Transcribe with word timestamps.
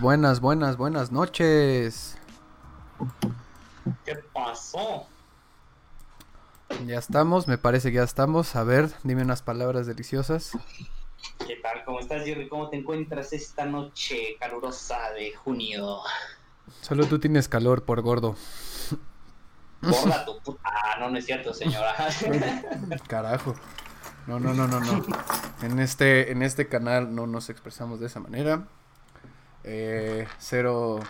Buenas, 0.00 0.40
buenas, 0.40 0.40
buenas, 0.40 0.76
buenas 0.76 1.12
noches. 1.12 2.18
¿Qué 4.04 4.14
pasó? 4.32 5.06
Ya 6.86 6.98
estamos, 6.98 7.48
me 7.48 7.56
parece 7.56 7.90
que 7.90 7.96
ya 7.96 8.02
estamos. 8.02 8.56
A 8.56 8.64
ver, 8.64 8.90
dime 9.04 9.22
unas 9.22 9.40
palabras 9.42 9.86
deliciosas. 9.86 10.52
¿Qué 11.46 11.56
tal? 11.56 11.84
¿Cómo 11.84 12.00
estás, 12.00 12.24
Jerry? 12.24 12.48
¿Cómo 12.48 12.68
te 12.68 12.76
encuentras 12.76 13.32
esta 13.32 13.64
noche 13.64 14.36
calurosa 14.38 15.12
de 15.12 15.34
junio? 15.34 16.00
Solo 16.82 17.06
tú 17.06 17.18
tienes 17.18 17.48
calor 17.48 17.84
por 17.84 18.02
gordo. 18.02 18.36
Gorda 19.80 20.24
tu 20.26 20.38
puta. 20.40 20.60
Ah, 20.64 20.96
no, 21.00 21.10
no 21.10 21.18
es 21.18 21.24
cierto, 21.24 21.54
señora. 21.54 21.94
Carajo. 23.08 23.54
No, 24.26 24.40
no, 24.40 24.52
no, 24.52 24.66
no, 24.66 24.80
no. 24.80 25.04
En 25.62 25.78
este, 25.78 26.32
en 26.32 26.42
este 26.42 26.68
canal 26.68 27.14
no 27.14 27.26
nos 27.26 27.48
expresamos 27.48 28.00
de 28.00 28.06
esa 28.06 28.20
manera. 28.20 28.66
Eh, 29.66 30.26
cero 30.38 31.00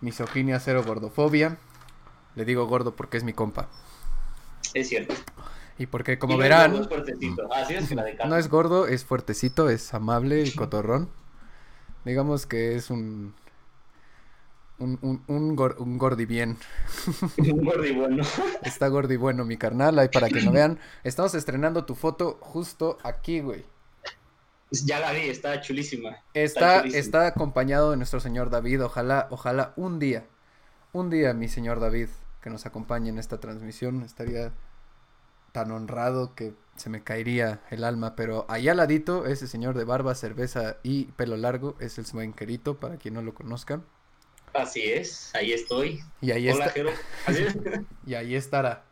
misoginia, 0.00 0.60
cero 0.60 0.82
gordofobia. 0.86 1.56
Le 2.34 2.44
digo 2.44 2.66
gordo 2.66 2.94
porque 2.96 3.16
es 3.16 3.24
mi 3.24 3.32
compa. 3.32 3.68
Es 4.74 4.88
cierto. 4.88 5.14
Y 5.78 5.86
porque, 5.86 6.18
como 6.18 6.34
Y 6.34 6.38
verán, 6.38 6.72
gordo, 6.72 6.82
es 6.82 6.88
fuertecito. 6.88 7.48
Sí, 7.66 7.74
es 7.74 7.88
que 7.88 7.94
la 7.94 8.04
de 8.04 8.16
no 8.26 8.36
es 8.36 8.48
gordo, 8.48 8.86
es 8.86 9.04
fuertecito, 9.04 9.68
es 9.70 9.94
amable 9.94 10.42
y 10.42 10.52
cotorrón. 10.54 11.08
Digamos 12.04 12.46
que 12.46 12.76
es 12.76 12.90
un. 12.90 13.34
Un, 14.76 14.98
un, 15.02 15.22
un, 15.28 15.56
gor- 15.56 15.76
un 15.78 15.98
gordi 15.98 16.26
bien. 16.26 16.58
Un 17.38 17.64
gordo 17.64 17.84
y 17.84 17.92
bueno. 17.92 18.24
Está 18.62 18.88
gordi 18.88 19.16
bueno 19.16 19.44
mi 19.44 19.56
carnal, 19.56 19.98
ahí 20.00 20.08
para 20.08 20.28
que 20.28 20.40
lo 20.40 20.50
vean. 20.50 20.80
Estamos 21.04 21.34
estrenando 21.36 21.84
tu 21.84 21.94
foto 21.94 22.38
justo 22.40 22.98
aquí, 23.04 23.40
güey. 23.40 23.64
Ya 24.70 25.00
la 25.00 25.12
vi, 25.12 25.28
está 25.28 25.60
chulísima. 25.60 26.16
Está, 26.34 26.80
chulísima. 26.80 27.00
está 27.00 27.26
acompañado 27.26 27.90
de 27.90 27.96
nuestro 27.96 28.20
señor 28.20 28.50
David. 28.50 28.84
Ojalá, 28.84 29.28
ojalá 29.30 29.72
un 29.76 29.98
día, 29.98 30.26
un 30.92 31.10
día, 31.10 31.32
mi 31.34 31.48
señor 31.48 31.80
David, 31.80 32.08
que 32.40 32.50
nos 32.50 32.66
acompañe 32.66 33.10
en 33.10 33.18
esta 33.18 33.38
transmisión. 33.38 34.02
Estaría 34.02 34.52
tan 35.52 35.70
honrado 35.70 36.34
que 36.34 36.52
se 36.76 36.90
me 36.90 37.02
caería 37.02 37.60
el 37.70 37.84
alma. 37.84 38.16
Pero 38.16 38.46
allá 38.48 38.72
al 38.72 38.78
ladito, 38.78 39.26
ese 39.26 39.46
señor 39.46 39.76
de 39.76 39.84
barba, 39.84 40.14
cerveza 40.14 40.78
y 40.82 41.04
pelo 41.12 41.36
largo, 41.36 41.76
es 41.78 41.98
el 41.98 42.06
Swenkerito, 42.06 42.80
para 42.80 42.96
quien 42.96 43.14
no 43.14 43.22
lo 43.22 43.34
conozca. 43.34 43.80
Así 44.52 44.82
es, 44.82 45.34
ahí 45.34 45.52
estoy. 45.52 46.00
Y 46.20 46.30
ahí, 46.30 46.48
Hola, 46.48 46.66
está, 46.66 46.74
Jero. 46.74 46.90
Y 48.06 48.14
ahí 48.14 48.34
estará. 48.34 48.84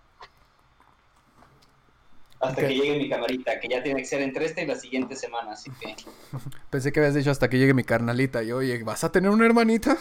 Hasta 2.42 2.66
que 2.66 2.74
llegue 2.74 2.98
mi 2.98 3.08
camarita, 3.08 3.60
que 3.60 3.68
ya 3.68 3.82
tiene 3.82 4.00
que 4.00 4.06
ser 4.06 4.20
entre 4.20 4.44
esta 4.44 4.60
y 4.62 4.66
la 4.66 4.74
siguiente 4.74 5.14
semana, 5.16 5.52
así 5.52 5.70
que. 5.80 5.94
Pensé 6.70 6.92
que 6.92 7.00
habías 7.00 7.14
dicho 7.14 7.30
hasta 7.30 7.48
que 7.48 7.56
llegue 7.58 7.72
mi 7.72 7.84
carnalita. 7.84 8.42
Y 8.42 8.50
oye, 8.52 8.82
¿vas 8.82 9.04
a 9.04 9.12
tener 9.12 9.30
una 9.30 9.46
hermanita? 9.46 9.96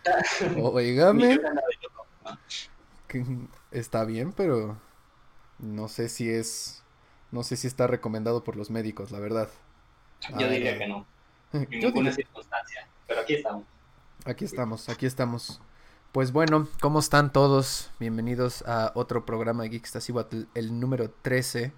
Oígame. 0.56 1.38
está 3.70 4.04
bien, 4.04 4.32
pero 4.32 4.76
no 5.58 5.88
sé 5.88 6.08
si 6.08 6.28
es, 6.30 6.82
no 7.30 7.42
sé 7.42 7.56
si 7.56 7.66
está 7.66 7.86
recomendado 7.86 8.44
por 8.44 8.56
los 8.56 8.70
médicos, 8.70 9.10
la 9.10 9.18
verdad. 9.20 9.48
Yo 10.38 10.48
diría 10.48 10.78
que 10.78 10.86
no, 10.86 11.06
en 11.52 11.66
ninguna 11.70 12.10
diría- 12.10 12.12
circunstancia. 12.14 12.86
Pero 13.06 13.20
aquí 13.22 13.34
estamos. 13.34 13.64
aquí 14.24 14.44
estamos, 14.44 14.88
aquí 14.88 15.06
estamos. 15.06 15.60
Pues 16.12 16.32
bueno, 16.32 16.66
¿cómo 16.80 16.98
están 16.98 17.32
todos? 17.32 17.90
Bienvenidos 18.00 18.62
a 18.66 18.90
otro 18.94 19.24
programa 19.24 19.62
de 19.62 19.70
Geekstasiwatl, 19.70 20.42
el 20.54 20.80
número 20.80 21.10
13, 21.10 21.72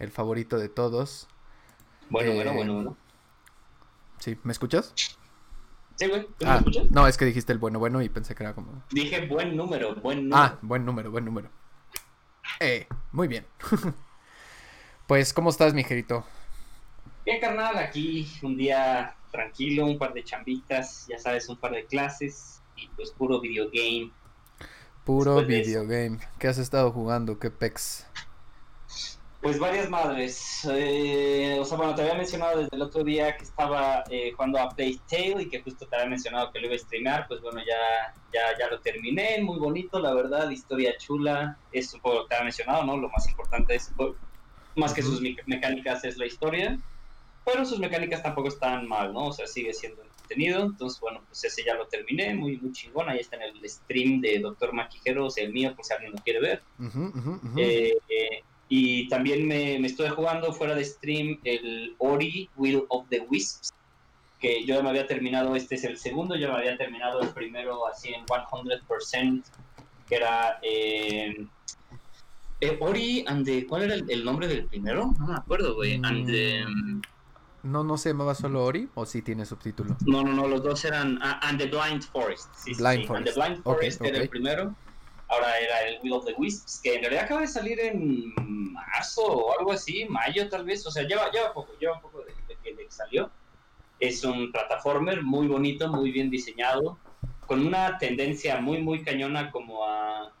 el 0.00 0.10
favorito 0.10 0.58
de 0.58 0.68
todos. 0.68 1.28
Bueno, 2.10 2.32
Eh, 2.32 2.34
bueno, 2.34 2.54
bueno, 2.54 2.74
bueno. 2.74 2.96
¿Sí? 4.18 4.36
¿Me 4.42 4.52
escuchas? 4.52 4.92
Sí, 5.96 6.08
güey, 6.08 6.26
¿tú 6.38 6.44
me 6.44 6.50
Ah, 6.50 6.56
escuchas? 6.56 6.90
no, 6.90 7.06
es 7.06 7.16
que 7.16 7.24
dijiste 7.24 7.52
el 7.52 7.58
bueno, 7.58 7.78
bueno 7.78 8.02
y 8.02 8.08
pensé 8.08 8.34
que 8.34 8.42
era 8.42 8.54
como... 8.54 8.82
Dije 8.90 9.26
buen 9.26 9.56
número, 9.56 9.94
buen 9.96 10.28
número. 10.28 10.36
Ah, 10.42 10.58
buen 10.62 10.84
número, 10.84 11.10
buen 11.12 11.24
número. 11.24 11.48
Eh, 12.58 12.88
muy 13.12 13.28
bien. 13.28 13.46
pues, 15.06 15.32
¿cómo 15.32 15.50
estás, 15.50 15.72
mi 15.72 15.84
jerito? 15.84 16.24
Bien, 17.24 17.40
carnal, 17.40 17.78
aquí 17.78 18.28
un 18.42 18.56
día 18.56 19.14
tranquilo, 19.30 19.86
un 19.86 19.98
par 19.98 20.12
de 20.12 20.24
chambitas, 20.24 21.06
ya 21.08 21.18
sabes, 21.18 21.48
un 21.48 21.56
par 21.56 21.70
de 21.72 21.86
clases 21.86 22.60
y 22.76 22.88
pues 22.88 23.10
puro 23.12 23.40
videogame. 23.40 24.10
Puro 25.04 25.36
Después 25.36 25.66
videogame. 25.66 26.18
¿Qué 26.38 26.48
has 26.48 26.58
estado 26.58 26.92
jugando? 26.92 27.38
¿Qué 27.38 27.50
pex? 27.50 28.06
Pues 29.40 29.58
varias 29.58 29.90
madres. 29.90 30.64
Eh, 30.70 31.58
o 31.60 31.64
sea, 31.64 31.76
bueno, 31.76 31.96
te 31.96 32.02
había 32.02 32.14
mencionado 32.14 32.58
desde 32.58 32.76
el 32.76 32.82
otro 32.82 33.02
día 33.02 33.36
que 33.36 33.42
estaba 33.42 34.04
eh, 34.08 34.30
jugando 34.30 34.60
a 34.60 34.68
Playtale 34.70 35.42
y 35.42 35.48
que 35.48 35.60
justo 35.62 35.84
te 35.88 35.96
había 35.96 36.08
mencionado 36.10 36.52
que 36.52 36.60
lo 36.60 36.66
iba 36.66 36.76
a 36.76 36.78
streamear. 36.78 37.26
Pues 37.26 37.40
bueno, 37.40 37.58
ya, 37.58 38.14
ya, 38.32 38.56
ya 38.56 38.68
lo 38.70 38.78
terminé. 38.80 39.40
Muy 39.42 39.58
bonito, 39.58 39.98
la 39.98 40.14
verdad. 40.14 40.48
Historia 40.50 40.96
chula. 40.96 41.58
Es 41.72 41.92
un 41.92 42.00
poco 42.00 42.14
lo 42.18 42.22
que 42.22 42.28
te 42.28 42.34
había 42.36 42.44
mencionado, 42.44 42.84
¿no? 42.84 42.96
Lo 42.96 43.08
más 43.08 43.26
importante 43.28 43.74
es, 43.74 43.90
pues, 43.96 44.12
más 44.76 44.94
que 44.94 45.02
sus 45.02 45.20
me- 45.20 45.36
mecánicas, 45.46 46.04
es 46.04 46.16
la 46.18 46.26
historia. 46.26 46.78
Pero 47.44 47.64
sus 47.64 47.80
mecánicas 47.80 48.22
tampoco 48.22 48.46
están 48.46 48.86
mal, 48.86 49.12
¿no? 49.12 49.26
O 49.26 49.32
sea, 49.32 49.48
sigue 49.48 49.74
siendo 49.74 50.04
entretenido. 50.32 50.62
Entonces, 50.64 51.00
bueno, 51.00 51.22
pues 51.26 51.44
ese 51.44 51.62
ya 51.64 51.74
lo 51.74 51.86
terminé. 51.88 52.34
Muy, 52.34 52.58
muy 52.58 52.72
chingón. 52.72 53.08
Ahí 53.08 53.18
está 53.20 53.36
en 53.36 53.42
el 53.42 53.68
stream 53.68 54.20
de 54.20 54.38
Doctor 54.40 54.72
Maquijero, 54.72 55.26
o 55.26 55.30
sea, 55.30 55.44
el 55.44 55.52
mío, 55.52 55.74
por 55.74 55.84
si 55.84 55.92
alguien 55.92 56.12
lo 56.12 56.18
quiere 56.18 56.40
ver. 56.40 56.62
Ujú, 56.78 57.06
ujú, 57.14 57.30
ujú. 57.44 57.58
Eh, 57.58 57.92
eh, 58.08 58.42
y 58.68 59.08
también 59.08 59.46
me, 59.46 59.78
me 59.78 59.86
estoy 59.88 60.08
jugando 60.08 60.52
fuera 60.52 60.74
de 60.74 60.84
stream 60.84 61.38
el 61.44 61.94
Ori 61.98 62.48
Will 62.56 62.84
of 62.88 63.08
the 63.10 63.20
Wisps, 63.28 63.70
que 64.38 64.64
yo 64.64 64.76
ya 64.76 64.82
me 64.82 64.88
había 64.88 65.06
terminado, 65.06 65.54
este 65.54 65.74
es 65.74 65.84
el 65.84 65.98
segundo, 65.98 66.36
yo 66.36 66.48
me 66.48 66.54
había 66.58 66.76
terminado 66.76 67.20
el 67.20 67.28
primero 67.28 67.86
así 67.86 68.12
en 68.14 68.24
100%, 68.24 69.44
que 70.08 70.14
era 70.16 70.58
eh, 70.62 71.46
eh, 72.60 72.78
Ori 72.80 73.24
and 73.26 73.44
the, 73.44 73.66
¿cuál 73.66 73.82
era 73.82 73.94
el, 73.94 74.10
el 74.10 74.24
nombre 74.24 74.48
del 74.48 74.66
primero? 74.66 75.12
No 75.18 75.26
me 75.26 75.34
acuerdo, 75.34 75.74
güey. 75.74 75.94
And 76.02 76.26
the- 76.26 76.64
No, 77.62 77.84
no 77.84 77.96
se 77.96 78.10
llamaba 78.10 78.34
solo 78.34 78.64
Ori 78.64 78.88
o 78.94 79.06
sí 79.06 79.22
tiene 79.22 79.46
subtítulo. 79.46 79.96
no, 80.06 80.22
no, 80.22 80.32
no, 80.32 80.48
los 80.48 80.62
dos 80.62 80.84
eran 80.84 81.18
ah, 81.22 81.38
And 81.42 81.58
the 81.58 81.66
Blind 81.66 82.02
Forest. 82.02 82.52
Sí, 82.56 82.74
Blind 82.74 83.02
sí, 83.02 83.06
Forest. 83.06 83.28
And 83.28 83.34
the 83.34 83.40
Blind 83.40 83.62
Forest 83.62 84.00
era 84.02 84.16
ok. 84.16 84.22
el 84.22 84.28
primero. 84.28 84.74
Ahora 85.28 85.58
era 85.58 85.82
el 85.88 85.98
Will 86.02 86.12
of 86.12 86.26
the 86.26 86.34
Wisps, 86.36 86.80
que 86.82 86.96
en 86.96 87.00
realidad 87.00 87.24
acaba 87.24 87.40
de 87.40 87.46
salir 87.46 87.80
en 87.80 88.34
marzo 88.72 89.22
o 89.22 89.58
algo 89.58 89.72
así, 89.72 90.04
mayo 90.08 90.48
tal 90.48 90.64
vez. 90.64 90.86
O 90.86 90.90
sea, 90.90 91.04
lleva, 91.04 91.30
lleva 91.30 91.52
poco, 91.54 91.72
lleva 91.80 92.00
poco 92.00 92.18
de, 92.18 92.34
de 92.48 92.56
que 92.62 92.90
salió. 92.90 93.30
Es 93.98 94.24
un 94.24 94.50
plataformer 94.52 95.22
muy 95.22 95.46
bonito, 95.46 95.88
muy 95.88 96.10
bien 96.10 96.28
diseñado, 96.28 96.98
con 97.46 97.64
una 97.64 97.98
tendencia 97.98 98.60
muy, 98.60 98.82
muy 98.82 99.04
cañona 99.04 99.50
como 99.50 99.86
a... 99.86 100.32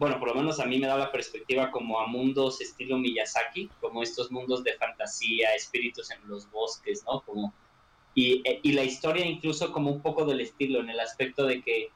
Bueno, 0.00 0.18
por 0.18 0.28
lo 0.30 0.34
menos 0.34 0.58
a 0.60 0.64
mí 0.66 0.78
me 0.78 0.86
da 0.86 0.96
la 0.96 1.12
perspectiva 1.12 1.70
como 1.70 2.00
a 2.00 2.06
mundos 2.06 2.62
estilo 2.62 2.96
Miyazaki, 2.96 3.68
como 3.80 4.02
estos 4.02 4.30
mundos 4.32 4.64
de 4.64 4.72
fantasía, 4.78 5.54
espíritus 5.54 6.10
en 6.10 6.26
los 6.26 6.50
bosques, 6.50 7.04
¿no? 7.06 7.22
Como 7.22 7.54
y, 8.14 8.42
eh, 8.48 8.60
y 8.62 8.72
la 8.72 8.82
historia 8.84 9.26
incluso 9.26 9.70
como 9.72 9.92
un 9.92 10.02
poco 10.02 10.24
del 10.24 10.40
estilo, 10.40 10.80
en 10.80 10.88
el 10.88 11.00
aspecto 11.00 11.46
de 11.46 11.62
que 11.62 11.94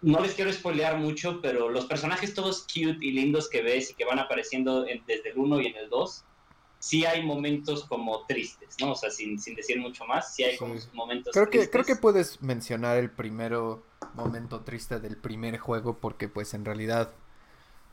no 0.00 0.20
les 0.20 0.34
quiero 0.34 0.50
spoilear 0.50 0.98
mucho, 0.98 1.40
pero 1.42 1.68
los 1.68 1.84
personajes 1.86 2.34
todos 2.34 2.62
cute 2.62 2.98
y 3.02 3.12
lindos 3.12 3.50
que 3.50 3.60
ves 3.62 3.90
y 3.90 3.94
que 3.94 4.06
van 4.06 4.18
apareciendo 4.18 4.86
en- 4.86 5.04
desde 5.06 5.30
el 5.30 5.38
1 5.38 5.60
y 5.60 5.66
en 5.66 5.76
el 5.76 5.90
2, 5.90 6.26
sí 6.88 7.04
hay 7.06 7.22
momentos 7.24 7.84
como 7.88 8.26
tristes, 8.26 8.76
¿no? 8.80 8.92
O 8.92 8.94
sea, 8.96 9.10
sin, 9.10 9.38
sin 9.38 9.54
decir 9.54 9.78
mucho 9.80 10.04
más, 10.06 10.34
sí 10.34 10.44
hay 10.44 10.56
como 10.58 10.74
Sí. 10.74 10.88
momentos 10.92 11.32
Creo 11.32 11.46
que, 11.46 11.50
tristes. 11.50 11.70
creo 11.70 11.84
que 11.84 11.96
puedes 11.96 12.42
mencionar 12.42 12.96
el 12.96 13.10
primero 13.10 13.84
momento 14.14 14.62
triste 14.62 15.00
del 15.00 15.16
primer 15.16 15.58
juego 15.58 15.98
porque 16.00 16.28
pues 16.28 16.54
en 16.54 16.64
realidad 16.64 17.12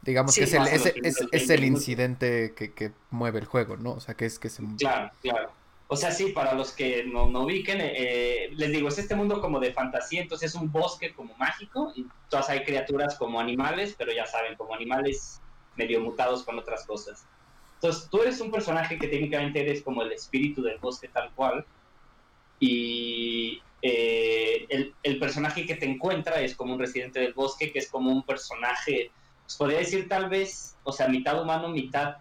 digamos 0.04 0.36
Sí, 0.36 0.42
que 0.42 0.46
es 0.46 0.54
el, 0.54 0.68
es, 0.68 0.86
es- 0.88 1.22
los 1.22 1.32
es 1.32 1.50
20 1.50 1.54
el 1.56 1.64
incidente 1.66 2.54
que, 2.56 2.74
que 2.74 2.94
mueve 3.12 3.40
el 3.40 3.46
juego, 3.46 3.78
¿no? 3.78 3.94
O 3.94 4.00
sea, 4.00 4.16
que 4.16 4.26
es 4.26 4.40
que 4.40 4.50
se... 4.50 4.64
Claro, 4.78 5.12
claro. 5.22 5.52
O 5.88 5.96
sea, 5.98 6.12
sí, 6.12 6.32
para 6.32 6.54
los 6.54 6.72
que 6.74 7.04
no, 7.06 7.30
no 7.30 7.44
ubiquen, 7.44 7.80
eh, 7.82 8.50
les 8.54 8.72
digo, 8.72 8.88
es 8.88 8.98
este 8.98 9.16
mundo 9.16 9.42
como 9.42 9.60
de 9.60 9.74
fantasía, 9.74 10.22
entonces 10.22 10.52
es 10.52 10.56
un 10.62 10.72
bosque 10.72 11.14
como 11.14 11.36
mágico, 11.38 11.92
y 11.96 12.10
todas 12.30 12.50
hay 12.50 12.64
criaturas 12.64 13.16
como 13.18 13.40
animales, 13.42 13.96
pero 13.98 14.14
ya 14.14 14.26
saben, 14.26 14.56
como 14.56 14.74
animales 14.74 15.44
medio 15.76 16.00
mutados 16.00 16.44
con 16.46 16.58
otras 16.58 16.86
cosas. 16.86 17.28
Entonces, 17.82 18.08
tú 18.12 18.22
eres 18.22 18.40
un 18.40 18.52
personaje 18.52 19.00
que 19.00 19.08
técnicamente 19.08 19.60
eres 19.60 19.82
como 19.82 20.04
el 20.04 20.12
espíritu 20.12 20.62
del 20.62 20.78
bosque 20.78 21.08
tal 21.08 21.32
cual, 21.34 21.66
y 22.60 23.60
eh, 23.82 24.68
el, 24.70 24.94
el 25.02 25.18
personaje 25.18 25.66
que 25.66 25.76
te 25.76 25.90
encuentra 25.90 26.42
es 26.42 26.56
como 26.56 26.74
un 26.74 26.80
residente 26.80 27.20
del 27.20 27.34
bosque, 27.34 27.72
que 27.72 27.80
es 27.80 27.90
como 27.90 28.12
un 28.12 28.24
personaje, 28.24 29.10
pues 29.44 29.56
podría 29.56 29.80
decir 29.80 30.08
tal 30.08 30.30
vez, 30.30 30.76
o 30.84 30.92
sea, 30.92 31.08
mitad 31.08 31.42
humano, 31.42 31.70
mitad 31.70 32.18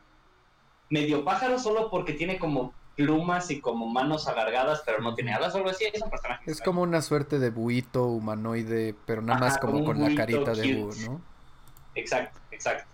medio 0.88 1.24
pájaro, 1.24 1.58
solo 1.58 1.90
porque 1.90 2.14
tiene 2.14 2.38
como 2.38 2.72
plumas 2.96 3.50
y 3.50 3.60
como 3.60 3.86
manos 3.86 4.28
alargadas, 4.28 4.82
pero 4.86 5.00
no 5.00 5.14
tiene 5.14 5.34
alas 5.34 5.54
o 5.54 5.58
algo 5.58 5.70
así. 5.70 5.84
Es 5.92 6.00
un 6.00 6.08
personaje. 6.08 6.50
Es 6.50 6.62
como 6.62 6.80
una 6.80 7.02
suerte 7.02 7.38
de 7.38 7.50
buito 7.50 8.06
humanoide, 8.06 8.94
pero 9.04 9.20
nada 9.20 9.38
más 9.38 9.58
como 9.58 9.84
con 9.84 10.00
la 10.00 10.14
carita 10.14 10.54
de 10.54 10.74
búho, 10.74 10.94
¿no? 11.06 11.20
Exacto, 11.94 12.38
exacto. 12.50 12.88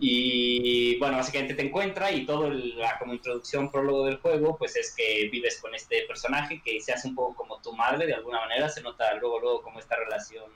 Y 0.00 0.98
bueno, 0.98 1.18
básicamente 1.18 1.54
te 1.54 1.62
encuentra 1.62 2.10
y 2.10 2.26
todo 2.26 2.50
la 2.50 2.98
como 2.98 3.14
introducción, 3.14 3.70
prólogo 3.70 4.06
del 4.06 4.16
juego, 4.16 4.56
pues 4.56 4.74
es 4.76 4.94
que 4.96 5.28
vives 5.30 5.60
con 5.60 5.74
este 5.74 6.02
personaje 6.08 6.60
que 6.64 6.80
se 6.80 6.92
hace 6.92 7.08
un 7.08 7.14
poco 7.14 7.36
como 7.36 7.60
tu 7.60 7.72
madre 7.74 8.06
de 8.06 8.14
alguna 8.14 8.40
manera, 8.40 8.68
se 8.68 8.82
nota 8.82 9.14
luego, 9.14 9.38
luego 9.38 9.62
como 9.62 9.78
esta 9.78 9.96
relación 9.96 10.50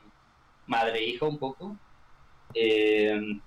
madre-hijo 0.67 1.29
un 1.29 1.39
poco. 1.39 1.77
Eh, 2.55 3.41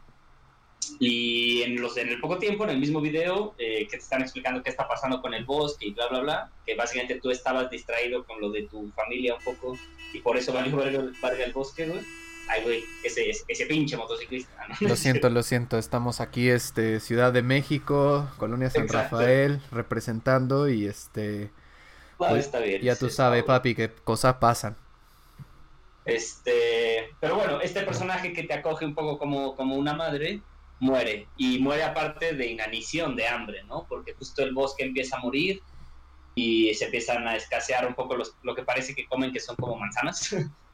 y 0.99 1.63
en, 1.63 1.81
los, 1.81 1.97
en 1.97 2.09
el 2.09 2.19
poco 2.21 2.37
tiempo, 2.37 2.63
en 2.63 2.69
el 2.69 2.79
mismo 2.79 3.01
video, 3.01 3.53
eh, 3.57 3.87
que 3.87 3.97
te 3.97 4.03
están 4.03 4.21
explicando 4.21 4.63
qué 4.63 4.69
está 4.69 4.87
pasando 4.87 5.21
con 5.21 5.33
el 5.33 5.43
bosque 5.43 5.87
y 5.87 5.91
bla, 5.91 6.07
bla, 6.07 6.19
bla, 6.19 6.51
que 6.65 6.75
básicamente 6.75 7.19
tú 7.19 7.29
estabas 7.29 7.69
distraído 7.69 8.25
con 8.25 8.39
lo 8.39 8.51
de 8.51 8.63
tu 8.63 8.89
familia 8.91 9.35
un 9.35 9.43
poco 9.43 9.77
y 10.13 10.19
por 10.19 10.37
eso 10.37 10.53
valió 10.53 10.77
verga 10.77 11.43
el 11.43 11.53
bosque, 11.53 11.87
güey. 11.87 12.01
Ay, 12.49 12.63
güey, 12.63 12.85
ese, 13.03 13.29
ese 13.29 13.65
pinche 13.65 13.97
motociclista. 13.97 14.67
Lo 14.79 14.95
siento, 14.95 15.29
lo 15.29 15.43
siento. 15.43 15.77
Estamos 15.77 16.21
aquí, 16.21 16.49
este, 16.49 16.99
Ciudad 16.99 17.33
de 17.33 17.41
México, 17.41 18.29
Colonia 18.37 18.69
San 18.69 18.87
Rafael, 18.87 19.61
representando 19.71 20.69
y 20.69 20.85
este. 20.85 21.51
Pues, 22.17 22.45
está 22.45 22.59
bien. 22.59 22.81
Ya 22.81 22.95
tú 22.95 23.09
sabes, 23.09 23.43
papi, 23.43 23.75
qué 23.75 23.91
cosas 23.91 24.35
pasan. 24.35 24.75
Este, 26.05 27.13
pero 27.19 27.35
bueno, 27.35 27.59
este 27.59 27.81
personaje 27.81 28.31
que 28.31 28.43
te 28.43 28.53
acoge 28.53 28.85
un 28.85 28.95
poco 28.95 29.19
como, 29.19 29.55
como 29.55 29.75
una 29.75 29.93
madre, 29.93 30.41
muere. 30.79 31.27
Y 31.35 31.59
muere 31.59 31.83
aparte 31.83 32.33
de 32.33 32.47
inanición, 32.47 33.15
de 33.15 33.27
hambre, 33.27 33.63
¿no? 33.65 33.85
Porque 33.87 34.13
justo 34.13 34.41
el 34.43 34.53
bosque 34.53 34.83
empieza 34.83 35.17
a 35.17 35.19
morir 35.19 35.61
y 36.33 36.73
se 36.75 36.85
empiezan 36.85 37.27
a 37.27 37.35
escasear 37.35 37.85
un 37.87 37.93
poco 37.93 38.15
los, 38.15 38.35
lo 38.43 38.55
que 38.55 38.63
parece 38.63 38.95
que 38.95 39.05
comen, 39.07 39.33
que 39.33 39.39
son 39.39 39.55
como 39.55 39.77
manzanas. 39.77 40.35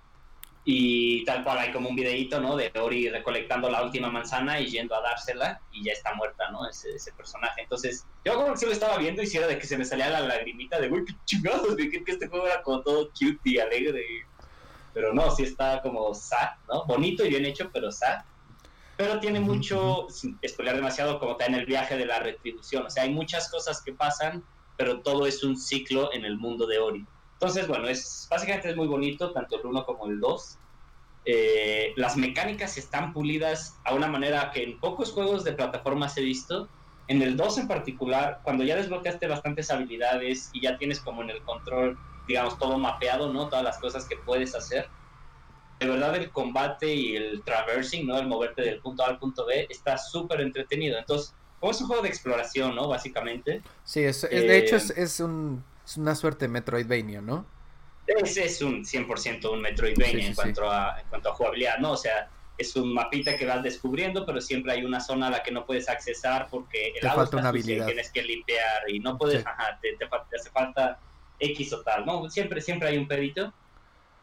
y 0.66 1.26
tal 1.26 1.44
cual 1.44 1.60
hay 1.60 1.72
como 1.72 1.90
un 1.90 1.96
videíto, 1.96 2.40
¿no? 2.40 2.56
De 2.56 2.72
Ori 2.80 3.10
recolectando 3.10 3.70
la 3.70 3.84
última 3.84 4.10
manzana 4.10 4.60
y 4.60 4.68
yendo 4.68 4.96
a 4.96 5.02
dársela 5.02 5.62
y 5.72 5.84
ya 5.84 5.94
está 5.94 6.14
muerta, 6.14 6.50
¿no? 6.52 6.68
Ese, 6.68 6.96
ese 6.96 7.12
personaje. 7.14 7.62
Entonces, 7.62 8.06
yo 8.24 8.36
como 8.36 8.54
que 8.54 8.60
sí 8.60 8.66
lo 8.66 8.72
estaba 8.72 8.98
viendo 8.98 9.22
y 9.22 9.28
si 9.28 9.38
era 9.38 9.48
de 9.48 9.58
que 9.58 9.68
se 9.68 9.78
me 9.78 9.86
salía 9.86 10.10
la 10.10 10.22
lagrimita 10.22 10.80
de, 10.80 10.90
uy, 10.90 11.04
qué 11.06 11.14
chingados, 11.26 11.76
que 11.78 12.04
este 12.06 12.28
juego 12.28 12.48
era 12.48 12.62
como 12.62 12.82
todo 12.82 13.10
cute 13.10 13.40
y 13.44 13.60
alegre. 13.60 14.04
Pero 14.94 15.14
no, 15.14 15.32
sí 15.32 15.44
está 15.44 15.82
como 15.82 16.14
sad, 16.14 16.50
¿no? 16.68 16.86
Bonito 16.86 17.26
y 17.26 17.30
bien 17.30 17.46
hecho, 17.46 17.70
pero 17.74 17.92
sad 17.92 18.24
pero 18.96 19.20
tiene 19.20 19.40
mucho, 19.40 20.08
sin 20.10 20.40
spoiler 20.48 20.76
demasiado, 20.76 21.20
como 21.20 21.34
está 21.34 21.46
en 21.46 21.56
el 21.56 21.66
viaje 21.66 21.98
de 21.98 22.06
la 22.06 22.20
retribución. 22.20 22.86
O 22.86 22.90
sea, 22.90 23.04
hay 23.04 23.10
muchas 23.12 23.50
cosas 23.50 23.82
que 23.82 23.94
pasan, 23.94 24.44
pero 24.78 25.02
todo 25.02 25.26
es 25.26 25.44
un 25.44 25.58
ciclo 25.58 26.14
en 26.14 26.26
el 26.26 26.38
mundo 26.38 26.68
de 26.68 26.80
Ori. 26.80 27.06
Entonces, 27.44 27.68
bueno, 27.68 27.90
es 27.90 28.26
básicamente 28.30 28.70
es 28.70 28.78
muy 28.78 28.88
bonito, 28.88 29.34
tanto 29.34 29.60
el 29.60 29.66
1 29.66 29.86
como 29.86 30.08
el 30.08 30.22
2. 30.22 30.58
Eh, 31.26 31.92
las 31.98 32.16
mecánicas 32.16 32.78
están 32.78 33.12
pulidas 33.12 33.78
a 33.84 33.94
una 33.94 34.08
manera 34.08 34.52
que 34.52 34.64
en 34.64 34.80
pocos 34.80 35.12
juegos 35.12 35.44
de 35.44 35.52
plataformas 35.52 36.18
he 36.18 36.22
visto. 36.22 36.70
En 37.10 37.22
el 37.22 37.36
2 37.36 37.58
en 37.58 37.68
particular, 37.68 38.40
cuando 38.46 38.64
ya 38.64 38.78
desbloqueaste 38.78 39.28
bastantes 39.28 39.70
habilidades 39.72 40.52
y 40.54 40.62
ya 40.62 40.78
tienes 40.78 41.02
como 41.02 41.22
en 41.22 41.32
el 41.32 41.42
control, 41.44 42.00
digamos, 42.30 42.58
todo 42.58 42.78
mapeado, 42.78 43.34
¿no? 43.34 43.50
Todas 43.50 43.66
las 43.66 43.78
cosas 43.78 44.06
que 44.06 44.16
puedes 44.16 44.56
hacer 44.56 44.88
de 45.82 45.90
verdad 45.90 46.16
el 46.16 46.32
combate 46.32 46.96
y 46.96 47.18
el 47.18 47.44
traversing, 47.44 48.08
¿no? 48.08 48.18
El 48.18 48.28
moverte 48.28 48.62
del 48.62 48.80
punto 48.80 49.04
A 49.04 49.08
al 49.08 49.20
punto 49.20 49.46
B 49.46 49.68
está 49.70 49.98
súper 49.98 50.40
entretenido. 50.40 50.98
Entonces, 50.98 51.36
como 51.60 51.74
es 51.74 51.82
un 51.82 51.88
juego 51.88 52.04
de 52.04 52.08
exploración, 52.08 52.74
¿no? 52.74 52.88
Básicamente. 52.88 53.62
Sí, 53.84 54.02
es, 54.02 54.22
de 54.22 54.58
hecho 54.58 54.78
es, 54.78 54.92
es, 54.92 55.20
un, 55.20 55.62
es, 55.86 55.98
una 55.98 56.16
suerte 56.16 56.46
de 56.46 56.50
Metroidvania, 56.50 57.22
¿no? 57.22 57.46
Ese 58.06 58.46
es 58.46 58.62
un 58.62 58.84
100% 58.84 59.52
un 59.52 59.62
Metroidvania 59.62 60.28
en, 60.28 60.36
cuanto 60.36 60.70
a, 60.70 61.00
en 61.00 61.08
cuanto 61.08 61.30
a 61.30 61.34
jugabilidad, 61.34 61.78
¿no? 61.80 61.92
O 61.92 61.98
sea, 61.98 62.30
es 62.58 62.76
un 62.76 62.94
mapita 62.94 63.38
que 63.38 63.46
vas 63.46 63.64
descubriendo, 63.64 64.26
pero 64.26 64.42
siempre 64.42 64.74
hay 64.74 64.86
una 64.86 65.00
zona 65.00 65.28
a 65.28 65.32
la 65.32 65.44
que 65.44 65.52
no 65.52 65.66
puedes 65.66 65.90
accesar 65.90 66.48
porque 66.52 66.90
el 66.90 67.02
te 67.02 67.08
agua 67.08 67.24
falta 67.24 67.38
una 67.38 67.50
habilidad. 67.50 67.86
tienes 67.86 68.12
que 68.12 68.22
limpiar 68.22 68.90
y 68.90 69.00
no 69.00 69.18
puedes, 69.18 69.46
ajá, 69.46 69.80
te, 69.82 69.94
te, 69.94 70.06
te, 70.06 70.36
hace 70.36 70.50
falta 70.52 71.00
X 71.40 71.74
o 71.74 71.82
tal, 71.82 72.06
¿no? 72.06 72.30
Siempre, 72.30 72.62
siempre 72.62 72.90
hay 72.90 72.98
un 72.98 73.08
pedito 73.08 73.54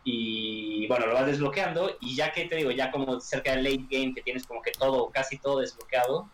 y 0.05 0.87
bueno, 0.87 1.07
lo 1.07 1.15
vas 1.15 1.27
desbloqueando 1.27 1.97
y 2.01 2.15
ya 2.17 2.33
que 2.33 2.47
te 2.47 2.57
digo, 2.57 2.71
ya 2.71 2.91
como 2.91 3.21
cerca 3.21 3.53
del 3.53 3.65
late 3.65 3.87
game 3.91 4.15
que 4.15 4.23
tienes 4.23 4.47
como 4.47 4.63
que 4.63 4.73
todo, 4.73 5.11
casi 5.11 5.39
todo 5.39 5.61
desbloqueado, 5.61 6.29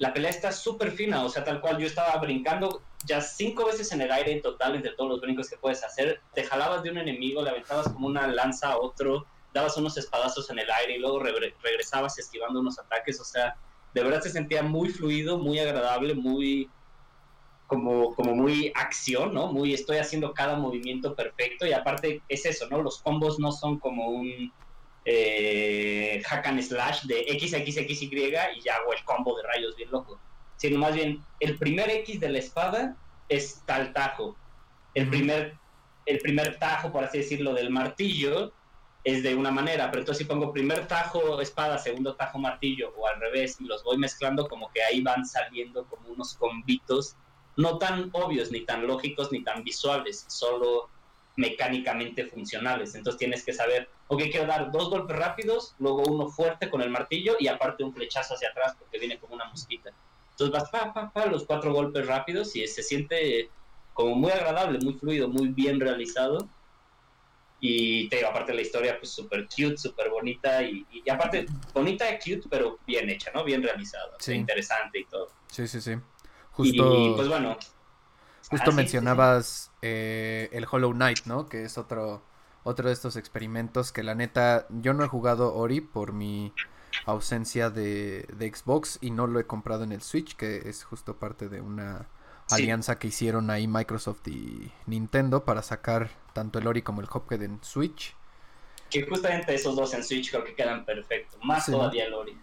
la 0.00 0.14
pelea 0.14 0.30
está 0.30 0.50
súper 0.50 0.92
fina, 0.92 1.22
o 1.22 1.28
sea, 1.28 1.44
tal 1.44 1.60
cual 1.60 1.78
yo 1.78 1.86
estaba 1.86 2.16
brincando 2.16 2.82
ya 3.04 3.20
cinco 3.20 3.66
veces 3.66 3.92
en 3.92 4.00
el 4.00 4.10
aire 4.10 4.32
en 4.32 4.40
total 4.40 4.74
entre 4.74 4.92
todos 4.92 5.10
los 5.10 5.20
brincos 5.20 5.50
que 5.50 5.58
puedes 5.58 5.84
hacer, 5.84 6.22
te 6.32 6.42
jalabas 6.42 6.82
de 6.82 6.90
un 6.90 6.96
enemigo, 6.96 7.42
le 7.42 7.50
aventabas 7.50 7.86
como 7.90 8.06
una 8.06 8.26
lanza 8.26 8.72
a 8.72 8.78
otro, 8.78 9.26
dabas 9.52 9.76
unos 9.76 9.98
espadazos 9.98 10.48
en 10.48 10.58
el 10.58 10.70
aire 10.70 10.96
y 10.96 10.98
luego 11.00 11.18
regresabas 11.18 12.18
esquivando 12.18 12.60
unos 12.60 12.78
ataques, 12.78 13.20
o 13.20 13.24
sea, 13.24 13.56
de 13.92 14.02
verdad 14.02 14.22
se 14.22 14.30
sentía 14.30 14.62
muy 14.62 14.88
fluido, 14.88 15.36
muy 15.36 15.58
agradable, 15.58 16.14
muy 16.14 16.70
como, 17.66 18.14
como 18.14 18.34
muy 18.34 18.72
acción, 18.74 19.34
¿no? 19.34 19.52
Muy 19.52 19.74
estoy 19.74 19.98
haciendo 19.98 20.32
cada 20.32 20.56
movimiento 20.56 21.14
perfecto 21.14 21.66
y 21.66 21.74
aparte 21.74 22.22
es 22.26 22.46
eso, 22.46 22.66
¿no? 22.70 22.80
Los 22.80 23.02
combos 23.02 23.38
no 23.38 23.52
son 23.52 23.78
como 23.78 24.08
un 24.08 24.50
eh, 25.04 26.22
hack 26.26 26.46
and 26.46 26.62
slash 26.62 27.02
de 27.04 27.26
XXXY 27.38 28.34
y 28.56 28.60
ya 28.62 28.76
hago 28.76 28.92
el 28.92 29.04
combo 29.04 29.36
de 29.36 29.42
rayos 29.44 29.76
bien 29.76 29.90
loco, 29.90 30.20
sino 30.56 30.78
más 30.78 30.94
bien 30.94 31.24
el 31.40 31.58
primer 31.58 31.90
X 31.90 32.20
de 32.20 32.28
la 32.28 32.38
espada 32.38 32.96
es 33.28 33.62
tal 33.66 33.92
tajo, 33.92 34.36
el 34.94 35.08
primer, 35.08 35.56
el 36.06 36.18
primer 36.18 36.58
tajo, 36.58 36.92
por 36.92 37.04
así 37.04 37.18
decirlo, 37.18 37.54
del 37.54 37.70
martillo 37.70 38.52
es 39.04 39.22
de 39.22 39.34
una 39.34 39.50
manera, 39.50 39.90
pero 39.90 40.02
entonces 40.02 40.26
si 40.26 40.28
pongo 40.30 40.52
primer 40.52 40.86
tajo 40.86 41.40
espada, 41.40 41.78
segundo 41.78 42.16
tajo 42.16 42.38
martillo 42.38 42.92
o 42.96 43.06
al 43.06 43.18
revés 43.20 43.56
y 43.60 43.64
los 43.64 43.82
voy 43.82 43.96
mezclando 43.96 44.46
como 44.46 44.70
que 44.72 44.82
ahí 44.82 45.00
van 45.00 45.24
saliendo 45.24 45.86
como 45.86 46.10
unos 46.10 46.34
combitos 46.34 47.16
no 47.56 47.78
tan 47.78 48.10
obvios, 48.12 48.50
ni 48.50 48.64
tan 48.64 48.86
lógicos, 48.86 49.30
ni 49.32 49.42
tan 49.42 49.62
visuales, 49.62 50.24
solo 50.28 50.88
mecánicamente 51.36 52.26
funcionales. 52.26 52.94
Entonces 52.94 53.18
tienes 53.18 53.44
que 53.44 53.52
saber, 53.52 53.88
ok, 54.10 54.22
quiero 54.30 54.46
dar 54.46 54.72
dos 54.72 54.90
golpes 54.90 55.16
rápidos, 55.16 55.76
luego 55.78 56.02
uno 56.02 56.28
fuerte 56.28 56.68
con 56.68 56.82
el 56.82 56.90
martillo 56.90 57.36
y 57.38 57.46
aparte 57.46 57.84
un 57.84 57.94
flechazo 57.94 58.34
hacia 58.34 58.48
atrás 58.48 58.74
porque 58.76 58.98
viene 58.98 59.20
como 59.20 59.34
una 59.34 59.44
mosquita. 59.44 59.92
Entonces 60.32 60.52
vas 60.52 60.68
pa, 60.68 60.92
pa, 60.92 61.12
pa, 61.12 61.26
los 61.26 61.44
cuatro 61.44 61.72
golpes 61.72 62.06
rápidos 62.06 62.56
y 62.56 62.66
se 62.66 62.82
siente 62.82 63.50
como 63.94 64.16
muy 64.16 64.32
agradable, 64.32 64.80
muy 64.82 64.94
fluido, 64.94 65.28
muy 65.28 65.48
bien 65.48 65.78
realizado. 65.78 66.48
Y 67.60 68.08
te 68.08 68.16
digo, 68.16 68.30
aparte 68.30 68.52
la 68.52 68.62
historia, 68.62 68.98
pues 68.98 69.12
súper 69.12 69.46
cute, 69.46 69.76
súper 69.76 70.10
bonita 70.10 70.60
y, 70.64 70.84
y, 70.90 71.08
aparte 71.08 71.46
bonita 71.72 72.06
cute, 72.18 72.42
pero 72.50 72.78
bien 72.86 73.08
hecha, 73.10 73.30
¿no? 73.32 73.44
Bien 73.44 73.62
realizada, 73.62 74.16
interesante 74.28 74.98
y 74.98 75.04
todo. 75.04 75.30
Sí, 75.52 75.68
sí, 75.68 75.80
sí. 75.80 75.94
Justo, 76.50 76.96
y 76.98 77.14
pues 77.14 77.28
bueno. 77.28 77.56
Justo 78.48 78.72
mencionabas 78.72 79.70
eh, 79.82 80.48
el 80.50 80.66
Hollow 80.68 80.92
Knight, 80.92 81.26
¿no? 81.26 81.48
Que 81.48 81.64
es 81.64 81.78
otro, 81.78 82.22
otro 82.62 82.88
de 82.88 82.92
estos 82.92 83.16
experimentos 83.16 83.92
que 83.92 84.02
la 84.02 84.14
neta, 84.14 84.66
yo 84.70 84.94
no 84.94 85.04
he 85.04 85.08
jugado 85.08 85.54
Ori 85.54 85.80
por 85.80 86.12
mi 86.12 86.52
ausencia 87.06 87.70
de, 87.70 88.26
Xbox 88.54 88.98
y 89.00 89.10
no 89.10 89.26
lo 89.26 89.40
he 89.40 89.46
comprado 89.46 89.84
en 89.84 89.92
el 89.92 90.02
Switch, 90.02 90.36
que 90.36 90.68
es 90.68 90.84
justo 90.84 91.16
parte 91.16 91.48
de 91.48 91.60
una 91.60 92.08
alianza 92.50 92.98
que 92.98 93.08
hicieron 93.08 93.50
ahí 93.50 93.68
Microsoft 93.68 94.26
y 94.26 94.72
Nintendo 94.86 95.44
para 95.44 95.62
sacar 95.62 96.10
tanto 96.32 96.58
el 96.58 96.66
Ori 96.66 96.82
como 96.82 97.00
el 97.00 97.08
Hophead 97.10 97.42
en 97.42 97.62
Switch. 97.62 98.14
Que 98.90 99.06
justamente 99.06 99.54
esos 99.54 99.76
dos 99.76 99.94
en 99.94 100.02
Switch 100.02 100.30
creo 100.30 100.44
que 100.44 100.54
quedan 100.54 100.84
perfectos, 100.84 101.38
más 101.44 101.66
todavía 101.66 102.06
el 102.06 102.14
Ori. 102.14 102.36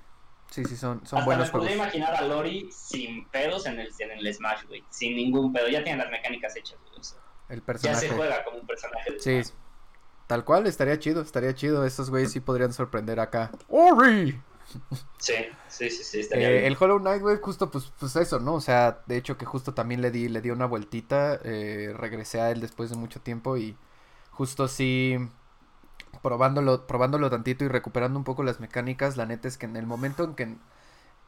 Sí, 0.50 0.64
sí, 0.64 0.78
son, 0.78 1.06
son 1.06 1.20
Hasta 1.20 1.26
buenos 1.26 1.48
me 1.48 1.52
podría 1.52 1.76
imaginar 1.76 2.16
a 2.16 2.22
Lori 2.22 2.70
sin 2.72 3.28
pedos 3.28 3.66
en 3.66 3.80
el, 3.80 3.92
en 4.00 4.12
el 4.12 4.34
Smash, 4.34 4.64
güey. 4.66 4.84
Sin 4.90 5.16
ningún 5.16 5.52
pedo. 5.52 5.68
Ya 5.68 5.84
tienen 5.84 6.00
las 6.00 6.10
mecánicas 6.10 6.56
hechas, 6.56 6.80
güey. 6.90 7.02
el 7.50 7.62
personaje. 7.62 8.02
Ya 8.02 8.10
se 8.10 8.16
juega 8.16 8.44
como 8.46 8.60
un 8.60 8.66
personaje 8.66 9.12
de 9.12 9.20
Sí. 9.20 9.52
Tal 10.28 10.44
cual, 10.44 10.68
estaría 10.68 11.00
chido, 11.00 11.22
estaría 11.22 11.56
chido. 11.56 11.86
Estos 11.86 12.10
güeyes 12.10 12.32
sí 12.32 12.42
podrían 12.42 12.74
sorprender 12.74 13.20
acá. 13.20 13.52
¡Ori! 13.70 14.40
Sí, 15.18 15.34
sí, 15.70 15.90
sí, 15.90 16.04
sí, 16.04 16.20
estaría 16.20 16.50
eh, 16.50 16.68
El 16.68 16.76
Hollow 16.78 17.00
Knight, 17.00 17.22
güey, 17.22 17.38
justo 17.42 17.72
pues, 17.72 17.92
pues 17.98 18.16
eso, 18.18 18.40
¿no? 18.40 18.56
O 18.56 18.62
sea, 18.62 19.02
de 19.08 19.18
hecho 19.18 19.38
que 19.38 19.46
justo 19.46 19.74
también 19.74 20.02
le 20.02 20.12
di, 20.12 20.28
le 20.28 20.42
di 20.42 20.50
una 20.52 20.66
vueltita, 20.66 21.40
eh, 21.44 21.94
regresé 21.96 22.42
a 22.42 22.52
él 22.52 22.60
después 22.60 22.90
de 22.90 22.98
mucho 22.98 23.22
tiempo 23.22 23.58
y 23.58 23.78
justo 24.32 24.68
sí, 24.68 25.18
probándolo, 26.22 26.86
probándolo 26.86 27.30
tantito 27.30 27.64
y 27.64 27.70
recuperando 27.70 28.20
un 28.20 28.26
poco 28.26 28.44
las 28.44 28.60
mecánicas, 28.60 29.16
la 29.18 29.26
neta 29.26 29.48
es 29.48 29.58
que 29.58 29.66
en 29.66 29.78
el 29.78 29.86
momento 29.88 30.26
en 30.26 30.36
que 30.36 30.58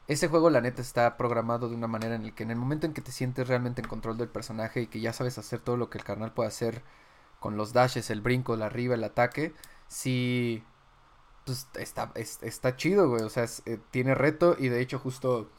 ese 0.07 0.27
juego 0.27 0.49
la 0.49 0.61
neta 0.61 0.81
está 0.81 1.17
programado 1.17 1.69
de 1.69 1.75
una 1.75 1.87
manera 1.87 2.15
en 2.15 2.25
el 2.25 2.33
que 2.33 2.43
en 2.43 2.51
el 2.51 2.57
momento 2.57 2.87
en 2.87 2.93
que 2.93 3.01
te 3.01 3.11
sientes 3.11 3.47
realmente 3.47 3.81
en 3.81 3.87
control 3.87 4.17
del 4.17 4.27
personaje 4.29 4.81
y 4.81 4.87
que 4.87 4.99
ya 4.99 5.13
sabes 5.13 5.37
hacer 5.37 5.59
todo 5.59 5.77
lo 5.77 5.89
que 5.89 5.97
el 5.97 6.03
carnal 6.03 6.33
puede 6.33 6.49
hacer 6.49 6.83
con 7.39 7.57
los 7.57 7.73
dashes, 7.73 8.09
el 8.09 8.21
brinco, 8.21 8.55
la 8.55 8.67
arriba, 8.67 8.95
el 8.95 9.03
ataque, 9.03 9.53
sí 9.87 10.63
pues 11.45 11.67
está, 11.75 12.11
está 12.15 12.75
chido, 12.75 13.09
güey, 13.09 13.23
o 13.23 13.29
sea, 13.29 13.45
eh, 13.65 13.79
tiene 13.91 14.13
reto 14.13 14.55
y 14.59 14.69
de 14.69 14.81
hecho 14.81 14.99
justo 14.99 15.49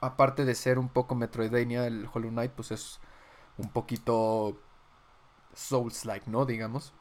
aparte 0.00 0.44
de 0.44 0.54
ser 0.54 0.78
un 0.78 0.88
poco 0.88 1.14
Metroidvania, 1.14 1.86
el 1.86 2.08
Hollow 2.12 2.30
Knight 2.30 2.52
pues 2.52 2.72
es 2.72 3.00
un 3.56 3.70
poquito 3.70 4.58
Souls-like, 5.54 6.30
¿no? 6.30 6.46
Digamos. 6.46 6.92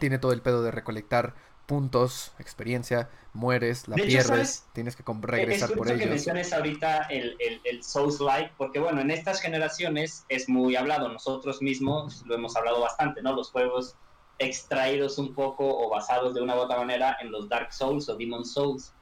Tiene 0.00 0.18
todo 0.18 0.32
el 0.32 0.42
pedo 0.42 0.62
de 0.62 0.70
recolectar 0.70 1.34
puntos, 1.66 2.32
experiencia, 2.38 3.10
mueres, 3.32 3.88
la 3.88 3.96
pierdes, 3.96 4.64
tienes 4.72 4.96
que 4.96 5.02
regresar 5.20 5.72
por 5.72 5.88
ellos. 5.88 6.00
que 6.00 6.06
menciones 6.06 6.52
ahorita 6.52 7.02
el, 7.10 7.36
el, 7.40 7.60
el 7.64 7.82
Souls-like, 7.82 8.52
porque 8.56 8.78
bueno, 8.78 9.00
en 9.00 9.10
estas 9.10 9.40
generaciones 9.40 10.24
es 10.28 10.48
muy 10.48 10.76
hablado, 10.76 11.08
nosotros 11.08 11.60
mismos 11.60 12.22
lo 12.26 12.34
hemos 12.34 12.56
hablado 12.56 12.80
bastante, 12.80 13.20
¿no? 13.22 13.34
Los 13.34 13.50
juegos 13.50 13.96
extraídos 14.38 15.18
un 15.18 15.34
poco 15.34 15.66
o 15.66 15.90
basados 15.90 16.34
de 16.34 16.42
una 16.42 16.54
u 16.56 16.58
otra 16.58 16.78
manera 16.78 17.16
en 17.20 17.30
los 17.30 17.48
Dark 17.48 17.72
Souls 17.72 18.08
o 18.08 18.16
Demon 18.16 18.44
Souls. 18.44 18.92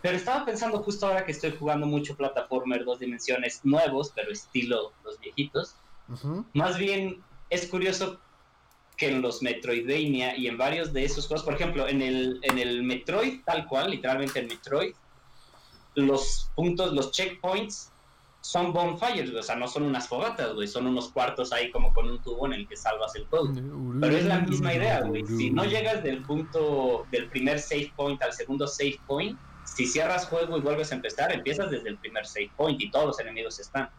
Pero 0.00 0.16
estaba 0.16 0.44
pensando 0.44 0.80
justo 0.82 1.06
ahora 1.06 1.24
que 1.24 1.32
estoy 1.32 1.56
jugando 1.58 1.86
mucho 1.86 2.16
plataformer 2.16 2.84
dos 2.84 3.00
dimensiones 3.00 3.60
nuevos, 3.64 4.12
pero 4.14 4.30
estilo 4.30 4.92
los 5.04 5.18
viejitos. 5.18 5.74
Más 6.54 6.78
bien 6.78 7.22
es 7.50 7.66
curioso 7.66 8.20
que 8.98 9.08
en 9.08 9.22
los 9.22 9.42
Metroidvania 9.42 10.36
y 10.36 10.48
en 10.48 10.58
varios 10.58 10.92
de 10.92 11.04
esos 11.04 11.26
juegos, 11.28 11.44
por 11.44 11.54
ejemplo, 11.54 11.86
en 11.88 12.02
el, 12.02 12.40
en 12.42 12.58
el 12.58 12.82
Metroid 12.82 13.40
tal 13.46 13.66
cual, 13.66 13.92
literalmente 13.92 14.40
en 14.40 14.48
Metroid, 14.48 14.92
los 15.94 16.50
puntos, 16.54 16.92
los 16.92 17.12
checkpoints 17.12 17.92
son 18.40 18.72
bonfires, 18.72 19.32
o 19.34 19.42
sea, 19.42 19.56
no 19.56 19.68
son 19.68 19.84
unas 19.84 20.08
fogatas, 20.08 20.52
güey, 20.54 20.66
son 20.66 20.86
unos 20.86 21.10
cuartos 21.10 21.52
ahí 21.52 21.70
como 21.70 21.92
con 21.92 22.10
un 22.10 22.20
tubo 22.22 22.46
en 22.46 22.54
el 22.54 22.68
que 22.68 22.76
salvas 22.76 23.14
el 23.14 23.26
juego. 23.26 23.52
Pero 24.00 24.16
es 24.16 24.24
la 24.24 24.40
misma 24.40 24.74
idea, 24.74 25.00
güey. 25.02 25.24
Si 25.26 25.50
no 25.50 25.64
llegas 25.64 26.02
del 26.02 26.22
punto, 26.22 27.06
del 27.10 27.28
primer 27.28 27.60
save 27.60 27.92
point 27.96 28.20
al 28.22 28.32
segundo 28.32 28.66
save 28.66 28.98
point, 29.06 29.38
si 29.64 29.86
cierras 29.86 30.26
juego 30.26 30.56
y 30.56 30.60
vuelves 30.60 30.90
a 30.92 30.96
empezar, 30.96 31.30
empiezas 31.32 31.70
desde 31.70 31.90
el 31.90 31.98
primer 31.98 32.26
save 32.26 32.50
point 32.56 32.80
y 32.80 32.90
todos 32.90 33.06
los 33.06 33.20
enemigos 33.20 33.60
están. 33.60 33.90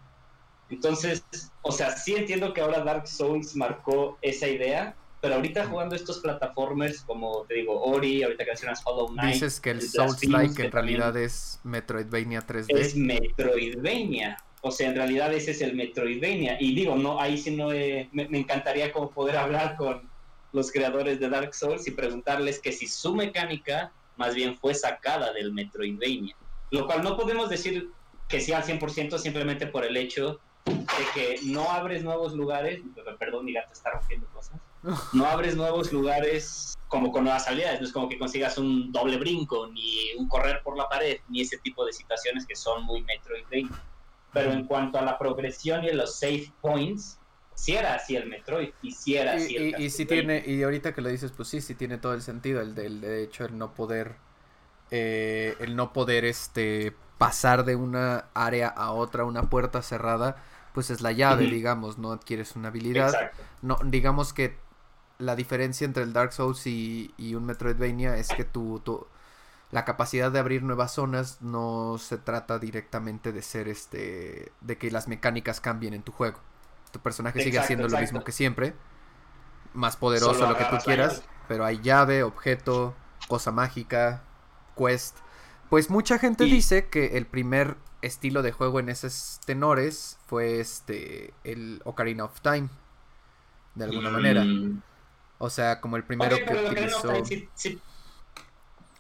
Entonces, 0.69 1.23
o 1.61 1.71
sea, 1.71 1.95
sí 1.95 2.15
entiendo 2.15 2.53
que 2.53 2.61
ahora 2.61 2.83
Dark 2.83 3.07
Souls 3.07 3.55
marcó 3.55 4.17
esa 4.21 4.47
idea, 4.47 4.95
pero 5.21 5.35
ahorita 5.35 5.65
jugando 5.67 5.95
estos 5.95 6.19
plataformers 6.19 7.01
como 7.01 7.45
te 7.47 7.55
digo, 7.55 7.81
Ori, 7.81 8.23
ahorita 8.23 8.45
que 8.45 8.51
mencionas 8.51 8.81
Hollow 8.85 9.09
Knight. 9.09 9.33
Dices 9.33 9.59
que 9.59 9.71
el 9.71 9.81
Souls-like 9.81 10.65
en 10.65 10.71
realidad 10.71 11.17
es 11.17 11.59
Metroidvania 11.63 12.45
3D. 12.45 12.77
Es 12.77 12.95
Metroidvania. 12.95 14.37
O 14.61 14.71
sea, 14.71 14.89
en 14.89 14.95
realidad 14.95 15.33
ese 15.33 15.51
es 15.51 15.61
el 15.61 15.75
Metroidvania. 15.75 16.57
Y 16.59 16.75
digo, 16.75 16.95
no, 16.95 17.19
ahí 17.19 17.37
sí 17.37 17.55
no 17.55 17.69
me, 17.69 18.09
me, 18.11 18.37
encantaría 18.37 18.91
como 18.91 19.09
poder 19.09 19.37
hablar 19.37 19.75
con 19.75 20.09
los 20.51 20.71
creadores 20.71 21.19
de 21.19 21.29
Dark 21.29 21.53
Souls 21.53 21.87
y 21.87 21.91
preguntarles 21.91 22.59
que 22.59 22.71
si 22.71 22.87
su 22.87 23.15
mecánica 23.15 23.91
más 24.17 24.35
bien 24.35 24.57
fue 24.57 24.73
sacada 24.73 25.31
del 25.33 25.53
Metroidvania. 25.53 26.35
Lo 26.71 26.85
cual 26.85 27.03
no 27.03 27.17
podemos 27.17 27.49
decir 27.49 27.89
que 28.27 28.39
sea 28.39 28.57
al 28.59 28.63
100% 28.63 29.17
simplemente 29.17 29.65
por 29.67 29.85
el 29.85 29.97
hecho 29.97 30.39
de 30.65 31.05
que 31.13 31.39
no 31.45 31.69
abres 31.69 32.03
nuevos 32.03 32.33
lugares, 32.33 32.81
perdón, 33.17 33.45
mi 33.45 33.53
gato 33.53 33.73
está 33.73 33.91
rompiendo 33.91 34.27
cosas, 34.27 34.59
no 35.13 35.25
abres 35.25 35.55
nuevos 35.55 35.91
lugares 35.91 36.77
como 36.87 37.11
con 37.11 37.23
nuevas 37.23 37.47
habilidades, 37.47 37.81
no 37.81 37.87
es 37.87 37.93
como 37.93 38.09
que 38.09 38.17
consigas 38.17 38.57
un 38.57 38.91
doble 38.91 39.17
brinco, 39.17 39.67
ni 39.67 40.13
un 40.17 40.27
correr 40.27 40.61
por 40.63 40.75
la 40.75 40.89
pared, 40.89 41.17
ni 41.29 41.41
ese 41.41 41.57
tipo 41.59 41.85
de 41.85 41.93
situaciones 41.93 42.45
que 42.45 42.55
son 42.55 42.83
muy 42.83 43.03
Metroid 43.03 43.69
Pero 44.33 44.51
en 44.51 44.65
cuanto 44.65 44.97
a 44.97 45.03
la 45.03 45.17
progresión 45.17 45.83
y 45.83 45.91
los 45.91 46.17
save 46.17 46.51
points, 46.61 47.19
si 47.53 47.75
era 47.75 47.95
así 47.95 48.15
el 48.15 48.27
Metroid, 48.27 48.69
y 48.81 48.91
si 48.91 49.17
era 49.17 49.33
así 49.33 49.55
el 49.55 49.79
y, 49.79 49.89
si 49.89 50.05
tiene, 50.05 50.43
y 50.45 50.63
ahorita 50.63 50.93
que 50.93 51.01
lo 51.01 51.09
dices, 51.09 51.31
pues 51.31 51.49
sí, 51.49 51.61
sí 51.61 51.75
tiene 51.75 51.97
todo 51.97 52.13
el 52.13 52.21
sentido, 52.21 52.61
el, 52.61 52.73
del 52.73 53.01
de 53.01 53.23
hecho 53.23 53.45
el 53.45 53.57
no 53.57 53.73
poder, 53.73 54.15
eh, 54.91 55.55
el 55.59 55.75
no 55.75 55.93
poder 55.93 56.25
este 56.25 56.95
pasar 57.19 57.65
de 57.65 57.75
una 57.75 58.25
área 58.33 58.69
a 58.69 58.91
otra, 58.91 59.25
una 59.25 59.43
puerta 59.43 59.83
cerrada, 59.83 60.37
pues 60.73 60.89
es 60.89 61.01
la 61.01 61.11
llave, 61.11 61.45
digamos, 61.45 61.99
no 61.99 62.11
adquieres 62.11 62.55
una 62.55 62.69
habilidad. 62.69 63.13
No, 63.61 63.77
digamos 63.83 64.33
que 64.33 64.57
la 65.19 65.35
diferencia 65.35 65.85
entre 65.85 66.03
el 66.03 66.13
Dark 66.13 66.31
Souls 66.33 66.65
y, 66.65 67.13
un 67.35 67.45
Metroidvania 67.45 68.15
es 68.15 68.29
que 68.29 68.45
tu, 68.45 68.81
la 69.69 69.83
capacidad 69.85 70.31
de 70.31 70.39
abrir 70.39 70.63
nuevas 70.63 70.93
zonas 70.93 71.41
no 71.41 71.97
se 71.99 72.17
trata 72.17 72.57
directamente 72.57 73.33
de 73.33 73.41
ser 73.41 73.67
este 73.67 74.51
de 74.61 74.77
que 74.77 74.89
las 74.89 75.07
mecánicas 75.07 75.59
cambien 75.59 75.93
en 75.93 76.01
tu 76.01 76.13
juego. 76.13 76.39
Tu 76.91 76.99
personaje 76.99 77.43
sigue 77.43 77.59
haciendo 77.59 77.87
lo 77.89 77.99
mismo 77.99 78.23
que 78.23 78.31
siempre, 78.31 78.73
más 79.73 79.97
poderoso 79.97 80.49
lo 80.49 80.57
que 80.57 80.65
tú 80.65 80.77
quieras, 80.85 81.21
pero 81.49 81.65
hay 81.65 81.81
llave, 81.81 82.23
objeto, 82.23 82.95
cosa 83.27 83.51
mágica, 83.51 84.23
quest. 84.77 85.17
Pues 85.69 85.89
mucha 85.89 86.17
gente 86.17 86.45
dice 86.45 86.89
que 86.89 87.17
el 87.17 87.25
primer 87.27 87.75
estilo 88.01 88.41
de 88.41 88.51
juego 88.51 88.79
en 88.79 88.89
esos 88.89 89.39
tenores 89.45 90.17
fue 90.25 90.59
este 90.59 91.33
el 91.43 91.81
Ocarina 91.83 92.25
of 92.25 92.41
Time 92.41 92.69
de 93.75 93.85
alguna 93.85 94.09
manera. 94.09 94.43
Mm. 94.43 94.81
o 95.37 95.49
sea 95.49 95.79
como 95.79 95.97
el 95.97 96.03
primero 96.03 96.35
que 96.37 96.53
utilizó 96.53 97.13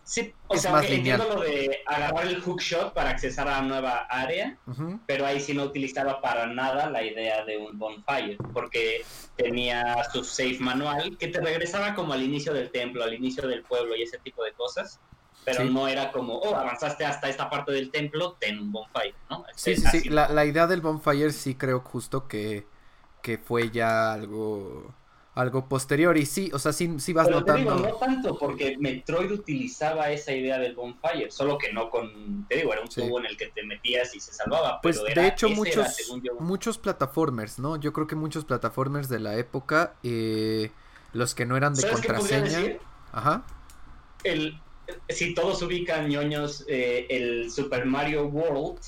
sí, 0.03 0.33
o 0.47 0.57
sea 0.57 0.81
entiendo 0.81 1.35
lo 1.35 1.41
de 1.41 1.81
agarrar 1.85 2.27
el 2.27 2.41
hookshot 2.41 2.93
para 2.93 3.11
accesar 3.11 3.47
a 3.47 3.61
la 3.61 3.61
nueva 3.61 3.97
área 4.09 4.57
pero 5.05 5.25
ahí 5.25 5.39
sí 5.39 5.53
no 5.53 5.63
utilizaba 5.63 6.21
para 6.21 6.47
nada 6.47 6.89
la 6.89 7.03
idea 7.03 7.45
de 7.45 7.57
un 7.57 7.77
bonfire 7.77 8.37
porque 8.53 9.05
tenía 9.35 10.03
su 10.11 10.23
save 10.23 10.59
manual 10.59 11.17
que 11.17 11.27
te 11.27 11.39
regresaba 11.39 11.95
como 11.95 12.13
al 12.13 12.23
inicio 12.23 12.53
del 12.53 12.69
templo 12.69 13.03
al 13.03 13.13
inicio 13.13 13.47
del 13.47 13.63
pueblo 13.63 13.95
y 13.95 14.03
ese 14.03 14.17
tipo 14.19 14.43
de 14.43 14.53
cosas 14.53 14.99
pero 15.45 15.63
no 15.65 15.87
era 15.87 16.11
como, 16.11 16.35
oh, 16.35 16.55
avanzaste 16.55 17.05
hasta 17.05 17.29
esta 17.29 17.49
parte 17.49 17.71
del 17.71 17.91
templo, 17.91 18.37
ten 18.39 18.59
un 18.59 18.71
bonfire, 18.71 19.15
¿no? 19.29 19.45
Sí, 19.55 19.75
sí, 19.75 19.87
sí, 19.87 20.09
la, 20.09 20.29
la, 20.29 20.45
idea 20.45 20.67
del 20.67 20.81
bonfire 20.81 21.31
sí 21.31 21.55
creo 21.55 21.79
justo 21.79 22.27
que, 22.27 22.67
que 23.21 23.37
fue 23.37 23.71
ya 23.71 24.13
algo 24.13 24.93
algo 25.39 25.69
posterior 25.69 26.17
y 26.17 26.25
sí, 26.25 26.51
o 26.53 26.59
sea, 26.59 26.73
sí, 26.73 26.99
sí 26.99 27.13
vas 27.13 27.27
pero 27.27 27.39
notando. 27.39 27.71
Te 27.71 27.75
digo, 27.75 27.87
no 27.87 27.95
tanto 27.95 28.37
porque 28.37 28.77
Metroid 28.77 29.31
utilizaba 29.31 30.09
esa 30.11 30.33
idea 30.33 30.59
del 30.59 30.75
bonfire, 30.75 31.31
solo 31.31 31.57
que 31.57 31.71
no 31.71 31.89
con, 31.89 32.45
te 32.49 32.57
digo, 32.57 32.73
era 32.73 32.81
un 32.81 32.89
tubo 32.89 33.19
en 33.19 33.25
el 33.25 33.37
que 33.37 33.47
te 33.47 33.63
metías 33.63 34.13
y 34.15 34.19
se 34.19 34.33
salvaba. 34.33 34.81
Pues 34.81 35.01
de 35.01 35.27
hecho 35.27 35.49
muchos 35.49 36.11
muchos 36.39 36.77
plataformers, 36.77 37.57
¿no? 37.57 37.77
Yo 37.77 37.93
creo 37.93 38.05
que 38.05 38.15
muchos 38.15 38.43
plataformers 38.43 39.07
de 39.07 39.19
la 39.19 39.37
época, 39.37 39.95
eh, 40.03 40.71
los 41.13 41.35
que 41.35 41.45
no 41.45 41.55
eran 41.55 41.73
de 41.73 41.89
contraseña, 41.89 42.77
ajá. 43.13 43.43
El, 44.25 44.59
si 45.09 45.33
todos 45.33 45.61
ubican 45.61 46.09
ñoños 46.09 46.65
eh, 46.67 47.07
el 47.09 47.51
Super 47.51 47.85
Mario 47.85 48.27
World, 48.27 48.79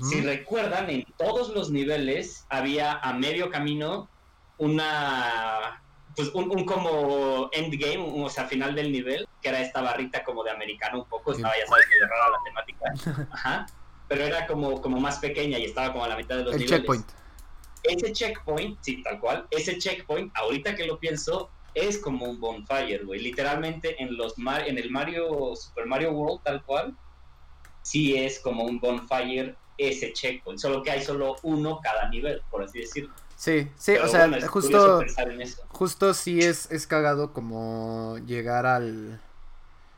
si 0.00 0.20
recuerdan, 0.20 0.88
en 0.90 1.04
todos 1.18 1.48
los 1.48 1.70
niveles 1.70 2.46
había 2.50 2.98
a 2.98 3.12
medio 3.14 3.50
camino 3.50 4.08
una 4.58 5.82
pues 6.14 6.30
un, 6.34 6.64
como 6.64 7.48
endgame, 7.52 7.98
o 7.98 8.28
sea, 8.28 8.46
final 8.46 8.74
del 8.74 8.92
nivel, 8.92 9.26
que 9.40 9.48
era 9.48 9.60
esta 9.60 9.80
barrita 9.80 10.22
como 10.24 10.44
de 10.44 10.50
americano 10.50 11.00
un 11.00 11.08
poco, 11.08 11.32
estaba 11.32 11.54
ya 11.58 11.66
sabes 11.66 11.86
medio 11.88 12.06
rara 12.06 12.30
la 12.30 12.44
temática. 12.44 13.28
Ajá. 13.32 13.66
Pero 14.08 14.24
era 14.24 14.46
como, 14.46 14.80
como 14.82 15.00
más 15.00 15.18
pequeña 15.18 15.58
y 15.58 15.64
estaba 15.64 15.92
como 15.92 16.04
a 16.04 16.08
la 16.08 16.16
mitad 16.16 16.36
de 16.36 16.44
los 16.44 16.54
el 16.54 16.66
Checkpoint. 16.66 17.10
Ese 17.82 18.12
checkpoint, 18.12 18.78
sí, 18.80 19.02
tal 19.02 19.18
cual, 19.18 19.46
ese 19.50 19.76
checkpoint, 19.76 20.30
ahorita 20.36 20.76
que 20.76 20.86
lo 20.86 21.00
pienso, 21.00 21.50
es 21.74 21.98
como 21.98 22.26
un 22.26 22.40
bonfire, 22.40 23.04
güey. 23.04 23.20
Literalmente 23.20 24.02
en 24.02 24.16
los 24.16 24.34
en 24.38 24.78
el 24.78 24.90
Mario 24.90 25.54
Super 25.56 25.86
Mario 25.86 26.12
World 26.12 26.42
tal 26.42 26.62
cual, 26.64 26.96
sí 27.82 28.16
es 28.16 28.38
como 28.40 28.64
un 28.64 28.78
bonfire 28.78 29.56
ese 29.78 30.12
checkpoint, 30.12 30.60
solo 30.60 30.82
que 30.82 30.90
hay 30.90 31.02
solo 31.02 31.36
uno 31.42 31.80
cada 31.82 32.08
nivel, 32.08 32.42
por 32.50 32.62
así 32.62 32.80
decirlo. 32.80 33.12
Sí, 33.36 33.68
sí, 33.76 33.96
o 33.96 34.06
sea, 34.06 34.30
justo 34.48 35.02
justo 35.68 36.14
sí 36.14 36.40
es 36.40 36.70
es 36.70 36.86
cagado 36.86 37.32
como 37.32 38.18
llegar 38.24 38.66
al 38.66 39.20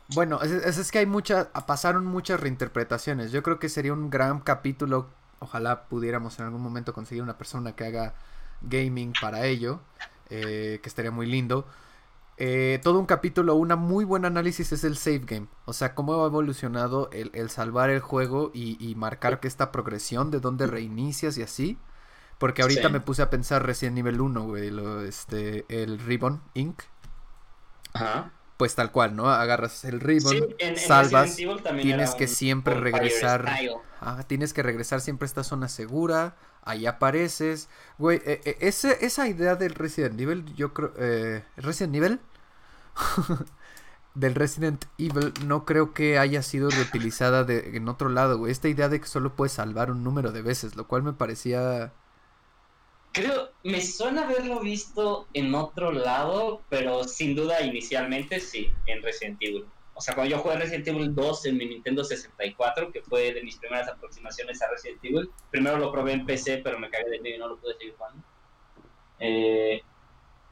bueno, 0.08 0.42
es, 0.42 0.78
es, 0.78 0.90
que 0.90 0.98
hay 0.98 1.06
muchas, 1.06 1.46
pasaron 1.66 2.04
muchas 2.04 2.38
reinterpretaciones. 2.38 3.32
Yo 3.32 3.42
creo 3.42 3.58
que 3.58 3.68
sería 3.68 3.92
un 3.92 4.10
gran 4.10 4.40
capítulo. 4.40 5.08
Ojalá 5.38 5.84
pudiéramos 5.84 6.38
en 6.38 6.46
algún 6.46 6.60
momento 6.60 6.92
conseguir 6.92 7.22
una 7.22 7.38
persona 7.38 7.74
que 7.74 7.84
haga 7.84 8.14
gaming 8.62 9.12
para 9.20 9.46
ello. 9.46 9.80
Eh, 10.30 10.80
que 10.82 10.88
estaría 10.88 11.10
muy 11.10 11.26
lindo. 11.26 11.66
Eh, 12.36 12.80
todo 12.82 12.98
un 12.98 13.06
capítulo, 13.06 13.54
una 13.54 13.76
muy 13.76 14.04
buen 14.04 14.24
análisis 14.24 14.72
es 14.72 14.84
el 14.84 14.96
save 14.96 15.20
game. 15.20 15.46
O 15.66 15.72
sea, 15.72 15.94
cómo 15.94 16.24
ha 16.24 16.26
evolucionado 16.26 17.08
el, 17.12 17.50
salvar 17.50 17.90
el 17.90 18.00
juego 18.00 18.50
y, 18.52 18.94
marcar 18.96 19.40
que 19.40 19.48
esta 19.48 19.70
progresión 19.70 20.30
de 20.30 20.40
dónde 20.40 20.66
reinicias 20.66 21.38
y 21.38 21.42
así. 21.42 21.78
Porque 22.38 22.62
ahorita 22.62 22.88
me 22.88 23.00
puse 23.00 23.22
a 23.22 23.30
pensar 23.30 23.64
recién 23.64 23.94
nivel 23.94 24.20
1, 24.20 24.44
güey, 24.44 24.72
este, 25.06 25.64
el 25.68 26.00
Ribbon 26.00 26.42
Inc. 26.54 26.82
Ajá. 27.92 28.32
Pues 28.56 28.74
tal 28.74 28.92
cual, 28.92 29.16
¿no? 29.16 29.30
Agarras 29.30 29.84
el 29.84 30.00
ribbon, 30.00 30.54
salvas, 30.76 31.36
tienes 31.82 32.14
que 32.14 32.28
siempre 32.28 32.74
regresar. 32.74 33.48
Ah, 34.00 34.22
tienes 34.26 34.52
que 34.52 34.62
regresar 34.62 35.00
siempre 35.00 35.26
a 35.26 35.28
esta 35.28 35.42
zona 35.42 35.68
segura 35.68 36.36
ahí 36.64 36.86
apareces. 36.86 37.68
Güey, 37.98 38.18
eh, 38.24 38.40
eh, 38.44 38.56
ese, 38.60 39.04
esa 39.04 39.28
idea 39.28 39.56
del 39.56 39.74
Resident 39.74 40.20
Evil, 40.20 40.44
yo 40.54 40.72
creo... 40.74 40.92
Eh, 40.98 41.44
¿Resident 41.56 41.94
Evil? 41.96 42.20
del 44.14 44.34
Resident 44.34 44.84
Evil 44.98 45.32
no 45.46 45.64
creo 45.64 45.92
que 45.92 46.18
haya 46.18 46.42
sido 46.42 46.70
reutilizada 46.70 47.44
en 47.48 47.88
otro 47.88 48.08
lado, 48.08 48.38
güey. 48.38 48.52
Esta 48.52 48.68
idea 48.68 48.88
de 48.88 49.00
que 49.00 49.06
solo 49.06 49.34
puedes 49.34 49.52
salvar 49.52 49.90
un 49.90 50.04
número 50.04 50.32
de 50.32 50.42
veces, 50.42 50.76
lo 50.76 50.86
cual 50.86 51.02
me 51.02 51.12
parecía 51.12 51.92
Creo, 53.14 53.50
me 53.62 53.80
suena 53.80 54.24
haberlo 54.24 54.58
visto 54.58 55.28
en 55.34 55.54
otro 55.54 55.92
lado, 55.92 56.62
pero 56.68 57.04
sin 57.04 57.36
duda 57.36 57.62
inicialmente 57.62 58.40
sí, 58.40 58.72
en 58.86 59.04
Resident 59.04 59.38
Evil. 59.40 59.66
O 59.94 60.00
sea, 60.00 60.14
cuando 60.14 60.34
yo 60.34 60.42
jugué 60.42 60.56
Resident 60.56 60.88
Evil 60.88 61.14
2 61.14 61.46
en 61.46 61.56
mi 61.56 61.66
Nintendo 61.66 62.02
64, 62.02 62.90
que 62.90 63.02
fue 63.02 63.32
de 63.32 63.42
mis 63.42 63.56
primeras 63.56 63.88
aproximaciones 63.88 64.60
a 64.60 64.68
Resident 64.68 65.04
Evil, 65.04 65.30
primero 65.50 65.78
lo 65.78 65.92
probé 65.92 66.12
en 66.12 66.26
PC, 66.26 66.58
pero 66.64 66.78
me 66.78 66.90
cagué 66.90 67.10
de 67.10 67.20
miedo 67.20 67.36
y 67.36 67.38
no 67.38 67.48
lo 67.48 67.58
pude 67.58 67.74
seguir 67.78 67.94
jugando. 67.96 68.22
Eh, 69.20 69.82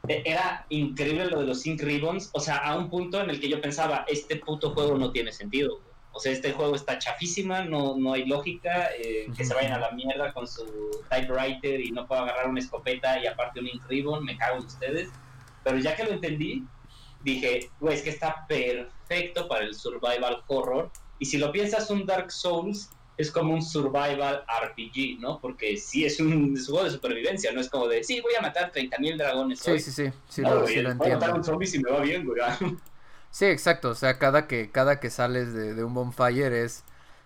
e-, 0.08 0.22
era 0.24 0.64
increíble 0.68 1.26
lo 1.26 1.40
de 1.40 1.46
los 1.46 1.60
Sync 1.60 1.82
Ribbons, 1.82 2.30
o 2.32 2.40
sea, 2.40 2.58
a 2.58 2.76
un 2.76 2.88
punto 2.88 3.20
en 3.20 3.30
el 3.30 3.40
que 3.40 3.48
yo 3.48 3.60
pensaba, 3.60 4.04
este 4.08 4.36
puto 4.36 4.70
juego 4.70 4.96
no 4.96 5.10
tiene 5.10 5.32
sentido. 5.32 5.80
O 6.14 6.20
sea, 6.20 6.30
este 6.30 6.52
juego 6.52 6.76
está 6.76 6.98
chafísima, 6.98 7.64
no, 7.64 7.96
no 7.96 8.12
hay 8.12 8.26
lógica, 8.26 8.90
eh, 8.98 9.26
que 9.34 9.44
se 9.44 9.54
vayan 9.54 9.72
a 9.72 9.78
la 9.78 9.92
mierda 9.92 10.32
con 10.32 10.46
su 10.46 11.00
typewriter 11.08 11.80
y 11.80 11.90
no 11.90 12.06
puedo 12.06 12.22
agarrar 12.22 12.48
una 12.48 12.60
escopeta 12.60 13.18
y 13.18 13.26
aparte 13.26 13.60
un 13.60 13.68
Ink 13.68 13.82
Ribbon, 13.88 14.24
me 14.24 14.36
cago 14.36 14.58
en 14.58 14.66
ustedes. 14.66 15.08
Pero 15.64 15.78
ya 15.78 15.96
que 15.96 16.04
lo 16.04 16.10
entendí, 16.10 16.64
dije, 17.24 17.70
güey, 17.80 17.96
es 17.96 18.02
que 18.02 18.10
está 18.10 18.46
perfecto 18.46 19.48
para 19.48 19.64
el 19.64 19.74
survival 19.74 20.42
horror. 20.46 20.90
Y 21.18 21.26
si 21.26 21.38
lo 21.38 21.52
piensas, 21.52 21.90
un 21.90 22.04
Dark 22.04 22.32
Souls 22.32 22.90
es 23.16 23.30
como 23.30 23.54
un 23.54 23.62
survival 23.62 24.44
RPG, 24.46 25.20
¿no? 25.20 25.40
Porque 25.40 25.76
sí 25.76 26.04
es 26.04 26.18
un, 26.18 26.56
juego 26.56 26.84
de 26.84 26.90
supervivencia, 26.90 27.52
no 27.52 27.60
es 27.60 27.68
como 27.68 27.86
de, 27.88 28.02
sí, 28.02 28.20
voy 28.20 28.34
a 28.38 28.42
matar 28.42 28.72
30.000 28.72 29.16
dragones. 29.16 29.60
Sí, 29.60 29.78
sí, 29.78 29.92
sí, 29.92 30.12
sí, 30.28 30.42
lo, 30.42 30.66
sí 30.66 30.82
Voy 30.96 31.10
a 31.10 31.14
matar 31.14 31.34
un 31.34 31.44
zombie 31.44 31.66
si 31.66 31.78
me 31.78 31.90
va 31.90 32.00
bien, 32.00 32.24
güey. 32.24 32.40
Sí, 33.30 33.46
exacto, 33.46 33.90
o 33.90 33.94
sea, 33.94 34.18
cada 34.18 34.46
que, 34.46 34.70
cada 34.70 35.00
que 35.00 35.08
sales 35.08 35.54
de, 35.54 35.82
un 35.84 35.94
bonfire 35.94 36.64
es 36.64 36.84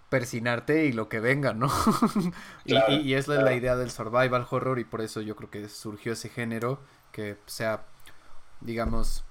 persinarte 0.08 0.86
y 0.86 0.92
lo 0.92 1.08
que 1.08 1.18
venga, 1.18 1.52
¿no? 1.52 1.68
y, 2.64 2.76
y, 2.76 3.14
es 3.14 3.26
la 3.26 3.54
idea 3.54 3.74
del 3.74 3.90
survival 3.90 4.46
horror 4.48 4.78
y 4.78 4.84
por 4.84 5.00
eso 5.00 5.20
yo 5.20 5.34
creo 5.34 5.50
que 5.50 5.68
surgió 5.68 6.12
ese 6.12 6.28
género 6.28 6.80
que 7.10 7.38
sea, 7.46 7.86
digamos, 8.60 9.24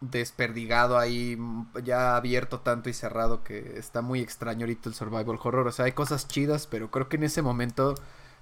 desperdigado 0.00 0.98
ahí, 0.98 1.38
ya 1.84 2.16
abierto 2.16 2.60
tanto 2.60 2.88
y 2.88 2.94
cerrado 2.94 3.44
que 3.44 3.78
está 3.78 4.00
muy 4.00 4.20
extraño 4.20 4.62
ahorita 4.62 4.88
el 4.88 4.94
survival 4.94 5.38
horror. 5.42 5.66
O 5.66 5.72
sea, 5.72 5.84
hay 5.84 5.92
cosas 5.92 6.26
chidas, 6.26 6.66
pero 6.66 6.90
creo 6.90 7.08
que 7.08 7.16
en 7.16 7.24
ese 7.24 7.42
momento 7.42 7.94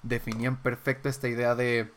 definían 0.02 0.56
perfecto 0.62 1.08
esta 1.08 1.28
idea 1.28 1.54
de 1.54 1.90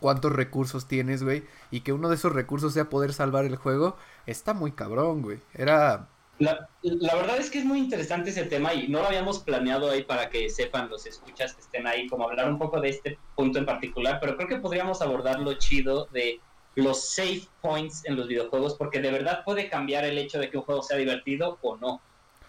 cuántos 0.00 0.32
recursos 0.32 0.86
tienes, 0.86 1.22
güey, 1.22 1.44
y 1.70 1.80
que 1.80 1.92
uno 1.92 2.08
de 2.08 2.16
esos 2.16 2.32
recursos 2.32 2.74
sea 2.74 2.90
poder 2.90 3.12
salvar 3.14 3.46
el 3.46 3.56
juego, 3.56 3.96
está 4.26 4.52
muy 4.52 4.72
cabrón, 4.72 5.22
güey. 5.22 5.40
Era... 5.54 6.08
La, 6.38 6.68
la, 6.82 7.14
verdad 7.14 7.38
es 7.38 7.48
que 7.48 7.60
es 7.60 7.64
muy 7.64 7.78
interesante 7.78 8.28
ese 8.28 8.44
tema 8.44 8.74
y 8.74 8.88
no 8.88 9.00
lo 9.00 9.06
habíamos 9.06 9.38
planeado 9.38 9.90
ahí 9.90 10.04
para 10.04 10.28
que 10.28 10.50
sepan 10.50 10.90
los 10.90 11.06
escuchas 11.06 11.54
que 11.54 11.62
estén 11.62 11.86
ahí, 11.86 12.06
como 12.08 12.28
hablar 12.28 12.50
un 12.50 12.58
poco 12.58 12.78
de 12.78 12.90
este 12.90 13.18
punto 13.34 13.58
en 13.58 13.64
particular, 13.64 14.18
pero 14.20 14.36
creo 14.36 14.46
que 14.46 14.58
podríamos 14.58 15.00
abordarlo 15.00 15.54
chido 15.54 16.04
de 16.12 16.38
los 16.76 17.08
save 17.08 17.42
points 17.62 18.04
en 18.04 18.16
los 18.16 18.28
videojuegos, 18.28 18.74
porque 18.74 19.00
de 19.00 19.10
verdad 19.10 19.42
puede 19.44 19.68
cambiar 19.68 20.04
el 20.04 20.18
hecho 20.18 20.38
de 20.38 20.50
que 20.50 20.58
un 20.58 20.62
juego 20.62 20.82
sea 20.82 20.96
divertido 20.96 21.58
o 21.62 21.76
no. 21.76 22.00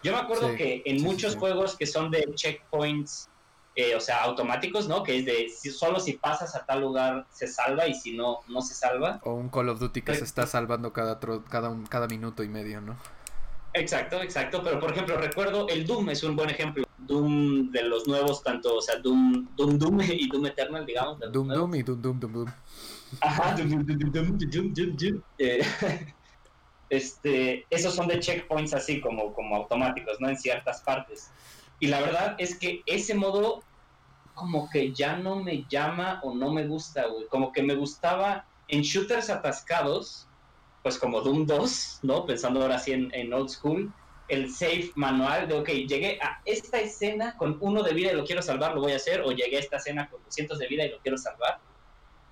Yo 0.03 0.11
me 0.11 0.19
acuerdo 0.19 0.55
que 0.55 0.83
en 0.85 1.01
muchos 1.01 1.35
juegos 1.35 1.75
que 1.75 1.87
son 1.87 2.11
de 2.11 2.27
checkpoints, 2.35 3.29
eh, 3.75 3.95
o 3.95 4.01
sea, 4.01 4.23
automáticos, 4.23 4.87
¿no? 4.87 5.01
Que 5.01 5.19
es 5.19 5.25
de 5.25 5.49
si, 5.49 5.71
solo 5.71 5.99
si 5.99 6.13
pasas 6.13 6.55
a 6.55 6.65
tal 6.65 6.81
lugar 6.81 7.25
se 7.31 7.47
salva 7.47 7.87
y 7.87 7.93
si 7.93 8.15
no, 8.15 8.39
no 8.47 8.61
se 8.61 8.73
salva. 8.73 9.19
O 9.23 9.33
un 9.33 9.49
Call 9.49 9.69
of 9.69 9.79
Duty 9.79 10.01
que 10.01 10.15
se 10.15 10.23
está 10.23 10.45
salvando 10.45 10.91
cada, 10.91 11.19
cada, 11.49 11.69
un, 11.69 11.85
cada 11.85 12.07
minuto 12.07 12.43
y 12.43 12.49
medio, 12.49 12.81
¿no? 12.81 12.97
Exacto, 13.73 14.21
exacto. 14.21 14.61
Pero 14.63 14.79
por 14.79 14.91
ejemplo, 14.91 15.17
recuerdo 15.17 15.67
el 15.69 15.85
Doom 15.85 16.09
es 16.09 16.23
un 16.23 16.35
buen 16.35 16.49
ejemplo. 16.49 16.85
Doom 16.97 17.71
de 17.71 17.83
los 17.83 18.07
nuevos, 18.07 18.43
tanto, 18.43 18.75
o 18.75 18.81
sea, 18.81 18.97
Doom, 18.97 19.47
Doom, 19.55 19.77
Doom 19.77 20.01
y 20.09 20.27
Doom 20.27 20.47
Eternal, 20.47 20.85
digamos. 20.85 21.19
Doom, 21.31 21.47
Doom 21.47 21.75
y 21.75 21.83
Doom, 21.83 22.01
Doom, 22.01 22.19
Doom, 22.19 22.33
Doom. 22.33 22.51
Ajá. 23.21 23.55
Este, 26.89 27.65
esos 27.69 27.95
son 27.95 28.07
de 28.07 28.19
checkpoints 28.19 28.73
así 28.73 29.01
como, 29.01 29.33
como 29.33 29.57
automáticos, 29.57 30.21
¿no? 30.21 30.29
En 30.29 30.37
ciertas 30.37 30.81
partes. 30.83 31.31
Y 31.79 31.87
la 31.87 31.99
verdad 31.99 32.35
es 32.37 32.57
que 32.57 32.81
ese 32.85 33.13
modo 33.13 33.61
como 34.33 34.69
que 34.69 34.93
ya 34.93 35.17
no 35.17 35.43
me 35.43 35.65
llama 35.67 36.21
o 36.23 36.33
no 36.33 36.51
me 36.51 36.65
gusta. 36.65 37.05
Como 37.29 37.51
que 37.51 37.61
me 37.61 37.75
gustaba 37.75 38.45
en 38.67 38.81
shooters 38.81 39.29
atascados, 39.29 40.27
pues 40.83 40.97
como 40.97 41.21
Doom 41.21 41.45
2, 41.45 41.99
¿no? 42.03 42.25
Pensando 42.25 42.61
ahora 42.61 42.79
sí 42.79 42.93
en, 42.93 43.13
en 43.13 43.33
old 43.33 43.49
school, 43.49 43.91
el 44.27 44.51
save 44.51 44.91
manual 44.95 45.47
de, 45.47 45.55
ok, 45.55 45.69
llegué 45.69 46.19
a 46.21 46.39
esta 46.45 46.79
escena 46.79 47.35
con 47.37 47.57
uno 47.61 47.81
de 47.81 47.93
vida 47.93 48.11
y 48.11 48.15
lo 48.15 48.25
quiero 48.25 48.41
salvar, 48.41 48.75
lo 48.75 48.81
voy 48.81 48.91
a 48.91 48.97
hacer, 48.97 49.21
o 49.21 49.31
llegué 49.31 49.57
a 49.57 49.61
esta 49.61 49.77
escena 49.77 50.09
con 50.09 50.23
200 50.23 50.59
de 50.59 50.67
vida 50.67 50.85
y 50.85 50.91
lo 50.91 50.99
quiero 50.99 51.17
salvar 51.17 51.59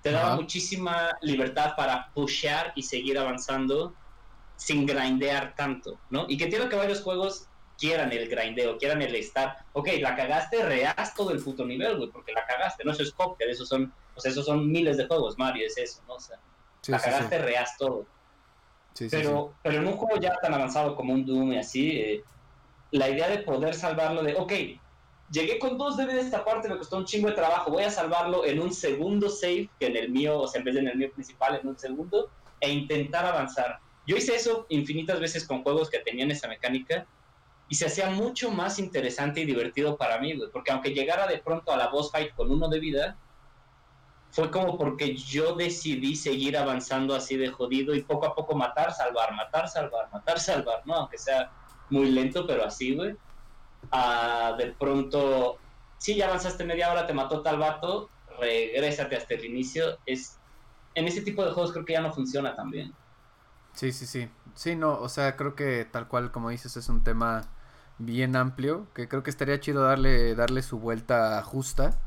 te 0.06 0.12
daba 0.12 0.36
muchísima 0.36 1.18
libertad 1.20 1.74
para 1.76 2.12
pushear 2.14 2.72
y 2.76 2.84
seguir 2.84 3.18
avanzando 3.18 3.92
sin 4.54 4.86
grindear 4.86 5.56
tanto, 5.56 5.98
¿no? 6.10 6.26
Y 6.28 6.36
que 6.36 6.44
entiendo 6.44 6.68
que 6.68 6.76
varios 6.76 7.02
juegos 7.02 7.48
quieran 7.76 8.12
el 8.12 8.28
grindeo, 8.28 8.78
quieran 8.78 9.02
el 9.02 9.16
estar, 9.16 9.64
ok, 9.72 9.88
la 10.00 10.14
cagaste, 10.14 10.64
reas 10.64 11.12
todo 11.12 11.32
el 11.32 11.42
puto 11.42 11.66
nivel, 11.66 11.96
güey, 11.96 12.08
porque 12.10 12.32
la 12.32 12.46
cagaste, 12.46 12.84
no 12.84 12.92
eso 12.92 13.02
es 13.02 13.12
de 13.16 13.50
esos 13.50 13.68
son, 13.68 13.92
o 14.14 14.20
sea, 14.20 14.30
esos 14.30 14.46
son 14.46 14.70
miles 14.70 14.96
de 14.96 15.08
juegos, 15.08 15.36
Mario, 15.38 15.66
es 15.66 15.76
eso, 15.76 16.00
¿no? 16.06 16.14
O 16.14 16.20
sea, 16.20 16.38
la 16.86 17.00
cagaste, 17.00 17.38
reas 17.38 17.76
todo. 17.76 18.06
pero, 19.10 19.54
pero 19.60 19.78
en 19.78 19.88
un 19.88 19.94
juego 19.94 20.20
ya 20.20 20.36
tan 20.40 20.54
avanzado 20.54 20.94
como 20.94 21.14
un 21.14 21.26
Doom 21.26 21.54
y 21.54 21.58
así, 21.58 21.90
eh, 21.98 22.24
la 22.92 23.08
idea 23.08 23.28
de 23.28 23.38
poder 23.38 23.74
salvarlo 23.74 24.22
de, 24.22 24.36
ok, 24.36 24.52
llegué 25.30 25.58
con 25.58 25.76
dos 25.76 25.96
DB 25.96 26.12
de 26.12 26.20
esta 26.20 26.44
parte, 26.44 26.68
me 26.68 26.78
costó 26.78 26.98
un 26.98 27.04
chingo 27.04 27.28
de 27.28 27.34
trabajo, 27.34 27.70
voy 27.70 27.84
a 27.84 27.90
salvarlo 27.90 28.44
en 28.44 28.60
un 28.60 28.72
segundo 28.72 29.28
save, 29.28 29.70
que 29.78 29.86
en 29.86 29.96
el 29.96 30.10
mío, 30.10 30.40
o 30.40 30.46
sea, 30.46 30.60
en 30.60 30.64
vez 30.64 30.74
de 30.74 30.80
en 30.80 30.88
el 30.88 30.96
mío 30.96 31.12
principal, 31.12 31.58
en 31.60 31.68
un 31.68 31.78
segundo, 31.78 32.30
e 32.60 32.70
intentar 32.70 33.26
avanzar. 33.26 33.78
Yo 34.06 34.16
hice 34.16 34.36
eso 34.36 34.66
infinitas 34.68 35.20
veces 35.20 35.46
con 35.46 35.62
juegos 35.62 35.90
que 35.90 35.98
tenían 35.98 36.30
esa 36.30 36.48
mecánica 36.48 37.06
y 37.68 37.74
se 37.74 37.86
hacía 37.86 38.08
mucho 38.08 38.50
más 38.50 38.78
interesante 38.78 39.40
y 39.40 39.44
divertido 39.44 39.96
para 39.96 40.18
mí, 40.18 40.36
güey, 40.36 40.50
porque 40.52 40.70
aunque 40.70 40.94
llegara 40.94 41.26
de 41.26 41.38
pronto 41.38 41.72
a 41.72 41.76
la 41.76 41.88
boss 41.88 42.12
fight 42.12 42.32
con 42.34 42.50
uno 42.50 42.68
de 42.68 42.78
vida, 42.78 43.18
fue 44.30 44.50
como 44.50 44.78
porque 44.78 45.16
yo 45.16 45.54
decidí 45.54 46.14
seguir 46.14 46.56
avanzando 46.56 47.14
así 47.14 47.36
de 47.36 47.48
jodido 47.48 47.94
y 47.94 48.02
poco 48.02 48.26
a 48.26 48.34
poco 48.34 48.54
matar, 48.54 48.92
salvar, 48.92 49.34
matar, 49.34 49.68
salvar, 49.68 50.08
matar, 50.12 50.38
salvar, 50.38 50.82
¿no? 50.84 50.94
Aunque 50.94 51.18
sea 51.18 51.50
muy 51.90 52.10
lento, 52.10 52.46
pero 52.46 52.64
así, 52.64 52.94
güey 52.94 53.16
a 53.90 54.54
de 54.58 54.72
pronto, 54.72 55.58
si 55.98 56.16
ya 56.16 56.26
avanzaste 56.26 56.64
media 56.64 56.92
hora, 56.92 57.06
te 57.06 57.14
mató 57.14 57.42
tal 57.42 57.58
vato, 57.58 58.10
regrésate 58.38 59.16
hasta 59.16 59.34
el 59.34 59.44
inicio. 59.44 59.98
Es, 60.06 60.38
en 60.94 61.06
ese 61.06 61.22
tipo 61.22 61.44
de 61.44 61.52
juegos 61.52 61.72
creo 61.72 61.84
que 61.84 61.94
ya 61.94 62.00
no 62.00 62.12
funciona 62.12 62.54
tan 62.54 62.70
bien. 62.70 62.94
Sí, 63.74 63.92
sí, 63.92 64.06
sí. 64.06 64.30
Sí, 64.54 64.74
no, 64.74 64.98
o 65.00 65.08
sea, 65.08 65.36
creo 65.36 65.54
que 65.54 65.84
tal 65.84 66.08
cual 66.08 66.32
como 66.32 66.50
dices 66.50 66.76
es 66.76 66.88
un 66.88 67.04
tema 67.04 67.42
bien 67.98 68.36
amplio, 68.36 68.86
que 68.94 69.08
creo 69.08 69.22
que 69.22 69.30
estaría 69.30 69.60
chido 69.60 69.82
darle, 69.82 70.34
darle 70.34 70.62
su 70.62 70.78
vuelta 70.78 71.42
justa 71.42 71.98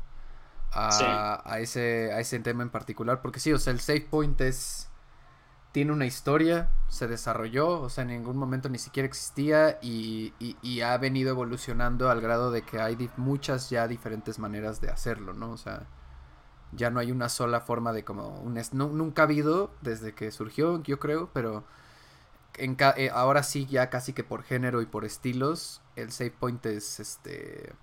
a, 0.72 1.42
a, 1.44 1.60
ese, 1.60 2.12
a 2.12 2.20
ese 2.20 2.40
tema 2.40 2.62
en 2.64 2.70
particular, 2.70 3.22
porque 3.22 3.40
sí, 3.40 3.52
o 3.52 3.58
sea, 3.58 3.72
el 3.72 3.80
save 3.80 4.02
point 4.02 4.40
es 4.40 4.89
tiene 5.72 5.92
una 5.92 6.06
historia, 6.06 6.68
se 6.88 7.06
desarrolló, 7.06 7.80
o 7.80 7.88
sea, 7.88 8.02
en 8.02 8.08
ningún 8.08 8.36
momento 8.36 8.68
ni 8.68 8.78
siquiera 8.78 9.06
existía 9.06 9.78
y, 9.80 10.34
y, 10.40 10.80
ha 10.80 10.96
venido 10.98 11.30
evolucionando 11.30 12.10
al 12.10 12.20
grado 12.20 12.50
de 12.50 12.62
que 12.62 12.80
hay 12.80 13.10
muchas 13.16 13.70
ya 13.70 13.86
diferentes 13.86 14.38
maneras 14.38 14.80
de 14.80 14.90
hacerlo, 14.90 15.32
¿no? 15.32 15.52
O 15.52 15.56
sea, 15.56 15.86
ya 16.72 16.90
no 16.90 16.98
hay 16.98 17.12
una 17.12 17.28
sola 17.28 17.60
forma 17.60 17.92
de 17.92 18.04
como 18.04 18.40
un... 18.40 18.60
nunca 18.72 19.22
ha 19.22 19.24
habido 19.26 19.72
desde 19.80 20.14
que 20.14 20.32
surgió, 20.32 20.82
yo 20.82 20.98
creo, 20.98 21.30
pero 21.32 21.64
en 22.54 22.76
eh, 22.96 23.10
ahora 23.12 23.44
sí 23.44 23.66
ya 23.66 23.90
casi 23.90 24.12
que 24.12 24.24
por 24.24 24.42
género 24.42 24.82
y 24.82 24.86
por 24.86 25.04
estilos, 25.04 25.82
el 25.94 26.10
save 26.10 26.32
point 26.32 26.66
es 26.66 26.98
este 26.98 27.74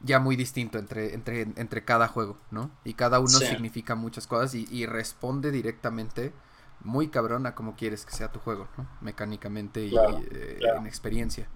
ya 0.00 0.18
muy 0.18 0.36
distinto 0.36 0.78
entre, 0.78 1.14
entre, 1.14 1.42
entre 1.42 1.84
cada 1.84 2.08
juego, 2.08 2.38
¿no? 2.50 2.70
Y 2.84 2.94
cada 2.94 3.18
uno 3.18 3.28
significa 3.38 3.94
muchas 3.94 4.26
cosas 4.26 4.54
y, 4.54 4.66
y 4.70 4.84
responde 4.86 5.50
directamente 5.50 6.32
muy 6.80 7.08
cabrona 7.08 7.54
como 7.54 7.76
quieres 7.76 8.04
que 8.06 8.12
sea 8.12 8.32
tu 8.32 8.38
juego, 8.38 8.68
¿no? 8.76 8.86
Mecánicamente 9.00 9.86
y 9.86 9.94
eh, 9.94 10.58
en 10.76 10.86
experiencia. 10.86 11.48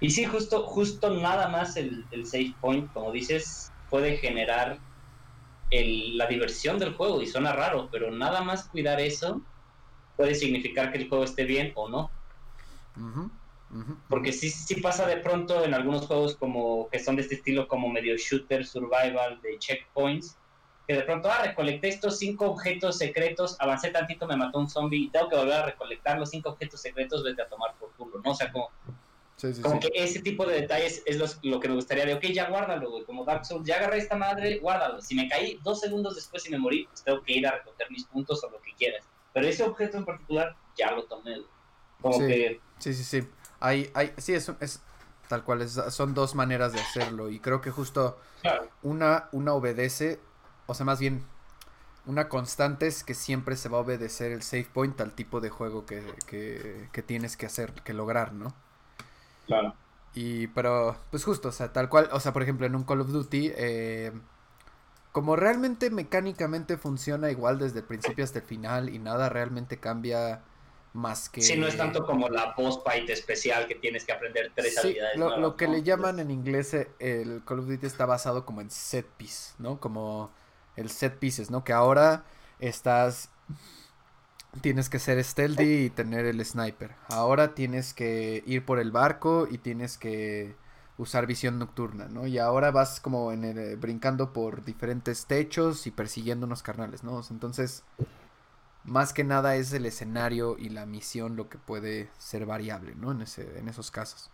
Y 0.00 0.10
sí, 0.10 0.24
justo, 0.24 0.62
justo 0.62 1.10
nada 1.10 1.48
más 1.48 1.76
el, 1.76 2.06
el 2.10 2.26
save 2.26 2.54
point, 2.60 2.92
como 2.92 3.12
dices, 3.12 3.72
puede 3.90 4.16
generar 4.16 4.78
el, 5.70 6.16
la 6.16 6.26
diversión 6.26 6.78
del 6.78 6.94
juego 6.94 7.20
y 7.20 7.26
suena 7.26 7.52
raro, 7.52 7.88
pero 7.90 8.10
nada 8.10 8.42
más 8.42 8.68
cuidar 8.68 9.00
eso 9.00 9.42
puede 10.16 10.34
significar 10.34 10.92
que 10.92 10.98
el 10.98 11.08
juego 11.08 11.24
esté 11.24 11.44
bien 11.44 11.72
o 11.74 11.88
no. 11.88 12.10
Porque 14.08 14.32
sí, 14.32 14.50
sí 14.50 14.80
pasa 14.80 15.06
de 15.06 15.18
pronto 15.18 15.64
en 15.64 15.74
algunos 15.74 16.06
juegos 16.06 16.36
como 16.36 16.88
que 16.90 16.98
son 16.98 17.16
de 17.16 17.22
este 17.22 17.36
estilo 17.36 17.68
como 17.68 17.88
medio 17.88 18.16
shooter, 18.16 18.66
survival, 18.66 19.40
de 19.42 19.58
checkpoints, 19.58 20.36
que 20.88 20.94
de 20.94 21.02
pronto, 21.02 21.30
ah, 21.30 21.42
recolecté 21.44 21.88
estos 21.88 22.18
cinco 22.18 22.46
objetos 22.46 22.96
secretos, 22.98 23.56
avancé 23.60 23.90
tantito, 23.90 24.26
me 24.26 24.36
mató 24.36 24.58
un 24.58 24.68
zombie 24.68 25.04
y 25.04 25.10
tengo 25.10 25.28
que 25.28 25.36
volver 25.36 25.54
a 25.54 25.66
recolectar 25.66 26.18
los 26.18 26.30
cinco 26.30 26.48
objetos 26.48 26.80
secretos, 26.80 27.22
vete 27.22 27.42
a 27.42 27.48
tomar 27.48 27.74
por 27.78 27.92
culo, 27.92 28.20
¿no? 28.24 28.30
O 28.30 28.34
sea, 28.34 28.50
como 28.50 28.70
como 29.62 29.78
que 29.78 29.90
ese 29.94 30.20
tipo 30.20 30.44
de 30.46 30.62
detalles 30.62 31.02
es 31.06 31.16
lo 31.44 31.60
que 31.60 31.68
me 31.68 31.74
gustaría 31.74 32.04
de, 32.04 32.14
ok, 32.14 32.22
ya 32.32 32.48
guárdalo, 32.48 32.90
güey, 32.90 33.04
como 33.04 33.24
Dark 33.24 33.46
Souls, 33.46 33.64
ya 33.64 33.76
agarré 33.76 33.98
esta 33.98 34.16
madre, 34.16 34.58
guárdalo. 34.58 35.00
Si 35.00 35.14
me 35.14 35.28
caí 35.28 35.60
dos 35.62 35.80
segundos 35.80 36.16
después 36.16 36.44
y 36.46 36.50
me 36.50 36.58
morí, 36.58 36.86
pues 36.86 37.04
tengo 37.04 37.22
que 37.22 37.34
ir 37.34 37.46
a 37.46 37.52
recoger 37.52 37.88
mis 37.90 38.04
puntos 38.04 38.42
o 38.42 38.50
lo 38.50 38.60
que 38.60 38.74
quieras. 38.74 39.06
Pero 39.32 39.46
ese 39.46 39.62
objeto 39.62 39.98
en 39.98 40.04
particular 40.04 40.56
ya 40.76 40.90
lo 40.90 41.04
tomé, 41.04 41.34
güey. 41.34 41.50
Como 42.00 42.18
sí, 42.18 42.26
que... 42.26 42.60
Sí, 42.78 42.94
sí, 42.94 43.04
sí. 43.04 43.28
Hay, 43.60 43.90
hay, 43.94 44.12
sí, 44.16 44.34
es, 44.34 44.50
es 44.60 44.82
tal 45.28 45.44
cual, 45.44 45.62
es, 45.62 45.78
son 45.90 46.14
dos 46.14 46.34
maneras 46.34 46.72
de 46.72 46.80
hacerlo. 46.80 47.30
Y 47.30 47.38
creo 47.38 47.60
que 47.60 47.70
justo 47.70 48.18
una, 48.82 49.28
una 49.30 49.54
obedece, 49.54 50.18
o 50.68 50.74
sea, 50.74 50.84
más 50.84 51.00
bien, 51.00 51.24
una 52.06 52.28
constante 52.28 52.86
es 52.86 53.02
que 53.02 53.14
siempre 53.14 53.56
se 53.56 53.70
va 53.70 53.78
a 53.78 53.80
obedecer 53.80 54.32
el 54.32 54.42
save 54.42 54.68
point 54.72 55.00
al 55.00 55.14
tipo 55.14 55.40
de 55.40 55.48
juego 55.48 55.86
que, 55.86 56.02
que, 56.26 56.88
que 56.92 57.02
tienes 57.02 57.36
que 57.36 57.46
hacer, 57.46 57.72
que 57.72 57.94
lograr, 57.94 58.34
¿no? 58.34 58.54
Claro. 59.46 59.74
Y, 60.14 60.48
pero, 60.48 60.96
pues 61.10 61.24
justo, 61.24 61.48
o 61.48 61.52
sea, 61.52 61.72
tal 61.72 61.88
cual, 61.88 62.10
o 62.12 62.20
sea, 62.20 62.34
por 62.34 62.42
ejemplo, 62.42 62.66
en 62.66 62.74
un 62.76 62.84
Call 62.84 63.00
of 63.00 63.08
Duty, 63.08 63.52
eh, 63.56 64.12
como 65.10 65.36
realmente 65.36 65.88
mecánicamente 65.88 66.76
funciona 66.76 67.30
igual 67.30 67.58
desde 67.58 67.80
el 67.80 67.84
principio 67.86 68.24
hasta 68.24 68.40
el 68.40 68.44
final 68.44 68.90
y 68.90 68.98
nada 68.98 69.30
realmente 69.30 69.78
cambia 69.78 70.42
más 70.92 71.30
que... 71.30 71.40
Sí, 71.40 71.56
no 71.56 71.66
es 71.66 71.78
tanto 71.78 72.04
como 72.04 72.28
la 72.28 72.54
boss 72.56 72.82
fight 72.84 73.08
especial 73.08 73.66
que 73.66 73.74
tienes 73.74 74.04
que 74.04 74.12
aprender 74.12 74.52
tres 74.54 74.74
sí, 74.74 74.80
habilidades. 74.80 75.18
Lo, 75.18 75.38
lo 75.38 75.56
que 75.56 75.66
le 75.66 75.82
llaman 75.82 76.18
en 76.18 76.30
inglés, 76.30 76.74
eh, 76.74 76.88
el 77.00 77.42
Call 77.46 77.60
of 77.60 77.68
Duty 77.68 77.86
está 77.86 78.04
basado 78.04 78.44
como 78.44 78.60
en 78.60 78.70
set 78.70 79.06
piece, 79.06 79.54
¿no? 79.58 79.80
Como 79.80 80.30
el 80.78 80.90
set 80.90 81.18
pieces, 81.18 81.50
¿no? 81.50 81.64
Que 81.64 81.72
ahora 81.72 82.24
estás 82.58 83.30
tienes 84.60 84.88
que 84.88 84.98
ser 84.98 85.22
stealthy 85.22 85.84
y 85.84 85.90
tener 85.90 86.26
el 86.26 86.44
sniper. 86.44 86.94
Ahora 87.08 87.54
tienes 87.54 87.94
que 87.94 88.42
ir 88.46 88.64
por 88.64 88.78
el 88.78 88.90
barco 88.90 89.46
y 89.50 89.58
tienes 89.58 89.98
que 89.98 90.56
usar 90.96 91.26
visión 91.26 91.58
nocturna, 91.58 92.08
¿no? 92.08 92.26
Y 92.26 92.38
ahora 92.38 92.70
vas 92.70 93.00
como 93.00 93.32
en 93.32 93.44
el, 93.44 93.76
brincando 93.76 94.32
por 94.32 94.64
diferentes 94.64 95.26
techos 95.26 95.86
y 95.86 95.90
persiguiendo 95.90 96.46
unos 96.46 96.62
carnales, 96.62 97.04
¿no? 97.04 97.20
Entonces, 97.30 97.84
más 98.84 99.12
que 99.12 99.22
nada 99.22 99.54
es 99.56 99.72
el 99.72 99.86
escenario 99.86 100.56
y 100.58 100.70
la 100.70 100.86
misión 100.86 101.36
lo 101.36 101.48
que 101.48 101.58
puede 101.58 102.10
ser 102.18 102.46
variable, 102.46 102.94
¿no? 102.96 103.12
En, 103.12 103.22
ese, 103.22 103.58
en 103.58 103.68
esos 103.68 103.90
casos. 103.90 104.30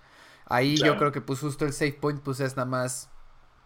Ahí 0.46 0.76
yo 0.76 0.96
creo 0.96 1.12
que 1.12 1.20
pues 1.20 1.40
justo 1.40 1.64
el 1.64 1.72
save 1.72 1.94
point 1.94 2.20
pues 2.20 2.40
es 2.40 2.57
nada 2.57 2.68
más 2.68 3.09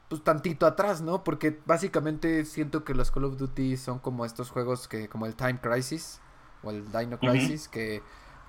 pues 0.08 0.22
tantito 0.24 0.66
atrás, 0.66 1.00
¿no? 1.00 1.22
Porque 1.22 1.58
básicamente 1.66 2.44
siento 2.44 2.84
que 2.84 2.94
los 2.94 3.10
Call 3.10 3.24
of 3.24 3.36
Duty 3.36 3.76
son 3.76 3.98
como 3.98 4.24
estos 4.24 4.50
juegos 4.50 4.88
que 4.88 5.08
como 5.08 5.26
el 5.26 5.34
Time 5.34 5.60
Crisis, 5.60 6.20
o 6.62 6.70
el 6.70 6.90
Dino 6.90 7.18
Crisis, 7.18 7.68
que 7.68 8.02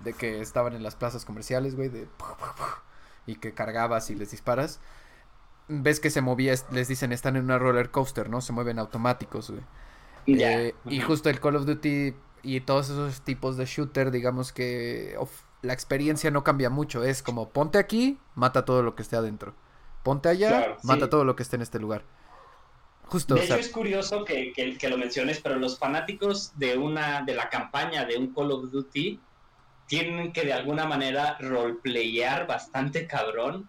de 0.04 0.14
que 0.14 0.40
estaban 0.42 0.74
en 0.74 0.84
las 0.84 0.96
plazas 0.96 1.26
comerciales, 1.26 1.76
güey, 1.76 1.90
de 1.90 2.08
y 3.26 3.36
que 3.36 3.54
cargabas 3.54 4.10
y 4.10 4.16
les 4.16 4.32
disparas. 4.32 4.80
Ves 5.68 6.00
que 6.00 6.10
se 6.10 6.22
movía, 6.22 6.56
les 6.72 6.88
dicen, 6.88 7.12
están 7.12 7.36
en 7.36 7.44
una 7.44 7.60
roller 7.60 7.92
coaster, 7.92 8.30
¿no? 8.30 8.42
Se 8.42 8.54
mueven 8.54 8.80
automáticos, 8.80 9.52
güey. 9.52 9.64
Eh, 10.26 10.74
y 10.86 11.00
justo 11.02 11.30
el 11.30 11.40
Call 11.40 11.58
of 11.58 11.66
Duty 11.66 12.16
y 12.42 12.62
todos 12.62 12.90
esos 12.90 13.22
tipos 13.22 13.58
de 13.58 13.66
shooter, 13.66 14.12
digamos 14.12 14.52
que 14.52 15.18
la 15.62 15.74
experiencia 15.74 16.32
no 16.32 16.44
cambia 16.44 16.70
mucho. 16.70 17.04
Es 17.04 17.22
como 17.22 17.50
ponte 17.50 17.78
aquí, 17.78 18.20
mata 18.36 18.66
todo 18.66 18.82
lo 18.82 18.96
que 18.96 19.04
esté 19.04 19.16
adentro. 19.16 19.54
Ponte 20.04 20.30
allá, 20.30 20.78
mata 20.84 21.10
todo 21.10 21.26
lo 21.26 21.36
que 21.36 21.44
esté 21.44 21.56
en 21.58 21.62
este 21.62 21.80
lugar. 21.80 22.04
Justo, 23.04 23.36
de 23.36 23.44
hecho 23.44 23.56
es 23.56 23.70
curioso 23.70 24.24
que, 24.24 24.54
que, 24.54 24.90
lo 24.90 24.98
menciones, 24.98 25.40
pero 25.42 25.56
los 25.56 25.80
fanáticos 25.80 26.58
de 26.58 26.78
una 26.78 27.24
de 27.24 27.34
la 27.34 27.50
campaña 27.50 28.06
de 28.06 28.18
un 28.18 28.34
Call 28.34 28.52
of 28.52 28.70
Duty 28.70 29.20
tienen 29.88 30.32
que 30.32 30.44
de 30.46 30.54
alguna 30.54 30.86
manera 30.86 31.36
roleplayar 31.40 32.46
bastante 32.46 33.08
cabrón 33.08 33.68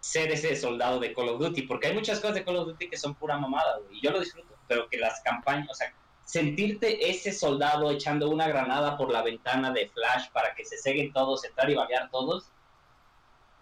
ser 0.00 0.30
ese 0.30 0.54
soldado 0.54 1.00
de 1.00 1.14
Call 1.14 1.30
of 1.30 1.40
Duty, 1.40 1.62
porque 1.62 1.88
hay 1.88 1.94
muchas 1.94 2.20
cosas 2.20 2.34
de 2.34 2.44
Call 2.44 2.56
of 2.56 2.66
Duty 2.66 2.90
que 2.90 2.98
son 2.98 3.14
pura 3.14 3.38
mamada, 3.38 3.80
y 3.90 4.02
yo 4.02 4.10
lo 4.10 4.20
disfruto, 4.20 4.54
pero 4.68 4.86
que 4.90 4.98
las 4.98 5.22
campañas, 5.22 5.70
o 5.70 5.74
sea, 5.74 5.94
sentirte 6.26 7.10
ese 7.10 7.32
soldado 7.32 7.90
echando 7.90 8.28
una 8.28 8.46
granada 8.48 8.98
por 8.98 9.10
la 9.10 9.22
ventana 9.22 9.72
de 9.72 9.88
Flash 9.88 10.28
para 10.32 10.54
que 10.54 10.66
se 10.66 10.76
seguen 10.76 11.10
todos, 11.12 11.44
entrar 11.44 11.70
y 11.70 11.74
balear 11.74 12.10
todos, 12.10 12.50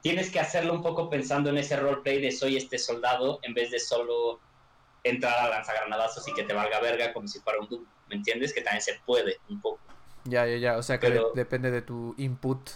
tienes 0.03 0.31
que 0.31 0.41
hacerlo 0.41 0.75
un 0.75 0.83
poco 0.83 1.09
pensando 1.09 1.51
en 1.51 1.59
ese 1.59 1.77
roleplay 1.77 2.21
de 2.21 2.31
soy 2.31 2.57
este 2.57 2.79
soldado 2.79 3.39
en 3.43 3.55
vez 3.55 3.71
de 3.71 3.81
solo 3.81 4.41
entrar 5.05 5.39
a 5.39 5.49
lanzagranadazos 5.49 6.27
y 6.29 6.35
que 6.35 6.43
te 6.43 6.53
valga 6.53 6.81
verga 6.81 7.13
como 7.13 7.27
si 7.27 7.41
fuera 7.41 7.61
un 7.61 7.69
Doom, 7.69 7.85
¿me 8.09 8.17
entiendes? 8.17 8.53
Que 8.53 8.61
también 8.61 8.83
se 8.83 9.01
puede 9.07 9.39
un 9.49 9.61
poco. 9.61 9.81
Ya, 10.25 10.47
ya, 10.47 10.57
ya, 10.57 10.77
o 10.77 10.83
sea 10.83 11.01
que 11.01 11.21
depende 11.35 11.71
de 11.71 11.83
tu 11.83 12.15
input 12.19 12.71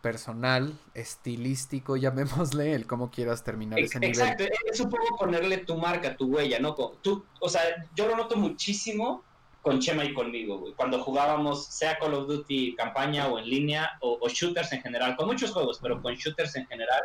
personal, 0.00 0.76
estilístico, 0.94 1.96
llamémosle, 1.96 2.74
el 2.74 2.86
cómo 2.86 3.10
quieras 3.10 3.44
terminar 3.44 3.78
ese 3.78 4.00
nivel. 4.00 4.18
Exacto, 4.18 4.44
es 4.66 4.80
un 4.80 4.90
poco 4.90 5.16
ponerle 5.16 5.58
tu 5.58 5.76
marca, 5.76 6.16
tu 6.16 6.26
huella, 6.26 6.58
¿no? 6.58 6.74
Tú, 6.74 7.24
o 7.40 7.48
sea, 7.48 7.62
yo 7.94 8.06
lo 8.06 8.16
noto 8.16 8.36
muchísimo 8.36 9.24
con 9.62 9.78
Chema 9.78 10.04
y 10.04 10.12
conmigo, 10.12 10.58
güey. 10.58 10.74
Cuando 10.74 11.02
jugábamos, 11.02 11.66
sea 11.66 11.96
Call 11.98 12.14
of 12.14 12.26
Duty 12.26 12.74
campaña 12.74 13.28
o 13.28 13.38
en 13.38 13.48
línea, 13.48 13.92
o, 14.00 14.28
shooters 14.28 14.72
en 14.72 14.82
general, 14.82 15.16
con 15.16 15.28
muchos 15.28 15.52
juegos, 15.52 15.78
pero 15.80 16.02
con 16.02 16.14
shooters 16.14 16.56
en 16.56 16.66
general, 16.66 17.02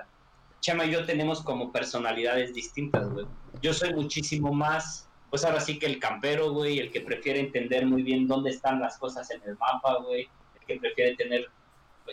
Chema 0.59 0.85
y 0.85 0.91
yo 0.91 1.05
tenemos 1.05 1.41
como 1.43 1.71
personalidades 1.71 2.53
distintas, 2.55 3.07
güey. 3.09 3.27
Yo 3.61 3.73
soy 3.73 3.93
muchísimo 3.93 4.51
más, 4.51 5.07
pues 5.29 5.45
ahora 5.45 5.59
sí 5.59 5.77
que 5.77 5.85
el 5.85 5.99
campero, 5.99 6.51
güey, 6.51 6.79
el 6.79 6.91
que 6.91 7.01
prefiere 7.01 7.39
entender 7.39 7.85
muy 7.85 8.01
bien 8.01 8.27
dónde 8.27 8.49
están 8.49 8.79
las 8.79 8.97
cosas 8.97 9.29
en 9.29 9.41
el 9.45 9.55
mapa, 9.57 9.99
güey, 10.03 10.27
el 10.59 10.65
que 10.65 10.79
prefiere 10.79 11.15
tener, 11.15 11.45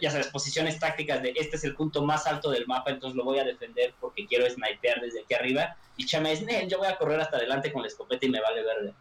ya 0.03 0.11
sabes, 0.11 0.27
posiciones 0.29 0.79
tácticas 0.79 1.23
de 1.23 1.33
este 1.37 1.57
es 1.57 1.65
el 1.65 1.75
punto 1.75 2.05
más 2.05 2.27
alto 2.27 2.51
del 2.51 2.67
mapa, 2.67 2.91
entonces 2.91 3.17
lo 3.17 3.25
voy 3.25 3.39
a 3.39 3.45
defender 3.45 3.95
porque 3.99 4.27
quiero 4.27 4.49
snipear 4.49 5.01
desde 5.01 5.23
aquí 5.23 5.33
arriba. 5.33 5.75
Y 5.97 6.05
Chema 6.05 6.31
es, 6.31 6.45
yo 6.69 6.79
voy 6.79 6.89
a 6.89 6.99
correr 6.99 7.19
hasta 7.19 7.39
adelante 7.39 7.73
con 7.73 7.81
la 7.81 7.89
escopeta 7.89 8.27
y 8.27 8.29
me 8.29 8.43
vale 8.43 8.63
verde. 8.63 8.95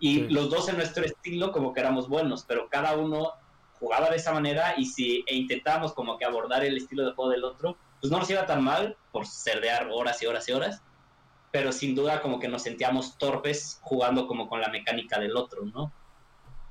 Y 0.00 0.28
los 0.28 0.50
dos 0.50 0.68
en 0.68 0.76
nuestro 0.76 1.04
estilo 1.04 1.50
como 1.52 1.72
que 1.72 1.80
éramos 1.80 2.08
buenos, 2.08 2.44
pero 2.46 2.68
cada 2.68 2.96
uno 2.96 3.32
jugaba 3.78 4.10
de 4.10 4.16
esa 4.16 4.32
manera 4.32 4.74
y 4.76 4.86
si 4.86 5.24
e 5.26 5.34
intentábamos 5.34 5.92
como 5.92 6.18
que 6.18 6.24
abordar 6.24 6.64
el 6.64 6.76
estilo 6.76 7.04
de 7.04 7.12
juego 7.12 7.30
del 7.30 7.44
otro, 7.44 7.76
pues 8.00 8.10
no 8.10 8.18
nos 8.18 8.30
iba 8.30 8.46
tan 8.46 8.62
mal 8.62 8.96
por 9.12 9.26
cerdear 9.26 9.88
horas 9.90 10.22
y 10.22 10.26
horas 10.26 10.48
y 10.48 10.52
horas, 10.52 10.82
pero 11.50 11.72
sin 11.72 11.94
duda 11.94 12.20
como 12.20 12.38
que 12.38 12.48
nos 12.48 12.62
sentíamos 12.62 13.18
torpes 13.18 13.78
jugando 13.82 14.26
como 14.26 14.48
con 14.48 14.60
la 14.60 14.68
mecánica 14.68 15.18
del 15.18 15.36
otro, 15.36 15.64
¿no? 15.64 15.92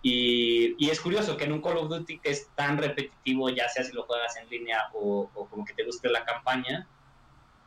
Y, 0.04 0.76
y, 0.78 0.90
es 0.90 1.02
curioso 1.02 1.36
que 1.36 1.46
en 1.46 1.54
un 1.54 1.62
Call 1.62 1.78
of 1.78 1.90
Duty 1.90 2.20
que 2.20 2.30
es 2.30 2.48
tan 2.56 2.78
repetitivo, 2.78 3.50
ya 3.50 3.68
sea 3.68 3.84
si 3.84 3.94
lo 3.94 4.04
juegas 4.04 4.38
en 4.38 4.48
línea 4.48 4.90
o, 4.94 5.30
o, 5.34 5.48
como 5.48 5.66
que 5.66 5.74
te 5.74 5.84
guste 5.84 6.08
la 6.10 6.24
campaña, 6.24 6.88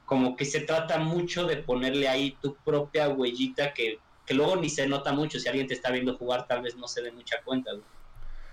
como 0.06 0.36
que 0.36 0.44
se 0.44 0.60
trata 0.60 0.98
mucho 0.98 1.44
de 1.44 1.56
ponerle 1.56 2.08
ahí 2.08 2.36
tu 2.40 2.54
propia 2.54 3.08
huellita 3.08 3.74
que, 3.74 3.98
que 4.30 4.36
luego 4.36 4.54
ni 4.54 4.70
se 4.70 4.86
nota 4.86 5.12
mucho. 5.12 5.40
Si 5.40 5.48
alguien 5.48 5.66
te 5.66 5.74
está 5.74 5.90
viendo 5.90 6.16
jugar, 6.16 6.46
tal 6.46 6.62
vez 6.62 6.76
no 6.76 6.86
se 6.86 7.02
dé 7.02 7.10
mucha 7.10 7.42
cuenta. 7.42 7.72
Güey 7.72 7.82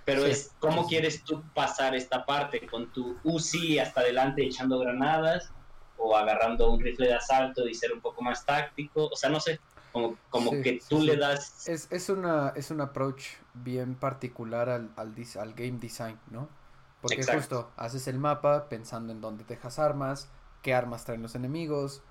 pero 0.08 0.26
es 0.26 0.54
cómo 0.60 0.88
quieres 0.88 1.22
tú 1.26 1.44
pasar 1.54 1.94
esta 1.94 2.26
parte 2.26 2.66
con 2.66 2.90
tu 2.94 3.18
UCI 3.26 3.80
hasta 3.80 4.00
adelante 4.00 4.42
echando 4.42 4.80
granadas 4.80 5.52
o 5.98 6.16
agarrando 6.16 6.72
un 6.72 6.80
rifle 6.80 7.08
de 7.08 7.16
asalto 7.16 7.68
y 7.68 7.74
ser 7.74 7.92
un 7.92 8.00
poco 8.00 8.22
más 8.22 8.46
táctico, 8.46 9.08
o 9.08 9.16
sea, 9.18 9.30
no 9.30 9.42
sé, 9.42 9.60
como, 9.92 10.16
como 10.30 10.52
que 10.62 10.80
tú 10.88 11.02
le 11.02 11.18
das... 11.18 11.68
Es, 11.68 11.90
es, 11.92 12.08
una, 12.08 12.54
es 12.56 12.72
un 12.72 12.80
approach 12.80 13.26
bien 13.54 13.96
particular 13.96 14.70
al, 14.70 14.92
al, 14.96 15.13
al 15.42 15.54
game 15.54 15.78
design, 15.78 16.18
¿no? 16.32 16.48
Porque 17.02 17.22
justo 17.22 17.70
haces 17.76 18.08
el 18.08 18.18
mapa 18.18 18.70
pensando 18.70 19.12
en 19.12 19.20
dónde 19.20 19.44
dejas 19.44 19.78
armas, 19.78 20.30
qué 20.62 20.74
armas 20.74 21.04
traen 21.04 21.22
los 21.22 21.36
enemigos, 21.36 22.02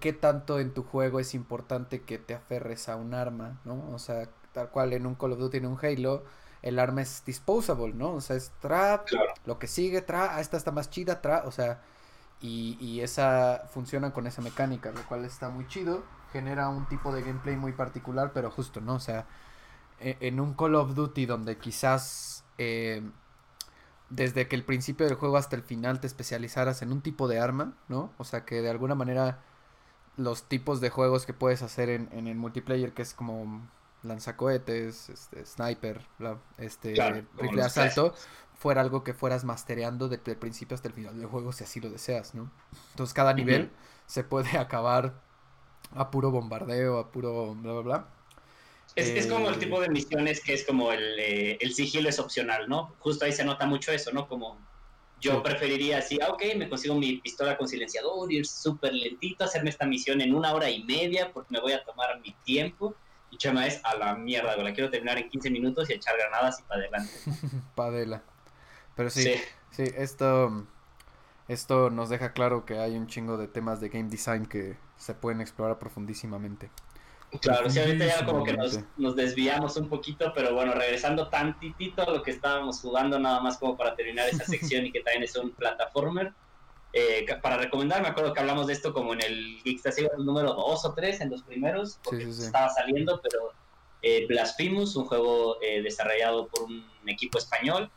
qué 0.00 0.12
tanto 0.12 0.58
en 0.60 0.72
tu 0.74 0.82
juego 0.82 1.20
es 1.20 1.34
importante 1.34 2.02
que 2.02 2.18
te 2.18 2.34
aferres 2.34 2.88
a 2.88 2.96
un 2.96 3.14
arma, 3.14 3.60
¿no? 3.64 3.90
O 3.92 3.98
sea, 3.98 4.28
tal 4.52 4.70
cual 4.70 4.92
en 4.92 5.06
un 5.06 5.14
Call 5.14 5.32
of 5.32 5.38
Duty, 5.38 5.58
en 5.58 5.66
un 5.66 5.78
Halo, 5.82 6.24
el 6.62 6.78
arma 6.78 7.02
es 7.02 7.24
disposable, 7.24 7.94
¿no? 7.94 8.12
O 8.14 8.20
sea, 8.20 8.36
es 8.36 8.52
tra, 8.60 9.04
lo 9.44 9.58
que 9.58 9.66
sigue, 9.66 10.02
tra, 10.02 10.36
ah, 10.36 10.40
esta 10.40 10.56
está 10.56 10.70
más 10.70 10.90
chida, 10.90 11.20
tra, 11.20 11.44
o 11.46 11.50
sea, 11.50 11.82
y, 12.40 12.76
y 12.80 13.00
esa 13.00 13.64
funciona 13.72 14.12
con 14.12 14.26
esa 14.26 14.42
mecánica, 14.42 14.92
lo 14.92 15.02
cual 15.06 15.24
está 15.24 15.48
muy 15.48 15.66
chido, 15.66 16.04
genera 16.32 16.68
un 16.68 16.86
tipo 16.88 17.12
de 17.12 17.22
gameplay 17.22 17.56
muy 17.56 17.72
particular, 17.72 18.32
pero 18.32 18.50
justo, 18.50 18.80
¿no? 18.80 18.94
O 18.94 19.00
sea, 19.00 19.26
e, 20.00 20.16
en, 20.20 20.40
un 20.40 20.54
Call 20.54 20.74
of 20.76 20.94
Duty 20.94 21.26
donde 21.26 21.58
quizás 21.58 22.44
eh, 22.58 23.02
desde 24.10 24.46
que 24.46 24.56
el 24.56 24.64
principio 24.64 25.06
del 25.06 25.16
juego 25.16 25.36
hasta 25.36 25.56
el 25.56 25.62
final 25.62 26.00
te 26.00 26.06
especializaras 26.06 26.82
en 26.82 26.92
un 26.92 27.00
tipo 27.00 27.28
de 27.28 27.40
arma, 27.40 27.74
¿no? 27.88 28.12
O 28.18 28.24
sea, 28.24 28.44
que 28.44 28.60
de 28.62 28.70
alguna 28.70 28.94
manera 28.94 29.40
los 30.16 30.44
tipos 30.44 30.80
de 30.80 30.90
juegos 30.90 31.26
que 31.26 31.32
puedes 31.32 31.62
hacer 31.62 31.88
en, 31.88 32.08
en 32.12 32.26
el 32.26 32.36
multiplayer, 32.36 32.92
que 32.92 33.02
es 33.02 33.14
como 33.14 33.66
lanzacohetes, 34.02 35.08
este, 35.08 35.46
sniper, 35.46 36.00
este 36.58 36.94
rifle 37.36 37.56
de 37.56 37.62
asalto, 37.62 38.14
fuera 38.54 38.80
algo 38.80 39.04
que 39.04 39.14
fueras 39.14 39.44
mastereando 39.44 40.08
desde 40.08 40.32
el 40.32 40.38
principio 40.38 40.74
hasta 40.74 40.88
el 40.88 40.94
final 40.94 41.16
del 41.16 41.26
juego 41.26 41.52
si 41.52 41.64
así 41.64 41.80
lo 41.80 41.90
deseas, 41.90 42.34
¿no? 42.34 42.50
Entonces 42.90 43.14
cada 43.14 43.32
nivel 43.32 43.70
se 44.06 44.24
puede 44.24 44.50
acabar 44.58 45.14
a 45.94 46.10
puro 46.10 46.30
bombardeo, 46.30 46.98
a 46.98 47.10
puro 47.10 47.54
bla 47.54 47.72
bla 47.72 47.82
bla. 47.82 48.08
Es, 48.94 49.26
como 49.26 49.48
el 49.48 49.58
tipo 49.58 49.80
de 49.80 49.88
misiones 49.88 50.42
que 50.42 50.52
es 50.52 50.66
como 50.66 50.92
el, 50.92 51.18
eh, 51.18 51.56
el 51.60 51.72
sigilo 51.72 52.10
es 52.10 52.18
opcional, 52.18 52.68
¿no? 52.68 52.94
Justo 52.98 53.24
ahí 53.24 53.32
se 53.32 53.44
nota 53.44 53.64
mucho 53.64 53.90
eso, 53.90 54.12
¿no? 54.12 54.28
Como 54.28 54.58
Yo 55.22 55.40
preferiría 55.40 55.98
así, 55.98 56.18
ah, 56.20 56.32
ok, 56.32 56.42
me 56.56 56.68
consigo 56.68 56.96
mi 56.96 57.18
pistola 57.18 57.56
con 57.56 57.68
silenciador, 57.68 58.32
ir 58.32 58.44
súper 58.44 58.92
lentito, 58.92 59.44
hacerme 59.44 59.70
esta 59.70 59.86
misión 59.86 60.20
en 60.20 60.34
una 60.34 60.52
hora 60.52 60.68
y 60.68 60.82
media 60.82 61.32
porque 61.32 61.52
me 61.52 61.60
voy 61.60 61.72
a 61.72 61.84
tomar 61.84 62.20
mi 62.20 62.32
tiempo. 62.44 62.96
Y 63.30 63.38
Chema 63.38 63.66
es 63.66 63.80
a 63.84 63.94
la 63.94 64.16
mierda, 64.16 64.56
la 64.56 64.74
quiero 64.74 64.90
terminar 64.90 65.18
en 65.18 65.30
15 65.30 65.48
minutos 65.50 65.88
y 65.88 65.92
echar 65.94 66.18
granadas 66.18 66.58
y 66.58 66.64
para 66.64 66.80
adelante. 66.80 67.12
Padela. 67.76 68.22
Pero 68.96 69.10
sí, 69.10 69.22
sí, 69.22 69.34
sí, 69.70 69.84
esto, 69.96 70.66
esto 71.46 71.88
nos 71.88 72.10
deja 72.10 72.32
claro 72.32 72.66
que 72.66 72.78
hay 72.78 72.96
un 72.96 73.06
chingo 73.06 73.38
de 73.38 73.46
temas 73.46 73.80
de 73.80 73.90
game 73.90 74.10
design 74.10 74.44
que 74.44 74.76
se 74.96 75.14
pueden 75.14 75.40
explorar 75.40 75.78
profundísimamente. 75.78 76.68
Claro, 77.40 77.70
sí, 77.70 77.78
ahorita 77.78 78.04
ya 78.04 78.26
como 78.26 78.44
que 78.44 78.52
nos, 78.52 78.78
nos, 78.96 79.16
desviamos 79.16 79.76
un 79.76 79.88
poquito, 79.88 80.32
pero 80.34 80.54
bueno, 80.54 80.74
regresando 80.74 81.28
tantitito 81.28 82.02
a 82.02 82.10
lo 82.10 82.22
que 82.22 82.30
estábamos 82.30 82.80
jugando, 82.80 83.18
nada 83.18 83.40
más 83.40 83.56
como 83.56 83.76
para 83.76 83.96
terminar 83.96 84.28
esa 84.28 84.44
sección 84.44 84.84
y 84.86 84.92
que 84.92 85.00
también 85.00 85.24
es 85.24 85.34
un 85.36 85.50
plataformer. 85.52 86.32
Eh, 86.92 87.26
para 87.40 87.56
recomendar, 87.56 88.02
me 88.02 88.08
acuerdo 88.08 88.34
que 88.34 88.40
hablamos 88.40 88.66
de 88.66 88.74
esto 88.74 88.92
como 88.92 89.14
en 89.14 89.22
el 89.22 89.60
Geekstasy 89.64 90.06
número 90.18 90.52
2 90.52 90.84
o 90.84 90.92
3, 90.92 91.22
en 91.22 91.30
los 91.30 91.42
primeros, 91.42 91.98
porque 92.04 92.24
estaba 92.24 92.68
saliendo, 92.68 93.18
pero 93.22 93.52
eh, 94.02 94.26
Blasphemous, 94.26 94.94
un 94.96 95.06
juego 95.06 95.56
eh, 95.62 95.80
desarrollado 95.80 96.48
por 96.48 96.64
un 96.64 96.84
equipo 97.06 97.38
español, 97.38 97.90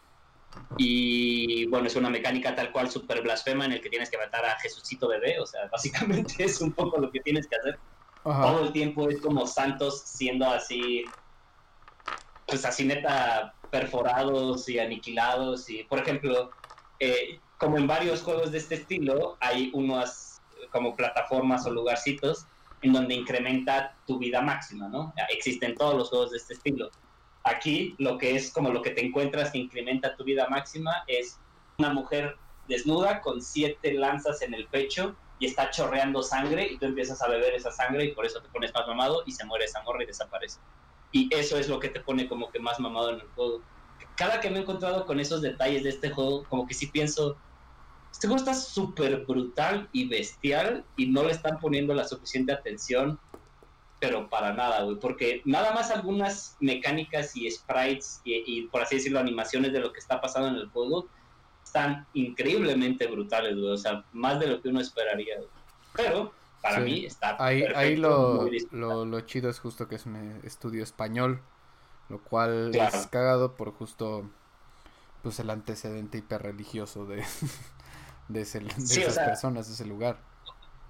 y 0.78 1.66
bueno, 1.68 1.88
es 1.88 1.96
una 1.98 2.10
mecánica 2.10 2.56
tal 2.56 2.72
cual 2.72 2.90
super 2.90 3.22
blasfema 3.22 3.66
en 3.66 3.74
el 3.74 3.82
que 3.82 3.90
tienes 3.90 4.10
que 4.10 4.18
matar 4.18 4.46
a 4.46 4.58
Jesucito 4.60 5.10
bebé, 5.10 5.40
o 5.40 5.46
sea, 5.46 5.68
básicamente 5.72 6.44
es 6.44 6.62
un 6.62 6.72
poco 6.72 7.00
lo 7.00 7.12
que 7.12 7.20
tienes 7.20 7.48
que 7.48 7.56
hacer. 7.58 7.78
Todo 8.26 8.64
el 8.64 8.72
tiempo 8.72 9.08
es 9.08 9.22
como 9.22 9.46
santos 9.46 10.02
siendo 10.08 10.50
así, 10.50 11.06
pues 12.48 12.66
así 12.66 12.84
neta 12.84 13.54
perforados 13.70 14.68
y 14.68 14.80
aniquilados. 14.80 15.70
Y 15.70 15.84
por 15.84 16.00
ejemplo, 16.00 16.52
eh, 17.00 17.40
como 17.60 17.78
en 17.78 17.86
varios 17.86 18.24
juegos 18.24 18.52
de 18.52 18.58
este 18.58 18.76
estilo, 18.76 19.38
hay 19.40 19.70
unas 19.76 20.42
como 20.72 20.96
plataformas 20.96 21.68
o 21.68 21.70
lugarcitos 21.70 22.48
en 22.82 22.94
donde 22.94 23.14
incrementa 23.14 23.96
tu 24.08 24.18
vida 24.18 24.42
máxima, 24.42 24.88
¿no? 24.88 25.14
Existen 25.30 25.76
todos 25.76 25.94
los 25.96 26.10
juegos 26.10 26.32
de 26.32 26.38
este 26.38 26.56
estilo. 26.56 26.90
Aquí 27.44 27.96
lo 28.00 28.18
que 28.18 28.36
es 28.36 28.52
como 28.52 28.72
lo 28.72 28.82
que 28.82 28.90
te 28.90 29.06
encuentras 29.06 29.52
que 29.52 29.60
incrementa 29.60 30.16
tu 30.16 30.24
vida 30.24 30.48
máxima 30.50 31.04
es 31.06 31.40
una 31.78 31.94
mujer 31.94 32.40
desnuda 32.68 33.22
con 33.22 33.40
siete 33.40 33.94
lanzas 33.94 34.42
en 34.42 34.56
el 34.56 34.68
pecho 34.68 35.16
y 35.40 35.48
está 35.48 35.70
chorreando 35.70 36.24
sangre 36.24 36.68
y 36.72 36.80
tú 36.80 36.86
empiezas 36.86 37.22
a 37.22 37.28
beber 37.30 37.54
esa 37.56 37.72
sangre 37.72 38.06
y 38.06 38.14
por 38.14 38.26
eso 38.26 38.42
te 38.42 38.50
pones 38.50 38.72
más 38.74 38.88
mamado 38.88 39.24
y 39.26 39.32
se 39.34 39.46
muere 39.46 39.66
esa 39.66 39.82
morra 39.84 40.04
y 40.04 40.08
desaparece. 40.08 40.62
Y 41.12 41.34
eso 41.34 41.58
es 41.58 41.68
lo 41.70 41.80
que 41.80 41.90
te 41.90 42.02
pone 42.02 42.28
como 42.28 42.52
que 42.52 42.60
más 42.60 42.80
mamado 42.80 43.12
en 43.12 43.22
el 43.22 43.30
juego. 43.34 43.66
Cada 44.16 44.40
que 44.40 44.50
me 44.50 44.60
he 44.60 44.62
encontrado 44.62 45.06
con 45.06 45.20
esos 45.20 45.42
detalles 45.42 45.84
de 45.84 45.90
este 45.90 46.10
juego, 46.10 46.48
como 46.48 46.66
que 46.66 46.74
sí 46.74 46.88
pienso, 46.92 47.42
este 48.12 48.28
juego 48.28 48.40
está 48.40 48.54
súper 48.54 49.26
brutal 49.26 49.90
y 49.94 50.10
bestial 50.10 50.88
y 50.96 51.12
no 51.12 51.24
le 51.24 51.32
están 51.34 51.60
poniendo 51.60 51.94
la 51.94 52.08
suficiente 52.08 52.54
atención, 52.54 53.20
pero 54.00 54.30
para 54.30 54.54
nada, 54.54 54.84
güey, 54.84 55.00
porque 55.00 55.42
nada 55.46 55.74
más 55.74 55.92
algunas 55.92 56.58
mecánicas 56.60 57.36
y 57.36 57.50
sprites 57.50 58.22
y, 58.24 58.44
y 58.46 58.68
por 58.70 58.82
así 58.82 58.96
decirlo, 58.96 59.20
animaciones 59.20 59.74
de 59.74 59.80
lo 59.80 59.92
que 59.94 60.00
está 60.00 60.22
pasando 60.22 60.50
en 60.50 60.56
el 60.56 60.70
juego 60.70 61.10
están 61.76 62.08
increíblemente 62.14 63.06
brutales, 63.08 63.58
O 63.58 63.76
sea, 63.76 64.06
más 64.14 64.40
de 64.40 64.48
lo 64.48 64.62
que 64.62 64.70
uno 64.70 64.80
esperaría, 64.80 65.36
Pero 65.94 66.32
para 66.62 66.80
mí 66.80 67.06
está 67.06 67.36
ahí, 67.38 67.64
ahí 67.76 67.98
lo, 67.98 68.50
lo, 68.72 69.22
chido 69.22 69.50
es 69.50 69.60
justo 69.60 69.88
que 69.88 69.96
es 69.96 70.06
un 70.06 70.40
estudio 70.44 70.84
español, 70.84 71.42
lo 72.10 72.20
cual 72.24 72.74
es 72.74 73.08
cagado 73.08 73.56
por 73.56 73.72
justo 73.72 74.30
pues 75.22 75.40
el 75.40 75.50
antecedente 75.50 76.20
hiperreligioso 76.20 77.06
de, 77.06 77.24
de, 78.30 78.42
ese, 78.42 78.60
de 78.60 78.68
esas 78.68 79.20
personas, 79.20 79.68
de 79.68 79.74
ese 79.74 79.86
lugar. 79.86 80.18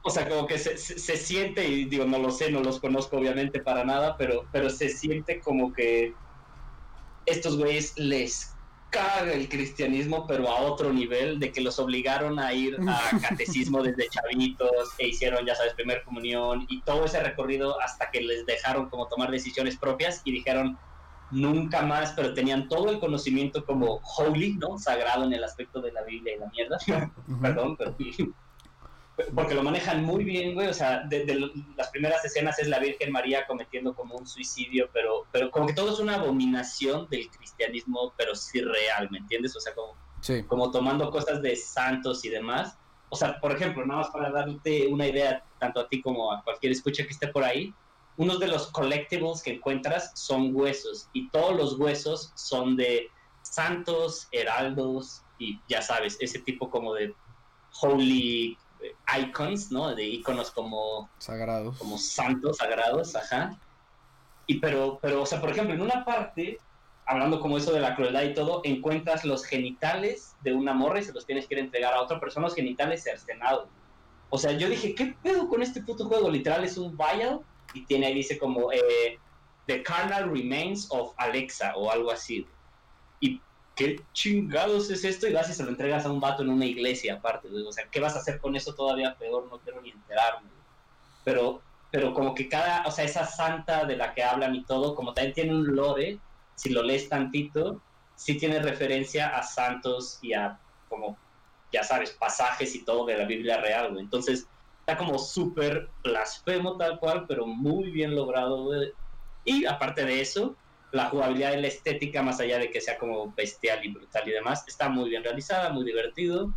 O 0.04 0.12
sea, 0.12 0.30
como 0.30 0.45
que 0.45 0.60
se, 0.60 0.78
se, 0.78 1.17
siente, 1.17 1.67
y 1.67 1.86
digo, 1.86 2.06
no 2.06 2.19
lo 2.19 2.30
sé, 2.30 2.52
no 2.52 2.62
los 2.62 2.80
conozco 2.80 3.17
obviamente 3.17 3.60
para 3.60 3.84
nada, 3.84 4.17
pero, 4.17 4.45
pero 4.52 4.69
se 4.69 4.89
siente 4.89 5.39
como 5.39 5.74
que 5.74 6.13
estos 7.26 7.58
güeyes 7.58 7.98
les 7.98 8.54
caga 8.95 9.34
el 9.34 9.49
cristianismo, 9.49 10.25
pero 10.25 10.49
a 10.49 10.62
otro 10.62 10.93
nivel, 10.93 11.39
de 11.39 11.51
que 11.51 11.62
los 11.62 11.77
obligaron 11.79 12.39
a 12.39 12.53
ir 12.53 12.77
a 12.88 13.19
catecismo 13.29 13.84
desde 13.84 14.08
chavitos, 14.10 14.89
e 14.97 15.10
hicieron, 15.10 15.45
ya 15.45 15.55
sabes, 15.55 15.73
primer 15.73 16.03
comunión, 16.03 16.65
y 16.69 16.81
todo 16.81 17.05
ese 17.05 17.21
recorrido 17.21 17.79
hasta 17.81 18.10
que 18.10 18.21
les 18.21 18.45
dejaron 18.45 18.89
como 18.89 19.08
tomar 19.08 19.31
decisiones 19.31 19.77
propias 19.77 20.21
y 20.23 20.31
dijeron 20.31 20.77
nunca 21.31 21.81
más, 21.81 22.13
pero 22.15 22.34
tenían 22.34 22.69
todo 22.69 22.89
el 22.89 22.99
conocimiento 22.99 23.65
como 23.65 24.01
holy, 24.17 24.53
¿no? 24.53 24.77
Sagrado 24.77 25.25
en 25.25 25.34
el 25.34 25.43
aspecto 25.43 25.81
de 25.81 25.91
la 25.91 26.03
Biblia 26.03 26.36
y 26.36 26.39
la 26.39 26.47
mierda. 26.47 26.77
Perdón, 27.41 27.75
pero 27.75 27.95
porque 29.34 29.56
lo 29.56 29.63
manejan 29.63 30.04
muy 30.04 30.23
bien, 30.23 30.54
güey, 30.54 30.67
o 30.67 30.73
sea, 30.73 31.01
de, 31.08 31.49
las 31.78 31.89
primeras 31.89 32.23
escenas 32.25 32.60
es 32.60 32.67
la 32.67 32.80
Virgen 32.80 33.12
María 33.12 33.47
cometiendo 33.47 33.95
como 33.95 34.15
un 34.15 34.28
suicidio, 34.28 34.89
pero, 34.91 35.25
pero 35.32 35.51
como 35.51 35.67
que 35.67 35.73
todo 35.73 35.93
es 35.93 35.99
una 35.99 36.15
abominación 36.15 37.08
del 37.10 37.30
cristianismo, 37.30 38.13
pero 38.17 38.36
sí 38.36 38.62
real, 38.62 39.10
¿me 39.12 39.19
entiendes? 39.19 39.56
O 39.56 39.60
sea, 39.60 39.73
como, 39.73 39.95
como 40.47 40.71
tomando 40.71 41.10
cosas 41.12 41.41
de 41.41 41.56
santos 41.56 42.25
y 42.25 42.30
demás. 42.30 42.78
O 43.10 43.15
sea, 43.15 43.39
por 43.39 43.54
ejemplo, 43.54 43.86
nada 43.86 44.01
más 44.01 44.10
para 44.10 44.30
darte 44.32 44.88
una 44.88 45.08
idea, 45.08 45.43
tanto 45.60 45.80
a 45.80 45.88
ti 45.88 46.01
como 46.01 46.34
a 46.34 46.43
cualquier 46.43 46.73
escucha 46.73 47.04
que 47.04 47.12
esté 47.12 47.28
por 47.28 47.43
ahí, 47.43 47.73
unos 48.17 48.39
de 48.39 48.47
los 48.47 48.67
collectibles 48.67 49.41
que 49.41 49.54
encuentras 49.54 50.12
son 50.15 50.54
huesos, 50.54 51.10
y 51.13 51.30
todos 51.30 51.56
los 51.56 51.80
huesos 51.80 52.32
son 52.36 52.75
de 52.75 53.10
santos, 53.43 54.28
heraldos, 54.32 55.21
y 55.38 55.60
ya 55.69 55.82
sabes, 55.82 56.17
ese 56.19 56.39
tipo 56.39 56.69
como 56.69 56.93
de 56.93 57.13
holy 57.82 58.58
icons, 59.19 59.71
¿no? 59.71 59.93
De 59.95 60.04
iconos 60.04 60.52
como... 60.52 61.10
Sagrados. 61.17 61.78
Como 61.78 61.98
santos, 61.98 62.58
sagrados, 62.58 63.15
ajá. 63.15 63.58
Y 64.48 64.60
pero, 64.60 65.00
pero, 65.02 65.24
o 65.24 65.26
sea, 65.26 65.41
por 65.41 65.52
ejemplo, 65.52 65.74
en 65.74 65.82
una 65.82 66.06
parte, 66.06 66.60
hablando 67.06 67.39
como 67.39 67.58
eso 67.58 67.74
de 67.74 67.80
la 67.80 67.95
crueldad 67.95 68.24
y 68.24 68.34
todo, 68.34 68.62
encuentras 68.63 69.26
los 69.26 69.45
genitales 69.45 70.36
de 70.41 70.54
una 70.54 70.74
morra 70.74 71.00
y 71.00 71.04
se 71.04 71.13
los 71.13 71.26
tienes 71.26 71.48
que 71.48 71.56
ir 71.56 71.60
a 71.60 71.63
entregar 71.63 71.93
a 71.93 72.02
otra 72.02 72.19
persona, 72.19 72.48
los 72.48 72.56
genitales 72.56 73.04
cercenados. 73.04 73.67
O 74.30 74.38
sea, 74.38 74.52
yo 74.52 74.69
dije, 74.69 74.95
¿qué 74.95 75.15
pedo 75.24 75.48
con 75.48 75.62
este 75.62 75.82
puto 75.82 76.06
juego? 76.06 76.30
Literal 76.30 76.63
es 76.63 76.78
un 76.78 76.98
vial 76.98 77.41
y 77.74 77.86
tiene 77.86 78.08
ahí, 78.08 78.13
dice 78.13 78.38
como, 78.38 78.71
eh, 78.71 79.19
The 79.65 79.84
Carnal 79.84 80.30
Remains 80.30 80.88
of 80.91 81.13
Alexa 81.17 81.76
o 81.76 81.91
algo 81.91 82.12
así. 82.12 82.48
Y 83.19 83.41
¿qué 83.75 84.01
chingados 84.13 84.89
es 84.89 85.03
esto? 85.03 85.27
Y 85.27 85.33
vas 85.33 85.49
y 85.49 85.53
se 85.53 85.63
lo 85.63 85.69
entregas 85.69 86.05
a 86.05 86.11
un 86.11 86.19
vato 86.19 86.43
en 86.43 86.49
una 86.49 86.65
iglesia 86.65 87.15
aparte, 87.15 87.49
O 87.49 87.71
sea, 87.71 87.88
¿qué 87.91 87.99
vas 87.99 88.15
a 88.15 88.19
hacer 88.19 88.39
con 88.39 88.55
eso 88.55 88.73
todavía 88.73 89.15
peor? 89.15 89.47
No 89.49 89.59
quiero 89.59 89.81
ni 89.81 89.91
enterarme. 89.91 90.49
Pero, 91.23 91.61
pero 91.91 92.13
como 92.13 92.33
que 92.33 92.47
cada, 92.47 92.85
o 92.85 92.91
sea, 92.91 93.05
esa 93.05 93.25
santa 93.25 93.85
de 93.85 93.97
la 93.97 94.13
que 94.13 94.23
hablan 94.23 94.55
y 94.55 94.63
todo, 94.63 94.95
como 94.95 95.13
también 95.13 95.33
tiene 95.33 95.53
un 95.53 95.75
lore, 95.75 96.19
si 96.55 96.69
lo 96.69 96.83
lees 96.83 97.09
tantito, 97.09 97.81
sí 98.15 98.38
tiene 98.38 98.59
referencia 98.59 99.38
a 99.38 99.43
santos 99.43 100.19
y 100.21 100.33
a, 100.33 100.59
como, 100.88 101.17
ya 101.71 101.83
sabes, 101.83 102.11
pasajes 102.11 102.73
y 102.75 102.85
todo 102.85 103.05
de 103.05 103.17
la 103.17 103.25
Biblia 103.25 103.59
real, 103.59 103.91
güey. 103.91 104.03
Entonces, 104.03 104.47
está 104.79 104.97
como 104.97 105.17
súper 105.19 105.89
blasfemo 106.03 106.77
tal 106.77 106.99
cual, 106.99 107.25
pero 107.27 107.45
muy 107.45 107.91
bien 107.91 108.15
logrado, 108.15 108.63
güey. 108.63 108.93
Y 109.43 109.65
aparte 109.65 110.05
de 110.05 110.21
eso, 110.21 110.55
la 110.95 111.10
jugabilidad 111.10 111.53
y 111.53 111.62
la 111.62 111.67
estética, 111.67 112.23
más 112.23 112.39
allá 112.39 112.58
de 112.58 112.71
que 112.71 112.79
sea 112.79 112.97
como 112.97 113.34
bestial 113.34 113.84
y 113.84 113.89
brutal 113.89 114.27
y 114.27 114.31
demás, 114.31 114.63
está 114.65 114.88
muy 114.88 115.10
bien 115.10 115.23
realizada, 115.23 115.69
muy 115.69 115.84
divertido. 115.84 116.53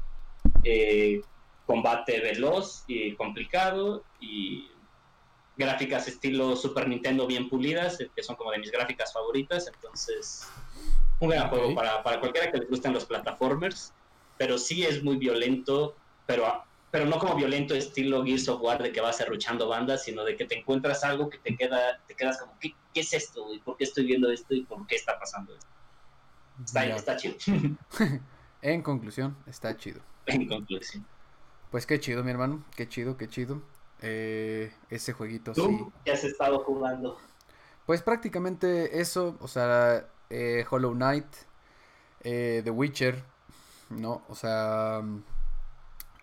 Eh, 0.62 1.20
combate 1.66 2.20
veloz 2.20 2.84
y 2.86 3.14
complicado 3.16 4.02
y 4.20 4.70
gráficas 5.56 6.08
estilo 6.08 6.56
Super 6.56 6.88
Nintendo 6.88 7.26
bien 7.26 7.48
pulidas, 7.48 7.98
que 7.98 8.22
son 8.22 8.36
como 8.36 8.52
de 8.52 8.58
mis 8.58 8.70
gráficas 8.70 9.12
favoritas. 9.12 9.66
Entonces, 9.66 10.48
un 11.18 11.30
gran 11.30 11.48
juego 11.48 11.74
para, 11.74 12.02
para 12.04 12.20
cualquiera 12.20 12.50
que 12.52 12.58
le 12.58 12.66
gusten 12.66 12.92
los 12.92 13.06
plataformers, 13.06 13.92
pero 14.38 14.56
sí 14.56 14.84
es 14.84 15.02
muy 15.02 15.16
violento, 15.16 15.96
pero 16.26 16.64
pero 16.90 17.04
no 17.04 17.18
como 17.18 17.34
violento 17.34 17.74
estilo 17.74 18.24
Gears 18.24 18.48
of 18.48 18.62
War 18.62 18.82
de 18.82 18.92
que 18.92 19.00
vas 19.00 19.20
arruchando 19.20 19.68
bandas, 19.68 20.04
sino 20.04 20.24
de 20.24 20.36
que 20.36 20.46
te 20.46 20.58
encuentras 20.58 21.04
algo 21.04 21.28
que 21.28 21.38
te 21.38 21.54
queda, 21.54 22.00
te 22.06 22.14
quedas 22.14 22.38
como, 22.38 22.56
¿qué, 22.58 22.74
qué 22.98 23.02
es 23.02 23.12
esto? 23.12 23.54
¿Y 23.54 23.60
por 23.60 23.76
qué 23.76 23.84
estoy 23.84 24.06
viendo 24.06 24.30
esto? 24.30 24.54
¿Y 24.54 24.64
por 24.64 24.84
qué 24.86 24.96
está 24.96 25.18
pasando 25.18 25.54
esto? 25.54 25.68
Está, 26.64 26.84
está 26.86 27.16
chido. 27.16 27.36
en 28.62 28.82
conclusión, 28.82 29.36
está 29.46 29.76
chido. 29.76 30.00
En 30.26 30.48
conclusión. 30.48 31.06
Pues 31.70 31.86
qué 31.86 32.00
chido, 32.00 32.24
mi 32.24 32.32
hermano, 32.32 32.64
qué 32.74 32.88
chido, 32.88 33.16
qué 33.16 33.28
chido. 33.28 33.62
Eh, 34.00 34.72
ese 34.90 35.12
jueguito 35.12 35.52
¿Tú 35.52 35.66
sí. 35.66 36.00
¿Qué 36.04 36.12
has 36.12 36.24
estado 36.24 36.60
jugando? 36.60 37.18
Pues 37.86 38.02
prácticamente 38.02 39.00
eso, 39.00 39.36
o 39.40 39.48
sea, 39.48 40.08
eh, 40.30 40.64
Hollow 40.68 40.92
Knight, 40.94 41.26
eh, 42.22 42.62
The 42.64 42.70
Witcher, 42.70 43.24
¿no? 43.90 44.22
O 44.28 44.34
sea 44.34 45.02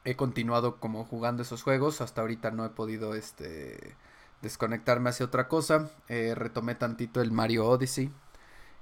he 0.05 0.15
continuado 0.15 0.79
como 0.79 1.03
jugando 1.03 1.41
esos 1.41 1.63
juegos. 1.63 1.99
Hasta 1.99 2.21
ahorita 2.21 2.51
no 2.51 2.63
he 2.63 2.69
podido 2.69 3.15
este 3.15 3.97
desconectarme 4.45 5.09
hacia 5.09 5.25
otra 5.25 5.47
cosa. 5.47 5.89
Eh, 6.07 6.33
retomé 6.35 6.75
tantito 6.75 7.21
el 7.21 7.31
Mario 7.31 7.67
Odyssey. 7.67 8.11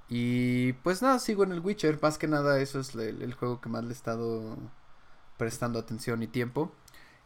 Y 0.08 0.74
pues 0.74 1.02
nada, 1.02 1.18
sigo 1.18 1.42
en 1.42 1.52
el 1.52 1.60
Witcher. 1.60 1.98
Más 2.00 2.18
que 2.18 2.28
nada, 2.28 2.60
eso 2.60 2.78
es 2.80 2.94
el, 2.94 3.34
juego 3.34 3.60
que 3.60 3.70
más 3.70 3.82
le 3.82 3.90
he 3.90 3.92
estado 3.92 4.56
prestando 5.38 5.78
atención 5.78 6.22
y 6.22 6.28
tiempo. 6.28 6.72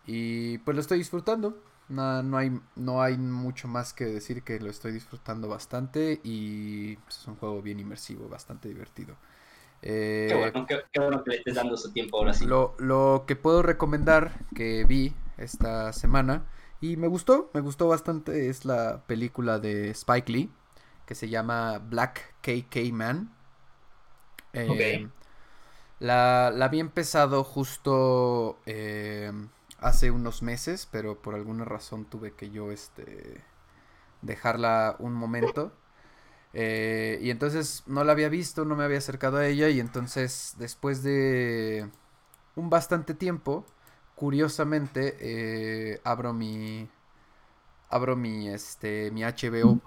Y 0.07 0.59
pues 0.59 0.75
lo 0.77 0.81
estoy 0.81 0.99
disfrutando. 0.99 1.61
No, 1.89 2.23
no, 2.23 2.37
hay, 2.37 2.59
no 2.77 3.03
hay 3.03 3.19
mucho 3.19 3.67
más 3.67 3.93
que 3.93 4.05
decir 4.05 4.43
que 4.43 4.61
lo 4.61 4.71
estoy 4.71 4.93
disfrutando 4.93 5.49
bastante. 5.49 6.21
Y 6.23 6.97
pues, 6.97 7.19
es 7.19 7.27
un 7.27 7.37
juego 7.37 7.61
bien 7.61 7.81
inmersivo, 7.81 8.29
bastante 8.29 8.69
divertido. 8.69 9.17
Eh, 9.83 10.27
qué, 10.29 10.35
bueno, 10.37 10.67
qué, 10.67 11.01
bueno, 11.01 11.25
que 11.25 11.31
le 11.31 11.37
estés 11.39 11.55
dando 11.57 11.77
su 11.77 11.93
tiempo 11.93 12.19
ahora 12.19 12.33
sí. 12.33 12.47
Lo, 12.47 12.77
lo 12.79 13.25
que 13.27 13.35
puedo 13.37 13.63
recomendar 13.63 14.33
que 14.55 14.85
vi 14.85 15.15
esta 15.37 15.93
semana 15.93 16.47
y 16.81 16.97
me 16.97 17.09
gustó, 17.09 17.51
me 17.55 17.61
gustó 17.61 17.89
bastante, 17.89 18.49
es 18.49 18.65
la 18.65 19.05
película 19.07 19.59
de 19.59 19.91
Spike 19.91 20.33
Lee 20.33 20.51
que 21.09 21.15
se 21.15 21.31
llama 21.31 21.79
Black 21.79 22.35
KK 22.43 22.93
Man. 22.93 23.35
Eh, 24.53 25.09
la, 26.01 26.53
la, 26.55 26.65
había 26.67 26.83
empezado 26.83 27.45
justo 27.45 28.59
eh, 28.67 29.33
hace 29.81 30.11
unos 30.11 30.43
meses, 30.43 30.87
pero 30.91 31.23
por 31.23 31.35
alguna 31.35 31.65
razón 31.65 32.05
tuve 32.05 32.35
que 32.35 32.51
yo 32.51 32.71
este, 32.73 33.43
dejarla 34.21 34.97
un 34.99 35.15
momento. 35.15 35.73
Eh, 36.53 37.19
y 37.23 37.31
entonces 37.31 37.85
no 37.87 38.05
la 38.05 38.13
había 38.13 38.29
visto, 38.29 38.67
no 38.67 38.77
me 38.77 38.85
había 38.85 38.99
acercado 38.99 39.39
a 39.39 39.47
ella 39.47 39.71
y 39.71 39.81
entonces 39.81 40.57
después 40.59 41.03
de 41.03 41.89
un 42.55 42.69
bastante 42.69 43.15
tiempo, 43.15 43.65
curiosamente, 44.19 46.01
abro 46.05 46.33
mi... 46.33 46.89
Abro 47.91 48.17
mi, 48.17 48.49
este, 48.51 49.11
mi 49.13 49.23
HBO 49.23 49.81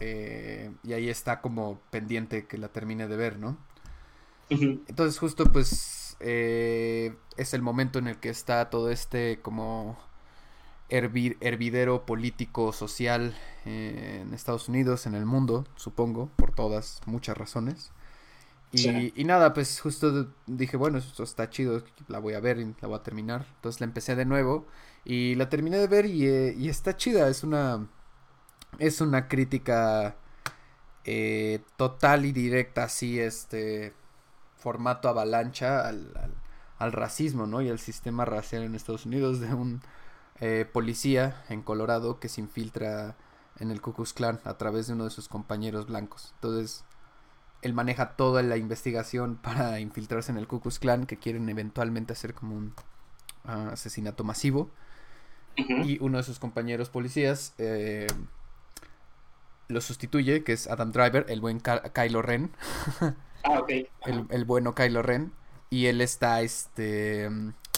eh, 0.00 0.72
y 0.82 0.92
ahí 0.92 1.08
está 1.08 1.40
como 1.40 1.80
pendiente 1.90 2.46
que 2.46 2.58
la 2.58 2.68
termine 2.68 3.08
de 3.08 3.16
ver, 3.16 3.38
¿no? 3.38 3.56
Entonces 4.50 5.18
justo 5.18 5.46
pues 5.46 6.16
eh, 6.20 7.16
es 7.36 7.54
el 7.54 7.62
momento 7.62 7.98
en 7.98 8.08
el 8.08 8.18
que 8.18 8.28
está 8.28 8.70
todo 8.70 8.90
este 8.90 9.40
como 9.40 9.96
hervidero 10.90 12.06
político, 12.06 12.72
social 12.72 13.34
eh, 13.64 14.20
en 14.22 14.34
Estados 14.34 14.68
Unidos, 14.68 15.06
en 15.06 15.14
el 15.14 15.24
mundo, 15.24 15.66
supongo, 15.76 16.30
por 16.36 16.52
todas, 16.52 17.00
muchas 17.06 17.36
razones. 17.36 17.90
Y, 18.74 19.24
nada, 19.24 19.54
pues 19.54 19.80
justo 19.80 20.32
dije, 20.46 20.76
bueno, 20.76 20.98
esto 20.98 21.22
está 21.22 21.48
chido, 21.48 21.82
la 22.08 22.18
voy 22.18 22.34
a 22.34 22.40
ver 22.40 22.58
y 22.58 22.74
la 22.80 22.88
voy 22.88 22.96
a 22.96 23.02
terminar. 23.02 23.46
Entonces 23.56 23.80
la 23.80 23.86
empecé 23.86 24.16
de 24.16 24.24
nuevo 24.24 24.66
y 25.04 25.34
la 25.36 25.48
terminé 25.48 25.78
de 25.78 25.86
ver 25.86 26.06
y, 26.06 26.26
y 26.26 26.68
está 26.68 26.96
chida, 26.96 27.28
es 27.28 27.44
una 27.44 27.88
es 28.78 29.00
una 29.00 29.28
crítica 29.28 30.16
eh, 31.04 31.62
total 31.76 32.24
y 32.24 32.32
directa, 32.32 32.84
así, 32.84 33.20
este 33.20 33.94
formato 34.56 35.08
avalancha 35.08 35.86
al, 35.86 36.12
al, 36.78 36.92
racismo, 36.92 37.46
¿no? 37.46 37.60
Y 37.62 37.68
al 37.68 37.78
sistema 37.78 38.24
racial 38.24 38.62
en 38.62 38.74
Estados 38.74 39.06
Unidos 39.06 39.40
de 39.40 39.52
un 39.54 39.82
eh, 40.40 40.68
policía 40.70 41.44
en 41.48 41.62
Colorado 41.62 42.18
que 42.20 42.28
se 42.28 42.40
infiltra 42.40 43.16
en 43.58 43.70
el 43.70 43.80
Ku 43.80 43.92
Klux 43.92 44.12
Klan 44.14 44.40
a 44.44 44.56
través 44.56 44.86
de 44.86 44.94
uno 44.94 45.04
de 45.04 45.10
sus 45.10 45.28
compañeros 45.28 45.86
blancos. 45.86 46.32
Entonces, 46.36 46.84
él 47.64 47.72
maneja 47.72 48.10
toda 48.10 48.42
la 48.42 48.56
investigación 48.56 49.36
para 49.42 49.80
infiltrarse 49.80 50.30
en 50.30 50.38
el 50.38 50.46
Ku 50.46 50.60
Klux 50.60 50.78
Klan 50.78 51.06
que 51.06 51.18
quieren 51.18 51.48
eventualmente 51.48 52.12
hacer 52.12 52.34
como 52.34 52.56
un 52.56 52.74
ah, 53.44 53.70
asesinato 53.72 54.22
masivo. 54.22 54.70
Y 55.56 56.02
uno 56.02 56.18
de 56.18 56.24
sus 56.24 56.40
compañeros 56.40 56.90
policías 56.90 57.54
eh, 57.58 58.08
lo 59.68 59.80
sustituye, 59.80 60.42
que 60.42 60.52
es 60.52 60.66
Adam 60.66 60.90
Driver, 60.90 61.26
el 61.28 61.40
buen 61.40 61.60
Kylo 61.60 62.22
Ren. 62.22 62.50
ah, 63.44 63.60
ok. 63.60 63.70
El, 64.30 64.44
bueno 64.44 64.74
Kylo 64.74 65.02
Ren. 65.02 65.32
Y 65.70 65.86
él 65.86 66.00
está 66.00 66.42
este, 66.42 67.30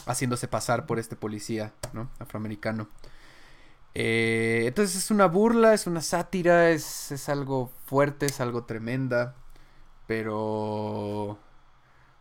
haciéndose 0.07 0.49
pasar 0.49 0.87
por 0.87 0.99
este 0.99 1.17
policía, 1.17 1.75
¿no? 1.93 2.11
Afroamericano. 2.19 2.89
Eh, 3.95 4.65
entonces 4.67 4.97
es 4.97 5.11
una 5.11 5.27
burla, 5.27 5.75
es 5.75 5.87
una 5.87 6.01
sátira, 6.01 6.71
es, 6.71 7.13
es 7.13 7.29
algo 7.29 7.71
fuerte, 7.85 8.25
es 8.25 8.41
algo 8.41 8.65
tremenda. 8.65 9.35
Pero... 10.07 11.39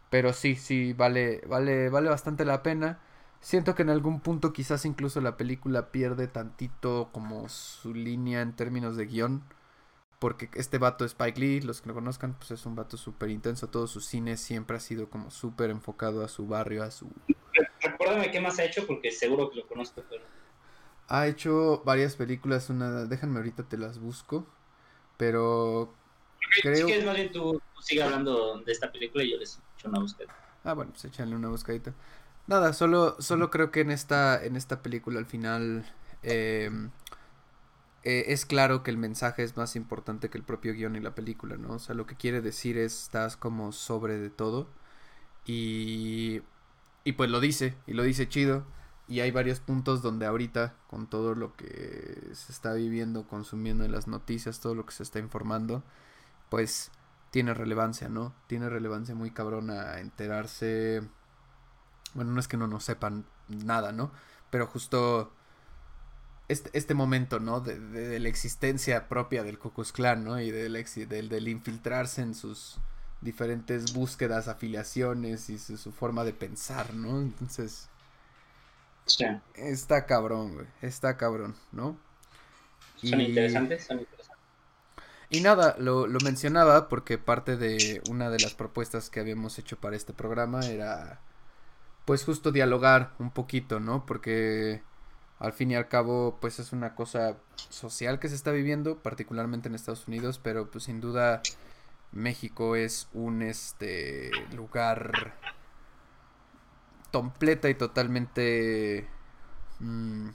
Pero 0.09 0.33
sí, 0.33 0.55
sí, 0.55 0.93
vale, 0.93 1.41
vale, 1.47 1.89
vale 1.89 2.09
bastante 2.09 2.45
la 2.45 2.63
pena. 2.63 2.99
Siento 3.41 3.75
que 3.75 3.83
en 3.83 3.89
algún 3.89 4.21
punto 4.21 4.53
quizás 4.53 4.85
incluso 4.85 5.21
la 5.21 5.37
película 5.37 5.91
pierde 5.91 6.27
tantito 6.27 7.09
como 7.11 7.49
su 7.49 7.93
línea 7.93 8.41
en 8.41 8.55
términos 8.55 8.97
de 8.97 9.05
guion. 9.05 9.43
Porque 10.19 10.49
este 10.53 10.77
vato 10.77 11.05
Spike 11.05 11.39
Lee, 11.39 11.61
los 11.61 11.81
que 11.81 11.89
lo 11.89 11.93
conozcan, 11.93 12.35
pues 12.35 12.51
es 12.51 12.65
un 12.65 12.75
vato 12.75 12.97
súper 12.97 13.29
intenso. 13.29 13.67
Todo 13.67 13.85
su 13.87 13.99
cine 13.99 14.37
siempre 14.37 14.77
ha 14.77 14.79
sido 14.79 15.09
como 15.09 15.29
súper 15.29 15.69
enfocado 15.69 16.23
a 16.23 16.27
su 16.27 16.47
barrio, 16.47 16.83
a 16.83 16.91
su... 16.91 17.11
Recuérdame 17.81 18.31
qué 18.31 18.39
más 18.39 18.57
ha 18.57 18.63
hecho 18.63 18.87
porque 18.87 19.11
seguro 19.11 19.51
que 19.51 19.57
lo 19.57 19.67
conozco, 19.67 20.03
pero... 20.09 20.23
Ha 21.07 21.27
hecho 21.27 21.83
varias 21.85 22.15
películas, 22.15 22.69
una... 22.69 23.05
Déjame 23.05 23.37
ahorita 23.37 23.63
te 23.63 23.77
las 23.77 23.99
busco. 23.99 24.47
Pero... 25.17 25.93
creo... 26.61 26.87
Si 26.87 27.05
más 27.05 27.15
bien 27.15 27.31
tú, 27.31 27.61
sigue 27.81 28.03
hablando 28.03 28.59
de 28.59 28.71
esta 28.71 28.91
película 28.91 29.23
y 29.23 29.31
yo 29.31 29.37
les 29.37 29.59
echo 29.77 29.89
una 29.89 29.99
búsqueda. 29.99 30.33
Ah, 30.63 30.73
bueno, 30.73 30.91
pues 30.91 31.05
échale 31.05 31.35
una 31.35 31.49
buscadita. 31.49 31.93
Nada, 32.47 32.73
solo, 32.73 33.15
solo 33.19 33.49
creo 33.49 33.71
que 33.71 33.81
en 33.81 33.91
esta, 33.91 34.43
en 34.43 34.55
esta 34.55 34.81
película 34.81 35.19
al 35.19 35.25
final 35.25 35.85
eh, 36.23 36.69
eh, 38.03 38.25
es 38.27 38.45
claro 38.45 38.83
que 38.83 38.91
el 38.91 38.97
mensaje 38.97 39.43
es 39.43 39.57
más 39.57 39.75
importante 39.75 40.29
que 40.29 40.37
el 40.37 40.43
propio 40.43 40.73
guion 40.73 40.95
y 40.95 40.99
la 40.99 41.15
película, 41.15 41.57
¿no? 41.57 41.73
O 41.73 41.79
sea, 41.79 41.95
lo 41.95 42.05
que 42.05 42.15
quiere 42.15 42.41
decir 42.41 42.77
es 42.77 43.03
estás 43.03 43.35
como 43.35 43.71
sobre 43.71 44.17
de 44.17 44.29
todo 44.29 44.67
y, 45.45 46.41
y 47.03 47.13
pues 47.13 47.29
lo 47.29 47.39
dice, 47.39 47.75
y 47.87 47.93
lo 47.93 48.03
dice 48.03 48.29
chido. 48.29 48.65
Y 49.07 49.19
hay 49.19 49.29
varios 49.31 49.59
puntos 49.59 50.01
donde 50.01 50.25
ahorita, 50.25 50.75
con 50.87 51.07
todo 51.07 51.35
lo 51.35 51.55
que 51.55 52.29
se 52.33 52.51
está 52.51 52.73
viviendo, 52.73 53.27
consumiendo 53.27 53.85
en 53.85 53.91
las 53.91 54.07
noticias, 54.07 54.59
todo 54.61 54.73
lo 54.73 54.85
que 54.85 54.93
se 54.93 55.03
está 55.03 55.19
informando, 55.19 55.83
pues 56.55 56.89
tiene 57.31 57.53
relevancia, 57.53 58.07
¿no? 58.07 58.33
Tiene 58.47 58.69
relevancia 58.69 59.13
muy 59.13 59.29
cabrona 59.29 59.99
enterarse 59.99 61.03
bueno, 62.13 62.31
no 62.31 62.39
es 62.39 62.47
que 62.47 62.55
no 62.55 62.65
nos 62.65 62.85
sepan 62.85 63.25
nada, 63.49 63.91
¿no? 63.91 64.09
Pero 64.51 64.65
justo 64.65 65.33
este, 66.47 66.69
este 66.71 66.93
momento, 66.93 67.41
¿no? 67.41 67.59
De, 67.59 67.77
de, 67.77 68.21
la 68.21 68.29
existencia 68.29 69.09
propia 69.09 69.43
del 69.43 69.59
Ku 69.59 69.71
Klux 69.71 69.91
¿no? 69.99 70.39
Y 70.39 70.49
del, 70.49 70.81
del, 71.09 71.27
del, 71.27 71.47
infiltrarse 71.49 72.21
en 72.21 72.35
sus 72.35 72.77
diferentes 73.19 73.93
búsquedas, 73.93 74.47
afiliaciones 74.47 75.49
y 75.49 75.57
su, 75.57 75.91
forma 75.91 76.23
de 76.23 76.31
pensar, 76.31 76.93
¿no? 76.93 77.19
Entonces... 77.19 77.89
Sí. 79.07 79.25
Está 79.55 80.05
cabrón, 80.05 80.53
güey. 80.53 80.67
Está 80.81 81.17
cabrón, 81.17 81.53
¿no? 81.73 81.97
Son 82.95 83.19
interesantes, 83.19 83.83
son 83.83 83.99
interesantes. 83.99 84.14
Y 85.35 85.41
nada, 85.41 85.75
lo, 85.77 86.07
lo 86.07 86.19
mencionaba 86.21 86.87
porque 86.87 87.17
parte 87.17 87.57
de 87.57 88.01
una 88.09 88.29
de 88.29 88.39
las 88.39 88.53
propuestas 88.53 89.09
que 89.09 89.19
habíamos 89.19 89.59
hecho 89.59 89.77
para 89.77 89.97
este 89.97 90.13
programa 90.13 90.65
era 90.65 91.19
pues 92.05 92.23
justo 92.23 92.53
dialogar 92.53 93.11
un 93.19 93.31
poquito, 93.31 93.81
¿no? 93.81 94.05
Porque 94.05 94.81
al 95.39 95.51
fin 95.51 95.71
y 95.71 95.75
al 95.75 95.89
cabo, 95.89 96.37
pues 96.39 96.59
es 96.59 96.71
una 96.71 96.95
cosa 96.95 97.35
social 97.69 98.19
que 98.19 98.29
se 98.29 98.35
está 98.35 98.51
viviendo, 98.51 98.99
particularmente 98.99 99.67
en 99.67 99.75
Estados 99.75 100.07
Unidos, 100.07 100.39
pero 100.41 100.71
pues 100.71 100.85
sin 100.85 101.01
duda 101.01 101.41
México 102.13 102.77
es 102.77 103.09
un 103.11 103.41
este 103.41 104.31
lugar 104.55 105.35
completa 107.11 107.69
y 107.69 107.75
totalmente 107.75 109.09
mmm, 109.79 110.29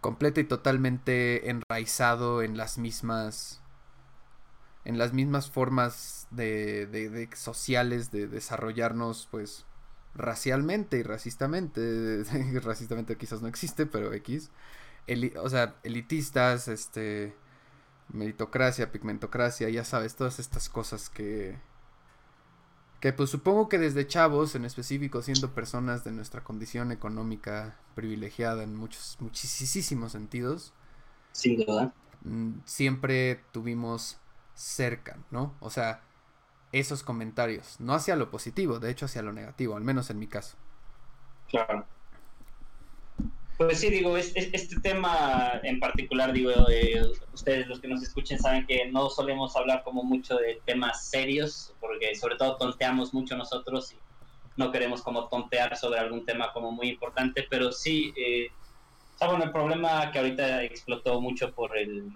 completa 0.00 0.40
y 0.40 0.44
totalmente 0.44 1.48
enraizado 1.48 2.42
en 2.42 2.56
las 2.56 2.76
mismas 2.76 3.60
en 4.84 4.98
las 4.98 5.12
mismas 5.12 5.50
formas 5.50 6.26
de, 6.30 6.86
de, 6.86 7.08
de 7.08 7.28
sociales 7.34 8.10
de 8.10 8.26
desarrollarnos 8.26 9.28
pues 9.30 9.64
racialmente 10.14 10.98
y 10.98 11.02
racistamente, 11.02 12.24
racistamente 12.62 13.16
quizás 13.16 13.42
no 13.42 13.48
existe, 13.48 13.86
pero 13.86 14.12
X, 14.12 14.50
o 15.40 15.48
sea, 15.48 15.76
elitistas, 15.82 16.68
este, 16.68 17.34
meritocracia, 18.08 18.92
pigmentocracia, 18.92 19.68
ya 19.68 19.84
sabes, 19.84 20.14
todas 20.14 20.38
estas 20.38 20.68
cosas 20.68 21.10
que, 21.10 21.58
que 23.00 23.12
pues 23.12 23.30
supongo 23.30 23.68
que 23.68 23.78
desde 23.78 24.06
chavos, 24.06 24.54
en 24.54 24.64
específico, 24.64 25.20
siendo 25.22 25.54
personas 25.54 26.04
de 26.04 26.12
nuestra 26.12 26.42
condición 26.42 26.92
económica 26.92 27.78
privilegiada 27.94 28.62
en 28.62 28.76
muchos, 28.76 29.16
muchísimos 29.20 30.12
sentidos, 30.12 30.72
sin 31.32 31.64
duda, 31.64 31.92
mm, 32.22 32.60
siempre 32.64 33.42
tuvimos 33.52 34.18
cerca, 34.54 35.18
¿no? 35.30 35.54
O 35.60 35.70
sea, 35.70 36.02
esos 36.72 37.02
comentarios, 37.02 37.80
no 37.80 37.94
hacia 37.94 38.16
lo 38.16 38.30
positivo, 38.30 38.78
de 38.78 38.90
hecho 38.90 39.06
hacia 39.06 39.22
lo 39.22 39.32
negativo, 39.32 39.76
al 39.76 39.84
menos 39.84 40.10
en 40.10 40.18
mi 40.18 40.26
caso. 40.26 40.56
Claro. 41.48 41.86
Pues 43.56 43.78
sí, 43.78 43.88
digo, 43.88 44.16
es, 44.16 44.32
este 44.34 44.80
tema 44.80 45.60
en 45.62 45.78
particular, 45.78 46.32
digo, 46.32 46.50
eh, 46.68 47.00
ustedes 47.32 47.68
los 47.68 47.78
que 47.78 47.86
nos 47.86 48.02
escuchen 48.02 48.40
saben 48.40 48.66
que 48.66 48.90
no 48.90 49.08
solemos 49.10 49.54
hablar 49.54 49.84
como 49.84 50.02
mucho 50.02 50.36
de 50.36 50.60
temas 50.64 51.08
serios, 51.08 51.72
porque 51.80 52.16
sobre 52.16 52.34
todo 52.34 52.56
tonteamos 52.56 53.14
mucho 53.14 53.36
nosotros 53.36 53.92
y 53.92 53.98
no 54.56 54.72
queremos 54.72 55.02
como 55.02 55.28
tontear 55.28 55.76
sobre 55.76 56.00
algún 56.00 56.24
tema 56.24 56.52
como 56.52 56.72
muy 56.72 56.88
importante, 56.88 57.46
pero 57.48 57.70
sí, 57.70 58.12
eh, 58.16 58.48
bueno, 59.20 59.44
el 59.44 59.52
problema 59.52 60.10
que 60.10 60.18
ahorita 60.18 60.62
explotó 60.64 61.20
mucho 61.20 61.52
por 61.52 61.76
el, 61.76 62.10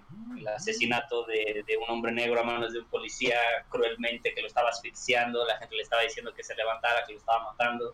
asesinato 0.55 1.25
de, 1.25 1.63
de, 1.67 1.77
un 1.77 1.89
hombre 1.89 2.11
negro 2.11 2.39
a 2.39 2.43
manos 2.43 2.71
de 2.71 2.79
un 2.79 2.85
policía 2.85 3.37
cruelmente 3.69 4.33
que 4.33 4.41
lo 4.41 4.47
estaba 4.47 4.69
asfixiando, 4.69 5.45
la 5.45 5.57
gente 5.57 5.75
le 5.75 5.81
estaba 5.81 6.01
diciendo 6.03 6.33
que 6.33 6.43
se 6.43 6.55
levantara, 6.55 7.03
que 7.05 7.13
lo 7.13 7.19
estaba 7.19 7.51
matando 7.51 7.93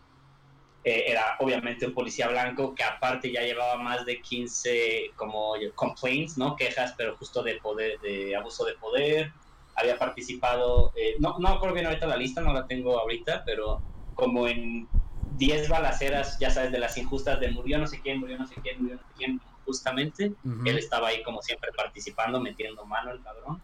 eh, 0.85 1.05
era 1.07 1.35
obviamente 1.39 1.87
un 1.87 1.95
policía 1.95 2.27
blanco 2.27 2.75
que 2.75 2.83
aparte 2.83 3.31
ya 3.31 3.41
llevaba 3.41 3.75
más 3.81 4.05
de 4.05 4.21
15 4.21 5.13
como 5.15 5.53
complaints, 5.73 6.37
¿no? 6.37 6.55
Quejas, 6.55 6.93
pero 6.95 7.17
justo 7.17 7.41
de 7.41 7.55
poder, 7.55 7.99
de 8.01 8.35
abuso 8.35 8.63
de 8.65 8.75
poder. 8.75 9.31
Había 9.73 9.97
participado, 9.97 10.93
eh, 10.95 11.15
no, 11.17 11.39
no 11.39 11.49
acuerdo 11.49 11.73
bien 11.73 11.87
ahorita 11.87 12.05
la 12.05 12.17
lista, 12.17 12.41
no 12.41 12.53
la 12.53 12.67
tengo 12.67 12.99
ahorita, 12.99 13.43
pero 13.45 13.81
como 14.13 14.47
en 14.47 14.87
10 15.37 15.69
balaceras, 15.69 16.37
ya 16.39 16.49
sabes, 16.49 16.71
de 16.71 16.79
las 16.79 16.97
injustas 16.97 17.39
de 17.39 17.51
murió 17.51 17.77
no 17.77 17.87
sé 17.87 17.99
quién, 18.01 18.19
murió 18.19 18.37
no 18.37 18.47
sé 18.47 18.55
quién, 18.61 18.81
murió 18.81 18.95
no 18.95 19.01
sé 19.01 19.13
quién, 19.17 19.41
justamente. 19.65 20.33
Él 20.65 20.77
estaba 20.77 21.09
ahí 21.09 21.23
como 21.23 21.41
siempre 21.41 21.71
participando, 21.75 22.39
metiendo 22.39 22.85
mano 22.85 23.11
el 23.11 23.21
cabrón. 23.21 23.61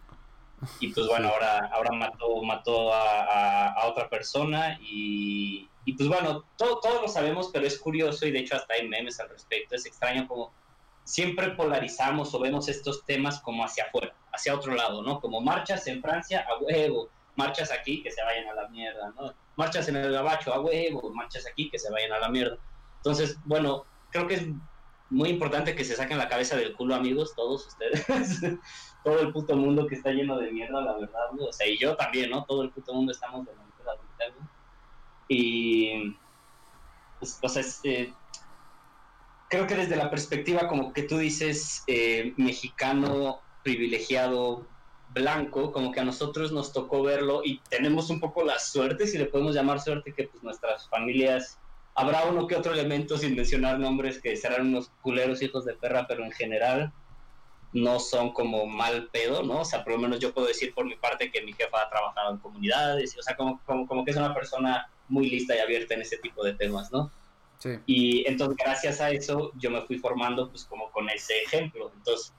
Y 0.80 0.92
pues 0.92 1.06
bueno, 1.08 1.28
ahora, 1.28 1.70
ahora 1.72 1.90
mató, 1.92 2.42
mató 2.42 2.94
a, 2.94 3.72
a 3.72 3.88
otra 3.88 4.08
persona 4.08 4.78
y, 4.80 5.68
y 5.84 5.94
pues 5.94 6.08
bueno, 6.08 6.44
todo, 6.56 6.78
todos 6.80 7.02
lo 7.02 7.08
sabemos, 7.08 7.50
pero 7.52 7.66
es 7.66 7.78
curioso 7.78 8.26
y 8.26 8.30
de 8.30 8.40
hecho 8.40 8.56
hasta 8.56 8.74
hay 8.74 8.88
memes 8.88 9.18
al 9.18 9.28
respecto. 9.28 9.74
Es 9.74 9.86
extraño 9.86 10.28
como 10.28 10.52
siempre 11.04 11.50
polarizamos 11.50 12.32
o 12.34 12.38
vemos 12.38 12.68
estos 12.68 13.04
temas 13.04 13.40
como 13.40 13.64
hacia 13.64 13.84
afuera, 13.84 14.14
hacia 14.32 14.54
otro 14.54 14.74
lado, 14.74 15.02
¿no? 15.02 15.20
Como 15.20 15.40
marchas 15.40 15.86
en 15.88 16.00
Francia 16.00 16.46
a 16.48 16.62
huevo, 16.62 17.08
marchas 17.34 17.72
aquí 17.72 18.02
que 18.02 18.10
se 18.10 18.22
vayan 18.22 18.48
a 18.48 18.54
la 18.54 18.68
mierda, 18.68 19.12
¿no? 19.16 19.34
Marchas 19.56 19.88
en 19.88 19.96
el 19.96 20.12
gabacho 20.12 20.52
a 20.52 20.60
huevo, 20.60 21.12
marchas 21.14 21.46
aquí 21.46 21.70
que 21.70 21.78
se 21.78 21.90
vayan 21.90 22.12
a 22.12 22.20
la 22.20 22.28
mierda. 22.28 22.58
Entonces, 22.96 23.38
bueno, 23.44 23.84
creo 24.10 24.26
que 24.26 24.34
es 24.34 24.46
muy 25.10 25.28
importante 25.28 25.74
que 25.74 25.84
se 25.84 25.94
saquen 25.94 26.18
la 26.18 26.28
cabeza 26.28 26.56
del 26.56 26.74
culo, 26.74 26.94
amigos, 26.94 27.34
todos 27.36 27.66
ustedes. 27.66 28.06
todo 29.04 29.20
el 29.20 29.32
puto 29.32 29.56
mundo 29.56 29.86
que 29.86 29.96
está 29.96 30.10
lleno 30.10 30.38
de 30.38 30.52
mierda, 30.52 30.80
la 30.80 30.94
verdad, 30.94 31.30
O 31.40 31.52
sea, 31.52 31.66
y 31.66 31.78
yo 31.78 31.96
también, 31.96 32.30
¿no? 32.30 32.44
Todo 32.44 32.62
el 32.62 32.70
puto 32.70 32.94
mundo 32.94 33.12
estamos 33.12 33.44
de 33.44 33.54
la 33.54 33.62
mierda, 33.62 33.72
y, 35.28 36.14
pues, 37.18 37.38
o 37.40 37.48
sea, 37.48 37.62
eh, 37.84 38.12
creo 39.48 39.66
que 39.66 39.76
desde 39.76 39.96
la 39.96 40.10
perspectiva 40.10 40.68
como 40.68 40.92
que 40.92 41.04
tú 41.04 41.18
dices, 41.18 41.84
eh, 41.86 42.34
mexicano, 42.36 43.40
privilegiado, 43.62 44.66
blanco, 45.12 45.72
como 45.72 45.92
que 45.92 46.00
a 46.00 46.04
nosotros 46.04 46.52
nos 46.52 46.72
tocó 46.72 47.02
verlo 47.02 47.42
y 47.44 47.60
tenemos 47.68 48.10
un 48.10 48.20
poco 48.20 48.44
la 48.44 48.58
suerte, 48.58 49.06
si 49.06 49.18
le 49.18 49.26
podemos 49.26 49.54
llamar 49.54 49.80
suerte, 49.80 50.12
que 50.12 50.24
pues 50.24 50.42
nuestras 50.42 50.88
familias, 50.88 51.58
habrá 51.94 52.24
uno 52.24 52.46
que 52.46 52.56
otro 52.56 52.72
elemento 52.72 53.18
sin 53.18 53.36
mencionar 53.36 53.78
nombres 53.78 54.20
que 54.20 54.36
serán 54.36 54.68
unos 54.68 54.90
culeros 55.02 55.42
hijos 55.42 55.64
de 55.64 55.74
perra, 55.74 56.06
pero 56.06 56.24
en 56.24 56.32
general 56.32 56.92
no 57.72 58.00
son 58.00 58.32
como 58.32 58.66
mal 58.66 59.08
pedo, 59.12 59.42
¿no? 59.42 59.60
O 59.60 59.64
sea, 59.64 59.82
por 59.82 59.94
lo 59.94 59.98
menos 59.98 60.18
yo 60.20 60.34
puedo 60.34 60.46
decir 60.46 60.74
por 60.74 60.84
mi 60.84 60.96
parte 60.96 61.30
que 61.30 61.42
mi 61.42 61.52
jefa 61.52 61.82
ha 61.82 61.88
trabajado 61.88 62.32
en 62.32 62.38
comunidades, 62.38 63.16
o 63.18 63.22
sea, 63.22 63.34
como, 63.36 63.60
como, 63.64 63.86
como 63.86 64.04
que 64.04 64.10
es 64.10 64.16
una 64.16 64.34
persona 64.34 64.90
muy 65.08 65.28
lista 65.28 65.56
y 65.56 65.58
abierta 65.58 65.94
en 65.94 66.02
ese 66.02 66.18
tipo 66.18 66.44
de 66.44 66.54
temas, 66.54 66.92
¿no? 66.92 67.10
Sí. 67.58 67.78
Y 67.86 68.28
entonces 68.28 68.56
gracias 68.56 69.00
a 69.00 69.10
eso 69.10 69.52
yo 69.56 69.70
me 69.70 69.82
fui 69.82 69.96
formando 69.98 70.50
pues 70.50 70.64
como 70.64 70.90
con 70.90 71.08
ese 71.08 71.42
ejemplo. 71.44 71.92
Entonces 71.94 72.32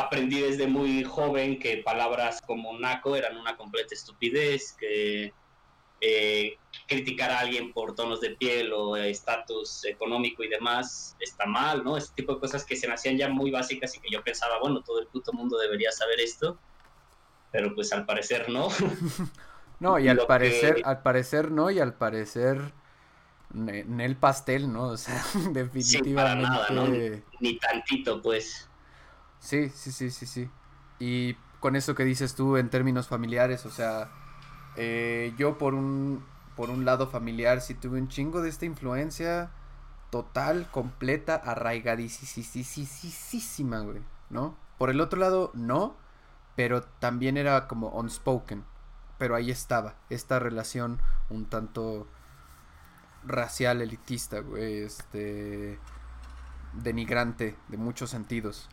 aprendí 0.00 0.40
desde 0.40 0.66
muy 0.66 1.04
joven 1.04 1.58
que 1.58 1.78
palabras 1.78 2.40
como 2.46 2.78
naco 2.78 3.16
eran 3.16 3.36
una 3.36 3.56
completa 3.56 3.94
estupidez, 3.94 4.72
que 4.72 5.32
eh, 6.00 6.58
criticar 6.86 7.30
a 7.30 7.40
alguien 7.40 7.72
por 7.72 7.94
tonos 7.94 8.20
de 8.20 8.30
piel 8.30 8.72
o 8.72 8.96
estatus 8.96 9.84
económico 9.86 10.42
y 10.44 10.48
demás 10.48 11.16
está 11.20 11.46
mal, 11.46 11.82
¿no? 11.84 11.96
Ese 11.96 12.12
tipo 12.14 12.34
de 12.34 12.40
cosas 12.40 12.64
que 12.64 12.76
se 12.76 12.86
me 12.86 12.94
hacían 12.94 13.16
ya 13.16 13.28
muy 13.28 13.50
básicas 13.50 13.94
y 13.96 14.00
que 14.00 14.10
yo 14.10 14.22
pensaba, 14.22 14.58
bueno, 14.60 14.82
todo 14.82 15.00
el 15.00 15.06
puto 15.06 15.32
mundo 15.32 15.58
debería 15.58 15.90
saber 15.92 16.20
esto, 16.20 16.58
pero 17.50 17.74
pues 17.74 17.92
al 17.92 18.04
parecer 18.06 18.48
no. 18.48 18.68
No, 19.78 19.98
y 19.98 20.08
al 20.08 20.26
parecer, 20.26 20.80
al 20.86 21.02
parecer 21.02 21.50
no, 21.50 21.70
y 21.70 21.80
al 21.80 21.92
parecer 21.92 22.72
en 23.54 24.00
el 24.00 24.16
pastel, 24.16 24.72
¿no? 24.72 24.84
O 24.88 24.96
sea, 24.96 25.22
definitivamente. 25.52 27.24
Ni 27.40 27.58
tantito, 27.58 28.22
pues. 28.22 28.68
Sí, 29.40 29.70
sí, 29.70 29.92
sí, 29.92 30.10
sí, 30.10 30.26
sí. 30.26 30.50
Y 30.98 31.34
con 31.60 31.76
eso 31.76 31.94
que 31.94 32.04
dices 32.04 32.34
tú 32.34 32.56
en 32.56 32.70
términos 32.70 33.08
familiares, 33.08 33.66
o 33.66 33.70
sea, 33.70 34.10
eh, 34.76 35.34
yo 35.38 35.58
por 35.58 35.74
un, 35.74 36.24
por 36.56 36.70
un 36.70 36.84
lado 36.84 37.08
familiar 37.08 37.60
sí 37.60 37.74
tuve 37.74 38.00
un 38.00 38.08
chingo 38.08 38.42
de 38.42 38.48
esta 38.48 38.64
influencia 38.64 39.50
total, 40.10 40.68
completa, 40.70 41.34
arraigadísima, 41.36 43.80
güey, 43.80 44.00
¿no? 44.30 44.56
Por 44.78 44.90
el 44.90 45.00
otro 45.00 45.20
lado, 45.20 45.50
no, 45.54 45.96
pero 46.54 46.82
también 46.82 47.36
era 47.36 47.66
como 47.68 47.88
unspoken 47.88 48.64
pero 49.18 49.34
ahí 49.34 49.50
estaba, 49.50 49.94
esta 50.10 50.38
relación 50.38 51.00
un 51.30 51.46
tanto 51.46 52.06
racial, 53.24 53.80
elitista, 53.80 54.42
este, 54.58 55.78
denigrante 56.74 57.56
de 57.68 57.76
muchos 57.76 58.10
sentidos, 58.10 58.68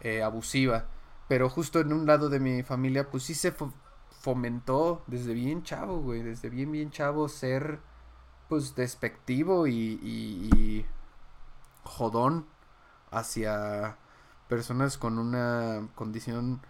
eh, 0.00 0.22
abusiva, 0.22 0.86
pero 1.28 1.48
justo 1.48 1.80
en 1.80 1.92
un 1.92 2.06
lado 2.06 2.28
de 2.28 2.40
mi 2.40 2.62
familia, 2.62 3.10
pues 3.10 3.24
sí 3.24 3.34
se 3.34 3.54
fomentó 4.20 5.02
desde 5.06 5.34
bien 5.34 5.62
chavo, 5.62 6.00
güey, 6.00 6.22
desde 6.22 6.50
bien, 6.50 6.72
bien 6.72 6.90
chavo 6.90 7.28
ser, 7.28 7.80
pues, 8.48 8.74
despectivo 8.74 9.66
y, 9.66 10.00
y 10.02 10.86
jodón 11.84 12.46
hacia 13.10 13.96
personas 14.48 14.98
con 14.98 15.18
una 15.18 15.88
condición 15.94 16.60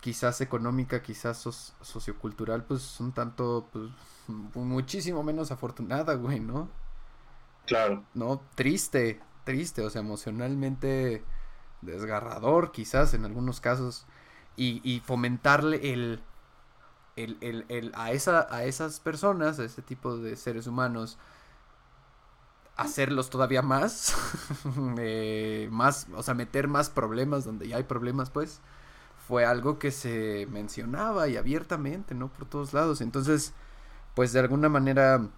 quizás 0.00 0.40
económica, 0.40 1.00
quizás 1.00 1.38
sociocultural, 1.80 2.64
pues 2.64 2.98
un 2.98 3.12
tanto, 3.12 3.68
pues 3.72 3.88
muchísimo 4.26 5.22
menos 5.22 5.52
afortunada, 5.52 6.14
güey, 6.14 6.40
¿no? 6.40 6.68
Claro. 7.66 8.04
No, 8.14 8.40
triste, 8.56 9.20
triste, 9.44 9.82
o 9.82 9.90
sea, 9.90 10.00
emocionalmente 10.00 11.24
desgarrador, 11.82 12.72
quizás 12.72 13.14
en 13.14 13.24
algunos 13.24 13.60
casos, 13.60 14.06
y, 14.56 15.02
fomentarle 15.04 15.92
el, 15.92 16.22
el, 17.16 17.38
el, 17.40 17.64
el, 17.68 17.92
a, 17.94 18.12
esa, 18.12 18.46
a 18.50 18.64
esas 18.64 19.00
personas, 19.00 19.58
a 19.58 19.64
ese 19.64 19.82
tipo 19.82 20.16
de 20.16 20.36
seres 20.36 20.66
humanos, 20.66 21.18
hacerlos 22.76 23.30
todavía 23.30 23.62
más, 23.62 24.14
eh, 24.98 25.68
más, 25.70 26.06
o 26.14 26.22
sea, 26.22 26.34
meter 26.34 26.68
más 26.68 26.90
problemas 26.90 27.44
donde 27.44 27.68
ya 27.68 27.76
hay 27.76 27.84
problemas, 27.84 28.30
pues, 28.30 28.60
fue 29.26 29.44
algo 29.44 29.78
que 29.78 29.90
se 29.90 30.46
mencionaba 30.50 31.28
y 31.28 31.36
abiertamente, 31.36 32.14
¿no? 32.14 32.28
Por 32.28 32.46
todos 32.48 32.72
lados. 32.72 33.00
Entonces, 33.00 33.54
pues 34.14 34.32
de 34.32 34.40
alguna 34.40 34.68
manera 34.68 35.28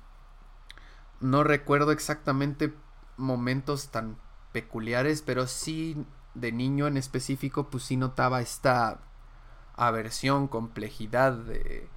no 1.21 1.45
recuerdo 1.45 1.93
exactamente 1.93 2.75
momentos 3.17 3.91
tan 3.91 4.17
peculiares, 4.53 5.23
pero 5.23 5.47
sí 5.47 6.05
de 6.35 6.53
niño 6.53 6.87
en 6.87 6.97
específico, 6.97 7.71
pues 7.71 7.85
sí 7.85 7.97
notaba 7.97 8.41
esta 8.41 9.01
aversión, 9.77 10.49
complejidad, 10.49 11.33
de, 11.33 11.89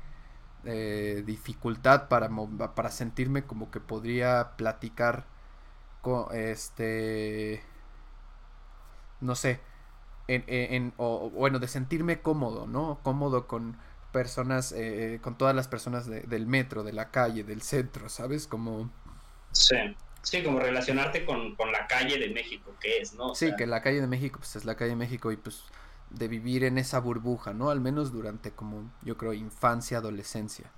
dificultad 1.25 2.09
para, 2.09 2.29
para 2.75 2.91
sentirme 2.91 3.43
como 3.45 3.71
que 3.71 3.79
podría 3.79 4.57
platicar 4.57 5.25
con 6.01 6.35
este 6.35 7.63
no 9.21 9.35
sé 9.35 9.61
en, 10.27 10.93
o 10.97 11.29
bueno, 11.29 11.59
de 11.59 11.67
sentirme 11.67 12.21
cómodo, 12.21 12.67
¿no? 12.67 12.99
Cómodo 13.03 13.47
con 13.47 13.77
personas, 14.11 14.73
eh, 14.73 15.19
con 15.21 15.37
todas 15.37 15.55
las 15.55 15.67
personas 15.67 16.07
del 16.07 16.47
metro, 16.47 16.83
de 16.83 16.93
la 16.93 17.11
calle, 17.11 17.43
del 17.43 17.61
centro, 17.61 18.09
¿sabes? 18.09 18.47
Como... 18.47 18.89
Sí, 19.51 19.75
sí, 20.21 20.43
como 20.43 20.59
relacionarte 20.59 21.25
con, 21.25 21.55
la 21.71 21.87
calle 21.87 22.17
de 22.17 22.29
México, 22.29 22.73
que 22.79 22.97
es, 22.99 23.13
¿no? 23.13 23.35
sí, 23.35 23.51
que 23.57 23.65
la 23.65 23.81
calle 23.81 24.01
de 24.01 24.07
México, 24.07 24.39
pues 24.39 24.55
es 24.55 24.65
la 24.65 24.75
calle 24.75 24.91
de 24.91 24.95
México 24.97 25.31
y 25.31 25.37
pues 25.37 25.63
de 26.09 26.27
vivir 26.27 26.63
en 26.63 26.77
esa 26.77 26.99
burbuja, 26.99 27.53
¿no? 27.53 27.69
Al 27.69 27.81
menos 27.81 28.11
durante 28.11 28.51
como, 28.51 28.91
yo 29.03 29.17
creo, 29.17 29.33
infancia, 29.33 29.97
adolescencia. 29.97 30.71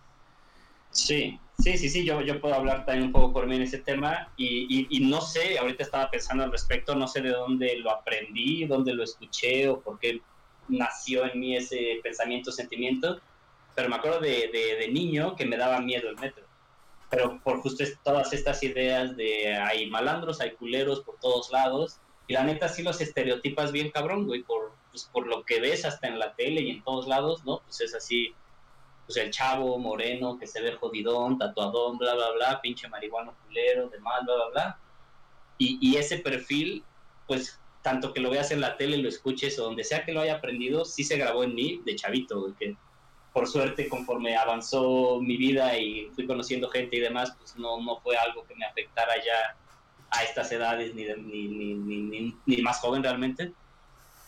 Sí, 0.91 1.39
sí, 1.59 1.77
sí, 1.77 1.89
sí, 1.89 2.03
yo, 2.03 2.21
yo 2.21 2.41
puedo 2.41 2.55
hablar 2.55 2.85
también 2.85 3.07
un 3.07 3.11
poco 3.11 3.31
por 3.31 3.47
mí 3.47 3.55
en 3.55 3.61
ese 3.61 3.77
tema 3.77 4.31
y, 4.37 4.87
y, 4.89 4.99
no 5.01 5.21
sé, 5.21 5.59
ahorita 5.59 5.83
estaba 5.83 6.09
pensando 6.09 6.43
al 6.43 6.51
respecto, 6.51 6.95
no 6.95 7.07
sé 7.07 7.21
de 7.21 7.29
dónde 7.29 7.77
lo 7.77 7.91
aprendí, 7.91 8.65
dónde 8.65 8.93
lo 8.93 9.03
escuché 9.03 9.67
o 9.67 9.79
por 9.79 9.99
qué 9.99 10.19
nació 10.67 11.25
en 11.31 11.39
mí 11.39 11.55
ese 11.55 11.99
pensamiento, 12.01 12.51
sentimiento, 12.51 13.21
pero 13.75 13.87
me 13.87 13.95
acuerdo 13.95 14.19
de, 14.19 14.49
de, 14.51 14.87
niño 14.91 15.35
que 15.35 15.45
me 15.45 15.57
daba 15.57 15.79
miedo 15.79 16.09
el 16.09 16.17
metro. 16.17 16.43
Pero 17.10 17.39
por 17.43 17.62
justo 17.62 17.84
todas 18.03 18.34
estas 18.34 18.62
ideas 18.64 19.16
de 19.18 19.55
hay 19.55 19.89
malandros, 19.89 20.41
hay 20.41 20.51
culeros 20.51 21.01
por 21.01 21.20
todos 21.20 21.51
lados, 21.51 21.99
y 22.28 22.34
la 22.34 22.43
neta 22.43 22.68
sí 22.70 22.84
los 22.84 23.01
estereotipas 23.01 23.72
bien 23.72 23.89
cabrón, 23.89 24.28
güey, 24.28 24.43
por, 24.43 24.74
pues, 24.91 25.10
por 25.12 25.26
lo 25.26 25.43
que 25.43 25.60
ves 25.60 25.86
hasta 25.86 26.07
en 26.07 26.20
la 26.20 26.36
tele 26.36 26.62
y 26.62 26.70
en 26.70 26.84
todos 26.84 27.07
lados, 27.07 27.43
¿no? 27.43 27.62
Pues 27.62 27.82
es 27.82 27.95
así, 27.95 28.36
pues 29.07 29.18
el 29.18 29.32
chavo 29.32 29.80
moreno 29.80 30.38
que 30.38 30.45
se 30.45 30.62
ve 30.62 30.74
jodidón, 30.74 31.39
tatuadón, 31.39 31.97
bla, 31.97 32.14
bla, 32.14 32.32
bla, 32.32 32.62
pinche 32.62 32.88
marihuano 32.88 33.36
culero, 33.45 33.89
demás, 33.89 34.24
bla, 34.26 34.36
bla, 34.36 34.49
bla. 34.51 34.80
Y, 35.57 35.80
y 35.82 35.97
ese 35.97 36.20
perfil, 36.20 36.84
pues 37.26 37.60
tanto 37.82 38.14
que 38.14 38.20
lo 38.20 38.30
veas 38.30 38.51
en 38.51 38.62
la 38.62 38.78
tele, 38.78 38.97
lo 38.97 39.10
escuches 39.10 39.57
o 39.57 39.64
donde 39.64 39.84
sea 39.84 40.05
que 40.05 40.14
lo 40.14 40.22
haya 40.22 40.36
aprendido, 40.36 40.86
sí 40.86 41.03
se 41.03 41.18
grabó 41.18 41.43
en 41.43 41.55
mí 41.55 41.82
de 41.84 41.95
chavito, 41.95 42.41
güey, 42.41 42.53
que 42.53 42.78
por 43.34 43.47
suerte, 43.47 43.88
conforme 43.88 44.36
avanzó 44.36 45.19
mi 45.21 45.38
vida 45.38 45.77
y 45.77 46.09
fui 46.15 46.25
conociendo 46.25 46.69
gente 46.69 46.97
y 46.97 46.99
demás, 46.99 47.34
pues 47.38 47.55
no, 47.55 47.80
no 47.82 47.99
fue 47.99 48.17
algo 48.17 48.43
que 48.45 48.55
me 48.55 48.65
afectara 48.65 49.13
ya 49.17 49.55
a 50.11 50.23
estas 50.23 50.51
edades, 50.51 50.95
ni, 50.95 51.05
ni, 51.05 51.75
ni, 51.75 52.36
ni, 52.45 52.61
más 52.63 52.80
joven 52.80 53.03
realmente, 53.03 53.53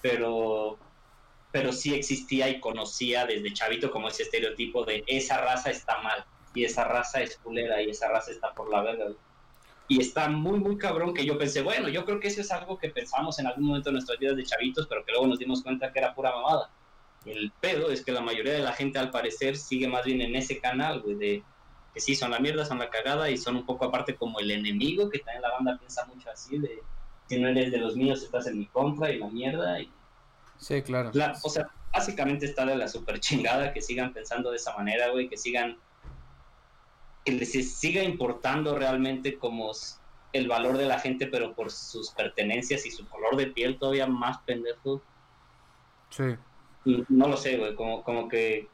pero, 0.02 0.78
pero 1.52 1.74
sí 1.74 1.96
existía 1.96 2.50
y 2.50 2.60
conocía 2.60 3.26
desde 3.26 3.54
chavito 3.54 3.90
como 3.90 4.08
ese 4.08 4.24
estereotipo 4.24 4.86
de 4.86 5.04
esa 5.08 5.42
raza 5.42 5.72
está 5.72 6.00
mal, 6.02 6.24
y 6.54 6.66
esa 6.66 6.84
raza 6.84 7.22
es 7.22 7.38
culera, 7.38 7.82
y 7.82 7.90
esa 7.90 8.10
raza 8.10 8.30
está 8.32 8.54
por 8.54 8.70
la 8.70 8.82
verga. 8.82 9.06
Y 9.88 10.00
está 10.00 10.30
muy, 10.30 10.60
muy 10.60 10.78
cabrón 10.78 11.14
que 11.16 11.26
yo 11.26 11.38
pensé, 11.38 11.64
bueno, 11.64 11.90
yo 11.90 12.06
creo 12.06 12.20
que 12.20 12.28
eso 12.28 12.42
es 12.42 12.52
algo 12.52 12.78
que 12.78 12.90
pensamos 12.90 13.40
en 13.40 13.48
algún 13.48 13.66
momento 13.66 13.90
de 13.90 13.94
nuestras 13.94 14.20
vidas 14.20 14.38
de 14.38 14.46
chavitos, 14.46 14.86
pero 14.88 15.04
que 15.04 15.12
luego 15.12 15.28
nos 15.28 15.40
dimos 15.40 15.64
cuenta 15.64 15.92
que 15.92 16.00
era 16.00 16.14
pura 16.14 16.32
mamada 16.32 16.70
el 17.26 17.52
pedo 17.60 17.92
es 17.92 18.04
que 18.04 18.12
la 18.12 18.22
mayoría 18.22 18.54
de 18.54 18.60
la 18.60 18.74
gente 18.74 19.00
al 19.00 19.12
parecer 19.12 19.58
sigue 19.58 19.88
más 19.88 20.06
bien 20.06 20.22
en 20.22 20.36
ese 20.36 20.60
canal, 20.60 21.02
güey, 21.02 21.16
de 21.16 21.44
que 21.94 22.00
sí, 22.00 22.16
son 22.16 22.32
la 22.32 22.40
mierda, 22.40 22.66
son 22.66 22.80
la 22.80 22.90
cagada 22.90 23.30
y 23.30 23.38
son 23.38 23.58
un 23.58 23.66
poco 23.66 23.86
aparte 23.86 24.16
como 24.16 24.40
el 24.40 24.50
enemigo, 24.50 25.10
que 25.10 25.20
también 25.20 25.42
la 25.42 25.52
banda 25.52 25.78
piensa 25.78 26.06
mucho 26.06 26.30
así, 26.32 26.58
de 26.58 26.82
si 27.28 27.40
no 27.40 27.50
eres 27.50 27.72
de 27.72 27.78
los 27.78 27.96
míos 27.96 28.24
estás 28.24 28.48
en 28.48 28.60
mi 28.60 28.66
contra 28.68 29.12
y 29.12 29.20
la 29.20 29.28
mierda. 29.28 29.80
Y... 29.80 29.92
Sí, 30.58 30.82
claro. 30.82 31.12
o 31.44 31.50
sea, 31.50 31.70
básicamente 31.94 32.46
está 32.46 32.66
de 32.66 32.76
la 32.76 32.88
super 32.88 33.20
chingada 33.20 33.74
que 33.74 33.82
sigan 33.82 34.14
pensando 34.14 34.52
de 34.52 34.58
esa 34.58 34.76
manera, 34.76 35.10
güey, 35.10 35.28
que 35.28 35.38
sigan, 35.38 35.78
que 37.26 37.34
les 37.34 37.78
siga 37.78 38.04
importando 38.04 38.78
realmente 38.78 39.38
como 39.38 39.72
el 40.34 40.48
valor 40.48 40.78
de 40.78 40.86
la 40.86 40.98
gente, 40.98 41.28
pero 41.28 41.54
por 41.54 41.72
sus 41.72 42.12
pertenencias 42.12 42.86
y 42.86 42.92
su 42.92 43.06
color 43.08 43.36
de 43.36 43.48
piel 43.48 43.78
todavía 43.78 44.08
más 44.08 44.40
pendejo. 44.40 45.02
Sí 46.10 46.38
no 46.86 47.28
lo 47.28 47.38
sé, 47.38 47.58
güey, 47.58 47.76
como, 47.76 48.04
como 48.04 48.28
que 48.28 48.68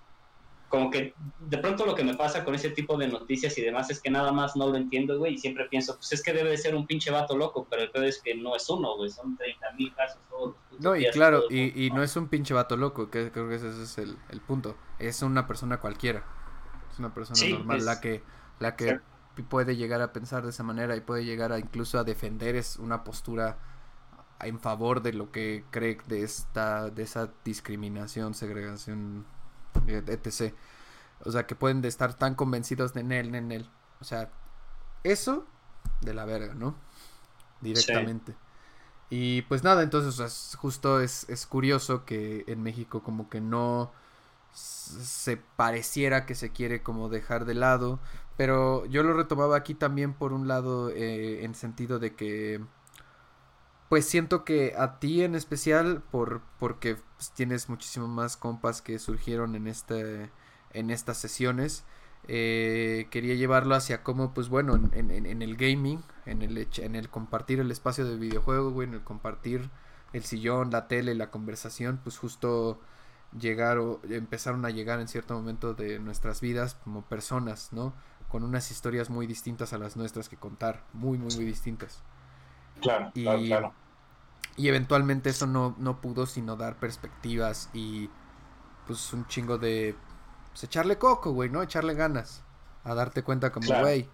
como 0.69 0.91
que 0.91 1.13
de 1.39 1.57
pronto 1.59 1.85
lo 1.85 1.95
que 1.95 2.03
me 2.03 2.15
pasa 2.15 2.43
con 2.43 2.53
ese 2.53 2.71
tipo 2.71 2.97
de 2.97 3.07
noticias 3.07 3.57
y 3.57 3.61
demás 3.61 3.89
es 3.89 4.01
que 4.01 4.09
nada 4.09 4.31
más 4.31 4.55
no 4.55 4.67
lo 4.67 4.75
entiendo, 4.75 5.17
güey, 5.17 5.35
y 5.35 5.37
siempre 5.37 5.65
pienso, 5.69 5.95
pues 5.95 6.11
es 6.11 6.21
que 6.21 6.33
debe 6.33 6.49
de 6.49 6.57
ser 6.57 6.75
un 6.75 6.85
pinche 6.85 7.09
vato 7.09 7.37
loco, 7.37 7.65
pero 7.69 7.83
el 7.83 7.91
peor 7.91 8.05
es 8.05 8.21
que 8.21 8.35
no 8.35 8.55
es 8.55 8.69
uno, 8.69 8.97
güey, 8.97 9.09
son 9.09 9.37
30 9.37 9.71
mil 9.73 9.93
casos 9.95 10.19
todos. 10.29 10.55
No, 10.79 10.95
y 10.95 11.09
claro, 11.11 11.43
y, 11.49 11.85
y, 11.85 11.89
no 11.91 12.03
es 12.03 12.15
un 12.17 12.27
pinche 12.27 12.53
vato 12.53 12.75
loco, 12.75 13.09
que 13.09 13.31
creo 13.31 13.47
que 13.47 13.55
ese 13.55 13.69
es 13.69 13.97
el, 13.97 14.17
el 14.29 14.41
punto, 14.41 14.75
es 14.99 15.21
una 15.21 15.47
persona 15.47 15.79
cualquiera, 15.79 16.25
es 16.91 16.99
una 16.99 17.13
persona 17.13 17.49
normal, 17.49 17.85
la 17.85 18.01
que, 18.01 18.21
la 18.59 18.75
que 18.75 18.99
puede 19.49 19.77
llegar 19.77 20.01
a 20.01 20.11
pensar 20.11 20.43
de 20.43 20.49
esa 20.49 20.63
manera 20.63 20.95
y 20.97 21.01
puede 21.01 21.23
llegar 21.23 21.53
a 21.53 21.59
incluso 21.59 21.97
a 21.97 22.03
defender 22.03 22.55
es 22.55 22.77
una 22.77 23.03
postura 23.03 23.57
en 24.41 24.59
favor 24.59 25.01
de 25.01 25.13
lo 25.13 25.31
que 25.31 25.63
cree 25.71 25.97
de 26.07 26.23
esta 26.23 26.89
de 26.89 27.03
esa 27.03 27.31
discriminación, 27.43 28.33
segregación, 28.33 29.25
etc. 29.87 30.53
O 31.23 31.31
sea, 31.31 31.47
que 31.47 31.55
pueden 31.55 31.81
de 31.81 31.87
estar 31.87 32.13
tan 32.13 32.35
convencidos 32.35 32.93
de 32.93 33.01
él, 33.01 33.35
en 33.35 33.51
él. 33.51 33.69
O 33.99 34.03
sea, 34.03 34.31
eso 35.03 35.45
de 36.01 36.13
la 36.13 36.25
verga, 36.25 36.53
¿no? 36.53 36.75
Directamente. 37.61 38.35
Y 39.09 39.43
pues 39.43 39.63
nada, 39.63 39.83
entonces 39.83 40.55
justo 40.57 40.99
es, 40.99 41.27
es 41.29 41.45
curioso 41.47 42.03
que 42.05 42.43
en 42.47 42.61
México 42.61 43.03
como 43.03 43.29
que 43.29 43.39
no 43.39 43.91
se 44.51 45.37
pareciera 45.37 46.25
que 46.25 46.35
se 46.35 46.51
quiere 46.51 46.81
como 46.81 47.09
dejar 47.09 47.45
de 47.45 47.53
lado, 47.53 47.99
pero 48.35 48.85
yo 48.85 49.03
lo 49.03 49.13
retomaba 49.13 49.55
aquí 49.55 49.75
también 49.75 50.13
por 50.13 50.33
un 50.33 50.47
lado 50.47 50.89
eh, 50.89 51.43
en 51.45 51.55
sentido 51.55 51.99
de 51.99 52.15
que 52.15 52.61
pues 53.89 54.05
siento 54.05 54.43
que 54.43 54.73
a 54.77 54.99
ti 54.99 55.23
en 55.23 55.35
especial, 55.35 56.03
por, 56.11 56.41
porque 56.59 56.97
pues, 57.15 57.31
tienes 57.31 57.69
muchísimo 57.69 58.07
más 58.07 58.37
compas 58.37 58.81
que 58.81 58.99
surgieron 58.99 59.55
en, 59.55 59.67
este, 59.67 60.29
en 60.73 60.89
estas 60.89 61.17
sesiones, 61.17 61.85
eh, 62.27 63.07
quería 63.11 63.35
llevarlo 63.35 63.75
hacia 63.75 64.03
cómo, 64.03 64.33
pues 64.33 64.49
bueno, 64.49 64.75
en, 64.75 65.11
en, 65.11 65.41
el 65.41 65.55
gaming, 65.55 66.03
en 66.25 66.41
el, 66.41 66.67
en 66.77 66.95
el 66.95 67.09
compartir 67.09 67.59
el 67.59 67.71
espacio 67.71 68.05
de 68.05 68.17
videojuego, 68.17 68.71
güey, 68.71 68.87
en 68.87 68.95
el 68.95 69.03
compartir 69.03 69.69
el 70.13 70.23
sillón, 70.23 70.71
la 70.71 70.87
tele, 70.87 71.15
la 71.15 71.31
conversación, 71.31 71.99
pues 72.03 72.17
justo 72.17 72.81
llegar 73.37 73.77
o 73.77 74.01
empezaron 74.09 74.65
a 74.65 74.69
llegar 74.69 74.99
en 74.99 75.07
cierto 75.07 75.33
momento 75.35 75.73
de 75.73 75.99
nuestras 75.99 76.41
vidas 76.41 76.75
como 76.83 77.03
personas, 77.03 77.69
¿no? 77.71 77.93
Con 78.29 78.43
unas 78.43 78.71
historias 78.71 79.09
muy 79.09 79.27
distintas 79.27 79.71
a 79.71 79.77
las 79.77 79.95
nuestras 79.95 80.27
que 80.27 80.37
contar, 80.37 80.83
muy, 80.93 81.17
muy, 81.17 81.33
muy 81.35 81.45
distintas. 81.45 82.03
Claro, 82.81 83.11
y, 83.13 83.23
claro, 83.23 83.73
Y 84.55 84.67
eventualmente 84.67 85.29
eso 85.29 85.47
no, 85.47 85.75
no 85.77 86.01
pudo 86.01 86.25
sino 86.25 86.55
dar 86.55 86.77
perspectivas 86.77 87.69
y 87.73 88.09
pues 88.85 89.13
un 89.13 89.27
chingo 89.27 89.57
de 89.57 89.95
pues, 90.51 90.63
echarle 90.63 90.97
coco, 90.97 91.31
güey, 91.31 91.49
¿no? 91.49 91.61
Echarle 91.61 91.93
ganas. 91.93 92.43
A 92.83 92.93
darte 92.93 93.21
cuenta 93.23 93.51
como, 93.51 93.67
güey. 93.67 94.09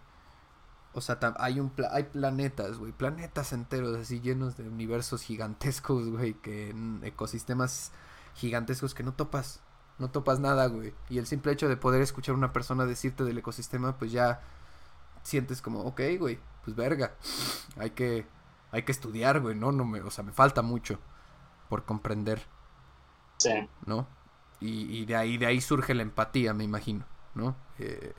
O 0.93 1.01
sea, 1.01 1.18
hay 1.38 1.59
un 1.59 1.72
hay 1.91 2.03
planetas, 2.03 2.78
güey, 2.78 2.91
planetas 2.91 3.51
enteros 3.51 3.97
así 3.97 4.20
llenos 4.20 4.57
de 4.57 4.68
universos 4.68 5.24
gigantescos, 5.24 6.07
güey, 6.09 6.34
que 6.36 6.76
ecosistemas 7.01 7.91
gigantescos 8.36 8.93
que 8.93 9.01
no 9.03 9.14
topas, 9.14 9.61
no 9.97 10.11
topas 10.11 10.39
nada, 10.39 10.68
güey. 10.68 10.93
Y 11.09 11.18
el 11.18 11.26
simple 11.26 11.51
hecho 11.51 11.68
de 11.68 11.78
poder 11.78 12.01
escuchar 12.01 12.36
a 12.36 12.38
una 12.38 12.53
persona 12.53 12.86
decirte 12.86 13.24
del 13.24 13.39
ecosistema, 13.39 13.97
pues 13.97 14.11
ya 14.11 14.41
sientes 15.24 15.61
como, 15.61 15.82
ok, 15.82 16.01
güey, 16.20 16.39
pues 16.64 16.76
verga. 16.76 17.16
Hay 17.78 17.91
que 17.91 18.28
hay 18.74 18.82
que 18.82 18.91
estudiar, 18.91 19.39
güey, 19.39 19.55
¿no? 19.55 19.71
no 19.71 19.86
me, 19.86 20.01
o 20.01 20.09
sea, 20.09 20.24
me 20.24 20.34
falta 20.34 20.63
mucho 20.63 20.99
por 21.69 21.86
comprender. 21.86 22.41
Sí. 23.38 23.51
¿No? 23.86 24.07
Y, 24.59 25.05
de 25.05 25.15
ahí 25.15 25.38
de 25.38 25.45
ahí 25.45 25.59
surge 25.59 25.93
la 25.93 26.03
empatía, 26.03 26.53
me 26.53 26.63
imagino, 26.63 27.05
¿no? 27.36 27.53
Eh, 27.80 28.13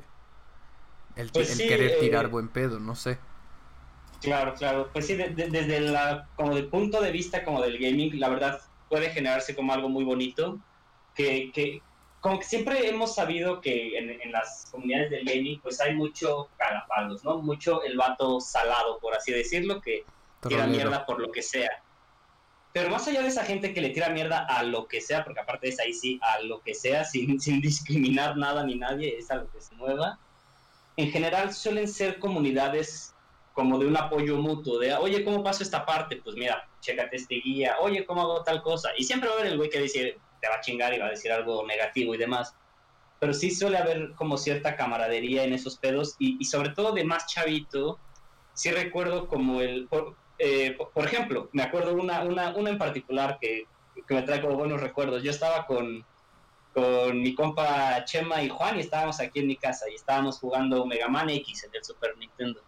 el, 1.17 1.31
pues 1.31 1.57
querer 1.57 1.93
eh, 1.93 1.97
tirar 2.01 2.29
buen 2.29 2.49
pedo, 2.49 2.79
no 2.79 2.95
sé. 2.95 3.19
Claro, 4.21 4.55
claro. 4.55 4.91
Pues 4.93 5.07
sí, 5.07 5.15
desde 5.15 5.81
la, 5.81 6.29
como 6.37 6.55
del 6.55 6.69
punto 6.69 7.01
de 7.01 7.11
vista 7.11 7.45
como 7.45 7.63
del 7.63 7.79
gaming, 7.79 8.21
la 8.21 8.29
verdad 8.29 8.61
puede 8.91 9.11
generarse 9.11 9.57
como 9.57 9.73
algo 9.73 9.89
muy 9.89 10.05
bonito, 10.05 10.59
que, 11.15 11.51
que 11.53 11.81
como 12.21 12.39
que 12.39 12.45
siempre 12.45 12.87
hemos 12.89 13.15
sabido 13.15 13.63
que 13.63 13.97
en, 13.97 14.21
en, 14.21 14.31
las 14.31 14.69
comunidades 14.71 15.11
del 15.11 15.25
gaming 15.25 15.61
pues 15.61 15.81
hay 15.81 15.95
mucho 15.95 16.51
calapalos, 16.59 17.25
¿no? 17.25 17.39
Mucho 17.39 17.83
el 17.83 17.97
vato 17.97 18.39
salado, 18.41 18.99
por 19.01 19.15
así 19.15 19.33
decirlo, 19.33 19.81
que 19.81 20.05
tira 20.49 20.67
mierda 20.67 21.05
por 21.07 21.21
lo 21.21 21.31
que 21.31 21.43
sea. 21.43 21.71
Pero 22.73 22.91
más 22.91 23.07
allá 23.07 23.23
de 23.23 23.29
esa 23.29 23.45
gente 23.45 23.73
que 23.73 23.81
le 23.81 23.91
tira 23.91 24.09
mierda 24.09 24.47
a 24.47 24.65
lo 24.65 24.89
que 24.89 25.01
sea, 25.01 25.23
porque 25.23 25.41
aparte 25.41 25.69
es 25.69 25.79
ahí 25.79 25.93
sí, 25.93 26.19
a 26.23 26.41
lo 26.41 26.61
que 26.61 26.75
sea, 26.75 27.05
sin, 27.05 27.41
sin 27.41 27.61
discriminar 27.61 28.37
nada 28.37 28.65
ni 28.65 28.77
nadie, 28.77 29.17
es 29.17 29.31
a 29.31 29.37
lo 29.37 29.51
que 29.51 29.61
se 29.61 29.75
mueva, 29.77 30.19
en 30.97 31.11
general 31.11 31.53
suelen 31.53 31.89
ser 31.89 32.19
comunidades 32.19 33.15
como 33.53 33.79
de 33.79 33.87
un 33.87 33.97
apoyo 33.97 34.37
mutuo, 34.39 34.81
de, 34.81 34.95
oye, 34.95 35.25
¿cómo 35.25 35.45
paso 35.45 35.63
esta 35.63 35.87
parte? 35.87 36.21
Pues 36.23 36.35
mira, 36.35 36.69
chécate 36.81 37.17
este 37.17 37.37
guía, 37.37 37.77
oye, 37.81 38.05
¿cómo 38.05 38.23
hago 38.23 38.43
tal 38.43 38.63
cosa? 38.63 38.91
Y 38.97 39.05
siempre 39.05 39.29
va 39.29 39.37
a 39.37 39.39
haber 39.39 39.53
el 39.53 39.57
güey 39.57 39.71
que 39.71 39.81
dice, 39.81 40.19
te 40.41 40.49
va 40.49 40.57
a 40.57 40.61
chingar 40.61 40.93
y 40.93 40.99
va 40.99 41.07
a 41.07 41.11
decir 41.11 41.31
algo 41.31 41.65
negativo 41.65 42.15
y 42.15 42.19
demás. 42.19 42.57
Pero 43.21 43.33
sí 43.33 43.53
suele 43.53 43.79
haber 43.79 44.13
como 44.17 44.37
cierta 44.37 44.75
camaradería 44.75 45.45
en 45.45 45.53
esos 45.53 45.79
pedos 45.79 46.17
y, 46.19 46.37
y 46.41 46.45
sobre 46.47 46.71
todo 46.71 46.93
de 46.93 47.05
más 47.05 47.27
chavito, 47.27 48.01
sí 48.55 48.73
recuerdo 48.73 49.29
como 49.29 49.61
el, 49.61 49.89
eh, 50.39 50.77
por 50.93 51.05
ejemplo, 51.05 51.49
me 51.53 51.63
acuerdo 51.63 51.95
una, 51.95 52.23
una, 52.23 52.55
una 52.55 52.71
en 52.71 52.79
particular 52.79 53.39
que, 53.41 53.67
que, 54.07 54.15
me 54.15 54.23
trae 54.23 54.41
como 54.41 54.57
buenos 54.57 54.81
recuerdos. 54.81 55.23
Yo 55.23 55.31
estaba 55.31 55.67
con, 55.67 56.05
con 56.73 57.21
mi 57.21 57.35
compa 57.35 58.05
Chema 58.05 58.43
y 58.43 58.49
Juan 58.49 58.77
y 58.77 58.81
estábamos 58.81 59.21
aquí 59.21 59.41
en 59.41 59.47
mi 59.47 59.57
casa 59.57 59.87
y 59.91 59.95
estábamos 59.95 60.39
jugando 60.39 60.87
Mega 60.87 61.09
Man 61.09 61.31
X 61.31 61.65
en 61.65 61.71
el 61.75 61.85
Super 61.85 62.17
Nintendo. 62.19 62.61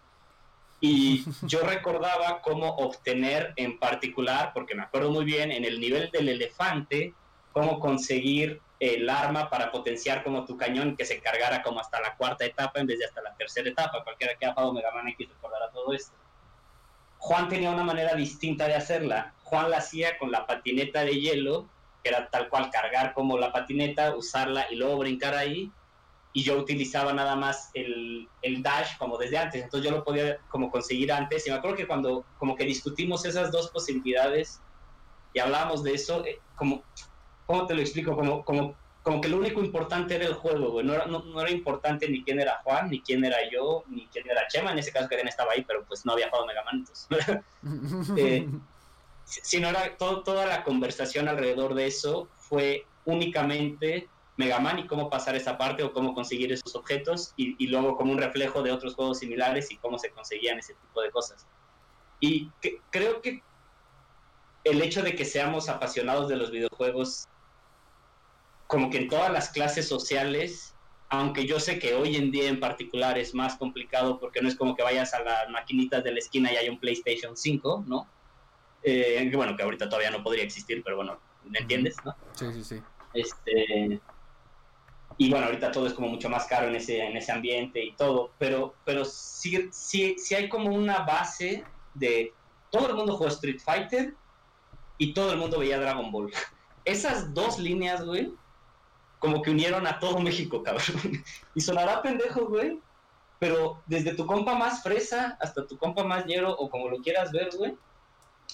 Y 0.81 1.25
yo 1.47 1.61
recordaba 1.61 2.41
cómo 2.43 2.69
obtener 2.77 3.53
en 3.57 3.79
particular, 3.79 4.53
porque 4.55 4.75
me 4.75 4.83
acuerdo 4.83 5.11
muy 5.11 5.25
bien, 5.25 5.51
en 5.51 5.65
el 5.65 5.81
nivel 5.81 6.11
del 6.13 6.29
elefante, 6.29 7.15
cómo 7.53 7.81
conseguir 7.81 8.61
el 8.79 9.09
arma 9.09 9.49
para 9.49 9.73
potenciar 9.73 10.23
como 10.23 10.45
tu 10.45 10.57
cañón 10.57 10.97
que 10.97 11.07
se 11.07 11.21
cargara 11.21 11.63
como 11.63 11.81
hasta 11.81 11.99
la 12.01 12.15
cuarta 12.15 12.45
etapa 12.45 12.79
en 12.79 12.87
vez 12.87 12.99
de 12.99 13.07
hasta 13.07 13.23
la 13.23 13.35
tercera 13.35 13.69
etapa. 13.69 14.05
Cualquiera 14.05 14.35
que 14.39 14.47
ha 14.47 14.53
jugado 14.53 14.73
Mega 14.73 14.93
Man 14.93 15.09
X 15.09 15.29
recordará 15.29 15.71
todo 15.71 15.93
esto. 15.95 16.15
Juan 17.27 17.49
tenía 17.49 17.73
una 17.73 17.83
manera 17.83 18.15
distinta 18.15 18.69
de 18.69 18.77
hacerla. 18.77 19.35
Juan 19.43 19.69
la 19.69 19.79
hacía 19.79 20.17
con 20.17 20.31
la 20.31 20.47
patineta 20.47 21.05
de 21.05 21.21
hielo, 21.21 21.69
que 22.01 22.11
era 22.11 22.31
tal 22.31 22.49
cual 22.49 22.71
cargar 22.71 23.15
como 23.15 23.37
la 23.37 23.51
patineta, 23.51 24.15
usarla 24.15 24.67
y 24.71 24.77
luego 24.77 24.99
brincar 24.99 25.35
ahí. 25.35 25.73
y 26.33 26.45
yo 26.45 26.57
utilizaba 26.57 27.13
nada 27.13 27.35
más 27.35 27.71
el, 27.75 28.29
el, 28.43 28.63
dash 28.63 28.97
como 28.99 29.17
desde 29.19 29.39
antes, 29.39 29.65
entonces 29.65 29.91
yo 29.91 29.97
lo 29.97 30.05
podía 30.05 30.37
como 30.49 30.71
conseguir 30.71 31.11
antes 31.11 31.47
y 31.47 31.51
me 31.51 31.57
acuerdo 31.57 31.79
que 31.79 31.87
cuando 31.87 32.27
como 32.39 32.55
que 32.55 32.65
discutimos 32.65 33.25
esas 33.25 33.51
dos 33.51 33.71
posibilidades 33.71 34.61
y 35.33 35.41
hablábamos 35.41 35.83
de 35.83 35.95
eso, 35.95 36.25
eh, 36.27 36.39
como, 36.55 36.85
¿cómo 37.47 37.67
te 37.67 37.75
lo 37.75 37.81
explico? 37.81 38.15
Como, 38.15 38.45
como, 38.45 38.77
como 39.07 39.21
que 39.21 39.29
lo 39.29 39.37
único 39.37 39.61
importante 39.61 40.17
era 40.17 40.27
el 40.27 40.35
juego, 40.35 40.73
güey. 40.73 40.85
No 40.85 40.93
era, 40.93 41.07
no, 41.07 41.41
era 41.41 41.49
importante 41.53 42.09
ni 42.09 42.25
quién 42.25 42.41
era 42.41 42.61
Juan, 42.65 42.91
ni 42.91 43.01
quién 43.01 43.25
era 43.25 43.37
yo, 43.53 43.85
ni 43.87 44.09
quién 44.09 44.29
era 44.29 44.49
Chema, 44.49 44.73
en 44.73 44.81
ese 44.81 44.91
caso 44.91 45.09
Karen 45.09 45.29
estaba 45.29 45.53
ahí, 45.53 45.63
pero 45.63 45.85
pues 45.85 46.05
no 46.05 46.15
había 46.15 46.29
jugado 46.29 46.45
Mega 46.49 46.65
Man, 46.65 46.81
entonces. 46.81 47.07
eh, 48.17 48.49
sino 49.25 49.69
era 49.69 49.97
todo, 49.97 50.25
toda 50.25 50.45
la 50.47 50.65
conversación 50.65 51.29
alrededor 51.29 51.75
de 51.75 51.87
eso 51.87 52.29
fue 52.35 52.85
únicamente 53.05 54.09
Mega 54.39 54.59
Man 54.59 54.81
y 54.81 54.89
cómo 54.89 55.09
pasar 55.09 55.37
esa 55.37 55.57
parte 55.57 55.85
o 55.85 55.93
cómo 55.93 56.13
conseguir 56.13 56.51
esos 56.51 56.75
objetos 56.75 57.33
y, 57.37 57.65
luego 57.69 57.97
como 57.97 58.11
un 58.11 58.19
reflejo 58.19 58.65
de 58.65 58.73
otros 58.73 58.97
juegos 58.97 59.21
similares 59.21 59.71
y 59.71 59.77
cómo 59.77 60.01
se 60.01 60.11
conseguían 60.11 60.59
ese 60.59 60.75
tipo 60.75 61.01
de 61.01 61.13
cosas. 61.13 61.47
Y 62.19 62.51
creo 62.91 63.23
que 63.23 63.41
el 64.65 64.83
hecho 64.83 65.05
de 65.05 65.15
que 65.15 65.25
seamos 65.25 65.69
apasionados 65.69 66.29
de 66.29 66.35
los 66.35 66.51
videojuegos, 66.51 67.29
como 68.67 68.91
que 68.91 68.99
en 68.99 69.09
todas 69.09 69.33
las 69.33 69.51
clases 69.51 69.89
sociales, 69.89 70.75
aunque 71.09 71.47
yo 71.47 71.61
sé 71.61 71.79
que 71.79 71.95
hoy 71.95 72.17
en 72.17 72.31
día 72.31 72.49
en 72.49 72.61
particular 72.61 73.19
es 73.19 73.35
más 73.35 73.57
complicado 73.57 74.19
porque 74.19 74.43
no 74.43 74.49
es 74.49 74.57
como 74.57 74.75
que 74.75 74.83
vayas 74.83 75.15
a 75.15 75.23
las 75.23 75.49
maquinitas 75.51 76.03
de 76.03 76.13
la 76.13 76.19
esquina 76.19 76.53
y 76.53 76.57
hay 76.57 76.69
un 76.69 76.81
PlayStation 76.81 77.37
5, 77.37 77.85
¿no? 77.87 78.09
Eh, 78.83 79.31
bueno, 79.35 79.57
que 79.57 79.63
ahorita 79.63 79.89
todavía 79.89 80.11
no 80.11 80.23
podría 80.23 80.45
existir, 80.45 80.83
pero 80.85 80.97
bueno, 80.97 81.19
¿me 81.45 81.59
entiendes? 81.59 81.97
¿no? 82.05 82.15
Sí, 82.35 82.47
sí, 82.53 82.65
sí. 82.65 82.83
Este, 83.15 84.01
y 85.19 85.31
bueno, 85.31 85.47
ahorita 85.47 85.73
todo 85.73 85.87
es 85.87 85.95
como 85.95 86.09
mucho 86.09 86.29
más 86.29 86.47
caro 86.47 86.69
en 86.69 86.77
ese, 86.77 87.01
en 87.01 87.17
ese 87.17 87.33
ambiente 87.33 87.83
y 87.83 87.93
todo, 87.93 88.33
pero, 88.39 88.75
pero 88.85 89.05
sí, 89.05 89.69
sí, 89.73 90.17
sí 90.19 90.35
hay 90.35 90.49
como 90.49 90.71
una 90.71 91.01
base 91.01 91.65
de 91.95 92.33
todo 92.71 92.89
el 92.89 92.95
mundo 92.95 93.17
jugó 93.17 93.29
Street 93.29 93.61
Fighter 93.61 94.15
y 94.99 95.15
todo 95.15 95.33
el 95.33 95.39
mundo 95.39 95.59
veía 95.59 95.81
Dragon 95.81 96.11
Ball. 96.13 96.33
Esas 96.85 97.33
dos 97.33 97.59
líneas, 97.59 98.05
güey, 98.05 98.33
como 99.19 99.43
que 99.43 99.51
unieron 99.51 99.87
a 99.87 99.99
todo 99.99 100.21
México, 100.21 100.63
cabrón. 100.63 101.23
Y 101.55 101.61
sonará 101.61 102.03
pendejo, 102.03 102.47
güey, 102.47 102.81
pero 103.39 103.83
desde 103.87 104.15
tu 104.15 104.27
compa 104.27 104.55
más 104.55 104.83
fresa 104.83 105.37
hasta 105.41 105.67
tu 105.67 105.77
compa 105.77 106.05
más 106.05 106.27
ñero 106.27 106.53
o 106.57 106.71
como 106.71 106.89
lo 106.89 106.99
quieras 106.99 107.33
ver, 107.33 107.51
güey, 107.57 107.77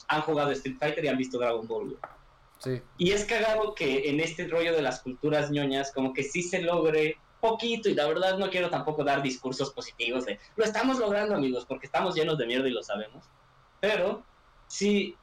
han 0.09 0.23
jugado 0.23 0.51
Street 0.53 0.77
Fighter 0.79 1.05
y 1.05 1.09
han 1.09 1.19
visto 1.19 1.39
Dragon 1.39 1.67
Ball, 1.67 1.91
güey. 1.91 2.83
Y 2.97 3.11
es 3.11 3.25
cagado 3.25 3.75
que 3.75 4.09
en 4.09 4.21
este 4.21 4.47
rollo 4.47 4.73
de 4.73 4.83
las 4.83 5.01
culturas 5.01 5.51
ñoñas, 5.51 5.91
como 5.93 6.13
que 6.13 6.23
sí 6.23 6.43
se 6.43 6.63
logre 6.63 7.17
poquito, 7.41 7.89
y 7.89 7.95
la 7.95 8.07
verdad 8.07 8.39
no 8.39 8.51
quiero 8.51 8.71
tampoco 8.71 9.03
dar 9.03 9.21
discursos 9.21 9.73
positivos 9.73 10.27
de 10.27 10.39
lo 10.55 10.65
estamos 10.65 11.01
logrando, 11.01 11.35
amigos, 11.35 11.67
porque 11.67 11.87
estamos 11.87 12.15
llenos 12.15 12.39
de 12.39 12.47
mierda 12.47 12.69
y 12.69 12.73
lo 12.73 12.85
sabemos. 12.85 13.25
Pero 13.81 14.23
sí, 14.69 15.17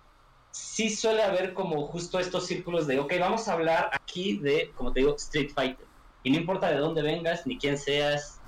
sí 0.51 0.89
suele 0.89 1.23
haber 1.23 1.53
como 1.53 1.87
justo 1.87 2.19
estos 2.19 2.47
círculos 2.47 2.87
de, 2.87 2.99
ok, 2.99 3.13
vamos 3.19 3.47
a 3.47 3.53
hablar 3.53 3.89
aquí 3.93 4.37
de, 4.37 4.71
como 4.75 4.91
te 4.91 5.01
digo, 5.01 5.15
Street 5.15 5.51
Fighter. 5.53 5.85
Y 6.23 6.31
no 6.31 6.37
importa 6.37 6.69
de 6.69 6.77
dónde 6.77 7.01
vengas, 7.01 7.47
ni 7.47 7.57
quién 7.57 7.77
seas, 7.77 8.39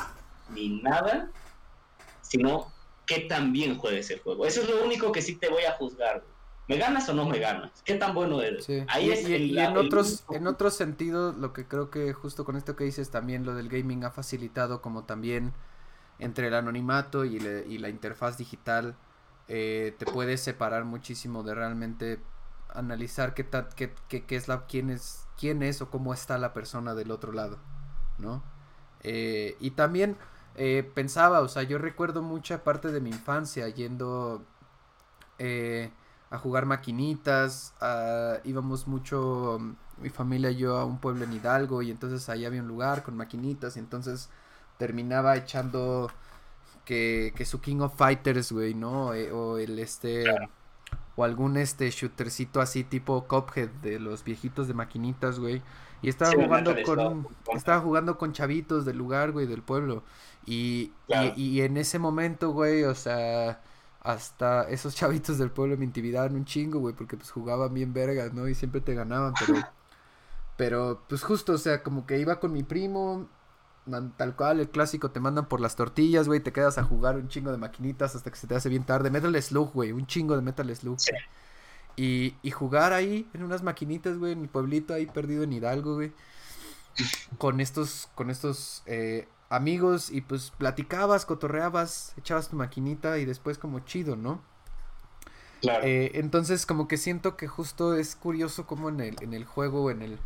ni 0.49 0.81
nada, 0.81 1.29
sino 2.21 2.71
que 3.05 3.21
también 3.21 3.77
juegues 3.77 4.09
el 4.11 4.19
juego. 4.19 4.45
Eso 4.45 4.61
es 4.61 4.69
lo 4.69 4.83
único 4.83 5.11
que 5.11 5.21
sí 5.21 5.35
te 5.35 5.49
voy 5.49 5.63
a 5.63 5.73
juzgar. 5.73 6.23
¿Me 6.67 6.77
ganas 6.77 7.09
o 7.09 7.13
no 7.13 7.25
me 7.25 7.39
ganas? 7.39 7.71
¿Qué 7.83 7.95
tan 7.95 8.13
bueno 8.13 8.41
eres? 8.41 8.67
Ahí 8.87 9.07
y, 9.07 9.11
es 9.11 9.27
y, 9.27 9.59
en 9.59 9.75
otros 9.75 10.23
en 10.31 10.47
otros 10.47 10.75
sentidos, 10.75 11.35
lo 11.35 11.51
que 11.51 11.67
creo 11.67 11.89
que 11.89 12.13
justo 12.13 12.45
con 12.45 12.55
esto 12.55 12.75
que 12.75 12.85
dices 12.85 13.09
también 13.09 13.45
lo 13.45 13.55
del 13.55 13.67
gaming 13.67 14.05
ha 14.05 14.11
facilitado 14.11 14.81
como 14.81 15.03
también 15.03 15.53
entre 16.19 16.47
el 16.47 16.53
anonimato 16.53 17.25
y, 17.25 17.39
la 17.39 17.89
interfaz 17.89 18.37
digital 18.37 18.95
eh, 19.47 19.95
te 19.97 20.05
puedes 20.05 20.41
separar 20.41 20.85
muchísimo 20.85 21.43
de 21.43 21.55
realmente 21.55 22.19
analizar 22.73 23.33
qué, 23.33 23.47
qué, 23.75 23.93
qué, 24.07 24.35
es 24.35 24.47
la 24.47 24.65
quién 24.65 24.89
es 24.89 25.27
quién 25.37 25.61
es 25.63 25.81
o 25.81 25.89
cómo 25.89 26.13
está 26.13 26.37
la 26.37 26.53
persona 26.53 26.93
del 26.95 27.11
otro 27.11 27.31
lado, 27.31 27.57
¿no? 28.17 28.43
Eh, 29.01 29.57
y 29.59 29.71
también 29.71 30.15
eh, 30.55 30.89
pensaba, 30.93 31.41
o 31.41 31.47
sea, 31.47 31.63
yo 31.63 31.77
recuerdo 31.79 32.21
mucha 32.21 32.63
parte 32.63 32.91
de 32.91 33.01
mi 33.01 33.09
infancia 33.09 33.67
yendo 33.69 34.45
a 36.29 36.37
jugar 36.37 36.67
maquinitas, 36.67 37.73
íbamos 38.43 38.87
mucho, 38.87 39.59
mi 39.97 40.09
familia 40.09 40.51
y 40.51 40.57
yo, 40.57 40.77
a 40.77 40.85
un 40.85 40.99
pueblo 40.99 41.23
en 41.25 41.33
Hidalgo 41.33 41.81
y 41.81 41.91
entonces 41.91 42.29
ahí 42.29 42.45
había 42.45 42.61
un 42.61 42.67
lugar 42.67 43.03
con 43.03 43.17
maquinitas 43.17 43.75
y 43.75 43.79
entonces 43.79 44.29
terminaba 44.77 45.35
echando 45.35 46.11
que, 46.85 47.33
que 47.35 47.45
su 47.45 47.61
King 47.61 47.81
of 47.81 47.95
Fighters, 47.95 48.51
güey, 48.51 48.73
¿no? 48.73 49.13
Eh, 49.13 49.31
o 49.31 49.57
el 49.57 49.79
este... 49.79 50.25
O 51.17 51.25
algún 51.25 51.57
este 51.57 51.89
shootercito 51.89 52.61
así 52.61 52.85
tipo 52.85 53.27
Cophead 53.27 53.69
de 53.81 53.99
los 53.99 54.23
viejitos 54.23 54.69
de 54.69 54.73
maquinitas, 54.73 55.39
güey. 55.39 55.61
Y 56.01 56.09
estaba 56.09 56.31
jugando 56.31 56.73
con 56.83 57.27
estaba 57.53 57.81
jugando 57.81 58.17
con 58.17 58.33
chavitos 58.33 58.85
del 58.85 58.97
lugar, 58.97 59.31
güey, 59.31 59.45
del 59.45 59.61
pueblo. 59.61 60.03
Y, 60.45 60.93
y, 61.07 61.33
y, 61.35 61.61
en 61.61 61.77
ese 61.77 61.99
momento, 61.99 62.51
güey, 62.51 62.85
o 62.85 62.95
sea, 62.95 63.61
hasta 64.01 64.63
esos 64.69 64.95
chavitos 64.95 65.37
del 65.37 65.51
pueblo 65.51 65.77
me 65.77 65.85
intimidaban 65.85 66.35
un 66.35 66.45
chingo, 66.45 66.79
güey, 66.79 66.95
porque 66.95 67.17
pues 67.17 67.29
jugaban 67.29 67.73
bien 67.73 67.93
vergas, 67.93 68.33
¿no? 68.33 68.47
Y 68.47 68.55
siempre 68.55 68.81
te 68.81 68.95
ganaban, 68.95 69.33
pero... 69.39 69.61
pero, 70.57 71.01
pues 71.07 71.23
justo, 71.23 71.53
o 71.53 71.57
sea, 71.57 71.83
como 71.83 72.05
que 72.05 72.19
iba 72.19 72.39
con 72.39 72.53
mi 72.53 72.63
primo, 72.63 73.27
tal 74.17 74.35
cual, 74.35 74.59
el 74.59 74.69
clásico, 74.69 75.11
te 75.11 75.19
mandan 75.19 75.47
por 75.47 75.59
las 75.59 75.75
tortillas, 75.75 76.27
güey, 76.27 76.39
te 76.39 76.53
quedas 76.53 76.77
a 76.77 76.83
jugar 76.83 77.15
un 77.15 77.27
chingo 77.27 77.51
de 77.51 77.57
maquinitas 77.57 78.15
hasta 78.15 78.29
que 78.29 78.37
se 78.37 78.47
te 78.47 78.55
hace 78.55 78.69
bien 78.69 78.83
tarde. 78.83 79.09
Metal 79.09 79.41
Slug, 79.41 79.73
güey, 79.73 79.91
un 79.91 80.05
chingo 80.05 80.35
de 80.35 80.41
Metal 80.41 80.75
Slug. 80.75 80.97
Y, 81.95 82.35
y 82.41 82.51
jugar 82.51 82.93
ahí 82.93 83.27
en 83.33 83.43
unas 83.43 83.63
maquinitas, 83.63 84.17
güey, 84.17 84.33
en 84.33 84.41
mi 84.41 84.47
pueblito 84.47 84.93
ahí 84.93 85.05
perdido 85.07 85.43
en 85.43 85.53
Hidalgo, 85.53 85.95
güey. 85.95 86.13
Con 87.37 87.59
estos, 87.59 88.09
con 88.15 88.29
estos 88.29 88.83
eh, 88.85 89.27
amigos 89.49 90.09
y 90.11 90.21
pues 90.21 90.51
platicabas, 90.51 91.25
cotorreabas, 91.25 92.13
echabas 92.17 92.49
tu 92.49 92.55
maquinita 92.55 93.17
y 93.17 93.25
después 93.25 93.57
como 93.57 93.79
chido, 93.81 94.15
¿no? 94.15 94.41
Claro. 95.61 95.85
Eh, 95.85 96.11
entonces 96.15 96.65
como 96.65 96.87
que 96.87 96.97
siento 96.97 97.37
que 97.37 97.47
justo 97.47 97.95
es 97.95 98.15
curioso 98.15 98.65
como 98.65 98.89
en 98.89 98.99
el, 98.99 99.15
en 99.21 99.33
el 99.33 99.45
juego, 99.45 99.91
en 99.91 100.01
el, 100.01 100.19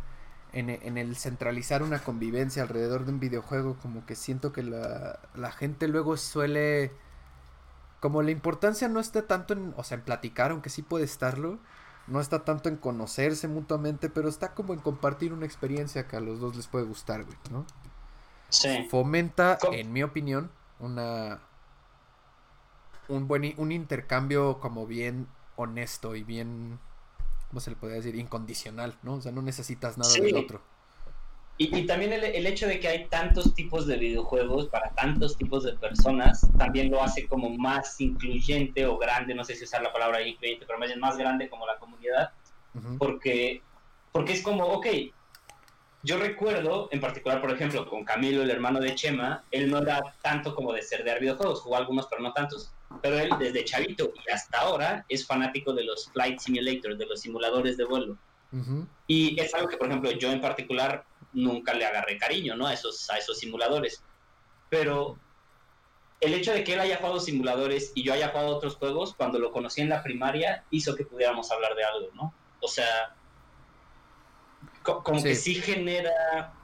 en, 0.58 0.98
el 0.98 1.16
centralizar 1.16 1.82
una 1.82 1.98
convivencia 1.98 2.62
alrededor 2.62 3.04
de 3.04 3.12
un 3.12 3.20
videojuego, 3.20 3.76
como 3.82 4.06
que 4.06 4.14
siento 4.14 4.52
que 4.52 4.62
la, 4.62 5.20
la 5.34 5.52
gente 5.52 5.88
luego 5.88 6.16
suele... 6.16 6.92
Como 8.00 8.22
la 8.22 8.30
importancia 8.30 8.88
no 8.88 9.00
está 9.00 9.26
tanto 9.26 9.54
en, 9.54 9.74
o 9.76 9.84
sea, 9.84 9.98
en 9.98 10.04
platicar, 10.04 10.50
aunque 10.50 10.70
sí 10.70 10.82
puede 10.82 11.04
estarlo, 11.04 11.58
no 12.06 12.20
está 12.20 12.44
tanto 12.44 12.68
en 12.68 12.76
conocerse 12.76 13.48
mutuamente, 13.48 14.08
pero 14.08 14.28
está 14.28 14.54
como 14.54 14.74
en 14.74 14.80
compartir 14.80 15.32
una 15.32 15.46
experiencia 15.46 16.06
que 16.06 16.16
a 16.16 16.20
los 16.20 16.38
dos 16.38 16.56
les 16.56 16.66
puede 16.66 16.84
gustar, 16.84 17.24
güey, 17.24 17.36
¿no? 17.50 17.66
Fomenta, 18.90 19.58
en 19.72 19.92
mi 19.92 20.02
opinión, 20.02 20.50
una 20.78 21.40
un 23.08 23.28
buen 23.28 23.54
un 23.56 23.72
intercambio 23.72 24.58
como 24.60 24.86
bien 24.86 25.28
honesto 25.56 26.16
y 26.16 26.22
bien 26.22 26.78
¿cómo 27.48 27.60
se 27.60 27.70
le 27.70 27.76
podría 27.76 27.96
decir? 27.96 28.14
incondicional, 28.16 28.96
¿no? 29.02 29.14
O 29.14 29.20
sea, 29.20 29.32
no 29.32 29.42
necesitas 29.42 29.98
nada 29.98 30.12
del 30.12 30.36
otro. 30.36 30.62
Y, 31.58 31.86
también 31.86 32.12
el, 32.12 32.22
el, 32.22 32.46
hecho 32.46 32.66
de 32.66 32.78
que 32.78 32.86
hay 32.86 33.08
tantos 33.08 33.54
tipos 33.54 33.86
de 33.86 33.96
videojuegos 33.96 34.68
para 34.68 34.90
tantos 34.90 35.38
tipos 35.38 35.64
de 35.64 35.72
personas 35.72 36.46
también 36.58 36.90
lo 36.90 37.02
hace 37.02 37.26
como 37.26 37.48
más 37.48 37.98
incluyente 37.98 38.84
o 38.84 38.98
grande, 38.98 39.34
no 39.34 39.42
sé 39.42 39.54
si 39.54 39.64
usar 39.64 39.80
la 39.80 39.90
palabra 39.90 40.20
incluyente, 40.20 40.66
pero 40.66 40.78
más 40.78 40.88
bien 40.88 41.00
más 41.00 41.16
grande 41.16 41.48
como 41.48 41.66
la 41.66 41.78
comunidad, 41.78 42.30
porque, 42.98 43.62
porque 44.12 44.34
es 44.34 44.42
como, 44.42 44.64
ok, 44.66 44.86
yo 46.06 46.18
recuerdo, 46.18 46.88
en 46.92 47.00
particular, 47.00 47.40
por 47.40 47.50
ejemplo, 47.50 47.88
con 47.88 48.04
Camilo, 48.04 48.42
el 48.42 48.50
hermano 48.50 48.78
de 48.78 48.94
Chema, 48.94 49.42
él 49.50 49.70
no 49.70 49.78
era 49.78 50.02
tanto 50.22 50.54
como 50.54 50.72
de 50.72 50.82
ser 50.82 51.04
de 51.04 51.18
videojuegos, 51.18 51.62
jugó 51.62 51.76
algunos, 51.76 52.06
pero 52.06 52.22
no 52.22 52.32
tantos. 52.32 52.70
Pero 53.02 53.18
él, 53.18 53.30
desde 53.38 53.64
chavito 53.64 54.12
y 54.14 54.30
hasta 54.30 54.58
ahora, 54.60 55.04
es 55.08 55.26
fanático 55.26 55.72
de 55.72 55.84
los 55.84 56.10
flight 56.12 56.38
simulators, 56.38 56.98
de 56.98 57.06
los 57.06 57.20
simuladores 57.20 57.76
de 57.76 57.84
vuelo. 57.84 58.16
Y 59.06 59.38
es 59.38 59.52
algo 59.54 59.68
que, 59.68 59.76
por 59.76 59.88
ejemplo, 59.88 60.10
yo 60.12 60.30
en 60.30 60.40
particular 60.40 61.04
nunca 61.32 61.74
le 61.74 61.84
agarré 61.84 62.16
cariño, 62.16 62.56
¿no? 62.56 62.66
A 62.66 62.72
esos, 62.72 63.10
a 63.10 63.18
esos 63.18 63.38
simuladores. 63.38 64.02
Pero 64.70 65.18
el 66.20 66.34
hecho 66.34 66.52
de 66.52 66.64
que 66.64 66.74
él 66.74 66.80
haya 66.80 66.96
jugado 66.96 67.20
simuladores 67.20 67.92
y 67.94 68.02
yo 68.02 68.12
haya 68.12 68.28
jugado 68.28 68.56
otros 68.56 68.76
juegos, 68.76 69.14
cuando 69.14 69.38
lo 69.38 69.52
conocí 69.52 69.82
en 69.82 69.90
la 69.90 70.02
primaria, 70.02 70.64
hizo 70.70 70.94
que 70.94 71.04
pudiéramos 71.04 71.50
hablar 71.50 71.74
de 71.74 71.84
algo, 71.84 72.08
¿no? 72.14 72.34
O 72.60 72.68
sea, 72.68 73.14
como 74.82 75.22
que 75.22 75.34
sí 75.34 75.56
genera 75.56 76.54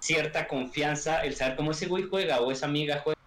cierta 0.00 0.48
confianza 0.48 1.22
el 1.22 1.36
saber 1.36 1.56
cómo 1.56 1.70
ese 1.70 1.86
güey 1.86 2.04
juega 2.04 2.40
o 2.40 2.50
esa 2.50 2.66
amiga 2.66 3.00
juega, 3.04 3.20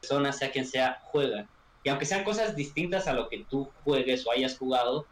persona, 0.00 0.32
sea 0.32 0.50
quien 0.50 0.66
sea, 0.66 1.00
juega. 1.04 1.46
Y 1.86 1.88
aunque 1.88 2.04
sean 2.04 2.24
cosas 2.24 2.56
distintas 2.56 3.06
a 3.06 3.12
lo 3.12 3.28
que 3.28 3.46
tú 3.48 3.70
juegues 3.84 4.26
o 4.26 4.32
hayas 4.32 4.58
jugado, 4.58 5.06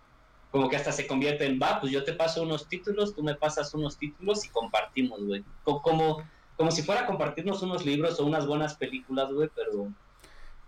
como 0.51 0.69
que 0.69 0.75
hasta 0.75 0.91
se 0.91 1.07
convierte 1.07 1.47
en, 1.47 1.61
va, 1.63 1.81
pues 1.81 1.93
yo 1.93 2.03
te 2.03 2.15
paso 2.15 2.43
unos 2.43 2.67
títulos, 2.67 3.15
tú 3.15 3.23
me 3.23 3.37
pasas 3.37 3.73
unos 3.75 3.97
títulos 3.97 4.45
y 4.45 4.49
compartimos, 4.49 5.23
güey. 5.25 5.45
Como, 5.63 6.25
como 6.57 6.73
si 6.73 6.83
fuera 6.83 7.07
compartirnos 7.07 7.63
unos 7.63 7.87
libros 7.87 8.19
o 8.19 8.27
unas 8.27 8.45
buenas 8.49 8.75
películas, 8.75 9.31
güey, 9.33 9.49
pero... 9.55 9.93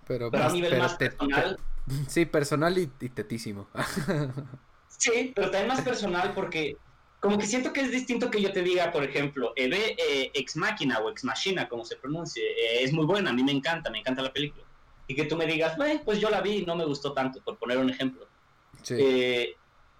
Pero, 0.07 0.30
a 0.32 0.48
nivel 0.50 0.78
más 0.78 0.94
personal... 0.94 1.59
sí, 2.07 2.24
personal 2.24 2.78
y, 2.78 2.86
tetísimo. 2.86 3.66
sí, 4.86 5.32
pero 5.34 5.50
también 5.50 5.66
más 5.66 5.80
personal 5.80 6.34
porque 6.36 6.76
como 7.18 7.36
que 7.36 7.46
siento 7.46 7.72
que 7.72 7.80
es 7.80 7.90
distinto 7.90 8.30
que 8.30 8.40
yo 8.40 8.52
te 8.52 8.62
diga, 8.62 8.92
por 8.92 9.02
ejemplo, 9.02 9.54
eh, 9.57 9.68
ve 9.68 9.96
eh, 9.98 10.30
Ex 10.34 10.54
Máquina 10.54 11.00
o 11.00 11.11
Ex 11.11 11.24
Machina, 11.24 11.68
como 11.68 11.84
se 11.84 11.96
pronuncie, 11.96 12.44
eh, 12.44 12.84
es 12.84 12.92
muy 12.92 13.07
buena, 13.07 13.30
a 13.30 13.32
mí 13.32 13.42
me 13.42 13.50
encanta, 13.50 13.90
me 13.90 13.98
encanta 13.98 14.22
la 14.22 14.32
película. 14.32 14.65
Y 15.07 15.14
que 15.14 15.24
tú 15.24 15.36
me 15.36 15.46
digas, 15.46 15.76
pues 16.04 16.20
yo 16.20 16.30
la 16.30 16.40
vi 16.40 16.59
y 16.59 16.66
no 16.66 16.76
me 16.76 16.84
gustó 16.84 17.12
tanto, 17.12 17.40
por 17.42 17.59
poner 17.59 17.78
un 17.78 17.90
ejemplo. 17.90 18.26
Sí 18.82 19.54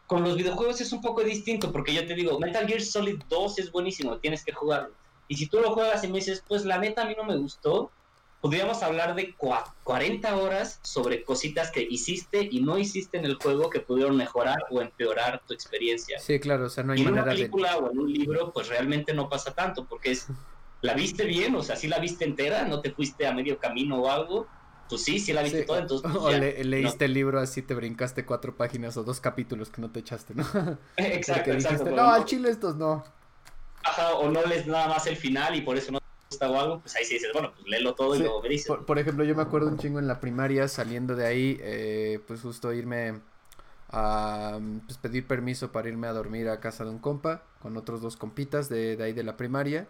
con 0.07 0.23
los 0.23 0.37
videojuegos 0.37 0.81
es 0.81 0.93
un 0.93 1.01
poco 1.01 1.23
distinto, 1.23 1.73
porque 1.73 1.93
yo 1.93 2.07
te 2.07 2.15
digo, 2.15 2.39
Metal 2.39 2.67
Gear 2.67 2.81
Solid 2.81 3.21
2 3.29 3.59
es 3.59 3.73
buenísimo, 3.73 4.19
tienes 4.19 4.45
que 4.45 4.53
jugarlo. 4.53 4.95
Y 5.29 5.37
si 5.37 5.47
tú 5.49 5.61
lo 5.61 5.73
juegas 5.73 6.05
y 6.05 6.09
me 6.09 6.15
dices, 6.15 6.45
pues 6.47 6.65
la 6.65 6.79
neta 6.79 7.03
a 7.03 7.07
mí 7.07 7.15
no 7.17 7.25
me 7.25 7.37
gustó, 7.37 7.91
podríamos 8.41 8.83
hablar 8.85 9.17
de 9.17 9.35
40 9.35 10.37
horas 10.37 10.79
sobre 10.83 11.25
cositas 11.25 11.73
que 11.73 11.83
hiciste 11.83 12.49
y 12.49 12.61
no 12.61 12.79
hiciste 12.79 13.19
en 13.19 13.25
el 13.25 13.35
juego 13.35 13.69
que 13.69 13.81
pudieron 13.81 14.17
mejorar 14.17 14.59
o 14.71 14.81
empeorar 14.81 15.43
tu 15.45 15.55
experiencia. 15.55 16.21
Sí, 16.21 16.39
claro, 16.39 16.67
o 16.67 16.69
sea, 16.69 16.85
no 16.85 16.93
hay 16.93 17.01
y 17.01 17.03
en 17.03 17.13
una 17.13 17.25
película 17.25 17.77
o 17.77 17.91
en 17.91 17.99
un 17.99 18.13
libro, 18.13 18.53
pues 18.53 18.69
realmente 18.69 19.13
no 19.13 19.29
pasa 19.29 19.55
tanto, 19.55 19.87
porque 19.87 20.13
es, 20.13 20.29
la 20.83 20.95
viste 20.95 21.25
bien, 21.25 21.57
o 21.57 21.63
sea, 21.63 21.75
sí 21.75 21.89
la 21.89 21.99
viste 21.99 22.25
entera, 22.25 22.65
no 22.65 22.81
te 22.81 22.93
fuiste 22.93 23.27
a 23.27 23.33
medio 23.33 23.59
camino 23.59 24.03
o 24.03 24.09
algo, 24.09 24.47
pues 24.89 25.05
sí, 25.05 25.19
sí 25.19 25.33
la 25.33 25.43
viste 25.43 25.65
toda, 25.65 25.81
entonces... 25.81 26.11
Pues, 26.11 26.25
o 26.25 26.31
leíste 26.31 27.05
el 27.07 27.15
libro 27.15 27.41
así, 27.41 27.63
te 27.63 27.75
brincaste 27.75 28.25
cuatro 28.25 28.57
páginas 28.57 28.97
o 28.97 29.05
dos 29.05 29.21
capítulos 29.21 29.71
que 29.71 29.81
no 29.81 29.91
te 29.91 30.01
echaste, 30.01 30.35
¿no? 30.35 30.45
exacto, 30.97 31.53
exacto. 31.53 31.91
no, 31.91 32.11
al 32.11 32.25
chile 32.25 32.51
estos 32.51 32.77
no. 32.77 33.05
Ajá, 33.85 34.15
o 34.15 34.31
no 34.31 34.43
lees 34.45 34.67
nada 34.67 34.89
más 34.89 35.07
el 35.07 35.17
final 35.17 35.55
y 35.55 35.63
por 35.63 35.77
eso 35.77 35.93
no 35.93 36.01
te 36.01 36.07
gusta 36.31 36.51
o 36.51 36.61
algo, 36.61 36.81
pues 36.81 36.97
ahí 36.97 37.05
sí 37.05 37.15
dices, 37.15 37.31
bueno, 37.33 37.53
pues 37.55 37.67
léelo 37.69 37.95
todo 37.95 38.15
y 38.17 38.19
luego 38.19 38.43
me 38.43 38.49
dices. 38.49 38.75
Por, 38.87 38.99
ejemplo, 38.99 39.25
yo 39.25 39.35
me 39.37 39.43
acuerdo 39.43 39.69
un 39.69 39.79
chingo 39.79 39.99
en 39.99 40.09
la 40.09 40.21
primaria, 40.21 40.67
saliendo 40.69 41.15
de 41.15 41.27
ahí, 41.27 41.59
eh, 41.61 42.21
pues 42.27 42.41
justo 42.41 42.73
irme 42.73 43.21
a 43.91 44.59
pues, 44.87 44.99
pedir 44.99 45.27
permiso 45.27 45.71
para 45.71 45.89
irme 45.89 46.09
a 46.09 46.13
dormir 46.13 46.49
a 46.49 46.61
casa 46.61 46.85
de 46.85 46.91
un 46.91 46.99
compa, 46.99 47.45
con 47.61 47.77
otros 47.77 48.01
dos 48.01 48.17
compitas 48.17 48.69
de, 48.69 48.97
de 48.97 49.05
ahí 49.05 49.13
de 49.13 49.23
la 49.23 49.37
primaria. 49.37 49.87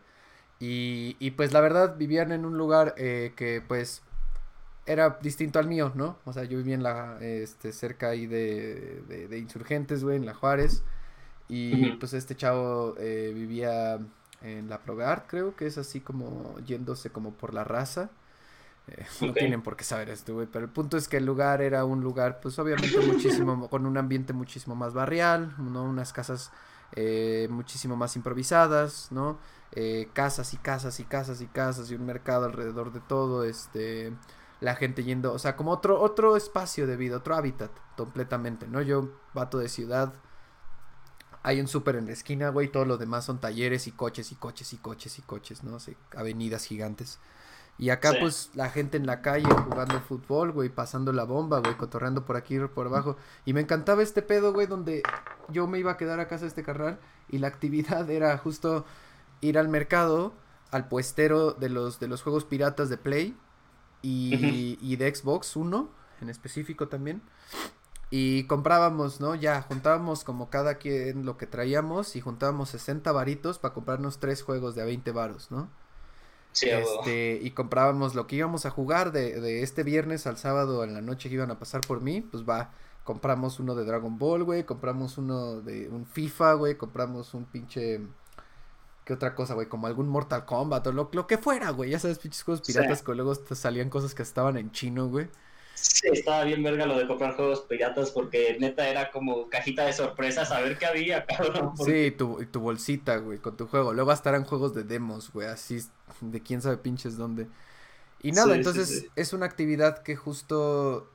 Y, 0.59 1.17
y, 1.19 1.33
pues 1.33 1.53
la 1.53 1.61
verdad 1.61 1.97
vivían 1.99 2.33
en 2.33 2.47
un 2.47 2.57
lugar 2.57 2.95
eh, 2.97 3.33
que 3.37 3.63
pues 3.67 4.03
era 4.87 5.19
distinto 5.21 5.59
al 5.59 5.67
mío, 5.67 5.93
¿no? 5.95 6.17
O 6.25 6.33
sea, 6.33 6.45
yo 6.45 6.59
vivía 6.59 6.75
en 6.75 6.83
la, 6.83 7.19
este, 7.21 7.73
cerca 7.73 8.11
ahí 8.11 8.27
de, 8.27 9.03
de, 9.29 9.39
Insurgentes, 9.39 10.05
güey, 10.05 10.17
en 10.17 10.27
la 10.27 10.35
Juárez. 10.35 10.85
Y 11.49 11.93
pues 11.93 12.13
este 12.13 12.37
chavo 12.37 12.95
eh, 12.99 13.33
vivía 13.35 13.99
en 14.43 14.69
la 14.69 14.79
Proveart, 14.79 15.27
creo 15.29 15.55
que 15.55 15.67
es 15.67 15.79
así 15.79 16.01
como 16.01 16.59
yéndose 16.61 17.11
como 17.11 17.33
por 17.33 17.53
la 17.53 17.65
raza. 17.65 18.11
Eh, 18.89 19.05
no 19.21 19.33
tienen 19.33 19.63
por 19.63 19.77
qué 19.77 19.85
saber 19.85 20.11
esto, 20.11 20.35
güey, 20.35 20.47
pero 20.47 20.65
el 20.65 20.71
punto 20.71 20.97
es 20.97 21.09
que 21.09 21.17
el 21.17 21.27
lugar 21.27 21.63
era 21.63 21.85
un 21.85 22.03
lugar, 22.03 22.41
pues 22.41 22.59
obviamente 22.59 22.99
muchísimo, 23.01 23.69
con 23.71 23.87
un 23.87 23.97
ambiente 23.97 24.33
muchísimo 24.33 24.77
más 24.77 24.95
barrial, 24.95 25.55
¿no? 25.59 25.83
Unas 25.83 26.13
casas 26.13 26.53
eh, 26.95 27.49
muchísimo 27.51 27.97
más 27.97 28.15
improvisadas, 28.17 29.09
¿no? 29.11 29.39
casas 30.15 30.55
y 30.55 30.57
casas 30.57 31.01
y 31.01 31.05
casas 31.05 31.43
y 31.43 31.47
casas 31.49 31.91
y 31.91 31.97
un 31.97 32.07
mercado 32.07 32.47
alrededor 32.47 32.95
de 32.95 33.01
todo, 33.01 33.45
este 33.45 34.11
la 34.61 34.75
gente 34.75 35.05
yendo, 35.05 35.33
o 35.33 35.39
sea, 35.39 35.57
como 35.57 35.71
otro, 35.71 36.01
otro 36.01 36.37
espacio 36.37 36.87
de 36.87 36.97
vida, 36.97 37.19
otro 37.19 37.35
hábitat 37.37 37.71
completamente, 37.97 38.67
¿no? 38.67 38.81
Yo, 38.83 39.11
vato 39.35 39.59
de 39.59 39.69
ciudad, 39.69 40.15
hay 41.43 41.61
un 41.61 41.69
súper 41.69 41.97
en 41.97 42.07
la 42.07 42.13
esquina, 42.13 42.49
güey, 42.49 42.69
todo 42.69 42.85
lo 42.85 42.97
demás 42.97 43.25
son 43.25 43.39
talleres 43.39 43.87
y 43.87 43.93
coches 43.93 44.33
y 44.33 44.35
coches 44.35 44.73
y 44.73 44.79
coches 44.79 45.19
y 45.19 45.23
coches, 45.23 45.63
¿no? 45.63 45.79
avenidas 46.17 46.65
gigantes. 46.65 47.21
Y 47.79 47.91
acá, 47.91 48.15
pues, 48.19 48.51
la 48.55 48.71
gente 48.71 48.97
en 48.97 49.07
la 49.07 49.21
calle 49.21 49.49
jugando 49.49 50.01
fútbol, 50.01 50.51
güey, 50.53 50.71
pasando 50.71 51.13
la 51.13 51.25
bomba, 51.25 51.59
güey, 51.61 51.77
cotorreando 51.77 52.25
por 52.25 52.37
aquí 52.37 52.57
y 52.57 52.61
por 52.61 52.87
abajo. 52.87 53.17
Y 53.45 53.53
me 53.53 53.61
encantaba 53.61 54.03
este 54.03 54.23
pedo, 54.23 54.55
güey, 54.55 54.67
donde 54.67 55.03
yo 55.51 55.67
me 55.67 55.79
iba 55.79 55.93
a 55.93 55.97
quedar 55.99 56.19
a 56.19 56.27
casa 56.27 56.43
de 56.43 56.49
este 56.49 56.63
carnal 56.63 56.99
y 57.29 57.39
la 57.39 57.49
actividad 57.49 58.11
era 58.11 58.37
justo 58.39 58.87
ir 59.43 59.59
al 59.59 59.69
mercado, 59.69 60.33
al 60.71 60.89
puestero 60.89 61.53
de 61.53 61.69
los, 61.69 62.01
de 62.01 62.09
los 62.09 62.23
juegos 62.23 62.45
piratas 62.45 62.89
de 62.89 62.97
Play, 62.97 63.37
y, 64.03 64.97
de 64.97 65.15
Xbox 65.15 65.57
Uno 65.57 65.91
en 66.21 66.29
específico 66.29 66.89
también. 66.89 67.23
Y 68.11 68.45
comprábamos, 68.45 69.21
¿no? 69.21 69.35
Ya, 69.35 69.63
juntábamos 69.63 70.23
como 70.23 70.49
cada 70.49 70.77
quien 70.77 71.27
lo 71.27 71.37
que 71.37 71.47
traíamos 71.47 72.15
y 72.15 72.21
juntábamos 72.21 72.69
60 72.71 73.11
varitos 73.11 73.59
para 73.59 73.75
comprarnos 73.75 74.19
tres 74.21 74.43
juegos 74.43 74.75
de 74.75 74.83
a 74.83 74.85
20 74.85 75.11
varos, 75.11 75.51
¿no? 75.51 75.69
Sí, 76.53 76.71
este, 76.71 77.39
y 77.43 77.51
comprábamos 77.51 78.15
lo 78.15 78.27
que 78.27 78.37
íbamos 78.37 78.65
a 78.65 78.71
jugar 78.71 79.13
de, 79.13 79.41
de 79.41 79.63
este 79.63 79.83
viernes 79.83 80.27
al 80.27 80.39
sábado 80.39 80.85
en 80.85 80.95
la 80.95 81.03
noche 81.03 81.29
que 81.29 81.35
iban 81.35 81.51
a 81.51 81.59
pasar 81.59 81.83
por 81.83 82.01
mí, 82.01 82.23
pues 82.23 82.45
va, 82.49 82.71
compramos 83.05 83.61
uno 83.61 83.75
de 83.75 83.85
Dragon 83.85 84.19
Ball, 84.19 84.45
güey, 84.45 84.65
compramos 84.65 85.19
uno 85.19 85.61
de 85.61 85.89
un 85.89 86.07
FIFA, 86.07 86.55
güey, 86.55 86.77
compramos 86.77 87.35
un 87.35 87.45
pinche 87.45 88.01
¿Qué 89.07 89.13
otra 89.13 89.37
cosa, 89.37 89.55
güey? 89.55 89.69
Como 89.69 89.87
algún 89.87 90.09
Mortal 90.09 90.45
Kombat 90.45 90.89
o 90.89 90.93
lo, 90.93 91.09
lo 91.13 91.27
que 91.29 91.39
fuera, 91.39 91.71
güey. 91.71 91.91
Ya 91.91 92.01
sabes, 92.01 92.19
pinches 92.19 92.43
juegos 92.43 92.67
piratas 92.67 93.03
que 93.03 93.15
luego 93.15 93.37
salían 93.55 93.89
cosas 93.89 94.17
que 94.17 94.25
estaban 94.25 94.57
en 94.57 94.73
chino, 94.73 95.07
güey. 95.07 95.29
Sí, 95.75 96.09
estaba 96.11 96.43
bien 96.43 96.61
verga 96.65 96.87
lo 96.87 96.99
de 96.99 97.07
comprar 97.07 97.37
juegos 97.37 97.61
piratas 97.61 98.11
porque 98.11 98.57
neta 98.59 98.89
era 98.89 99.13
como 99.13 99.49
cajita 99.49 99.85
de 99.85 99.93
sorpresas 99.93 100.51
a 100.51 100.61
ver 100.61 100.77
qué 100.77 100.87
había, 100.87 101.25
cabrón. 101.27 101.75
Sí, 101.77 102.11
tu, 102.11 102.45
tu 102.47 102.59
bolsita, 102.59 103.19
güey, 103.19 103.39
con 103.39 103.57
tu 103.57 103.69
juego. 103.69 103.93
Luego 103.93 104.11
estarán 104.11 104.43
juegos 104.43 104.75
de 104.75 104.83
demos, 104.83 105.33
güey, 105.33 105.47
así 105.47 105.79
de 106.21 106.43
quién 106.43 106.61
sabe 106.61 106.79
pinches 106.79 107.17
dónde. 107.17 107.47
Y 108.23 108.33
nada, 108.33 108.57
entonces 108.57 109.07
es 109.15 109.33
una 109.33 109.47
actividad 109.47 110.03
que 110.03 110.17
justo 110.17 111.13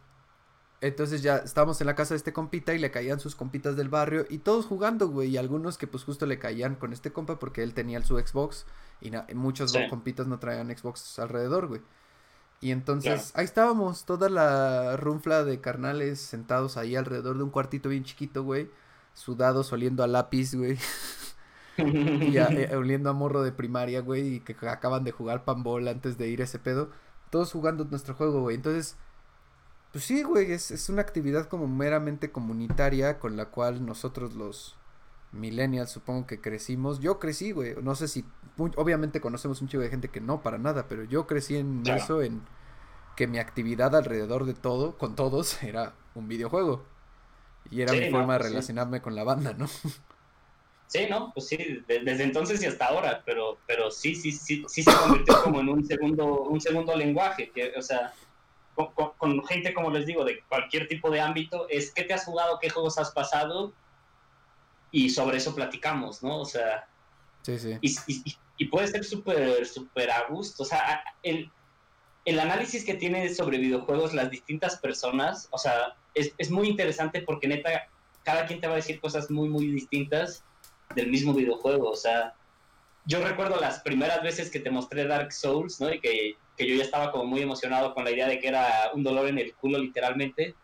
entonces 0.82 1.22
ya 1.22 1.38
estábamos 1.38 1.80
en 1.80 1.88
la 1.88 1.96
casa 1.96 2.16
de 2.16 2.18
este 2.18 2.34
compita 2.34 2.74
y 2.74 2.80
le 2.80 2.90
caían 2.90 3.20
sus 3.20 3.36
compitas 3.36 3.76
del 3.76 3.88
barrio 3.88 4.26
y 4.30 4.40
todos 4.40 4.66
jugando, 4.66 5.08
güey. 5.08 5.30
Y 5.30 5.38
algunos 5.38 5.78
que 5.78 5.86
pues 5.86 6.04
justo 6.04 6.26
le 6.26 6.40
caían 6.40 6.76
con 6.76 6.92
este 6.92 7.14
compa 7.14 7.38
porque 7.38 7.62
él 7.62 7.76
tenía 7.76 8.02
su 8.02 8.18
Xbox 8.20 8.66
y 9.00 9.12
muchos 9.36 9.74
compitas 9.92 10.26
no 10.26 10.40
traían 10.40 10.76
Xbox 10.76 11.20
alrededor, 11.20 11.68
güey. 11.68 11.82
Y 12.62 12.72
entonces 12.72 13.32
ahí 13.36 13.46
estábamos, 13.46 14.06
toda 14.06 14.30
la 14.30 14.98
runfla 14.98 15.44
de 15.44 15.62
carnales 15.62 16.20
sentados 16.20 16.78
ahí 16.78 16.96
alrededor 16.96 17.38
de 17.38 17.44
un 17.44 17.52
cuartito 17.52 17.90
bien 17.90 18.04
chiquito, 18.04 18.44
güey. 18.44 18.70
Sudados, 19.14 19.72
oliendo 19.74 20.04
a 20.04 20.08
lápiz, 20.08 20.56
güey. 20.56 20.80
y 21.78 22.38
eh, 22.38 22.76
oliendo 22.76 23.10
a 23.10 23.14
morro 23.14 23.44
de 23.44 23.52
primaria, 23.52 24.02
güey. 24.02 24.36
Y 24.36 24.40
que 24.40 24.56
acaban 24.68 25.04
de 25.04 25.12
jugar 25.12 25.44
pambol 25.44 25.88
antes 25.88 26.18
de 26.18 26.28
ir 26.28 26.42
a 26.42 26.46
ese 26.46 26.60
pedo. 26.60 26.90
Todos 27.30 27.52
jugando 27.52 27.86
nuestro 27.86 28.16
juego, 28.16 28.42
güey. 28.42 28.56
Entonces 28.56 28.96
pues 29.92 30.04
sí, 30.06 30.24
güey, 30.24 30.52
es, 30.52 30.72
es 30.72 30.90
una 30.90 31.02
actividad 31.02 31.48
como 31.48 31.68
meramente 31.68 32.32
comunitaria 32.32 33.20
con 33.20 33.36
la 33.38 33.46
cual 33.46 33.86
nosotros 33.86 34.34
los 34.36 34.78
millennials 35.32 35.92
supongo 35.92 36.28
que 36.28 36.40
crecimos. 36.40 37.00
Yo 37.00 37.20
crecí, 37.20 37.52
güey, 37.52 37.76
no 37.82 37.96
sé 37.96 38.08
si, 38.08 38.26
obviamente 38.58 39.22
conocemos 39.22 39.62
un 39.62 39.68
chico 39.68 39.84
de 39.84 39.90
gente 39.90 40.10
que 40.10 40.22
no, 40.22 40.42
para 40.42 40.58
nada, 40.58 40.88
pero 40.88 41.04
yo 41.04 41.28
crecí 41.28 41.58
en 41.58 41.84
eso, 41.88 42.22
en 42.22 42.42
que 43.16 43.28
mi 43.28 43.40
actividad 43.40 43.96
alrededor 43.96 44.46
de 44.46 44.54
todo, 44.54 44.98
con 44.98 45.16
todos, 45.16 45.62
era 45.64 45.94
un 46.16 46.28
videojuego. 46.28 46.86
Y 47.70 47.82
era 47.82 47.94
mi 47.94 48.10
forma 48.10 48.34
de 48.34 48.40
pues 48.40 48.52
relacionarme 48.52 49.02
con 49.02 49.16
la 49.16 49.24
banda, 49.24 49.54
¿no? 49.54 49.68
Sí, 50.88 51.08
no, 51.10 51.32
pues 51.34 51.48
sí, 51.48 51.86
desde 51.88 52.22
entonces 52.22 52.62
y 52.62 52.66
hasta 52.66 52.88
ahora, 52.88 53.24
pero, 53.26 53.60
pero 53.66 53.90
sí, 53.90 54.14
sí, 54.14 54.34
sí, 54.34 54.66
sí 54.68 54.84
se 54.84 54.94
convirtió 54.94 55.42
como 55.42 55.62
en 55.62 55.70
un 55.70 55.88
segundo, 55.88 56.42
un 56.42 56.60
segundo 56.60 56.94
lenguaje, 56.98 57.50
que, 57.50 57.72
o 57.78 57.82
sea, 57.82 58.14
con, 58.94 59.46
gente, 59.46 59.74
como 59.74 59.92
les 59.92 60.06
digo, 60.06 60.24
de 60.24 60.42
cualquier 60.50 60.88
tipo 60.88 61.10
de 61.10 61.22
ámbito, 61.22 61.68
es 61.70 61.92
qué 61.92 62.04
te 62.04 62.14
has 62.14 62.26
jugado, 62.26 62.60
qué 62.60 62.70
juegos 62.70 62.98
has 62.98 63.12
pasado 63.12 63.74
y 64.92 65.10
sobre 65.10 65.38
eso 65.38 65.56
platicamos, 65.56 66.24
¿no? 66.24 66.40
O 66.40 66.46
sea, 66.46 66.88
sí, 67.44 67.58
sí. 67.58 67.78
Y, 68.58 68.66
puede 68.66 68.88
ser 68.88 69.04
súper, 69.04 69.66
súper 69.66 70.12
a 70.12 70.28
gusto. 70.28 70.64
O 70.64 70.66
sea, 70.66 71.04
el, 71.24 71.50
el 72.26 72.40
análisis 72.40 72.86
que 72.86 72.94
tiene 72.94 73.34
sobre 73.34 73.58
videojuegos 73.58 74.14
las 74.14 74.30
distintas 74.30 74.78
personas, 74.78 75.48
o 75.52 75.58
sea, 75.58 75.96
es, 76.14 76.34
es 76.38 76.52
muy 76.52 76.68
interesante 76.68 77.22
porque 77.22 77.48
neta, 77.48 77.88
cada 78.24 78.46
quien 78.46 78.62
te 78.62 78.68
va 78.68 78.74
a 78.74 78.78
decir 78.78 79.00
cosas 79.00 79.32
muy, 79.32 79.50
muy 79.50 79.68
distintas 79.68 80.44
del 80.94 81.10
mismo 81.10 81.34
videojuego. 81.34 81.90
O 81.90 81.96
sea, 81.96 82.36
yo 83.06 83.24
recuerdo 83.24 83.60
las 83.60 83.80
primeras 83.82 84.22
veces 84.22 84.52
que 84.52 84.60
te 84.60 84.72
mostré 84.72 85.06
Dark 85.06 85.32
Souls, 85.34 85.80
¿no? 85.82 85.94
Y 85.94 86.00
que 86.00 86.36
que 86.62 86.68
yo 86.68 86.76
ya 86.76 86.84
estaba 86.84 87.12
como 87.12 87.26
muy 87.26 87.42
emocionado 87.42 87.94
con 87.94 88.04
la 88.04 88.12
idea 88.12 88.28
de 88.28 88.40
que 88.40 88.48
era 88.48 88.92
un 88.94 89.04
dolor 89.04 89.28
en 89.28 89.40
el 89.40 89.54
culo 89.56 89.80
literalmente, 89.80 90.56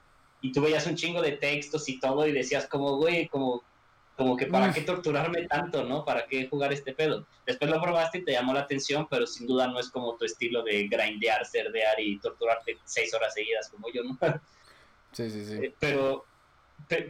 y 0.42 0.52
tú 0.52 0.62
veías 0.62 0.86
un 0.86 0.96
chingo 0.96 1.22
de 1.22 1.34
textos 1.34 1.90
y 1.90 2.00
todo 2.00 2.28
y 2.28 2.32
decías 2.32 2.68
como, 2.68 2.98
güey, 2.98 3.28
como, 3.28 3.64
como 4.16 4.38
que 4.38 4.46
para 4.46 4.72
qué 4.72 4.82
torturarme 4.82 5.48
tanto, 5.48 5.84
¿no? 5.84 6.06
¿Para 6.06 6.28
qué 6.28 6.48
jugar 6.48 6.72
este 6.72 6.94
pedo? 6.94 7.26
Después 7.46 7.72
lo 7.72 7.82
probaste 7.82 8.20
y 8.20 8.26
te 8.26 8.34
llamó 8.34 8.54
la 8.54 8.62
atención, 8.62 9.08
pero 9.10 9.26
sin 9.26 9.48
duda 9.48 9.68
no 9.68 9.80
es 9.80 9.90
como 9.90 10.16
tu 10.16 10.26
estilo 10.26 10.64
de 10.64 10.88
grindear, 10.88 11.44
cerdear 11.46 12.00
y 12.00 12.20
torturarte 12.20 12.78
seis 12.86 13.12
horas 13.16 13.34
seguidas 13.34 13.70
como 13.70 13.88
yo, 13.92 14.04
¿no? 14.04 14.18
Sí, 15.14 15.32
sí, 15.32 15.46
sí. 15.46 15.54
Eh, 15.56 15.74
pero, 15.80 16.26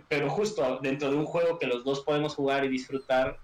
pero 0.07 0.29
justo 0.29 0.79
dentro 0.81 1.09
de 1.09 1.17
un 1.17 1.25
juego 1.25 1.59
que 1.59 1.67
los 1.67 1.83
dos 1.83 2.01
podemos 2.01 2.35
jugar 2.35 2.63
y 2.63 2.69
disfrutar, 2.69 3.37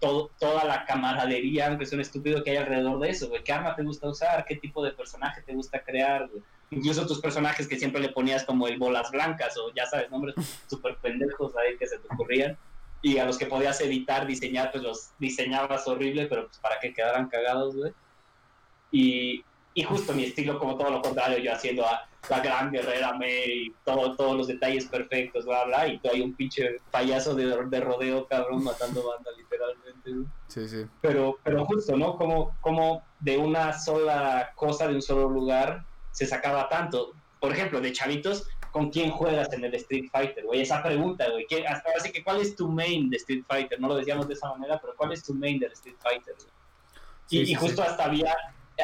todo, 0.00 0.30
toda 0.38 0.64
la 0.64 0.84
camaradería, 0.84 1.68
aunque 1.68 1.84
es 1.84 1.92
un 1.92 2.00
estúpido 2.00 2.42
que 2.42 2.50
hay 2.50 2.56
alrededor 2.58 3.00
de 3.00 3.10
eso, 3.10 3.28
güey. 3.28 3.42
¿Qué 3.42 3.52
arma 3.52 3.74
te 3.74 3.82
gusta 3.82 4.08
usar? 4.08 4.44
¿Qué 4.44 4.56
tipo 4.56 4.84
de 4.84 4.92
personaje 4.92 5.42
te 5.42 5.54
gusta 5.54 5.82
crear, 5.82 6.28
Incluso 6.70 7.06
tus 7.06 7.20
personajes 7.22 7.66
que 7.66 7.78
siempre 7.78 7.98
le 7.98 8.10
ponías 8.10 8.44
como 8.44 8.68
el 8.68 8.78
bolas 8.78 9.10
blancas 9.10 9.56
o 9.56 9.72
ya 9.74 9.86
sabes, 9.86 10.10
nombres 10.10 10.34
súper 10.68 10.96
pendejos 10.98 11.56
ahí 11.56 11.78
que 11.78 11.86
se 11.86 11.98
te 11.98 12.06
ocurrían 12.12 12.58
y 13.00 13.18
a 13.18 13.24
los 13.24 13.38
que 13.38 13.46
podías 13.46 13.80
editar, 13.80 14.26
diseñar, 14.26 14.72
pues 14.72 14.82
los 14.82 15.10
diseñabas 15.18 15.86
horrible, 15.86 16.26
pero 16.26 16.46
pues 16.46 16.58
para 16.58 16.80
que 16.80 16.92
quedaran 16.92 17.28
cagados, 17.28 17.76
güey. 17.76 17.92
Y, 18.90 19.44
y 19.78 19.84
justo 19.84 20.12
mi 20.12 20.24
estilo, 20.24 20.58
como 20.58 20.76
todo 20.76 20.90
lo 20.90 21.00
contrario, 21.00 21.38
yo 21.38 21.52
haciendo 21.52 21.86
a 21.86 22.04
la 22.28 22.40
gran 22.40 22.72
guerrera 22.72 23.12
May, 23.12 23.72
todo, 23.84 24.16
todos 24.16 24.36
los 24.36 24.48
detalles 24.48 24.86
perfectos, 24.86 25.44
bla, 25.44 25.66
bla, 25.66 25.86
y 25.86 26.00
tú 26.00 26.08
hay 26.12 26.20
un 26.20 26.34
pinche 26.34 26.80
payaso 26.90 27.32
de, 27.36 27.64
de 27.64 27.80
rodeo, 27.80 28.26
cabrón, 28.26 28.64
matando 28.64 29.06
banda, 29.06 29.30
literalmente. 29.36 30.28
Sí, 30.48 30.68
sí. 30.68 30.84
Pero, 31.00 31.38
pero 31.44 31.64
justo, 31.64 31.96
¿no? 31.96 32.16
Como, 32.16 32.56
como 32.60 33.04
de 33.20 33.38
una 33.38 33.72
sola 33.72 34.50
cosa, 34.56 34.88
de 34.88 34.96
un 34.96 35.02
solo 35.02 35.28
lugar, 35.28 35.84
se 36.10 36.26
sacaba 36.26 36.68
tanto. 36.68 37.12
Por 37.38 37.52
ejemplo, 37.52 37.80
de 37.80 37.92
chavitos, 37.92 38.48
¿con 38.72 38.90
quién 38.90 39.12
juegas 39.12 39.52
en 39.52 39.64
el 39.64 39.76
Street 39.76 40.10
Fighter, 40.10 40.44
güey? 40.44 40.62
Esa 40.62 40.82
pregunta, 40.82 41.24
güey. 41.30 41.46
Hasta 41.68 41.90
así 41.96 42.10
que, 42.10 42.24
¿cuál 42.24 42.40
es 42.40 42.56
tu 42.56 42.68
main 42.68 43.10
de 43.10 43.18
Street 43.18 43.44
Fighter? 43.46 43.80
No 43.80 43.86
lo 43.86 43.94
decíamos 43.94 44.26
de 44.26 44.34
esa 44.34 44.48
manera, 44.48 44.80
pero 44.80 44.94
¿cuál 44.96 45.12
es 45.12 45.22
tu 45.22 45.34
main 45.34 45.60
del 45.60 45.70
Street 45.70 45.98
Fighter? 46.02 46.34
y, 47.30 47.54
justo 47.54 47.82
hasta 47.82 48.06
había 48.06 48.34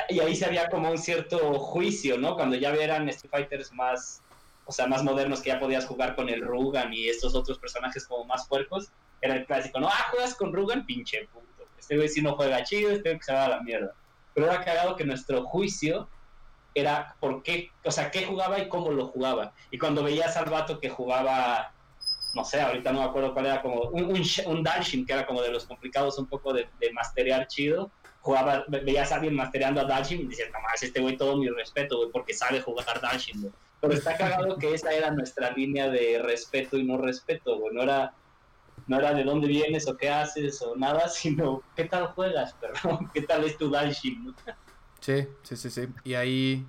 y 0.08 0.20
ahí 0.20 0.34
se 0.34 0.46
había 0.46 0.68
como 0.68 0.90
un 0.90 0.98
cierto 0.98 1.58
juicio, 1.58 2.18
¿no? 2.18 2.34
Cuando 2.34 2.56
ya 2.56 2.72
eran 2.74 3.08
Street 3.08 3.30
Fighters 3.30 3.72
más, 3.72 4.22
o 4.64 4.72
sea, 4.72 4.86
más 4.86 5.02
modernos 5.02 5.40
que 5.40 5.50
ya 5.50 5.60
podías 5.60 5.86
jugar 5.86 6.16
con 6.16 6.28
el 6.28 6.42
Rugan 6.42 6.92
y 6.92 7.08
estos 7.08 7.34
otros 7.34 7.58
personajes 7.58 8.06
como 8.06 8.24
más 8.24 8.46
puercos, 8.48 8.90
era 9.20 9.34
el 9.34 9.46
clásico, 9.46 9.80
¿no? 9.80 9.88
Ah, 9.88 10.08
juegas 10.10 10.34
con 10.34 10.52
Rugan, 10.52 10.84
pinche 10.84 11.28
punto. 11.32 11.66
Este 11.78 11.96
güey 11.96 12.08
si 12.08 12.22
no 12.22 12.34
juega 12.34 12.64
chido, 12.64 12.90
este 12.90 13.10
güey 13.10 13.18
que 13.18 13.24
se 13.24 13.32
va 13.32 13.44
a 13.44 13.48
la 13.48 13.60
mierda. 13.60 13.94
Pero 14.34 14.46
era 14.46 14.64
cagado 14.64 14.96
que 14.96 15.04
nuestro 15.04 15.44
juicio 15.44 16.08
era 16.74 17.16
por 17.20 17.42
qué, 17.42 17.70
o 17.84 17.90
sea, 17.90 18.10
qué 18.10 18.24
jugaba 18.24 18.58
y 18.58 18.68
cómo 18.68 18.90
lo 18.90 19.06
jugaba. 19.08 19.52
Y 19.70 19.78
cuando 19.78 20.02
veías 20.02 20.36
al 20.36 20.50
vato 20.50 20.80
que 20.80 20.90
jugaba, 20.90 21.72
no 22.34 22.44
sé, 22.44 22.60
ahorita 22.60 22.92
no 22.92 23.00
me 23.00 23.06
acuerdo 23.06 23.32
cuál 23.32 23.46
era, 23.46 23.62
como 23.62 23.82
un, 23.82 24.04
un, 24.04 24.22
un 24.46 25.04
que 25.06 25.12
era 25.12 25.24
como 25.24 25.40
de 25.40 25.52
los 25.52 25.66
complicados 25.66 26.18
un 26.18 26.26
poco 26.26 26.52
de, 26.52 26.68
de 26.80 26.92
masterear 26.92 27.46
chido, 27.46 27.92
jugaba, 28.24 28.64
veías 28.68 29.12
a 29.12 29.16
alguien 29.16 29.36
mastereando 29.36 29.82
a 29.82 29.84
Dalshin 29.84 30.22
y 30.22 30.24
decías, 30.24 30.48
no 30.50 30.58
más, 30.62 30.82
este 30.82 30.98
güey 30.98 31.14
todo 31.18 31.36
mi 31.36 31.46
respeto, 31.50 31.98
güey, 31.98 32.10
porque 32.10 32.32
sabe 32.32 32.62
jugar 32.62 32.98
Dalshin, 33.02 33.42
güey. 33.42 33.52
Pero 33.82 33.92
está 33.92 34.16
cagado 34.16 34.56
que 34.56 34.72
esa 34.72 34.92
era 34.92 35.10
nuestra 35.10 35.50
línea 35.50 35.90
de 35.90 36.22
respeto 36.22 36.78
y 36.78 36.84
no 36.84 36.96
respeto, 36.96 37.58
güey. 37.58 37.74
No 37.74 37.82
era, 37.82 38.14
no 38.86 38.98
era 38.98 39.12
de 39.12 39.24
dónde 39.24 39.46
vienes 39.46 39.86
o 39.88 39.96
qué 39.98 40.08
haces 40.08 40.62
o 40.62 40.74
nada, 40.74 41.06
sino 41.10 41.62
qué 41.76 41.84
tal 41.84 42.06
juegas, 42.06 42.54
perdón, 42.54 43.10
qué 43.14 43.20
tal 43.20 43.44
es 43.44 43.58
tu 43.58 43.70
Dalshin. 43.70 44.34
Sí, 45.00 45.28
sí, 45.42 45.56
sí, 45.58 45.68
sí. 45.68 45.88
Y 46.02 46.14
ahí, 46.14 46.66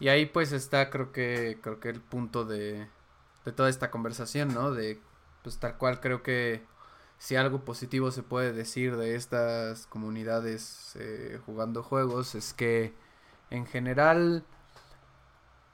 y 0.00 0.08
ahí 0.08 0.26
pues 0.26 0.50
está 0.50 0.90
creo 0.90 1.12
que, 1.12 1.58
creo 1.62 1.78
que 1.78 1.90
el 1.90 2.00
punto 2.00 2.44
de, 2.44 2.88
de 3.44 3.52
toda 3.52 3.68
esta 3.68 3.92
conversación, 3.92 4.52
¿no? 4.52 4.72
De, 4.72 5.00
pues 5.44 5.60
tal 5.60 5.78
cual 5.78 6.00
creo 6.00 6.24
que 6.24 6.64
si 7.18 7.36
algo 7.36 7.64
positivo 7.64 8.10
se 8.10 8.22
puede 8.22 8.52
decir 8.52 8.96
de 8.96 9.14
estas 9.14 9.86
comunidades 9.86 10.94
eh, 10.96 11.40
jugando 11.46 11.82
juegos 11.82 12.34
es 12.34 12.52
que 12.52 12.94
en 13.50 13.66
general, 13.66 14.44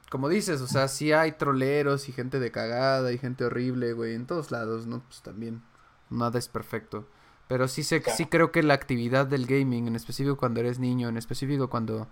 como 0.09 0.29
dices, 0.29 0.61
o 0.61 0.67
sea, 0.67 0.87
sí 0.87 1.11
hay 1.11 1.33
troleros 1.33 2.09
y 2.09 2.11
gente 2.11 2.39
de 2.39 2.51
cagada 2.51 3.11
y 3.11 3.17
gente 3.17 3.45
horrible, 3.45 3.93
güey, 3.93 4.15
en 4.15 4.27
todos 4.27 4.51
lados, 4.51 4.87
¿no? 4.87 5.01
Pues 5.01 5.21
también 5.21 5.61
nada 6.09 6.39
es 6.39 6.47
perfecto. 6.47 7.07
Pero 7.47 7.67
sí, 7.67 7.83
sé, 7.83 8.01
sí 8.15 8.27
creo 8.27 8.51
que 8.51 8.63
la 8.63 8.73
actividad 8.73 9.25
del 9.25 9.45
gaming, 9.45 9.87
en 9.87 9.95
específico 9.95 10.37
cuando 10.37 10.61
eres 10.61 10.79
niño, 10.79 11.09
en 11.09 11.17
específico 11.17 11.69
cuando 11.69 12.07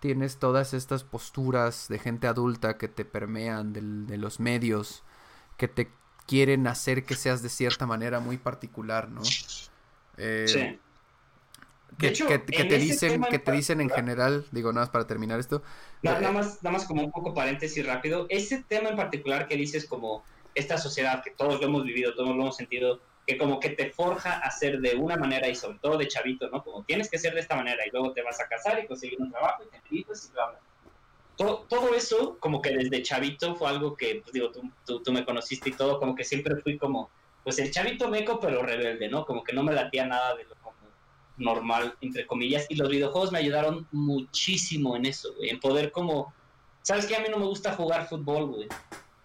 tienes 0.00 0.38
todas 0.38 0.74
estas 0.74 1.04
posturas 1.04 1.86
de 1.88 1.98
gente 1.98 2.26
adulta 2.26 2.76
que 2.76 2.88
te 2.88 3.04
permean 3.04 3.72
de 3.72 4.18
los 4.18 4.40
medios, 4.40 5.02
que 5.56 5.68
te 5.68 5.92
quieren 6.26 6.66
hacer 6.66 7.04
que 7.04 7.14
seas 7.14 7.42
de 7.42 7.48
cierta 7.48 7.86
manera 7.86 8.20
muy 8.20 8.38
particular, 8.38 9.08
¿no? 9.08 9.22
Eh, 10.16 10.44
sí. 10.46 10.78
Que, 11.98 12.10
te 12.10 12.78
dicen, 12.78 13.22
que 13.22 13.38
te 13.38 13.52
dicen 13.52 13.80
en 13.80 13.90
general, 13.90 14.46
digo 14.50 14.72
nada 14.72 14.86
más 14.86 14.90
para 14.90 15.06
terminar 15.06 15.38
esto. 15.38 15.62
nada, 16.02 16.28
eh, 16.28 16.32
más, 16.32 16.62
nada 16.62 16.72
más 16.72 16.86
como 16.86 17.02
un 17.02 17.12
poco 17.12 17.34
paréntesis 17.34 17.86
rápido. 17.86 18.26
Ese 18.30 18.64
tema 18.66 18.88
en 18.88 18.96
particular 18.96 19.46
que 19.46 19.56
dices 19.56 19.86
como 19.86 20.24
esta 20.54 20.78
sociedad 20.78 21.22
que 21.22 21.30
todos 21.30 21.60
lo 21.60 21.66
hemos 21.66 21.84
vivido, 21.84 22.14
todos 22.14 22.34
lo 22.34 22.42
hemos 22.42 22.56
sentido, 22.56 23.00
que 23.26 23.36
como 23.36 23.60
que 23.60 23.70
te 23.70 23.90
forja 23.90 24.38
a 24.38 24.50
ser 24.50 24.80
de 24.80 24.96
una 24.96 25.16
manera 25.16 25.48
y 25.48 25.54
sobre 25.54 25.78
todo 25.78 25.98
de 25.98 26.08
chavito, 26.08 26.48
¿no? 26.48 26.64
Como 26.64 26.82
tienes 26.82 27.10
que 27.10 27.18
ser 27.18 27.34
de 27.34 27.40
esta 27.40 27.56
manera 27.56 27.86
y 27.86 27.90
luego 27.90 28.12
te 28.12 28.22
vas 28.22 28.40
a 28.40 28.48
casar 28.48 28.82
y 28.82 28.86
conseguir 28.86 29.20
un 29.20 29.30
trabajo 29.30 29.62
y 29.64 29.68
te 29.68 29.76
invitas 29.76 30.26
y 30.28 30.32
bla, 30.32 30.48
bla 30.48 30.58
todo, 31.68 31.94
eso, 31.94 32.36
como 32.40 32.60
que 32.60 32.70
desde 32.70 33.02
chavito 33.02 33.54
fue 33.54 33.68
algo 33.68 33.94
que, 33.96 34.20
pues 34.22 34.32
digo, 34.32 34.50
tú, 34.84 35.02
tú, 35.02 35.12
me 35.12 35.24
conociste 35.24 35.70
y 35.70 35.72
todo, 35.72 35.98
como 35.98 36.14
que 36.14 36.24
siempre 36.24 36.56
fui 36.56 36.78
como, 36.78 37.10
pues 37.44 37.58
el 37.58 37.70
chavito 37.70 38.08
meco, 38.08 38.38
pero 38.40 38.62
rebelde, 38.62 39.08
¿no? 39.08 39.24
Como 39.24 39.42
que 39.42 39.52
no 39.52 39.62
me 39.62 39.72
latía 39.72 40.06
nada 40.06 40.34
de 40.36 40.44
lo 40.44 40.54
como 40.56 40.76
normal, 41.36 41.94
entre 42.00 42.26
comillas. 42.26 42.66
Y 42.68 42.76
los 42.76 42.88
videojuegos 42.88 43.32
me 43.32 43.38
ayudaron 43.38 43.86
muchísimo 43.92 44.96
en 44.96 45.06
eso, 45.06 45.34
güey, 45.34 45.50
en 45.50 45.60
poder 45.60 45.90
como, 45.92 46.32
¿sabes 46.82 47.06
qué? 47.06 47.16
A 47.16 47.20
mí 47.20 47.26
no 47.30 47.38
me 47.38 47.46
gusta 47.46 47.74
jugar 47.74 48.08
fútbol, 48.08 48.46
güey. 48.46 48.68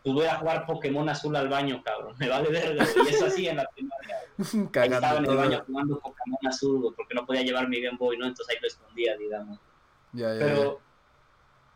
Pues 0.03 0.15
voy 0.15 0.25
a 0.25 0.35
jugar 0.35 0.65
Pokémon 0.65 1.09
azul 1.09 1.35
al 1.35 1.49
baño, 1.49 1.81
cabrón. 1.83 2.15
Me 2.19 2.29
vale 2.29 2.49
verga, 2.49 2.85
güey. 2.95 3.07
Y 3.07 3.13
eso 3.13 3.25
así 3.25 3.47
en 3.47 3.57
la 3.57 3.65
primaria. 3.65 4.17
estaba 4.95 5.17
en 5.17 5.25
el 5.25 5.35
baño 5.35 5.63
jugando 5.67 5.99
Pokémon 5.99 6.47
azul, 6.47 6.79
güey, 6.79 6.93
porque 6.95 7.13
no 7.13 7.25
podía 7.25 7.41
llevar 7.41 7.67
mi 7.67 7.81
Game 7.81 7.97
Boy, 7.97 8.17
¿no? 8.17 8.25
Entonces 8.25 8.55
ahí 8.55 8.61
lo 8.61 8.67
escondía, 8.67 9.17
digamos. 9.17 9.59
Ya, 10.13 10.33
ya, 10.33 10.39
pero, 10.39 10.79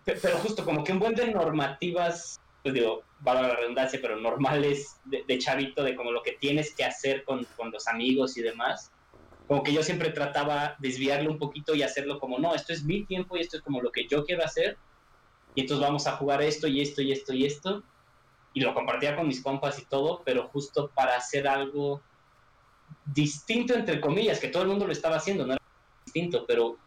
pero 0.06 0.38
justo 0.38 0.66
como 0.66 0.84
que 0.84 0.92
un 0.92 1.00
buen 1.00 1.16
de 1.16 1.32
normativas, 1.32 2.40
pues 2.64 2.74
digo, 2.74 3.04
valga 3.20 3.48
la 3.48 3.56
redundancia, 3.56 4.00
pero 4.02 4.18
normales 4.18 4.98
de, 5.06 5.38
chavito, 5.38 5.84
de 5.84 5.96
como 5.96 6.12
lo 6.12 6.24
que 6.24 6.34
tienes 6.34 6.74
que 6.76 6.84
hacer 6.84 7.24
con, 7.24 7.46
con, 7.56 7.72
los 7.72 7.88
amigos 7.88 8.38
y 8.38 8.42
demás, 8.42 8.92
como 9.48 9.64
que 9.64 9.74
yo 9.74 9.84
siempre 9.84 10.10
trataba 10.10 10.76
desviarlo 10.80 11.32
un 11.32 11.38
poquito 11.38 11.76
y 11.76 11.84
hacerlo 11.84 12.20
como, 12.20 12.40
no, 12.40 12.56
esto 12.56 12.74
es 12.74 12.84
mi 12.84 13.06
tiempo 13.06 13.38
y 13.38 13.42
esto 13.42 13.58
es 13.58 13.64
como 13.64 13.82
lo 13.82 13.92
que 13.92 14.08
yo 14.08 14.26
quiero 14.26 14.44
hacer, 14.44 14.78
y 15.54 15.62
entonces 15.62 15.86
vamos 15.86 16.08
a 16.08 16.14
jugar 16.14 16.42
esto 16.42 16.68
y 16.68 16.82
esto 16.82 17.02
y 17.02 17.12
esto 17.12 17.34
y 17.34 17.46
esto, 17.46 17.84
y 18.54 18.62
lo 18.62 18.74
compartía 18.74 19.16
con 19.16 19.28
mis 19.28 19.42
compas 19.42 19.80
y 19.80 19.86
todo, 19.86 20.22
pero 20.26 20.48
justo 20.48 20.90
para 20.94 21.16
hacer 21.16 21.48
algo 21.48 22.02
distinto, 23.06 23.74
entre 23.74 24.02
comillas, 24.02 24.40
que 24.40 24.48
todo 24.48 24.64
el 24.64 24.70
mundo 24.70 24.86
lo 24.86 24.92
estaba 24.94 25.18
haciendo, 25.18 25.46
no 25.46 25.54
era 25.54 25.62
distinto, 26.06 26.46
pero 26.48 26.78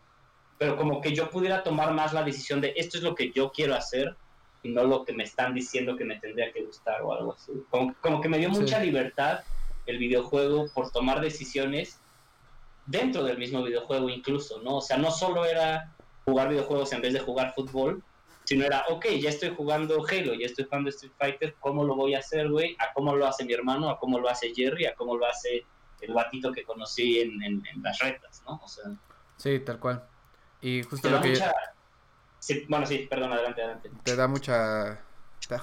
pero 0.58 0.76
como 0.76 1.00
que 1.00 1.14
yo 1.14 1.30
pudiera 1.30 1.62
tomar 1.62 1.92
más 1.92 2.12
la 2.12 2.22
decisión 2.22 2.60
de 2.60 2.74
esto 2.76 2.98
es 2.98 3.02
lo 3.02 3.14
que 3.14 3.30
yo 3.32 3.50
quiero 3.50 3.74
hacer 3.74 4.16
y 4.62 4.70
no 4.70 4.84
lo 4.84 5.04
que 5.04 5.12
me 5.12 5.24
están 5.24 5.54
diciendo 5.54 5.96
que 5.96 6.04
me 6.04 6.18
tendría 6.18 6.52
que 6.52 6.64
gustar 6.64 7.02
o 7.02 7.12
algo 7.12 7.34
así. 7.34 7.52
Como, 8.00 8.20
que 8.20 8.28
me 8.28 8.38
dio 8.38 8.48
mucha 8.48 8.80
libertad 8.80 9.40
el 9.86 9.98
videojuego 9.98 10.68
por 10.72 10.90
tomar 10.90 11.20
decisiones 11.20 12.00
dentro 12.86 13.22
del 13.24 13.38
mismo 13.38 13.62
videojuego 13.62 14.08
incluso, 14.08 14.62
¿no? 14.62 14.76
O 14.76 14.80
sea, 14.80 14.96
no 14.96 15.10
solo 15.10 15.44
era 15.44 15.92
jugar 16.24 16.48
videojuegos 16.48 16.92
en 16.92 17.02
vez 17.02 17.12
de 17.12 17.20
jugar 17.20 17.52
fútbol, 17.54 18.02
sino 18.44 18.64
era, 18.64 18.84
ok, 18.88 19.06
ya 19.20 19.30
estoy 19.30 19.54
jugando 19.54 20.02
Halo, 20.06 20.34
ya 20.34 20.46
estoy 20.46 20.64
jugando 20.64 20.90
Street 20.90 21.12
Fighter, 21.18 21.54
¿cómo 21.60 21.84
lo 21.84 21.94
voy 21.94 22.14
a 22.14 22.20
hacer, 22.20 22.48
güey? 22.48 22.76
¿A 22.78 22.92
cómo 22.94 23.14
lo 23.14 23.26
hace 23.26 23.44
mi 23.44 23.52
hermano? 23.52 23.90
¿A 23.90 23.98
cómo 23.98 24.18
lo 24.18 24.28
hace 24.28 24.54
Jerry? 24.54 24.86
¿A 24.86 24.94
cómo 24.94 25.16
lo 25.16 25.26
hace 25.26 25.66
el 26.00 26.14
batito 26.14 26.52
que 26.52 26.64
conocí 26.64 27.20
en, 27.20 27.42
en 27.42 27.82
las 27.82 27.98
retas, 27.98 28.42
¿no? 28.46 28.60
O 28.62 28.68
sea... 28.68 28.84
Sí, 29.36 29.58
tal 29.60 29.78
cual. 29.78 30.13
Y 30.64 30.82
justo 30.82 31.10
lo 31.10 31.20
que... 31.20 31.38
bueno, 32.68 32.86
sí, 32.86 33.06
perdón, 33.08 33.34
adelante, 33.34 33.60
adelante. 33.60 33.90
Te 34.02 34.16
da 34.16 34.26
mucha... 34.26 34.98
O 35.38 35.46
sea, 35.46 35.62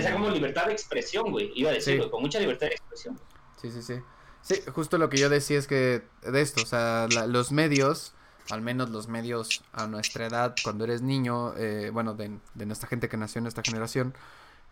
es 0.00 0.10
como 0.10 0.30
libertad 0.30 0.66
de 0.66 0.72
expresión, 0.72 1.30
güey. 1.30 1.52
Iba 1.54 1.70
a 1.70 1.74
decirlo, 1.74 2.10
con 2.10 2.22
mucha 2.22 2.40
libertad 2.40 2.66
de 2.66 2.72
expresión. 2.72 3.20
Sí, 3.60 3.70
sí, 3.70 3.82
sí. 3.82 4.00
Sí, 4.40 4.60
justo 4.74 4.98
lo 4.98 5.08
que 5.08 5.18
yo 5.18 5.28
decía 5.28 5.60
es 5.60 5.68
que 5.68 6.02
de 6.22 6.40
esto, 6.40 6.62
o 6.62 6.66
sea, 6.66 7.06
los 7.28 7.52
medios, 7.52 8.14
al 8.50 8.62
menos 8.62 8.90
los 8.90 9.06
medios 9.06 9.62
a 9.72 9.86
nuestra 9.86 10.26
edad, 10.26 10.56
cuando 10.64 10.82
eres 10.82 11.02
niño, 11.02 11.56
eh, 11.56 11.90
bueno, 11.92 12.14
de, 12.14 12.36
nuestra 12.66 12.88
gente 12.88 13.08
que 13.08 13.16
nació 13.16 13.38
en 13.38 13.46
esta 13.46 13.62
generación, 13.62 14.12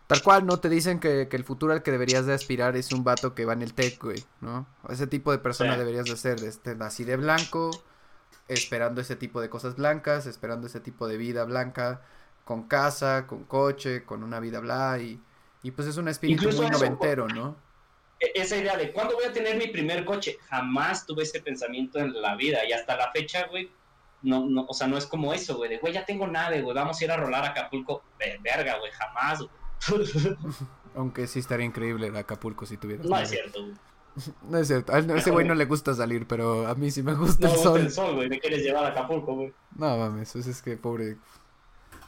tal 0.07 0.21
cual, 0.21 0.45
¿no? 0.45 0.59
Te 0.59 0.67
dicen 0.67 0.99
que, 0.99 1.29
el 1.31 1.43
futuro 1.45 1.71
al 1.71 1.81
que 1.81 1.91
deberías 1.91 2.25
de 2.25 2.33
aspirar 2.33 2.75
es 2.75 2.91
un 2.91 3.05
vato 3.05 3.33
que 3.33 3.45
va 3.45 3.53
en 3.53 3.61
el 3.61 3.73
tech, 3.73 4.03
güey, 4.03 4.21
¿no? 4.41 4.67
Ese 4.89 5.07
tipo 5.07 5.31
de 5.31 5.37
persona 5.37 5.77
deberías 5.77 6.07
de 6.07 6.17
ser, 6.17 6.43
este, 6.43 6.75
así 6.81 7.05
de 7.05 7.15
blanco, 7.15 7.71
esperando 8.53 9.01
ese 9.01 9.15
tipo 9.15 9.39
de 9.39 9.49
cosas 9.49 9.75
blancas, 9.75 10.25
esperando 10.25 10.67
ese 10.67 10.81
tipo 10.81 11.07
de 11.07 11.17
vida 11.17 11.45
blanca, 11.45 12.01
con 12.43 12.67
casa, 12.67 13.25
con 13.27 13.45
coche, 13.45 14.03
con 14.03 14.23
una 14.23 14.39
vida 14.39 14.59
bla, 14.59 14.99
y, 14.99 15.21
y 15.63 15.71
pues 15.71 15.87
es 15.87 15.97
un 15.97 16.09
espíritu 16.09 16.49
muy 16.51 16.69
noventero, 16.69 17.27
¿no? 17.27 17.55
E, 18.19 18.31
esa 18.35 18.57
idea 18.57 18.75
de 18.75 18.91
cuándo 18.91 19.15
voy 19.15 19.25
a 19.25 19.31
tener 19.31 19.55
mi 19.57 19.67
primer 19.67 20.03
coche, 20.03 20.37
jamás 20.49 21.05
tuve 21.05 21.23
ese 21.23 21.39
pensamiento 21.41 21.99
en 21.99 22.21
la 22.21 22.35
vida, 22.35 22.65
y 22.67 22.73
hasta 22.73 22.97
la 22.97 23.11
fecha, 23.11 23.47
güey, 23.47 23.71
no, 24.21 24.45
no, 24.45 24.65
o 24.67 24.73
sea, 24.73 24.87
no 24.87 24.97
es 24.97 25.05
como 25.05 25.33
eso, 25.33 25.55
güey, 25.55 25.69
de, 25.69 25.77
güey, 25.77 25.93
ya 25.93 26.05
tengo 26.05 26.27
nave, 26.27 26.61
güey, 26.61 26.75
vamos 26.75 26.99
a 26.99 27.03
ir 27.05 27.11
a 27.11 27.17
rolar 27.17 27.45
a 27.45 27.49
Acapulco, 27.49 28.03
de 28.19 28.37
verga, 28.43 28.77
güey, 28.79 28.91
jamás, 28.91 29.39
güey. 29.39 29.51
Aunque 30.95 31.25
sí 31.25 31.39
estaría 31.39 31.65
increíble 31.65 32.11
Acapulco 32.19 32.65
si 32.65 32.75
tuvieras. 32.75 33.05
No 33.05 33.17
es 33.17 33.29
cierto, 33.29 33.65
No 34.49 34.57
es 34.57 34.67
cierto. 34.67 34.93
A 34.93 34.99
ese 34.99 35.31
güey 35.31 35.47
no 35.47 35.55
le 35.55 35.65
gusta 35.65 35.93
salir, 35.93 36.27
pero 36.27 36.67
a 36.67 36.75
mí 36.75 36.91
sí 36.91 37.01
me 37.03 37.13
gusta 37.13 37.47
No 37.47 37.53
el 37.53 37.53
me 37.53 37.57
gusta 37.57 37.69
sol. 37.69 37.79
el 37.81 37.91
sol, 37.91 38.15
güey. 38.15 38.29
Me 38.29 38.39
quieres 38.39 38.61
llevar 38.63 38.85
a 38.85 38.89
Acapulco, 38.89 39.35
güey. 39.35 39.53
No 39.75 39.97
mames, 39.97 40.31
pues 40.33 40.47
es 40.47 40.61
que 40.61 40.77
pobre. 40.77 41.17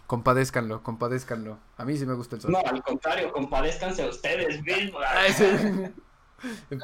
Compadézcanlo, 0.08 0.84
compadézcanlo. 0.84 1.58
A 1.78 1.86
mí 1.86 1.98
sí 1.98 2.06
me 2.06 2.14
gusta 2.14 2.36
el 2.36 2.42
sol. 2.42 2.52
No, 2.52 2.60
al 2.60 2.84
contrario, 2.84 3.32
compadezcanse 3.32 4.04
a 4.04 4.10
ustedes 4.10 4.62
mismos. 4.62 5.02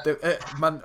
Te- 0.03 0.17
eh, 0.23 0.39
man, 0.57 0.81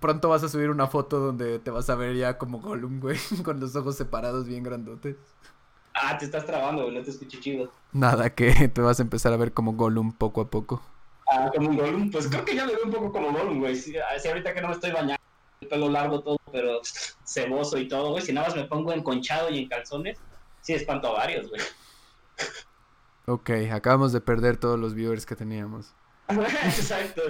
pronto 0.00 0.28
vas 0.28 0.42
a 0.44 0.48
subir 0.50 0.68
una 0.68 0.86
foto 0.86 1.18
donde 1.18 1.58
te 1.60 1.70
vas 1.70 1.88
a 1.88 1.94
ver 1.94 2.14
ya 2.14 2.36
como 2.36 2.60
Gollum, 2.60 3.00
güey, 3.00 3.16
con 3.44 3.58
los 3.58 3.74
ojos 3.74 3.96
separados 3.96 4.46
bien 4.46 4.62
grandotes. 4.62 5.16
Ah, 5.94 6.18
te 6.18 6.26
estás 6.26 6.44
trabando, 6.44 6.82
güey. 6.84 6.94
No 6.96 7.02
te 7.02 7.10
escucho 7.10 7.40
chido. 7.40 7.72
Nada, 7.92 8.30
que 8.34 8.68
te 8.68 8.80
vas 8.82 8.98
a 9.00 9.02
empezar 9.02 9.32
a 9.32 9.36
ver 9.38 9.52
como 9.52 9.72
Gollum 9.72 10.12
poco 10.12 10.42
a 10.42 10.50
poco. 10.50 10.82
Ah, 11.30 11.50
como 11.54 11.68
un 11.70 11.76
Gollum. 11.76 12.10
Pues 12.10 12.26
creo 12.28 12.44
que 12.44 12.54
ya 12.56 12.64
me 12.66 12.72
veo 12.72 12.84
un 12.84 12.90
poco 12.90 13.12
como 13.12 13.32
Gollum, 13.32 13.60
güey. 13.60 13.76
Sí, 13.76 13.94
ahorita 13.98 14.54
que 14.54 14.60
no 14.62 14.68
me 14.68 14.74
estoy 14.74 14.90
bañando, 14.92 15.16
el 15.60 15.68
pelo 15.68 15.88
largo 15.88 16.20
todo, 16.22 16.38
pero 16.52 16.80
ceboso 17.24 17.76
y 17.78 17.88
todo, 17.88 18.10
güey. 18.12 18.22
Si 18.24 18.32
nada 18.32 18.48
más 18.48 18.56
me 18.56 18.64
pongo 18.64 18.92
enconchado 18.92 19.50
y 19.50 19.58
en 19.58 19.68
calzones, 19.68 20.18
sí 20.60 20.72
espanto 20.74 21.08
a 21.08 21.12
varios, 21.18 21.48
güey. 21.48 21.60
Ok, 23.26 23.50
acabamos 23.72 24.12
de 24.12 24.20
perder 24.20 24.56
todos 24.56 24.78
los 24.78 24.94
viewers 24.94 25.26
que 25.26 25.36
teníamos. 25.36 25.94
Exacto. 26.28 27.22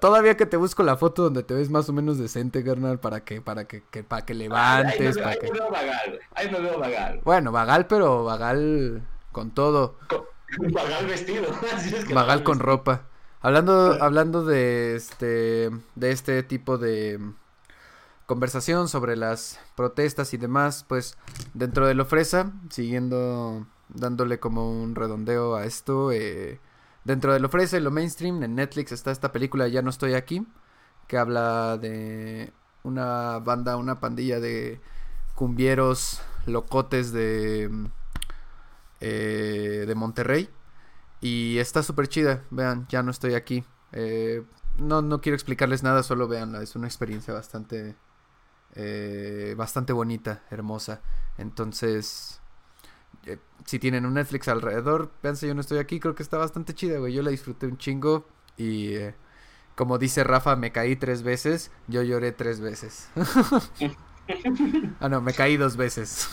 todavía 0.00 0.36
que 0.36 0.44
te 0.46 0.56
busco 0.56 0.82
la 0.82 0.96
foto 0.96 1.22
donde 1.22 1.44
te 1.44 1.54
ves 1.54 1.70
más 1.70 1.88
o 1.88 1.92
menos 1.92 2.18
decente, 2.18 2.64
carnal, 2.64 2.98
para 2.98 3.24
que, 3.24 3.40
para 3.40 3.66
que, 3.66 3.84
que- 3.90 4.02
para 4.02 4.24
que 4.24 4.32
Ahí 4.32 4.38
me, 4.38 4.44
levantes, 4.44 5.18
para 5.18 5.30
ahí 5.30 5.38
me 5.42 5.50
veo 5.50 5.70
vagal, 5.70 6.08
güey. 6.10 6.20
Ahí 6.34 6.50
me 6.50 6.60
veo 6.60 6.78
vagal. 6.78 7.20
Bueno, 7.24 7.52
vagal, 7.52 7.86
pero 7.86 8.24
vagal 8.24 9.02
con 9.32 9.52
todo. 9.52 9.98
Con- 10.08 10.24
Vagal 10.72 11.06
vestido. 11.06 11.46
Así 11.74 11.94
es 11.94 12.04
que 12.04 12.14
Vagal 12.14 12.44
con 12.44 12.58
vestido. 12.58 12.76
ropa. 12.76 13.02
Hablando, 13.44 14.02
hablando 14.02 14.42
de 14.42 14.96
este, 14.96 15.68
de 15.96 16.10
este 16.12 16.42
tipo 16.44 16.78
de 16.78 17.20
conversación 18.24 18.88
sobre 18.88 19.16
las 19.16 19.60
protestas 19.76 20.32
y 20.32 20.38
demás, 20.38 20.86
pues 20.88 21.18
dentro 21.52 21.86
de 21.86 21.92
lo 21.92 22.06
fresa, 22.06 22.52
siguiendo 22.70 23.66
dándole 23.90 24.40
como 24.40 24.70
un 24.70 24.94
redondeo 24.94 25.56
a 25.56 25.66
esto, 25.66 26.10
eh, 26.10 26.58
dentro 27.04 27.34
de 27.34 27.40
lo 27.40 27.50
fresa 27.50 27.76
y 27.76 27.80
lo 27.80 27.90
mainstream, 27.90 28.42
en 28.44 28.54
Netflix 28.54 28.92
está 28.92 29.10
esta 29.10 29.30
película 29.30 29.68
Ya 29.68 29.82
no 29.82 29.90
estoy 29.90 30.14
aquí, 30.14 30.46
que 31.06 31.18
habla 31.18 31.76
de 31.76 32.50
una 32.82 33.40
banda, 33.40 33.76
una 33.76 34.00
pandilla 34.00 34.40
de 34.40 34.80
cumbieros 35.34 36.22
locotes 36.46 37.12
de, 37.12 37.70
eh, 39.00 39.84
de 39.86 39.94
Monterrey. 39.94 40.48
Y 41.24 41.56
está 41.58 41.82
súper 41.82 42.06
chida, 42.06 42.44
vean, 42.50 42.86
ya 42.90 43.02
no 43.02 43.10
estoy 43.10 43.32
aquí. 43.32 43.64
Eh, 43.92 44.42
no, 44.76 45.00
no 45.00 45.22
quiero 45.22 45.36
explicarles 45.36 45.82
nada, 45.82 46.02
solo 46.02 46.28
veanla, 46.28 46.62
es 46.62 46.76
una 46.76 46.86
experiencia 46.86 47.32
bastante, 47.32 47.96
eh, 48.74 49.54
bastante 49.56 49.94
bonita, 49.94 50.42
hermosa. 50.50 51.00
Entonces, 51.38 52.42
eh, 53.24 53.38
si 53.64 53.78
tienen 53.78 54.04
un 54.04 54.12
Netflix 54.12 54.48
alrededor, 54.48 55.12
véanse, 55.22 55.48
yo 55.48 55.54
no 55.54 55.62
estoy 55.62 55.78
aquí, 55.78 55.98
creo 55.98 56.14
que 56.14 56.22
está 56.22 56.36
bastante 56.36 56.74
chida, 56.74 56.98
güey. 56.98 57.14
Yo 57.14 57.22
la 57.22 57.30
disfruté 57.30 57.68
un 57.68 57.78
chingo 57.78 58.28
y, 58.58 58.92
eh, 58.92 59.14
como 59.76 59.96
dice 59.96 60.24
Rafa, 60.24 60.56
me 60.56 60.72
caí 60.72 60.94
tres 60.94 61.22
veces, 61.22 61.70
yo 61.88 62.02
lloré 62.02 62.32
tres 62.32 62.60
veces. 62.60 63.08
ah, 65.00 65.08
no, 65.08 65.22
me 65.22 65.32
caí 65.32 65.56
dos 65.56 65.78
veces. 65.78 66.28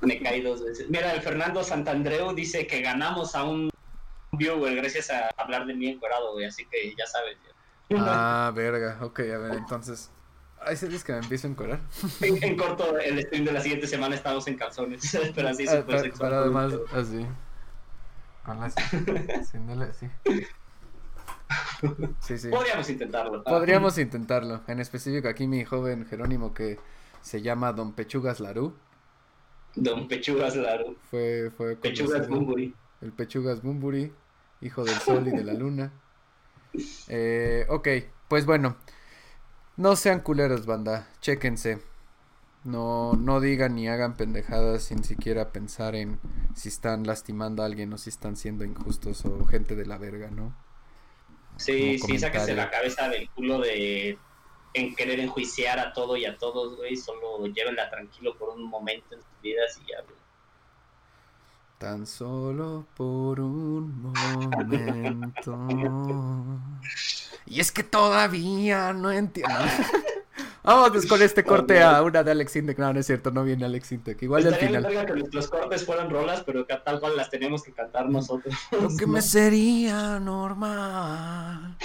Me 0.00 0.22
caí 0.22 0.40
dos 0.40 0.64
veces. 0.64 0.88
Mira, 0.88 1.12
el 1.12 1.20
Fernando 1.20 1.62
Santandreu 1.62 2.34
dice 2.34 2.66
que 2.66 2.80
ganamos 2.80 3.34
a 3.34 3.44
un 3.44 3.70
gracias 4.32 5.10
a 5.10 5.30
hablar 5.36 5.66
de 5.66 5.74
mí 5.74 5.88
encuerado, 5.88 6.32
güey. 6.32 6.46
Así 6.46 6.64
que 6.66 6.94
ya 6.96 7.06
sabes. 7.06 7.36
Ah, 7.94 8.50
verga, 8.54 8.98
ok, 9.02 9.20
a 9.20 9.38
ver, 9.38 9.54
entonces... 9.54 10.10
Ay, 10.64 10.76
¿sabes 10.76 11.02
que 11.02 11.12
me 11.12 11.18
empiezo 11.18 11.48
a 11.48 11.50
encorar? 11.50 11.80
En, 12.20 12.42
en 12.42 12.56
corto, 12.56 12.96
el 12.98 13.20
stream 13.24 13.44
de 13.44 13.52
la 13.52 13.60
siguiente 13.60 13.86
semana 13.88 14.14
estamos 14.14 14.46
en 14.46 14.56
calzones. 14.56 15.02
Pero 15.34 15.48
así 15.48 15.66
Ah, 15.68 15.72
súper 15.80 15.96
pa- 15.96 16.02
sexual. 16.02 16.30
para 16.30 16.42
además, 16.42 16.72
así. 16.92 17.26
Con 18.44 18.60
la. 18.60 18.70
Sí, 22.20 22.38
sí. 22.38 22.48
Podríamos 22.48 22.88
intentarlo. 22.90 23.42
Podríamos 23.44 23.98
intentarlo. 23.98 24.62
En 24.68 24.78
específico 24.80 25.28
aquí 25.28 25.46
mi 25.48 25.64
joven 25.64 26.06
Jerónimo 26.06 26.54
que 26.54 26.78
se 27.20 27.42
llama 27.42 27.72
Don 27.72 27.92
Pechugas 27.92 28.38
Larú. 28.40 28.74
Don 29.74 30.06
Pechugas 30.08 30.54
Laro. 30.56 30.94
Fue, 31.10 31.50
fue 31.56 31.76
Pechugas 31.76 32.28
Bumburi. 32.28 32.74
El 33.00 33.12
Pechugas 33.12 33.62
Bumburi, 33.62 34.12
hijo 34.62 34.84
del 34.84 34.94
sol 34.96 35.26
y 35.28 35.30
de 35.30 35.44
la 35.44 35.52
luna. 35.52 35.92
Eh, 37.08 37.66
ok, 37.68 37.88
pues 38.28 38.46
bueno. 38.46 38.76
No 39.76 39.96
sean 39.96 40.20
culeros, 40.20 40.66
banda. 40.66 41.08
Chéquense. 41.20 41.80
No, 42.64 43.14
no 43.14 43.40
digan 43.40 43.74
ni 43.74 43.88
hagan 43.88 44.16
pendejadas 44.16 44.84
sin 44.84 45.02
siquiera 45.02 45.50
pensar 45.50 45.96
en 45.96 46.20
si 46.54 46.68
están 46.68 47.04
lastimando 47.04 47.62
a 47.62 47.66
alguien 47.66 47.92
o 47.92 47.98
si 47.98 48.10
están 48.10 48.36
siendo 48.36 48.64
injustos 48.64 49.24
o 49.24 49.44
gente 49.46 49.74
de 49.74 49.86
la 49.86 49.98
verga, 49.98 50.30
¿no? 50.30 50.54
Sí, 51.56 51.98
sí, 51.98 52.18
sáquense 52.18 52.54
la 52.54 52.70
cabeza 52.70 53.08
del 53.08 53.28
culo 53.30 53.58
de 53.58 54.16
en 54.74 54.94
querer 54.94 55.20
enjuiciar 55.20 55.78
a 55.78 55.92
todo 55.92 56.16
y 56.16 56.24
a 56.24 56.38
todos, 56.38 56.76
güey. 56.76 56.96
Solo 56.96 57.46
llévenla 57.46 57.90
tranquilo 57.90 58.36
por 58.38 58.50
un 58.50 58.64
momento 58.64 59.14
en 59.14 59.22
sus 59.22 59.42
vidas 59.42 59.78
y 59.82 59.90
ya, 59.90 60.00
güey. 60.02 60.21
Tan 61.82 62.06
solo 62.06 62.86
por 62.96 63.40
un 63.40 64.12
momento. 64.12 65.58
Y 67.44 67.58
es 67.58 67.72
que 67.72 67.82
todavía 67.82 68.92
no 68.92 69.10
entiendo. 69.10 69.52
Vamos 70.62 70.90
pues, 70.90 71.06
con 71.06 71.20
este 71.20 71.42
corte 71.42 71.82
a 71.82 72.00
una 72.02 72.22
de 72.22 72.30
Alex 72.30 72.54
Intec. 72.54 72.78
No, 72.78 72.92
no 72.92 73.00
es 73.00 73.06
cierto, 73.06 73.32
no 73.32 73.42
viene 73.42 73.64
Alex 73.64 73.90
Intec. 73.90 74.22
Igual 74.22 74.46
al 74.46 74.54
final. 74.54 75.06
que 75.06 75.12
nuestros 75.12 75.48
cortes 75.48 75.84
fueran 75.84 76.08
rolas, 76.08 76.44
pero 76.46 76.64
que 76.68 76.76
tal 76.76 77.00
cual 77.00 77.16
las 77.16 77.30
tenemos 77.30 77.64
que 77.64 77.72
cantar 77.72 78.08
nosotros. 78.08 78.54
Lo 78.70 78.96
que 78.96 79.08
me 79.08 79.20
sería 79.22 80.20
normal. 80.20 81.76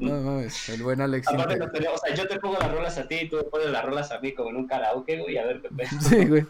No 0.00 0.20
mames, 0.20 0.68
el 0.68 0.82
buen 0.82 1.00
Alex 1.00 1.28
Aparte, 1.28 1.56
no 1.56 1.64
Intec. 1.64 1.80
tenemos- 1.80 1.98
o 2.02 2.06
sea, 2.06 2.14
yo 2.14 2.28
te 2.28 2.38
pongo 2.38 2.58
las 2.60 2.70
rolas 2.70 2.98
a 2.98 3.08
ti 3.08 3.14
y 3.22 3.28
tú 3.30 3.36
me 3.36 3.44
pones 3.44 3.70
las 3.70 3.86
rolas 3.86 4.12
a 4.12 4.18
mí 4.20 4.34
como 4.34 4.50
en 4.50 4.56
un 4.56 4.66
karaoke, 4.66 5.18
güey, 5.18 5.38
a 5.38 5.46
ver 5.46 5.62
qué 5.62 5.70
pedo. 5.70 5.88
Sí, 6.02 6.26
güey. 6.26 6.46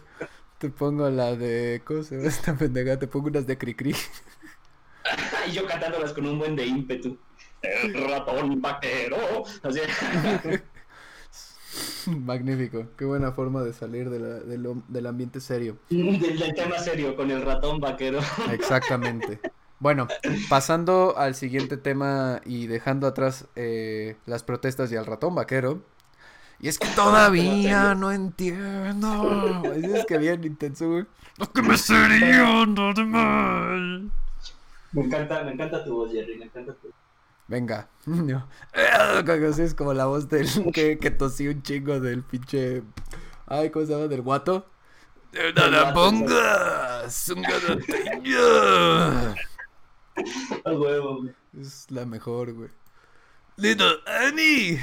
Te 0.65 0.71
pongo 0.71 1.11
la 1.11 1.37
de. 1.37 1.83
¿Cómo 1.85 2.03
se 2.03 2.17
llama 2.17 2.29
esta 2.29 2.55
pendeja? 2.55 2.99
Te 2.99 3.07
pongo 3.07 3.27
unas 3.29 3.47
de 3.47 3.59
Cricri. 3.59 3.95
Y 5.47 5.53
yo 5.53 5.67
cantándolas 5.67 6.15
con 6.15 6.25
un 6.27 6.39
buen 6.39 6.57
de 6.57 6.65
ímpetu. 6.65 7.19
El 7.61 7.93
ratón 8.09 8.63
vaquero. 8.63 9.19
Así. 9.63 9.81
Magnífico. 12.11 12.87
Qué 12.97 13.05
buena 13.05 13.33
forma 13.33 13.63
de 13.63 13.75
salir 13.75 14.09
de 14.09 14.19
la- 14.21 14.41
de 14.41 14.57
lo- 14.57 14.83
del 14.89 15.07
ambiente 15.07 15.41
serio. 15.41 15.77
del, 15.91 16.39
del 16.39 16.55
tema 16.55 16.79
serio, 16.79 17.15
con 17.15 17.31
el 17.31 17.43
ratón 17.43 17.79
vaquero. 17.81 18.21
Exactamente. 18.51 19.39
Bueno, 19.81 20.09
pasando 20.49 21.13
al 21.19 21.35
siguiente 21.35 21.77
tema 21.77 22.41
y 22.47 22.67
dejando 22.69 23.07
atrás 23.07 23.45
eh, 23.57 24.17
las 24.25 24.43
protestas 24.45 24.91
y 24.93 24.97
al 24.97 25.05
ratón 25.05 25.35
vaquero. 25.35 25.83
Y 26.65 26.69
es 26.69 26.79
que 26.79 26.89
todavía 26.97 27.95
no 27.95 28.11
entiendo. 28.11 29.63
Es 29.75 30.07
que 30.07 30.17
bien 30.17 30.43
intenso, 30.45 30.89
güey. 30.89 31.05
Lo 31.37 31.53
que 31.53 31.61
me 31.61 31.77
sería 31.77 32.65
normal. 32.65 34.11
Me 34.93 35.03
encanta, 35.03 35.45
me 35.45 35.53
encanta 35.53 35.85
tu 35.85 35.95
voz, 35.95 36.11
Jerry, 36.11 36.39
me 36.39 36.47
encanta 36.47 36.73
tu 36.73 36.91
Venga. 37.49 37.91
No. 38.07 38.49
Así 38.73 39.61
es 39.61 39.75
como 39.75 39.93
la 39.93 40.07
voz 40.07 40.31
del 40.31 40.49
que, 40.73 40.97
que 40.99 41.11
tosí 41.11 41.49
un 41.49 41.63
chingo 41.63 42.01
del 42.01 42.23
pinche. 42.23 42.83
Ay, 43.45 43.69
¿cómo 43.69 43.85
se 43.85 43.93
llama? 43.93 44.07
Del 44.07 44.23
guato. 44.23 44.67
¡No 45.57 45.67
la 45.67 45.93
pongas! 45.93 47.29
¡Un 47.29 47.43
garateño! 47.43 48.39
A 50.65 50.73
huevo, 50.73 51.19
güey. 51.19 51.35
Es 51.61 51.91
la 51.91 52.07
mejor, 52.07 52.55
güey. 52.55 52.71
Little 53.57 53.97
Annie. 54.07 54.81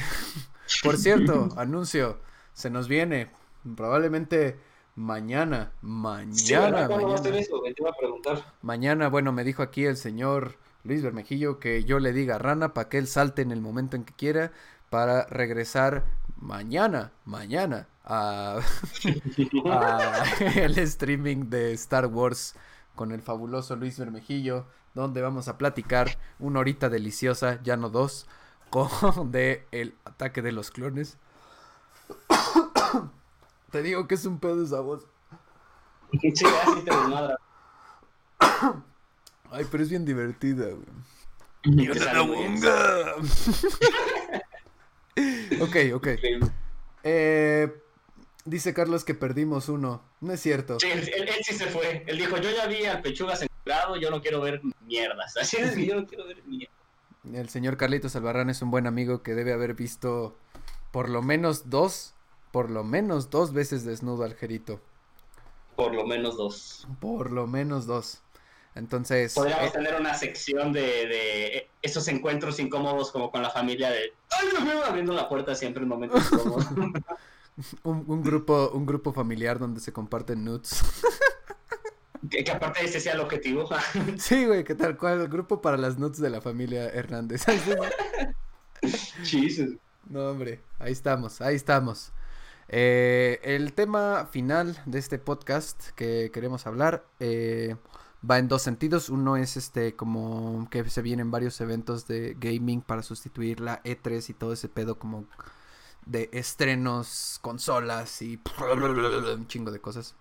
Por 0.83 0.97
cierto, 0.97 1.49
anuncio. 1.57 2.19
Se 2.53 2.69
nos 2.69 2.87
viene. 2.87 3.31
Probablemente 3.75 4.59
mañana. 4.95 5.71
Mañana, 5.81 6.87
¿Cuándo 6.87 7.09
va 7.09 7.15
a 7.15 7.17
ser 7.17 7.31
mañana. 7.31 7.39
eso, 7.39 7.59
güey? 7.59 7.73
Te 7.73 7.81
iba 7.81 7.91
a 7.91 7.97
preguntar. 7.97 8.53
Mañana, 8.61 9.09
bueno, 9.09 9.31
me 9.31 9.43
dijo 9.43 9.63
aquí 9.63 9.85
el 9.85 9.97
señor 9.97 10.57
Luis 10.83 11.03
Bermejillo 11.03 11.59
que 11.59 11.83
yo 11.83 11.99
le 11.99 12.13
diga 12.13 12.35
a 12.35 12.39
Rana 12.39 12.73
para 12.73 12.89
que 12.89 12.97
él 12.97 13.07
salte 13.07 13.41
en 13.41 13.51
el 13.51 13.61
momento 13.61 13.95
en 13.95 14.03
que 14.03 14.13
quiera 14.13 14.51
para 14.89 15.25
regresar 15.27 16.05
mañana, 16.37 17.11
mañana 17.25 17.87
a, 18.03 18.59
a 19.65 20.23
el 20.55 20.77
streaming 20.79 21.49
de 21.49 21.73
Star 21.73 22.07
Wars 22.07 22.55
con 22.95 23.11
el 23.11 23.21
fabuloso 23.21 23.75
Luis 23.75 23.97
Bermejillo, 23.99 24.65
donde 24.93 25.21
vamos 25.21 25.47
a 25.47 25.57
platicar 25.57 26.17
una 26.39 26.59
horita 26.59 26.89
deliciosa, 26.89 27.59
ya 27.63 27.77
no 27.77 27.89
dos, 27.89 28.27
con 28.71 28.89
de 29.31 29.67
el 29.71 29.93
ataque 30.05 30.41
de 30.41 30.51
los 30.51 30.71
clones. 30.71 31.19
Te 33.71 33.83
digo 33.83 34.07
que 34.07 34.15
es 34.15 34.25
un 34.25 34.39
pedo 34.39 34.63
esa 34.63 34.79
voz. 34.79 35.05
Sí, 36.11 36.45
así 36.45 36.81
te 36.83 36.91
desmadra. 36.91 37.37
Ay, 39.49 39.65
pero 39.71 39.83
es 39.83 39.89
bien 39.89 40.03
divertida, 40.03 40.65
güey. 40.65 40.83
Bien. 41.63 41.91
ok, 45.61 45.75
ok. 45.93 46.07
Eh, 47.03 47.71
dice 48.43 48.73
Carlos 48.73 49.05
que 49.05 49.13
perdimos 49.13 49.69
uno. 49.69 50.03
No 50.19 50.33
es 50.33 50.41
cierto. 50.41 50.81
Sí, 50.81 50.89
él, 50.89 51.09
sí 51.43 51.55
se 51.55 51.67
fue. 51.67 52.03
Él 52.07 52.17
dijo, 52.17 52.35
yo 52.37 52.51
ya 52.51 52.67
vi 52.67 52.83
al 52.85 53.01
Pechugas 53.01 53.45
lado, 53.63 53.95
yo 53.95 54.09
no 54.09 54.21
quiero 54.21 54.41
ver 54.41 54.59
mierdas. 54.85 55.37
Así 55.41 55.55
es 55.57 55.75
que 55.75 55.85
yo 55.85 55.95
no 55.95 56.05
quiero 56.05 56.27
ver 56.27 56.43
mierdas. 56.43 56.80
El 57.23 57.49
señor 57.49 57.77
Carlitos 57.77 58.15
Albarrán 58.15 58.49
es 58.49 58.61
un 58.61 58.71
buen 58.71 58.87
amigo 58.87 59.21
que 59.21 59.35
debe 59.35 59.53
haber 59.53 59.75
visto 59.75 60.35
por 60.91 61.07
lo 61.07 61.21
menos 61.21 61.69
dos, 61.69 62.15
por 62.51 62.71
lo 62.71 62.83
menos 62.83 63.29
dos 63.29 63.53
veces 63.53 63.85
desnudo 63.85 64.23
al 64.23 64.33
Jerito. 64.33 64.81
Por 65.75 65.93
lo 65.93 66.05
menos 66.05 66.35
dos. 66.35 66.87
Por 66.99 67.31
lo 67.31 67.45
menos 67.45 67.85
dos. 67.85 68.23
Entonces. 68.73 69.35
Podríamos 69.35 69.67
eh, 69.67 69.71
tener 69.71 69.99
una 69.99 70.15
sección 70.15 70.73
de, 70.73 70.81
de, 70.81 71.69
esos 71.81 72.07
encuentros 72.07 72.59
incómodos 72.59 73.11
como 73.11 73.31
con 73.31 73.41
la 73.43 73.49
familia 73.49 73.91
de. 73.91 74.13
¡Ay, 74.31 74.47
abriendo 74.87 75.13
la 75.13 75.29
puerta 75.29 75.53
siempre 75.55 75.83
en 75.83 75.89
momentos 75.89 76.23
incómodos! 76.31 76.67
un, 77.83 78.23
grupo, 78.23 78.71
un 78.73 78.85
grupo 78.85 79.13
familiar 79.13 79.59
donde 79.59 79.79
se 79.79 79.93
comparten 79.93 80.43
nudes. 80.43 80.81
que, 82.29 82.51
aparte 82.51 82.85
ese 82.85 82.99
sea 82.99 83.13
el 83.13 83.21
objetivo. 83.21 83.67
sí, 84.17 84.45
güey, 84.45 84.63
que 84.63 84.75
tal 84.75 84.97
cual. 84.97 85.21
El 85.21 85.27
grupo 85.27 85.61
para 85.61 85.77
las 85.77 85.97
nudes 85.97 86.19
de 86.19 86.29
la 86.29 86.41
familia 86.41 86.89
Hernández. 86.89 87.45
Jesus. 89.23 89.77
No, 90.09 90.29
hombre, 90.29 90.61
ahí 90.79 90.91
estamos, 90.91 91.41
ahí 91.41 91.55
estamos. 91.55 92.11
Eh, 92.67 93.39
el 93.43 93.73
tema 93.73 94.27
final 94.31 94.81
de 94.85 94.99
este 94.99 95.19
podcast 95.19 95.89
que 95.89 96.31
queremos 96.33 96.65
hablar 96.67 97.05
eh, 97.19 97.75
va 98.29 98.39
en 98.39 98.47
dos 98.47 98.61
sentidos. 98.61 99.09
Uno 99.09 99.37
es 99.37 99.57
este 99.57 99.95
como 99.95 100.67
que 100.69 100.89
se 100.89 101.01
vienen 101.01 101.31
varios 101.31 101.59
eventos 101.61 102.07
de 102.07 102.35
gaming 102.39 102.81
para 102.81 103.03
sustituir 103.03 103.59
la 103.59 103.83
E3 103.83 104.29
y 104.29 104.33
todo 104.33 104.53
ese 104.53 104.69
pedo 104.69 104.97
como 104.97 105.25
de 106.05 106.29
estrenos, 106.33 107.39
consolas 107.41 108.21
y 108.21 108.39
un 109.35 109.47
chingo 109.47 109.71
de 109.71 109.79
cosas. 109.79 110.15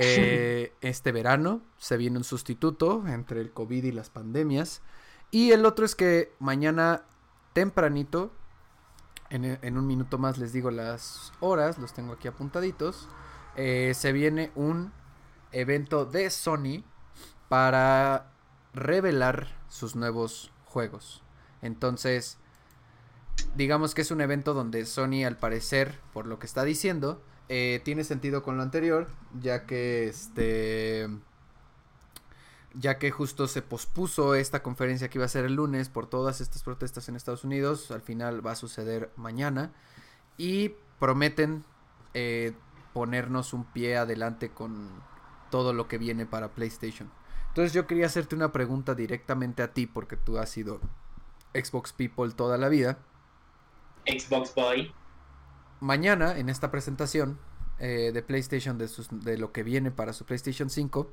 Eh, 0.00 0.72
este 0.80 1.12
verano 1.12 1.62
se 1.76 1.96
viene 1.96 2.18
un 2.18 2.24
sustituto 2.24 3.04
entre 3.06 3.40
el 3.40 3.52
COVID 3.52 3.84
y 3.84 3.92
las 3.92 4.10
pandemias. 4.10 4.82
Y 5.30 5.52
el 5.52 5.66
otro 5.66 5.84
es 5.84 5.94
que 5.94 6.32
mañana 6.38 7.04
tempranito, 7.52 8.32
en, 9.28 9.44
en 9.44 9.78
un 9.78 9.86
minuto 9.86 10.18
más 10.18 10.38
les 10.38 10.52
digo 10.52 10.70
las 10.70 11.32
horas, 11.40 11.78
los 11.78 11.92
tengo 11.92 12.14
aquí 12.14 12.26
apuntaditos, 12.26 13.08
eh, 13.56 13.92
se 13.94 14.12
viene 14.12 14.52
un 14.54 14.92
evento 15.52 16.04
de 16.04 16.30
Sony 16.30 16.84
para 17.48 18.32
revelar 18.72 19.48
sus 19.68 19.96
nuevos 19.96 20.52
juegos. 20.64 21.22
Entonces, 21.62 22.38
digamos 23.56 23.94
que 23.94 24.02
es 24.02 24.10
un 24.10 24.20
evento 24.20 24.54
donde 24.54 24.86
Sony 24.86 25.24
al 25.26 25.36
parecer, 25.36 25.98
por 26.12 26.26
lo 26.26 26.38
que 26.38 26.46
está 26.46 26.64
diciendo, 26.64 27.22
eh, 27.52 27.80
tiene 27.82 28.04
sentido 28.04 28.44
con 28.44 28.56
lo 28.56 28.62
anterior, 28.62 29.08
ya 29.40 29.66
que 29.66 30.06
este 30.06 31.08
ya 32.74 32.96
que 32.96 33.10
justo 33.10 33.48
se 33.48 33.60
pospuso 33.60 34.36
esta 34.36 34.62
conferencia 34.62 35.10
que 35.10 35.18
iba 35.18 35.24
a 35.24 35.28
ser 35.28 35.46
el 35.46 35.54
lunes 35.54 35.88
por 35.88 36.06
todas 36.06 36.40
estas 36.40 36.62
protestas 36.62 37.08
en 37.08 37.16
Estados 37.16 37.42
Unidos, 37.42 37.90
al 37.90 38.02
final 38.02 38.46
va 38.46 38.52
a 38.52 38.54
suceder 38.54 39.10
mañana 39.16 39.72
y 40.38 40.76
prometen 41.00 41.64
eh, 42.14 42.52
ponernos 42.92 43.52
un 43.52 43.64
pie 43.64 43.96
adelante 43.96 44.50
con 44.50 44.88
todo 45.50 45.72
lo 45.72 45.88
que 45.88 45.98
viene 45.98 46.26
para 46.26 46.54
PlayStation. 46.54 47.10
Entonces 47.48 47.72
yo 47.72 47.88
quería 47.88 48.06
hacerte 48.06 48.36
una 48.36 48.52
pregunta 48.52 48.94
directamente 48.94 49.64
a 49.64 49.72
ti 49.72 49.88
porque 49.88 50.16
tú 50.16 50.38
has 50.38 50.50
sido 50.50 50.80
Xbox 51.52 51.92
People 51.92 52.30
toda 52.30 52.58
la 52.58 52.68
vida. 52.68 52.98
Xbox 54.06 54.54
Boy. 54.54 54.94
Mañana 55.80 56.36
en 56.36 56.50
esta 56.50 56.70
presentación 56.70 57.38
eh, 57.78 58.10
de 58.12 58.22
PlayStation 58.22 58.76
de, 58.76 59.38
lo 59.38 59.52
que 59.52 59.62
viene 59.62 59.90
para 59.90 60.12
su 60.12 60.26
PlayStation 60.26 60.68
5, 60.68 61.10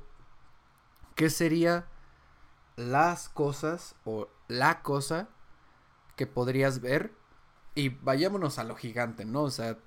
¿qué 1.14 1.30
sería 1.30 1.86
las 2.76 3.30
cosas 3.30 3.94
o 4.04 4.28
la 4.46 4.82
cosa 4.82 5.28
que 6.16 6.26
podrías 6.26 6.80
ver? 6.82 7.12
Y 7.74 7.88
vayámonos 7.88 8.58
a 8.58 8.64
lo 8.64 8.76
gigante, 8.76 9.24
¿no? 9.24 9.44
O 9.44 9.50
sea, 9.50 9.78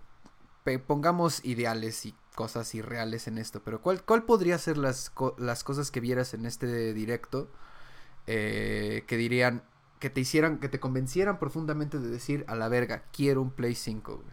pongamos 0.88 1.46
ideales 1.46 2.06
y 2.08 2.16
cosas 2.34 2.74
irreales 2.74 3.28
en 3.28 3.38
esto, 3.38 3.62
pero 3.64 3.82
¿cuál, 3.82 4.04
cuál 4.04 4.24
podría 4.24 4.58
ser 4.58 4.78
las, 4.78 5.12
las 5.38 5.64
cosas 5.64 5.92
que 5.92 6.00
vieras 6.00 6.34
en 6.34 6.48
este 6.48 6.94
directo 6.94 7.52
eh, 8.26 9.04
que 9.08 9.18
dirían, 9.18 9.64
que 10.00 10.10
te 10.10 10.22
hicieran, 10.22 10.60
que 10.60 10.70
te 10.70 10.80
convencieran 10.80 11.38
profundamente 11.38 12.00
de 12.00 12.10
decir 12.10 12.46
a 12.48 12.56
la 12.56 12.70
verga, 12.70 13.04
quiero 13.12 13.42
un 13.42 13.52
Play 13.52 13.76
5, 13.76 14.24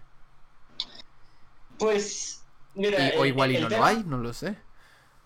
Pues, 1.78 2.44
mira. 2.74 3.12
o 3.18 3.24
igual 3.24 3.52
y 3.52 3.58
no 3.58 3.68
lo 3.68 3.84
hay, 3.84 4.02
no 4.04 4.18
lo 4.18 4.32
sé. 4.32 4.56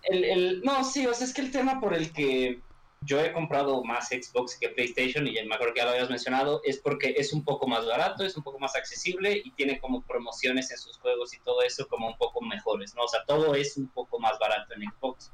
El, 0.03 0.25
el, 0.25 0.63
no, 0.63 0.85
sí, 0.85 1.07
o 1.07 1.15
sea, 1.15 1.27
es 1.27 1.33
que 1.33 1.43
el 1.43 1.51
tema 1.51 1.81
por 1.81 1.95
el 1.95 2.13
que 2.13 2.61
yo 3.05 3.21
he 3.21 3.33
comprado 3.33 3.83
más 3.85 4.09
Xbox 4.09 4.57
que 4.59 4.69
PlayStation 4.69 5.27
y 5.27 5.33
me 5.45 5.55
acuerdo 5.55 5.75
que 5.75 5.81
ya 5.81 5.87
lo 5.87 5.93
habías 5.93 6.11
mencionado, 6.11 6.61
es 6.65 6.79
porque 6.79 7.15
es 7.17 7.33
un 7.33 7.45
poco 7.45 7.67
más 7.67 7.87
barato, 7.87 8.25
es 8.25 8.37
un 8.37 8.43
poco 8.43 8.59
más 8.59 8.77
accesible 8.77 9.43
y 9.45 9.51
tiene 9.53 9.81
como 9.81 10.03
promociones 10.03 10.71
en 10.71 10.79
sus 10.79 10.99
juegos 10.99 11.35
y 11.35 11.41
todo 11.41 11.63
eso 11.63 11.87
como 11.89 12.09
un 12.09 12.17
poco 12.17 12.41
mejores, 12.43 12.95
¿no? 12.95 13.03
O 13.03 13.09
sea, 13.09 13.25
todo 13.27 13.55
es 13.55 13.77
un 13.77 13.89
poco 13.89 14.19
más 14.21 14.39
barato 14.39 14.75
en 14.75 14.83
Xbox. 14.91 15.33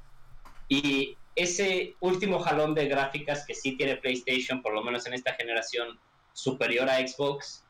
Y 0.68 1.16
ese 1.34 1.96
último 2.00 2.40
jalón 2.40 2.74
de 2.74 2.88
gráficas 2.88 3.44
que 3.46 3.54
sí 3.54 3.76
tiene 3.76 3.96
PlayStation, 3.96 4.62
por 4.62 4.72
lo 4.72 4.82
menos 4.82 5.06
en 5.06 5.14
esta 5.14 5.34
generación 5.34 5.98
superior 6.32 6.88
a 6.88 7.06
Xbox, 7.06 7.64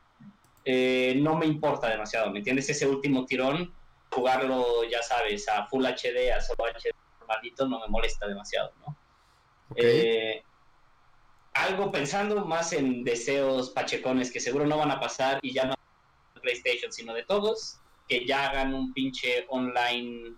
eh, 0.65 1.15
no 1.21 1.35
me 1.35 1.45
importa 1.45 1.89
demasiado, 1.89 2.31
¿me 2.31 2.39
entiendes? 2.39 2.69
Ese 2.69 2.87
último 2.87 3.25
tirón, 3.25 3.73
jugarlo, 4.11 4.83
ya 4.83 5.01
sabes, 5.01 5.47
a 5.47 5.65
Full 5.67 5.85
HD, 5.85 6.31
a 6.31 6.41
solo 6.41 6.65
HD 6.65 6.93
normalito, 7.19 7.67
no 7.67 7.79
me 7.79 7.87
molesta 7.87 8.27
demasiado, 8.27 8.73
¿no? 8.85 8.95
Eh, 9.75 10.43
algo 11.53 11.91
pensando 11.91 12.45
más 12.45 12.73
en 12.73 13.03
deseos 13.03 13.69
pachecones 13.71 14.31
que 14.31 14.39
seguro 14.39 14.65
no 14.65 14.77
van 14.77 14.91
a 14.91 14.99
pasar 14.99 15.39
y 15.41 15.53
ya 15.53 15.65
no 15.65 15.75
de 16.35 16.41
PlayStation, 16.41 16.91
sino 16.91 17.13
de 17.13 17.23
todos, 17.23 17.79
que 18.07 18.25
ya 18.25 18.49
hagan 18.49 18.73
un 18.73 18.93
pinche 18.93 19.45
online 19.49 20.33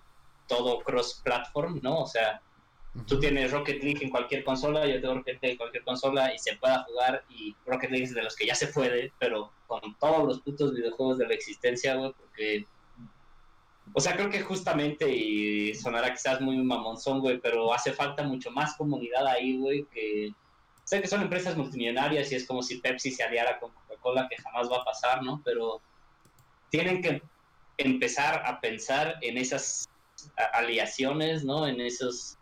todo 0.48 0.82
cross-platform, 0.82 1.80
¿no? 1.82 2.02
O 2.02 2.08
sea, 2.08 2.42
tú 3.08 3.20
tienes 3.20 3.52
Rocket 3.52 3.84
League 3.84 4.04
en 4.04 4.10
cualquier 4.10 4.44
consola, 4.44 4.86
yo 4.86 5.00
tengo 5.00 5.16
Rocket 5.16 5.42
League 5.42 5.54
en 5.54 5.58
cualquier 5.58 5.84
consola 5.84 6.34
y 6.34 6.40
se 6.40 6.56
pueda 6.58 6.84
jugar 6.84 7.24
y 7.30 7.56
Rocket 7.66 7.90
League 7.90 8.06
es 8.06 8.14
de 8.14 8.24
los 8.24 8.36
que 8.36 8.46
ya 8.46 8.56
se 8.56 8.68
puede, 8.68 9.12
pero 9.20 9.52
con 9.68 9.96
todos 10.00 10.28
los 10.28 10.42
putos 10.42 10.74
videojuegos 10.74 11.18
de 11.18 11.28
la 11.28 11.34
existencia, 11.34 11.96
güey, 11.96 12.14
porque 12.14 12.66
o 13.94 14.00
sea, 14.00 14.16
creo 14.16 14.30
que 14.30 14.42
justamente, 14.42 15.10
y 15.10 15.76
sonará 15.76 16.14
quizás 16.14 16.40
muy 16.40 16.58
mamonzón, 16.58 17.20
güey, 17.20 17.40
pero 17.40 17.74
hace 17.74 17.92
falta 17.92 18.24
mucho 18.24 18.50
más 18.52 18.76
comunidad 18.76 19.28
ahí, 19.28 19.58
güey, 19.58 19.86
que 19.92 20.34
sé 20.86 21.02
que 21.02 21.08
son 21.08 21.22
empresas 21.22 21.58
multimillonarias 21.58 22.32
y 22.32 22.36
es 22.36 22.48
como 22.48 22.64
si 22.64 22.78
Pepsi 22.78 23.12
se 23.12 23.24
aliara 23.24 23.60
con 23.60 23.72
Coca-Cola, 23.72 24.28
que 24.30 24.42
jamás 24.42 24.72
va 24.72 24.78
a 24.78 24.86
pasar, 24.86 25.24
¿no? 25.24 25.42
Pero 25.44 25.82
tienen 26.70 27.02
que 27.02 27.22
empezar 27.78 28.44
a 28.46 28.62
pensar 28.62 29.18
en 29.22 29.38
esas 29.38 29.90
aliaciones, 30.54 31.44
¿no? 31.44 31.68
En 31.68 31.82
esos... 31.82 32.38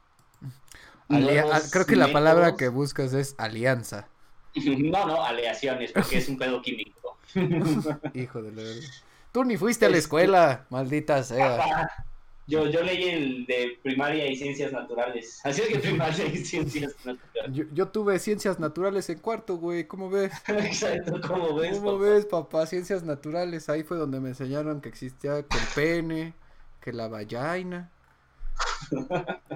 creo 1.71 1.85
que 1.85 1.95
la 1.95 2.11
palabra 2.11 2.55
que 2.55 2.67
buscas 2.69 3.13
es 3.13 3.35
alianza. 3.37 4.07
No, 4.55 5.05
no, 5.05 5.23
aleaciones, 5.23 5.91
porque 5.91 6.17
es 6.17 6.27
un 6.27 6.37
pedo 6.37 6.61
químico. 6.61 7.17
Hijo 8.13 8.41
de 8.41 8.51
la 8.51 8.63
verdad. 8.63 8.89
Tú 9.31 9.43
ni 9.43 9.57
fuiste 9.57 9.85
a 9.85 9.89
la 9.89 9.97
escuela, 9.97 10.65
maldita 10.69 11.23
sea. 11.23 11.87
Yo, 12.47 12.65
yo 12.65 12.81
leí 12.81 13.03
el 13.03 13.45
de 13.45 13.77
primaria 13.83 14.25
y 14.25 14.35
ciencias 14.35 14.71
naturales. 14.71 15.39
Así 15.43 15.61
es 15.61 15.67
que 15.67 15.77
primaria 15.77 16.25
y 16.25 16.37
ciencias 16.37 16.95
naturales. 17.05 17.55
Yo, 17.55 17.65
yo 17.71 17.89
tuve 17.89 18.17
ciencias 18.17 18.59
naturales 18.59 19.07
en 19.11 19.19
cuarto, 19.19 19.57
güey. 19.57 19.85
¿Cómo 19.85 20.09
ves? 20.09 20.33
Exacto, 20.47 21.21
¿cómo 21.27 21.53
ves? 21.53 21.77
¿Cómo 21.77 21.99
ves, 21.99 22.25
papá? 22.25 22.65
Ciencias 22.65 23.03
naturales. 23.03 23.69
Ahí 23.69 23.83
fue 23.83 23.97
donde 23.97 24.19
me 24.19 24.29
enseñaron 24.29 24.81
que 24.81 24.89
existía 24.89 25.37
el 25.37 25.45
pene, 25.75 26.33
que 26.81 26.91
la 26.91 27.07
vagina. 27.07 27.91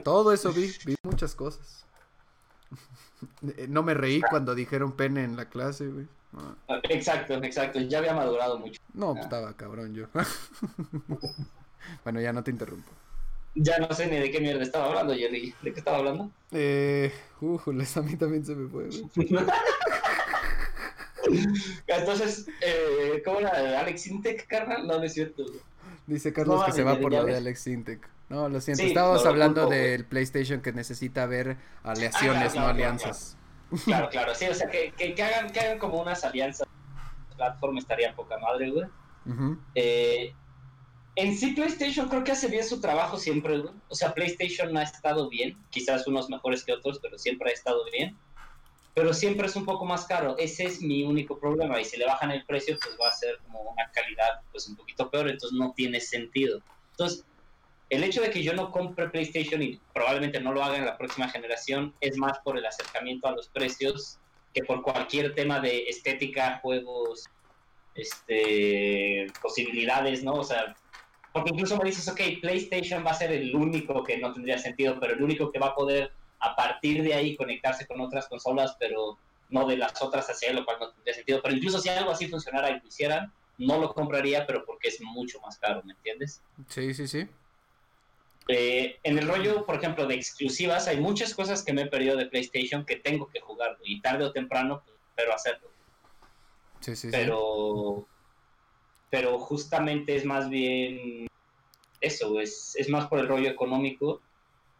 Todo 0.03 0.33
eso 0.33 0.51
vi, 0.51 0.71
vi 0.85 0.95
muchas 1.03 1.35
cosas. 1.35 1.85
No 3.67 3.83
me 3.83 3.93
reí 3.93 4.21
cuando 4.21 4.55
dijeron 4.55 4.93
pene 4.93 5.23
en 5.23 5.35
la 5.35 5.49
clase, 5.49 5.87
güey. 5.87 6.07
Exacto, 6.89 7.35
exacto. 7.35 7.79
Ya 7.81 7.99
había 7.99 8.13
madurado 8.13 8.57
mucho. 8.59 8.81
No, 8.93 9.15
estaba 9.15 9.55
cabrón 9.55 9.93
yo. 9.93 10.07
bueno, 12.03 12.21
ya 12.21 12.33
no 12.33 12.43
te 12.43 12.51
interrumpo. 12.51 12.91
Ya 13.55 13.77
no 13.77 13.93
sé 13.93 14.07
ni 14.07 14.17
de 14.17 14.31
qué 14.31 14.39
mierda 14.39 14.63
estaba 14.63 14.87
hablando, 14.87 15.13
Jerry. 15.13 15.53
¿De 15.61 15.73
qué 15.73 15.79
estaba 15.79 15.99
hablando? 15.99 16.31
Eh, 16.51 17.13
a 17.39 18.01
mí 18.01 18.15
también 18.15 18.43
se 18.45 18.55
me 18.55 18.67
fue. 18.67 18.89
Entonces, 21.87 22.47
eh, 22.61 23.21
¿cómo 23.23 23.39
era? 23.39 23.79
¿Alex 23.79 24.07
Intec, 24.07 24.47
carnal? 24.47 24.87
No, 24.87 24.97
no 24.97 25.03
es 25.03 25.13
cierto. 25.13 25.45
Dice 26.07 26.33
Carlos 26.33 26.65
que 26.65 26.71
se 26.71 26.83
va 26.83 26.99
por 26.99 27.11
lo 27.11 27.23
de 27.25 27.37
Alex 27.37 27.67
Intec. 27.67 28.09
No, 28.29 28.49
lo 28.49 28.61
siento. 28.61 28.83
Estábamos 28.83 29.25
hablando 29.25 29.67
del 29.67 30.05
PlayStation 30.05 30.61
que 30.61 30.73
necesita 30.73 31.25
ver 31.25 31.57
aleaciones, 31.83 32.53
ah, 32.55 32.59
no 32.59 32.67
alianzas. 32.67 33.37
Claro, 33.85 34.09
claro, 34.09 34.35
sí, 34.35 34.45
o 34.47 34.53
sea, 34.53 34.69
que, 34.69 34.91
que, 34.91 35.23
hagan, 35.23 35.51
que 35.51 35.59
hagan 35.59 35.79
como 35.79 35.99
unas 36.01 36.23
alianzas 36.23 36.67
platform 37.35 37.77
estaría 37.77 38.15
poca 38.15 38.37
madre, 38.37 38.69
güey. 38.69 38.87
eh, 39.75 40.33
en 41.15 41.37
sí, 41.37 41.51
PlayStation 41.53 42.09
creo 42.09 42.23
que 42.23 42.31
hace 42.31 42.47
bien 42.47 42.63
su 42.63 42.81
trabajo 42.81 43.17
siempre, 43.17 43.59
güey. 43.59 43.73
O 43.89 43.95
sea, 43.95 44.13
PlayStation 44.13 44.75
ha 44.77 44.83
estado 44.83 45.29
bien, 45.29 45.57
quizás 45.69 46.07
unos 46.07 46.29
mejores 46.29 46.63
que 46.63 46.73
otros, 46.73 46.99
pero 47.01 47.17
siempre 47.19 47.51
ha 47.51 47.53
estado 47.53 47.83
bien. 47.91 48.17
Pero 48.95 49.13
siempre 49.13 49.47
es 49.47 49.55
un 49.55 49.65
poco 49.65 49.85
más 49.85 50.05
caro. 50.05 50.35
Ese 50.37 50.65
es 50.65 50.81
mi 50.81 51.03
único 51.03 51.39
problema. 51.39 51.81
Y 51.81 51.85
si 51.85 51.97
le 51.97 52.05
bajan 52.05 52.29
el 52.29 52.45
precio, 52.45 52.77
pues 52.81 52.95
va 53.01 53.09
a 53.09 53.11
ser 53.11 53.39
como 53.43 53.61
una 53.61 53.89
calidad 53.91 54.41
pues 54.51 54.67
un 54.67 54.75
poquito 54.75 55.09
peor, 55.09 55.29
entonces 55.29 55.57
no 55.57 55.73
tiene 55.75 55.99
sentido. 55.99 56.61
Entonces, 56.91 57.25
el 57.89 58.03
hecho 58.03 58.21
de 58.21 58.31
que 58.31 58.43
yo 58.43 58.53
no 58.53 58.71
compre 58.71 59.09
PlayStation 59.09 59.61
y 59.61 59.79
probablemente 59.93 60.39
no 60.39 60.53
lo 60.53 60.63
haga 60.63 60.77
en 60.77 60.85
la 60.85 60.97
próxima 60.97 61.29
generación 61.29 61.93
es 62.01 62.17
más 62.17 62.39
por 62.39 62.57
el 62.57 62.65
acercamiento 62.65 63.27
a 63.27 63.31
los 63.31 63.47
precios 63.49 64.19
que 64.53 64.63
por 64.63 64.81
cualquier 64.81 65.33
tema 65.35 65.59
de 65.59 65.83
estética, 65.89 66.59
juegos, 66.61 67.25
este, 67.95 69.27
posibilidades, 69.41 70.23
¿no? 70.23 70.33
O 70.33 70.43
sea, 70.43 70.75
porque 71.31 71.51
incluso 71.51 71.77
me 71.77 71.85
dices, 71.85 72.07
ok, 72.07 72.19
PlayStation 72.41 73.05
va 73.05 73.11
a 73.11 73.15
ser 73.15 73.31
el 73.31 73.55
único 73.55 74.03
que 74.03 74.17
no 74.17 74.31
tendría 74.31 74.57
sentido, 74.57 74.99
pero 74.99 75.13
el 75.13 75.23
único 75.23 75.51
que 75.51 75.59
va 75.59 75.67
a 75.67 75.75
poder 75.75 76.11
a 76.39 76.55
partir 76.55 77.01
de 77.01 77.13
ahí 77.13 77.35
conectarse 77.35 77.87
con 77.87 78.01
otras 78.01 78.27
consolas, 78.27 78.75
pero 78.79 79.17
no 79.49 79.65
de 79.67 79.77
las 79.77 79.99
otras 80.01 80.29
hacia 80.29 80.53
lo 80.53 80.65
cual 80.65 80.77
no 80.79 80.91
tendría 80.91 81.15
sentido. 81.15 81.41
Pero 81.41 81.55
incluso 81.55 81.79
si 81.79 81.89
algo 81.89 82.11
así 82.11 82.27
funcionara 82.27 82.69
y 82.69 82.79
lo 82.79 82.87
hicieran, 82.87 83.31
no 83.57 83.79
lo 83.79 83.93
compraría, 83.93 84.45
pero 84.45 84.65
porque 84.65 84.89
es 84.89 85.01
mucho 85.01 85.39
más 85.41 85.57
caro, 85.57 85.81
¿me 85.83 85.93
entiendes? 85.93 86.41
Sí, 86.67 86.93
sí, 86.93 87.07
sí. 87.07 87.27
Eh, 88.49 88.99
en 89.03 89.17
el 89.17 89.27
rollo, 89.27 89.65
por 89.65 89.75
ejemplo, 89.75 90.05
de 90.05 90.15
exclusivas, 90.15 90.87
hay 90.87 90.99
muchas 90.99 91.33
cosas 91.33 91.63
que 91.63 91.73
me 91.73 91.83
he 91.83 91.87
perdido 91.87 92.17
de 92.17 92.25
PlayStation 92.25 92.85
que 92.85 92.97
tengo 92.97 93.27
que 93.27 93.39
jugar, 93.39 93.77
y 93.83 94.01
tarde 94.01 94.25
o 94.25 94.31
temprano, 94.33 94.81
pues, 94.85 94.97
pero 95.15 95.33
hacerlo. 95.33 95.69
Sí, 96.81 96.95
sí, 96.95 97.07
pero, 97.11 98.05
pero 99.09 99.39
justamente 99.39 100.15
es 100.15 100.25
más 100.25 100.49
bien 100.49 101.27
eso, 102.01 102.39
es, 102.41 102.75
es 102.75 102.89
más 102.89 103.07
por 103.07 103.19
el 103.19 103.27
rollo 103.27 103.49
económico. 103.49 104.21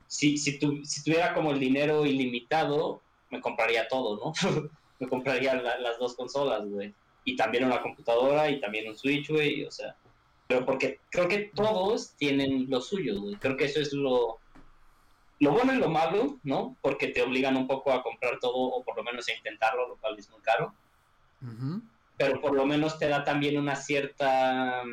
Si, 0.07 0.37
si, 0.37 0.59
tu, 0.59 0.83
si 0.83 1.03
tuviera 1.03 1.33
como 1.33 1.51
el 1.51 1.59
dinero 1.59 2.05
ilimitado, 2.05 3.01
me 3.29 3.39
compraría 3.39 3.87
todo, 3.87 4.17
¿no? 4.17 4.33
me 4.99 5.07
compraría 5.07 5.55
las 5.55 5.97
dos 5.97 6.15
consolas, 6.15 6.67
güey. 6.67 6.93
Y 7.23 7.37
también 7.37 7.63
una 7.63 7.81
computadora 7.81 8.49
y 8.49 8.59
también 8.59 8.89
un 8.89 8.97
Switch, 8.97 9.29
güey, 9.29 9.63
o 9.63 9.71
sea. 9.71 9.95
Pero 10.53 10.65
porque 10.65 10.99
creo 11.09 11.27
que 11.27 11.51
todos 11.55 12.13
tienen 12.15 12.69
lo 12.69 12.79
suyo, 12.79 13.19
güey. 13.19 13.35
Creo 13.35 13.57
que 13.57 13.65
eso 13.65 13.79
es 13.79 13.91
lo, 13.91 14.37
lo 15.39 15.51
bueno 15.51 15.73
y 15.73 15.77
lo 15.77 15.89
malo, 15.89 16.37
¿no? 16.43 16.77
Porque 16.81 17.07
te 17.07 17.23
obligan 17.23 17.57
un 17.57 17.65
poco 17.65 17.91
a 17.91 18.03
comprar 18.03 18.39
todo 18.39 18.55
o 18.55 18.83
por 18.83 18.95
lo 18.95 19.03
menos 19.03 19.27
a 19.27 19.33
intentarlo, 19.33 19.87
lo 19.87 19.95
cual 19.95 20.19
es 20.19 20.29
muy 20.29 20.41
caro 20.41 20.73
pero 22.17 22.39
por 22.39 22.53
lo 22.53 22.65
menos 22.65 22.97
te 22.99 23.07
da 23.07 23.23
también 23.23 23.57
una 23.57 23.75
cierta... 23.75 24.83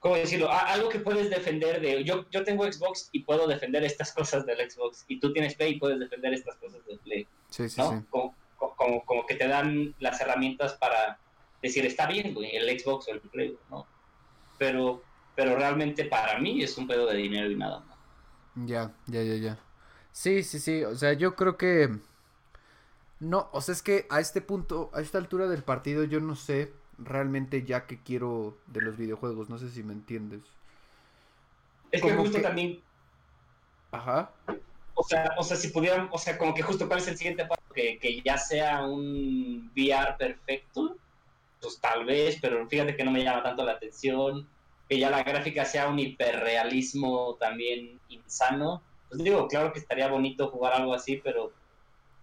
¿Cómo 0.00 0.14
decirlo? 0.14 0.48
algo 0.50 0.88
que 0.88 1.00
puedes 1.00 1.28
defender 1.28 1.80
de... 1.80 2.04
Yo, 2.04 2.28
yo 2.30 2.44
tengo 2.44 2.70
Xbox 2.70 3.08
y 3.12 3.20
puedo 3.24 3.46
defender 3.46 3.84
estas 3.84 4.12
cosas 4.14 4.46
del 4.46 4.70
Xbox. 4.70 5.04
Y 5.08 5.18
tú 5.18 5.32
tienes 5.32 5.54
Play 5.54 5.74
y 5.74 5.78
puedes 5.78 5.98
defender 5.98 6.32
estas 6.32 6.56
cosas 6.56 6.84
del 6.86 6.98
Play. 7.00 7.26
Sí, 7.50 7.68
sí, 7.68 7.80
¿no? 7.80 7.90
Sí. 7.90 8.06
Como, 8.08 8.34
como, 8.76 9.04
como, 9.04 9.26
que 9.26 9.34
te 9.34 9.48
dan 9.48 9.94
las 9.98 10.20
herramientas 10.20 10.74
para 10.74 11.18
decir, 11.62 11.84
está 11.86 12.06
bien, 12.06 12.34
güey, 12.34 12.54
el 12.56 12.78
Xbox 12.78 13.08
o 13.08 13.12
el 13.12 13.20
Play, 13.20 13.58
¿no? 13.70 13.86
Pero, 14.58 15.02
pero 15.34 15.56
realmente 15.56 16.04
para 16.04 16.38
mí 16.38 16.62
es 16.62 16.76
un 16.78 16.86
pedo 16.86 17.06
de 17.06 17.16
dinero 17.16 17.50
y 17.50 17.56
nada 17.56 17.80
más. 17.80 17.98
Ya, 18.66 18.92
ya, 19.06 19.22
ya, 19.22 19.34
ya. 19.36 19.58
Sí, 20.12 20.42
sí, 20.42 20.58
sí. 20.58 20.82
O 20.84 20.96
sea, 20.96 21.12
yo 21.12 21.36
creo 21.36 21.56
que 21.56 21.98
no, 23.20 23.48
o 23.52 23.60
sea, 23.60 23.72
es 23.72 23.82
que 23.82 24.06
a 24.10 24.20
este 24.20 24.40
punto, 24.40 24.90
a 24.94 25.00
esta 25.00 25.18
altura 25.18 25.48
del 25.48 25.62
partido, 25.62 26.04
yo 26.04 26.20
no 26.20 26.36
sé 26.36 26.72
realmente 26.98 27.64
ya 27.64 27.86
qué 27.86 28.00
quiero 28.02 28.56
de 28.66 28.80
los 28.80 28.96
videojuegos. 28.96 29.48
No 29.48 29.58
sé 29.58 29.70
si 29.70 29.82
me 29.82 29.92
entiendes. 29.92 30.42
Es 31.90 32.02
que 32.02 32.12
justo 32.12 32.40
también. 32.40 32.80
Ajá. 33.90 34.30
O 34.94 35.02
sea, 35.02 35.32
o 35.36 35.42
sea, 35.42 35.56
si 35.56 35.68
pudieran, 35.68 36.08
o 36.12 36.18
sea, 36.18 36.38
como 36.38 36.54
que 36.54 36.62
justo 36.62 36.86
cuál 36.86 37.00
es 37.00 37.08
el 37.08 37.16
siguiente 37.16 37.44
paso, 37.44 37.62
que, 37.74 37.98
que 37.98 38.20
ya 38.22 38.36
sea 38.36 38.84
un 38.86 39.70
VR 39.76 40.16
perfecto, 40.18 40.96
pues 41.60 41.80
tal 41.80 42.04
vez, 42.04 42.38
pero 42.40 42.66
fíjate 42.68 42.96
que 42.96 43.04
no 43.04 43.10
me 43.10 43.24
llama 43.24 43.42
tanto 43.42 43.64
la 43.64 43.72
atención. 43.72 44.48
Que 44.88 44.98
ya 44.98 45.10
la 45.10 45.22
gráfica 45.22 45.64
sea 45.64 45.88
un 45.88 45.98
hiperrealismo 45.98 47.36
también 47.38 48.00
insano. 48.08 48.82
Pues 49.08 49.22
digo, 49.22 49.46
claro 49.48 49.72
que 49.72 49.80
estaría 49.80 50.08
bonito 50.08 50.48
jugar 50.48 50.72
algo 50.72 50.94
así, 50.94 51.20
pero 51.22 51.52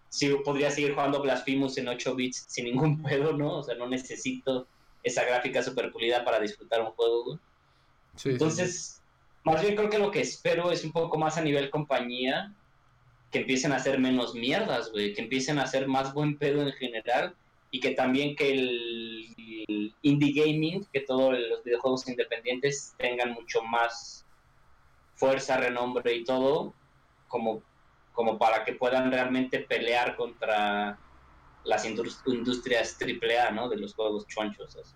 sí 0.10 0.34
podría 0.44 0.72
seguir 0.72 0.94
jugando 0.94 1.22
Blasphemous 1.22 1.78
en 1.78 1.90
8 1.90 2.16
bits 2.16 2.46
sin 2.48 2.66
ningún 2.66 3.04
pedo, 3.04 3.34
¿no? 3.34 3.58
O 3.60 3.64
sea, 3.64 3.76
no 3.76 3.88
necesito 3.88 4.68
esa 5.04 5.24
gráfica 5.24 5.62
super 5.62 5.92
pulida 5.92 6.26
para 6.26 6.40
disfrutar 6.40 6.82
un 6.82 6.92
juego, 6.92 7.40
Entonces, 8.24 9.04
más 9.44 9.62
bien 9.62 9.76
creo 9.76 9.90
que 9.90 10.00
lo 10.00 10.10
que 10.10 10.22
espero 10.22 10.72
es 10.72 10.84
un 10.84 10.92
poco 10.92 11.18
más 11.20 11.38
a 11.38 11.42
nivel 11.42 11.70
compañía, 11.70 12.52
que 13.32 13.40
empiecen 13.40 13.72
a 13.72 13.76
hacer 13.76 14.00
menos 14.00 14.34
mierdas, 14.34 14.92
güey, 14.92 15.14
que 15.14 15.22
empiecen 15.22 15.60
a 15.60 15.64
hacer 15.64 15.88
más 15.88 16.14
buen 16.14 16.38
pedo 16.40 16.64
en 16.64 16.72
general 16.74 17.36
y 17.76 17.80
que 17.82 17.92
también 17.92 18.38
que 18.38 18.52
el, 18.54 19.94
indie 20.02 20.32
gaming, 20.32 20.86
que 20.94 21.02
todos 21.02 21.38
los 21.38 21.62
videojuegos 21.64 22.08
independientes 22.08 22.96
tengan 22.98 23.34
mucho 23.34 23.62
más 23.64 24.26
fuerza, 25.16 25.58
renombre 25.58 26.14
y 26.14 26.24
todo, 26.24 26.74
como 27.28 27.62
como 28.14 28.38
para 28.38 28.64
que 28.64 28.74
puedan 28.74 29.12
realmente 29.12 29.60
pelear 29.60 30.16
contra 30.16 30.98
las 31.66 31.86
industrias 31.86 32.98
AAA, 32.98 33.52
¿no? 33.52 33.68
De 33.68 33.76
los 33.76 33.94
juegos 33.94 34.26
chonchos. 34.28 34.96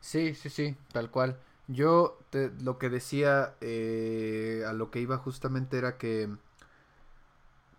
Sí, 0.00 0.34
sí, 0.34 0.50
sí, 0.50 0.76
tal 0.92 1.10
cual. 1.10 1.38
Yo 1.66 2.18
lo 2.60 2.76
que 2.76 2.90
decía, 2.90 3.54
eh, 3.62 4.64
a 4.68 4.74
lo 4.74 4.90
que 4.90 5.00
iba 5.00 5.16
justamente 5.16 5.78
era 5.78 5.96
que 5.96 6.28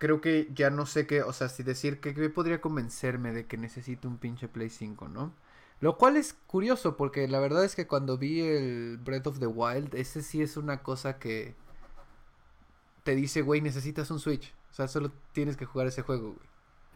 creo 0.04 0.20
que 0.20 0.50
ya 0.54 0.70
no 0.70 0.86
sé 0.86 1.08
qué, 1.08 1.24
o 1.24 1.32
sea, 1.32 1.48
si 1.48 1.64
decir 1.64 2.02
que, 2.02 2.12
podría 2.30 2.60
convencerme 2.60 3.32
de 3.32 3.48
que 3.48 3.56
necesito 3.56 4.10
un 4.10 4.18
pinche 4.18 4.50
Play 4.50 4.70
5, 4.70 5.08
¿no? 5.08 5.34
Lo 5.80 5.98
cual 5.98 6.18
es 6.18 6.34
curioso 6.46 6.98
porque 6.98 7.26
la 7.30 7.40
verdad 7.40 7.64
es 7.64 7.74
que 7.74 7.88
cuando 7.88 8.18
vi 8.18 8.42
el 8.42 8.98
Breath 8.98 9.28
of 9.28 9.40
the 9.40 9.48
Wild, 9.48 9.96
ese 9.96 10.22
sí 10.22 10.42
es 10.42 10.58
una 10.58 10.84
cosa 10.84 11.20
que 11.20 11.56
te 13.06 13.16
dice, 13.16 13.44
güey, 13.44 13.62
necesitas 13.62 14.12
un 14.12 14.20
Switch. 14.20 14.54
O 14.72 14.74
sea, 14.74 14.90
solo 14.90 15.10
tienes 15.32 15.56
que 15.56 15.64
jugar 15.64 15.88
ese 15.88 16.02
juego, 16.02 16.34
güey. 16.34 16.48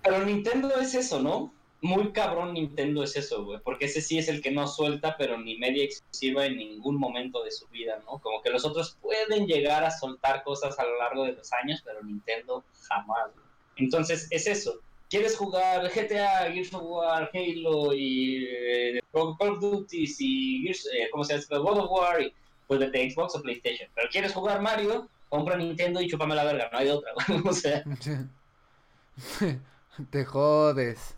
Pero 0.04 0.26
Nintendo 0.26 0.70
es 0.76 0.94
eso, 0.94 1.22
¿no? 1.22 1.54
Muy 1.82 2.12
cabrón 2.12 2.54
Nintendo 2.54 3.04
es 3.04 3.16
eso, 3.16 3.46
güey. 3.46 3.60
Porque 3.64 3.86
ese 3.86 4.02
sí 4.02 4.18
es 4.18 4.28
el 4.28 4.42
que 4.42 4.52
no 4.52 4.68
suelta, 4.68 5.16
pero 5.18 5.38
ni 5.38 5.58
media 5.58 5.84
exclusiva 5.84 6.46
en 6.46 6.58
ningún 6.58 6.98
momento 6.98 7.44
de 7.44 7.52
su 7.52 7.68
vida, 7.68 8.02
¿no? 8.06 8.20
Como 8.20 8.42
que 8.42 8.50
los 8.50 8.66
otros 8.66 8.98
pueden 9.02 9.46
llegar 9.46 9.84
a 9.84 9.92
soltar 9.92 10.44
cosas 10.44 10.78
a 10.80 10.86
lo 10.86 10.98
largo 10.98 11.26
de 11.26 11.34
los 11.34 11.52
años, 11.54 11.82
pero 11.86 12.04
Nintendo 12.04 12.64
jamás, 12.88 13.32
güey. 13.34 13.46
Entonces, 13.78 14.28
es 14.32 14.48
eso. 14.48 14.80
¿Quieres 15.10 15.38
jugar 15.38 15.90
GTA, 15.90 16.52
Gears 16.52 16.74
of 16.74 16.84
War, 16.84 17.30
Halo 17.34 17.94
y 17.94 18.46
eh, 18.50 19.00
Call 19.14 19.36
of 19.40 19.60
Duty 19.60 20.06
y 20.20 20.70
eh, 20.70 21.10
¿cómo 21.12 21.24
se 21.24 21.40
llama? 21.40 21.60
God 21.60 21.80
of 21.80 21.92
War 21.92 22.22
y 22.22 22.34
pues 22.68 22.80
de 22.80 23.10
Xbox 23.10 23.36
o 23.36 23.42
PlayStation. 23.42 23.90
Pero 23.96 24.10
quieres 24.10 24.34
jugar 24.34 24.62
Mario, 24.62 25.08
compra 25.30 25.56
Nintendo 25.56 26.02
y 26.02 26.10
chúpame 26.10 26.36
la 26.36 26.44
verga, 26.44 26.70
no 26.72 26.78
hay 26.78 26.90
otra, 26.90 27.14
o 27.46 27.54
sea. 27.54 27.84
Te 30.12 30.26
jodes. 30.26 31.17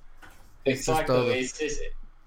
Exacto, 0.69 1.31
es, 1.31 1.59
es, 1.61 1.81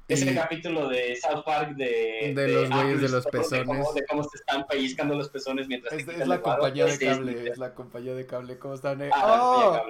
ese 0.09 0.35
capítulo 0.35 0.89
de 0.89 1.17
South 1.17 1.45
Park 1.45 1.77
de... 1.77 2.33
De, 2.35 2.49
los 2.49 2.71
güeyes 2.71 3.01
de 3.01 3.09
los 3.09 3.27
pezones. 3.27 3.95
De 3.95 4.05
cómo, 4.07 4.25
se 4.25 4.37
están 4.37 4.67
pellizcando 4.67 5.15
los 5.15 5.29
pezones 5.29 5.69
mientras... 5.69 5.93
Es, 5.95 6.07
es 6.07 6.29
la 6.29 6.41
compañía 6.41 6.87
de 6.87 6.99
cable, 6.99 7.51
es, 7.51 7.59
la 7.59 7.75
compañía 7.75 8.15
de 8.15 8.27
cable, 8.27 8.59
¿cómo 8.59 8.75
están? 8.75 9.03
Ah, 9.13 9.41
¡Oh! 9.41 9.83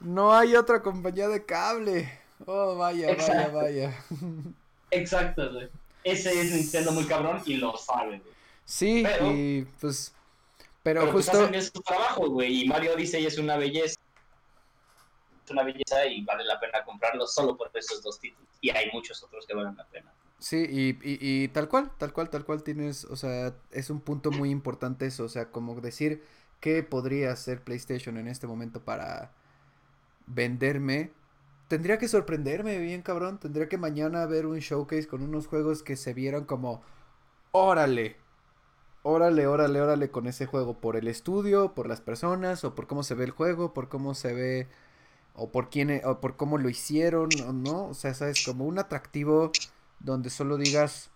No 0.00 0.34
hay 0.34 0.54
otra 0.54 0.82
compañía 0.82 1.28
de 1.28 1.44
cable. 1.44 2.10
Oh, 2.46 2.76
vaya, 2.76 3.16
vaya, 3.16 3.48
vaya. 3.48 4.04
Exacto, 4.90 5.52
güey. 5.52 5.68
Ese 6.04 6.40
es 6.40 6.52
Nintendo 6.52 6.92
muy 6.92 7.04
cabrón 7.04 7.42
y 7.44 7.56
lo 7.56 7.76
sabe, 7.76 8.18
güey. 8.18 8.38
Sí, 8.64 9.04
y 9.22 9.62
pues 9.80 10.14
pero, 10.82 11.10
pues, 11.10 11.28
justo. 11.28 11.44
es 11.52 11.66
su 11.66 11.82
trabajo, 11.82 12.30
güey. 12.30 12.62
Y 12.62 12.66
Mario 12.66 12.94
Odyssey 12.94 13.26
es 13.26 13.36
una 13.36 13.56
belleza. 13.56 13.98
Una 15.50 15.62
belleza 15.62 16.06
y 16.06 16.24
vale 16.24 16.44
la 16.44 16.58
pena 16.58 16.84
comprarlo 16.84 17.26
solo 17.26 17.56
por 17.56 17.70
esos 17.74 18.02
dos 18.02 18.20
títulos. 18.20 18.48
Y 18.60 18.70
hay 18.70 18.90
muchos 18.92 19.22
otros 19.22 19.46
que 19.46 19.54
valen 19.54 19.76
la 19.76 19.86
pena. 19.86 20.12
Sí, 20.38 20.66
y, 20.68 20.98
y, 21.02 21.48
tal 21.48 21.68
cual, 21.68 21.90
tal 21.98 22.12
cual, 22.12 22.30
tal 22.30 22.44
cual 22.44 22.62
tienes. 22.62 23.04
O 23.04 23.16
sea, 23.16 23.54
es 23.70 23.90
un 23.90 24.00
punto 24.00 24.30
muy 24.30 24.50
importante 24.50 25.06
eso. 25.06 25.24
O 25.24 25.28
sea, 25.28 25.50
como 25.50 25.80
decir 25.80 26.22
qué 26.60 26.82
podría 26.82 27.32
hacer 27.32 27.62
PlayStation 27.62 28.18
en 28.18 28.28
este 28.28 28.46
momento 28.46 28.84
para 28.84 29.32
venderme 30.26 31.12
tendría 31.68 31.98
que 31.98 32.08
sorprenderme 32.08 32.78
bien 32.78 33.02
cabrón. 33.02 33.38
Tendría 33.38 33.68
que 33.68 33.78
mañana 33.78 34.26
ver 34.26 34.46
un 34.46 34.58
showcase 34.58 35.06
con 35.06 35.22
unos 35.22 35.46
juegos 35.46 35.82
que 35.82 35.96
se 35.96 36.14
vieran 36.14 36.44
como, 36.44 36.82
órale, 37.52 38.16
órale, 39.02 39.46
órale, 39.46 39.80
órale 39.80 40.10
con 40.10 40.26
ese 40.26 40.46
juego. 40.46 40.80
Por 40.80 40.96
el 40.96 41.08
estudio, 41.08 41.74
por 41.74 41.88
las 41.88 42.00
personas, 42.00 42.64
o 42.64 42.74
por 42.74 42.86
cómo 42.86 43.02
se 43.02 43.14
ve 43.14 43.24
el 43.24 43.30
juego, 43.30 43.74
por 43.74 43.88
cómo 43.88 44.14
se 44.14 44.34
ve. 44.34 44.68
O 45.38 45.50
por 45.50 45.70
quién, 45.70 45.90
e, 45.90 46.02
o 46.04 46.20
por 46.20 46.36
cómo 46.36 46.58
lo 46.58 46.68
hicieron, 46.68 47.28
o 47.46 47.52
no, 47.52 47.86
o 47.86 47.94
sea, 47.94 48.12
sabes, 48.14 48.44
como 48.44 48.66
un 48.66 48.78
atractivo 48.78 49.52
donde 50.00 50.30
solo 50.30 50.56
digas, 50.56 51.10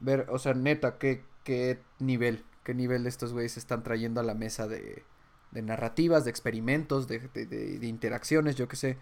ver, 0.00 0.26
o 0.30 0.38
sea, 0.38 0.54
neta, 0.54 0.98
qué, 0.98 1.24
qué 1.44 1.80
nivel, 1.98 2.44
qué 2.62 2.74
nivel 2.74 3.06
estos 3.06 3.32
güeyes 3.32 3.56
están 3.56 3.82
trayendo 3.82 4.20
a 4.20 4.24
la 4.24 4.34
mesa 4.34 4.68
de, 4.68 5.02
de 5.50 5.62
narrativas, 5.62 6.24
de 6.24 6.30
experimentos, 6.30 7.08
de, 7.08 7.20
de, 7.34 7.46
de, 7.46 7.86
interacciones, 7.86 8.56
yo 8.56 8.68
qué 8.68 8.76
sé. 8.76 8.98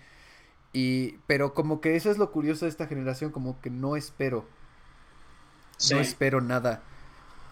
Y, 0.72 1.18
pero 1.26 1.54
como 1.54 1.80
que 1.80 1.96
eso 1.96 2.10
es 2.10 2.18
lo 2.18 2.30
curioso 2.30 2.66
de 2.66 2.70
esta 2.70 2.86
generación, 2.86 3.32
como 3.32 3.60
que 3.60 3.70
no 3.70 3.96
espero, 3.96 4.46
no 5.90 5.98
espero 5.98 6.40
nada 6.40 6.82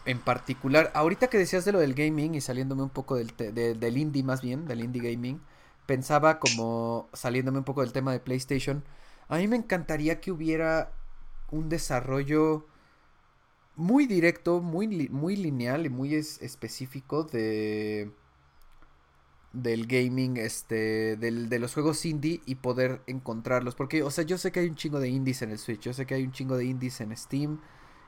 en 0.05 0.21
particular. 0.21 0.93
Ahorita 0.95 1.29
que 1.29 1.39
decías 1.39 1.65
de 1.65 1.73
lo 1.73 1.81
del 1.81 1.95
gaming 1.95 2.35
y 2.35 2.41
saliéndome 2.41 2.83
un 2.83 2.91
poco 2.91 3.16
del, 3.16 3.35
del 3.37 3.97
indie 3.97 4.23
más 4.23 4.43
bien, 4.43 4.66
del 4.66 4.81
indie 4.81 5.12
gaming, 5.12 5.41
pensaba 5.86 6.39
como 6.39 7.09
saliéndome 7.12 7.59
un 7.59 7.65
poco 7.65 7.82
del 7.82 7.93
tema 7.93 8.12
de 8.12 8.20
PlayStation, 8.20 8.85
a 9.28 9.39
mí 9.39 9.48
me 9.48 9.56
encantaría 9.56 10.20
que 10.20 10.32
hubiera 10.32 10.93
un 11.51 11.69
desarrollo 11.69 12.66
muy 13.77 14.06
directo, 14.06 14.61
muy, 14.61 15.09
muy 15.09 15.36
lineal 15.36 15.86
y 15.86 15.90
muy 15.90 16.15
específico 16.15 17.24
de 17.24 18.12
del 19.52 19.86
gaming, 19.86 20.36
este, 20.36 21.16
del, 21.16 21.48
de 21.48 21.59
los 21.61 21.74
juegos 21.74 22.05
indie 22.05 22.43
y 22.44 22.56
poder 22.56 23.02
encontrarlos. 23.06 23.74
Porque, 23.77 24.02
o 24.02 24.11
sea, 24.11 24.24
yo 24.24 24.36
sé 24.36 24.52
que 24.52 24.61
hay 24.61 24.69
un 24.69 24.74
chingo 24.74 25.01
de 25.01 25.09
indies 25.09 25.43
en 25.43 25.51
el 25.51 25.59
Switch, 25.59 25.81
yo 25.81 25.93
sé 25.93 26.06
que 26.06 26.15
hay 26.15 26.24
un 26.24 26.32
chingo 26.32 26.56
de 26.56 26.65
indies 26.65 27.01
en 27.01 27.16
Steam 27.16 27.61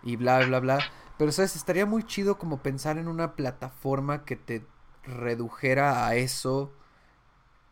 y 0.02 0.16
bla, 0.16 0.44
bla, 0.44 0.60
bla. 0.60 0.78
Pero, 1.18 1.32
¿sabes? 1.32 1.56
Estaría 1.56 1.86
muy 1.86 2.02
chido 2.04 2.38
como 2.38 2.62
pensar 2.62 2.98
en 2.98 3.08
una 3.08 3.36
plataforma 3.36 4.24
que 4.24 4.36
te 4.36 4.66
redujera 5.04 6.06
a 6.06 6.16
eso 6.16 6.72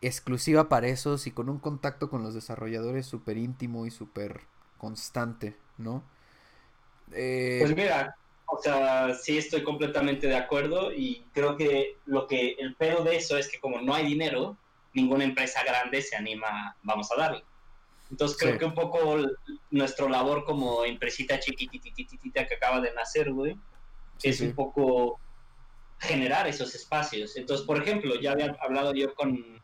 exclusiva 0.05 0.69
para 0.69 0.87
esos 0.87 1.27
y 1.27 1.31
con 1.31 1.49
un 1.49 1.59
contacto 1.59 2.09
con 2.09 2.23
los 2.23 2.33
desarrolladores 2.33 3.05
súper 3.05 3.37
íntimo 3.37 3.85
y 3.85 3.91
súper 3.91 4.41
constante, 4.77 5.55
¿no? 5.77 6.03
Eh, 7.11 7.59
pues 7.61 7.75
mira, 7.75 8.15
o 8.47 8.61
sea, 8.61 9.13
sí 9.13 9.37
estoy 9.37 9.63
completamente 9.63 10.27
de 10.27 10.35
acuerdo 10.35 10.93
y 10.93 11.25
creo 11.33 11.57
que 11.57 11.97
lo 12.05 12.27
que 12.27 12.55
el 12.59 12.75
peor 12.75 13.03
de 13.03 13.17
eso 13.17 13.37
es 13.37 13.49
que 13.49 13.59
como 13.59 13.81
no 13.81 13.93
hay 13.93 14.05
dinero, 14.05 14.57
ninguna 14.93 15.23
empresa 15.23 15.63
grande 15.63 16.01
se 16.01 16.15
anima, 16.15 16.75
vamos 16.83 17.11
a 17.11 17.15
darle. 17.15 17.43
Entonces 18.11 18.37
creo 18.37 18.59
que 18.59 18.65
un 18.65 18.75
poco 18.75 19.17
nuestro 19.71 20.07
labor 20.07 20.45
como 20.45 20.85
empresita 20.85 21.39
chiquitititita 21.39 22.47
que 22.47 22.55
acaba 22.55 22.79
de 22.79 22.93
nacer, 22.93 23.31
güey, 23.31 23.57
es 24.21 24.41
un 24.41 24.53
poco 24.53 25.19
generar 25.99 26.47
esos 26.47 26.75
espacios. 26.75 27.35
Entonces, 27.35 27.65
por 27.65 27.81
ejemplo, 27.81 28.19
ya 28.19 28.33
había 28.33 28.55
hablado 28.61 28.93
yo 28.93 29.13
con 29.15 29.61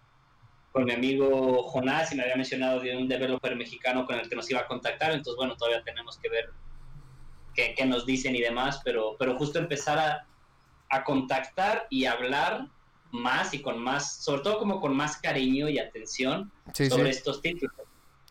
con 0.72 0.86
mi 0.86 0.94
amigo 0.94 1.64
Jonás 1.64 2.12
y 2.12 2.16
me 2.16 2.24
había 2.24 2.36
mencionado 2.36 2.80
de 2.80 2.96
un 2.96 3.08
developer 3.08 3.56
mexicano 3.56 4.06
con 4.06 4.16
el 4.16 4.30
que 4.30 4.36
nos 4.36 4.50
iba 4.50 4.62
a 4.62 4.68
contactar, 4.68 5.12
entonces 5.12 5.36
bueno, 5.36 5.56
todavía 5.58 5.84
tenemos 5.84 6.18
que 6.18 6.30
ver 6.30 6.50
qué, 7.54 7.74
qué 7.76 7.86
nos 7.86 8.06
dicen 8.06 8.36
y 8.36 8.42
demás, 8.42 8.82
pero, 8.84 9.16
pero 9.20 9.38
justo 9.38 9.60
empezar 9.60 10.00
a, 10.00 10.28
a, 10.90 11.04
contactar 11.04 11.88
y 11.90 12.06
hablar 12.06 12.68
más 13.12 13.54
y 13.54 13.62
con 13.62 13.80
más, 13.80 14.24
sobre 14.24 14.44
todo 14.44 14.60
como 14.60 14.80
con 14.80 14.96
más 14.96 15.18
cariño 15.18 15.68
y 15.68 15.78
atención 15.78 16.52
sobre 16.74 17.10
estos 17.10 17.42
títulos. 17.42 17.76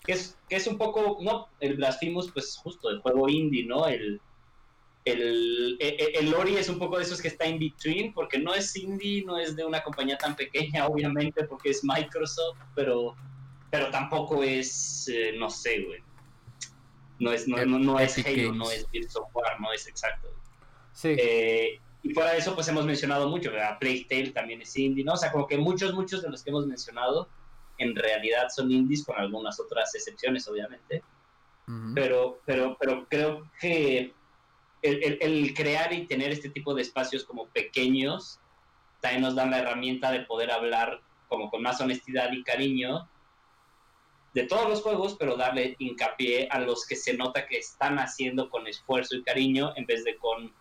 Que 0.03 0.13
es, 0.13 0.39
que 0.49 0.57
es 0.57 0.67
un 0.67 0.79
poco, 0.79 1.19
no, 1.21 1.49
el 1.61 1.77
Blasphemous, 1.77 2.33
pues 2.33 2.57
justo 2.57 2.89
el 2.89 3.01
juego 3.01 3.29
indie, 3.29 3.67
¿no? 3.67 3.87
El, 3.87 4.19
el, 5.05 5.77
e, 5.81 5.89
e, 5.89 6.19
el, 6.19 6.31
Lori 6.31 6.57
es 6.57 6.69
un 6.69 6.79
poco 6.79 6.99
de 6.99 7.05
esos 7.05 7.21
que 7.21 7.29
está 7.29 7.47
in 7.47 7.59
between, 7.59 8.13
porque 8.13 8.39
no 8.39 8.55
es 8.55 8.77
indie, 8.77 9.25
no 9.25 9.39
es 9.39 9.57
de 9.57 9.65
una 9.65 9.83
compañía 9.83 10.19
tan 10.19 10.37
pequeña, 10.37 10.87
obviamente, 10.87 11.45
porque 11.45 11.71
es 11.71 11.83
Microsoft, 11.83 12.59
pero, 12.75 13.17
pero 13.71 13.91
tampoco 13.91 14.43
es, 14.43 15.09
eh, 15.09 15.35
no 15.39 15.49
sé, 15.49 15.83
güey. 15.83 16.03
No 17.19 17.33
es, 17.33 17.47
no, 17.47 17.65
no, 17.65 17.99
es 17.99 18.17
Halo, 18.27 18.55
no 18.55 18.71
es 18.71 18.91
Build 18.91 19.11
Software, 19.11 19.61
no 19.61 19.73
es 19.73 19.87
exacto. 19.87 20.29
Sí. 20.93 21.15
Eh, 21.19 21.79
y 22.03 22.15
fuera 22.15 22.33
de 22.33 22.39
eso, 22.39 22.55
pues 22.55 22.67
hemos 22.69 22.87
mencionado 22.87 23.29
mucho, 23.29 23.51
¿verdad? 23.51 23.79
Playtale 23.79 24.31
también 24.31 24.63
es 24.63 24.75
indie, 24.77 25.05
¿no? 25.05 25.13
O 25.13 25.17
sea, 25.17 25.31
como 25.31 25.47
que 25.47 25.59
muchos, 25.59 25.93
muchos 25.93 26.23
de 26.23 26.31
los 26.31 26.43
que 26.43 26.51
hemos 26.51 26.67
mencionado 26.67 27.29
en 27.77 27.95
realidad 27.95 28.49
son 28.55 28.71
indies, 28.71 29.05
con 29.05 29.17
algunas 29.17 29.59
otras 29.61 29.95
excepciones, 29.95 30.47
obviamente. 30.49 31.03
pero, 31.95 32.41
pero, 32.45 32.77
pero 32.81 33.07
creo 33.09 33.49
que 33.61 34.13
el, 34.83 35.55
crear 35.55 35.93
y 35.93 36.07
tener 36.07 36.31
este 36.33 36.51
tipo 36.51 36.75
de 36.75 36.83
espacios 36.83 37.25
como 37.25 37.47
pequeños 37.49 38.39
también 39.01 39.23
nos 39.23 39.35
dan 39.35 39.51
la 39.51 39.61
herramienta 39.61 40.11
de 40.11 40.21
poder 40.21 40.51
hablar 40.51 41.01
como 41.29 41.51
con 41.51 41.63
más 41.63 41.81
honestidad 41.81 42.33
y 42.33 42.43
cariño 42.43 43.09
de 44.35 44.45
todos 44.45 44.69
los 44.69 44.83
juegos, 44.83 45.17
pero 45.19 45.37
darle 45.37 45.75
hincapié 45.79 46.49
a 46.51 46.61
los 46.61 46.87
que 46.87 46.97
se 46.97 47.17
nota 47.17 47.47
que 47.47 47.59
están 47.59 47.99
haciendo 47.99 48.49
con 48.49 48.67
esfuerzo 48.67 49.17
y 49.17 49.23
cariño 49.23 49.73
en 49.77 49.87
vez 49.87 50.05
de 50.05 50.17
con 50.19 50.53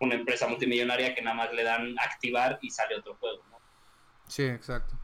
una 0.00 0.14
empresa 0.14 0.46
multimillonaria 0.46 1.14
que 1.14 1.22
nada 1.22 1.36
más 1.36 1.52
le 1.52 1.64
dan 1.64 1.96
activar 1.98 2.58
y 2.62 2.70
sale 2.70 2.96
otro 2.96 3.16
juego. 3.16 3.42
¿no? 3.50 3.58
Sí, 4.28 4.44
exacto. 4.44 4.94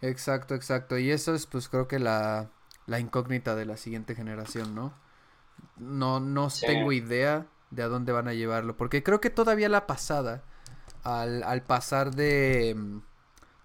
Exacto, 0.00 0.54
exacto. 0.54 0.98
Y 0.98 1.10
eso 1.10 1.34
es 1.34 1.46
pues 1.46 1.68
creo 1.68 1.88
que 1.88 1.98
la, 1.98 2.50
la 2.86 3.00
incógnita 3.00 3.54
de 3.54 3.66
la 3.66 3.76
siguiente 3.76 4.14
generación, 4.14 4.74
¿no? 4.74 4.94
No, 5.76 6.20
no 6.20 6.48
tengo 6.48 6.92
idea 6.92 7.46
de 7.70 7.82
a 7.82 7.88
dónde 7.88 8.12
van 8.12 8.28
a 8.28 8.34
llevarlo. 8.34 8.76
Porque 8.76 9.02
creo 9.02 9.20
que 9.20 9.30
todavía 9.30 9.68
la 9.68 9.86
pasada, 9.86 10.42
al, 11.02 11.42
al 11.42 11.62
pasar 11.62 12.14
de, 12.14 12.74
mm, 12.76 13.00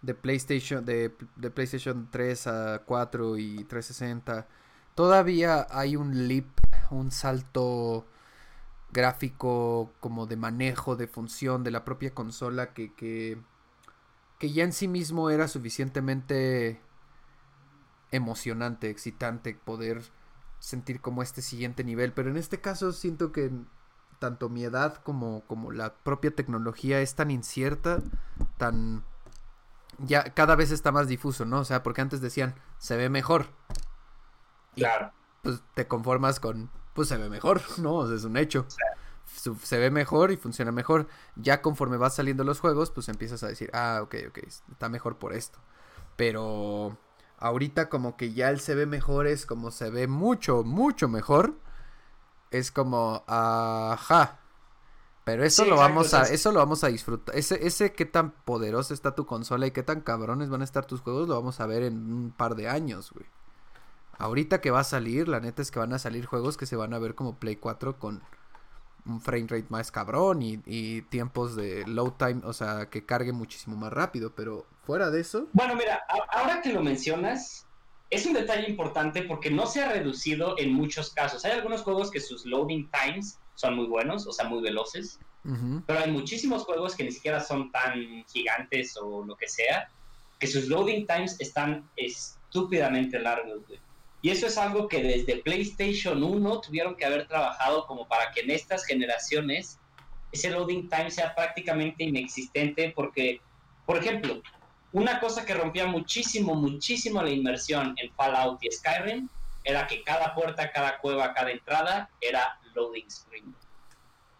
de 0.01 0.15
PlayStation, 0.15 0.85
de, 0.85 1.15
de, 1.35 1.51
PlayStation 1.51 2.09
3 2.11 2.47
a 2.47 2.81
4 2.85 3.37
y 3.37 3.63
360, 3.65 4.47
todavía 4.95 5.67
hay 5.69 5.95
un 5.95 6.27
leap, 6.27 6.47
un 6.91 7.11
salto 7.11 8.05
gráfico 8.91 9.93
como 9.99 10.27
de 10.27 10.35
manejo, 10.35 10.95
de 10.95 11.07
función 11.07 11.63
de 11.63 11.71
la 11.71 11.85
propia 11.85 12.13
consola 12.13 12.73
que, 12.73 12.93
que, 12.93 13.37
que 14.39 14.51
ya 14.51 14.63
en 14.63 14.73
sí 14.73 14.87
mismo 14.87 15.29
era 15.29 15.47
suficientemente 15.47 16.81
emocionante, 18.11 18.89
excitante 18.89 19.55
poder 19.55 20.01
sentir 20.59 21.01
como 21.01 21.23
este 21.23 21.41
siguiente 21.41 21.83
nivel. 21.83 22.13
Pero 22.13 22.29
en 22.29 22.37
este 22.37 22.59
caso 22.59 22.91
siento 22.91 23.31
que 23.31 23.51
tanto 24.21 24.49
mi 24.49 24.63
edad 24.63 24.97
como, 25.03 25.43
como 25.47 25.71
la 25.71 25.95
propia 25.95 26.33
tecnología 26.33 27.01
es 27.01 27.15
tan 27.15 27.31
incierta, 27.31 28.01
tan... 28.57 29.03
Ya 29.97 30.35
cada 30.35 30.55
vez 30.55 30.69
está 30.71 30.91
más 30.91 31.07
difuso, 31.07 31.43
¿no? 31.43 31.59
O 31.59 31.65
sea, 31.65 31.81
porque 31.81 32.01
antes 32.01 32.21
decían, 32.21 32.55
se 32.77 32.95
ve 32.95 33.09
mejor. 33.09 33.47
claro. 34.75 35.11
Pues 35.41 35.63
te 35.73 35.87
conformas 35.87 36.39
con, 36.39 36.69
pues 36.93 37.07
se 37.07 37.17
ve 37.17 37.29
mejor, 37.29 37.61
¿no? 37.79 37.95
O 37.95 38.07
sea, 38.07 38.15
es 38.15 38.23
un 38.23 38.37
hecho. 38.37 38.67
Se 39.25 39.79
ve 39.79 39.89
mejor 39.89 40.31
y 40.31 40.37
funciona 40.37 40.71
mejor. 40.71 41.07
Ya 41.35 41.63
conforme 41.63 41.97
vas 41.97 42.13
saliendo 42.13 42.43
los 42.43 42.59
juegos, 42.59 42.91
pues 42.91 43.09
empiezas 43.09 43.41
a 43.41 43.47
decir, 43.47 43.71
ah, 43.73 44.01
ok, 44.03 44.15
ok, 44.29 44.37
está 44.71 44.87
mejor 44.87 45.17
por 45.17 45.33
esto. 45.33 45.57
Pero 46.15 46.95
ahorita 47.39 47.89
como 47.89 48.17
que 48.17 48.33
ya 48.33 48.51
el 48.51 48.59
se 48.59 48.75
ve 48.75 48.85
mejor 48.85 49.25
es 49.25 49.47
como 49.47 49.71
se 49.71 49.89
ve 49.89 50.07
mucho, 50.07 50.63
mucho 50.63 51.07
mejor 51.07 51.55
es 52.51 52.71
como, 52.71 53.23
ajá. 53.27 54.37
Pero 55.23 55.43
eso 55.43 55.65
lo 55.65 55.77
vamos 55.77 56.13
a, 56.13 56.23
eso 56.23 56.51
lo 56.51 56.59
vamos 56.59 56.83
a 56.83 56.87
disfrutar. 56.87 57.35
Ese, 57.35 57.65
ese 57.65 57.93
qué 57.93 58.05
tan 58.05 58.31
poderosa 58.31 58.93
está 58.93 59.15
tu 59.15 59.25
consola 59.25 59.67
y 59.67 59.71
qué 59.71 59.83
tan 59.83 60.01
cabrones 60.01 60.49
van 60.49 60.61
a 60.61 60.65
estar 60.65 60.85
tus 60.85 61.01
juegos, 61.01 61.27
lo 61.27 61.35
vamos 61.35 61.59
a 61.59 61.67
ver 61.67 61.83
en 61.83 62.11
un 62.11 62.31
par 62.31 62.55
de 62.55 62.67
años, 62.67 63.11
güey. 63.11 63.25
Ahorita 64.17 64.61
que 64.61 64.71
va 64.71 64.81
a 64.81 64.83
salir, 64.83 65.27
la 65.27 65.39
neta 65.39 65.61
es 65.61 65.71
que 65.71 65.79
van 65.79 65.93
a 65.93 65.99
salir 65.99 66.25
juegos 66.25 66.57
que 66.57 66.65
se 66.65 66.75
van 66.75 66.93
a 66.93 66.99
ver 66.99 67.15
como 67.15 67.35
Play 67.35 67.55
4 67.55 67.97
con 67.97 68.21
un 69.05 69.21
frame 69.21 69.47
rate 69.47 69.65
más 69.69 69.91
cabrón 69.91 70.41
y, 70.41 70.61
y 70.65 71.01
tiempos 71.03 71.55
de 71.55 71.85
low 71.87 72.11
time, 72.11 72.41
o 72.43 72.53
sea, 72.53 72.89
que 72.89 73.05
cargue 73.05 73.31
muchísimo 73.31 73.75
más 73.77 73.91
rápido, 73.91 74.33
pero 74.35 74.65
fuera 74.85 75.09
de 75.09 75.21
eso. 75.21 75.47
Bueno, 75.53 75.75
mira, 75.75 76.03
ahora 76.31 76.61
que 76.61 76.73
lo 76.73 76.83
mencionas, 76.83 77.65
es 78.11 78.25
un 78.25 78.33
detalle 78.33 78.69
importante 78.69 79.23
porque 79.23 79.49
no 79.49 79.65
se 79.65 79.81
ha 79.81 79.91
reducido 79.91 80.55
en 80.59 80.73
muchos 80.73 81.11
casos. 81.11 81.45
Hay 81.45 81.53
algunos 81.53 81.81
juegos 81.81 82.11
que 82.11 82.19
sus 82.19 82.45
loading 82.45 82.89
times 82.91 83.39
son 83.55 83.77
muy 83.77 83.87
buenos, 83.87 84.27
o 84.27 84.33
sea, 84.33 84.47
muy 84.47 84.61
veloces, 84.61 85.17
pero 85.87 85.99
hay 85.99 86.11
muchísimos 86.11 86.65
juegos 86.65 86.95
que 86.95 87.05
ni 87.05 87.11
siquiera 87.11 87.39
son 87.39 87.71
tan 87.71 88.25
gigantes 88.25 88.95
o 88.97 89.23
lo 89.23 89.35
que 89.37 89.47
sea, 89.47 89.89
que 90.39 90.45
sus 90.45 90.67
loading 90.67 91.07
times 91.07 91.39
están 91.39 91.89
estúpidamente 91.95 93.17
largos, 93.17 93.61
Y 94.21 94.29
eso 94.29 94.45
es 94.45 94.57
algo 94.57 94.87
que 94.89 95.01
desde 95.01 95.37
PlayStation 95.37 96.21
1 96.21 96.61
tuvieron 96.61 96.95
que 96.95 97.05
haber 97.05 97.27
trabajado 97.27 97.87
como 97.87 98.07
para 98.07 98.31
que 98.31 98.41
en 98.41 98.51
estas 98.51 98.85
generaciones 98.85 99.79
ese 100.33 100.49
loading 100.51 100.89
time 100.89 101.09
sea 101.09 101.33
prácticamente 101.33 102.03
inexistente 102.03 102.91
porque, 102.95 103.41
por 103.85 103.97
ejemplo, 103.97 104.41
una 104.93 105.19
cosa 105.19 105.45
que 105.45 105.53
rompía 105.53 105.87
muchísimo, 105.87 106.55
muchísimo 106.55 107.21
la 107.23 107.29
inmersión 107.29 107.95
en 107.97 108.13
Fallout 108.13 108.61
y 108.63 108.71
Skyrim 108.71 109.29
era 109.63 109.87
que 109.87 110.03
cada 110.03 110.33
puerta, 110.33 110.71
cada 110.71 110.97
cueva, 110.97 111.33
cada 111.33 111.51
entrada 111.51 112.09
era 112.19 112.59
loading 112.73 113.09
screen. 113.09 113.55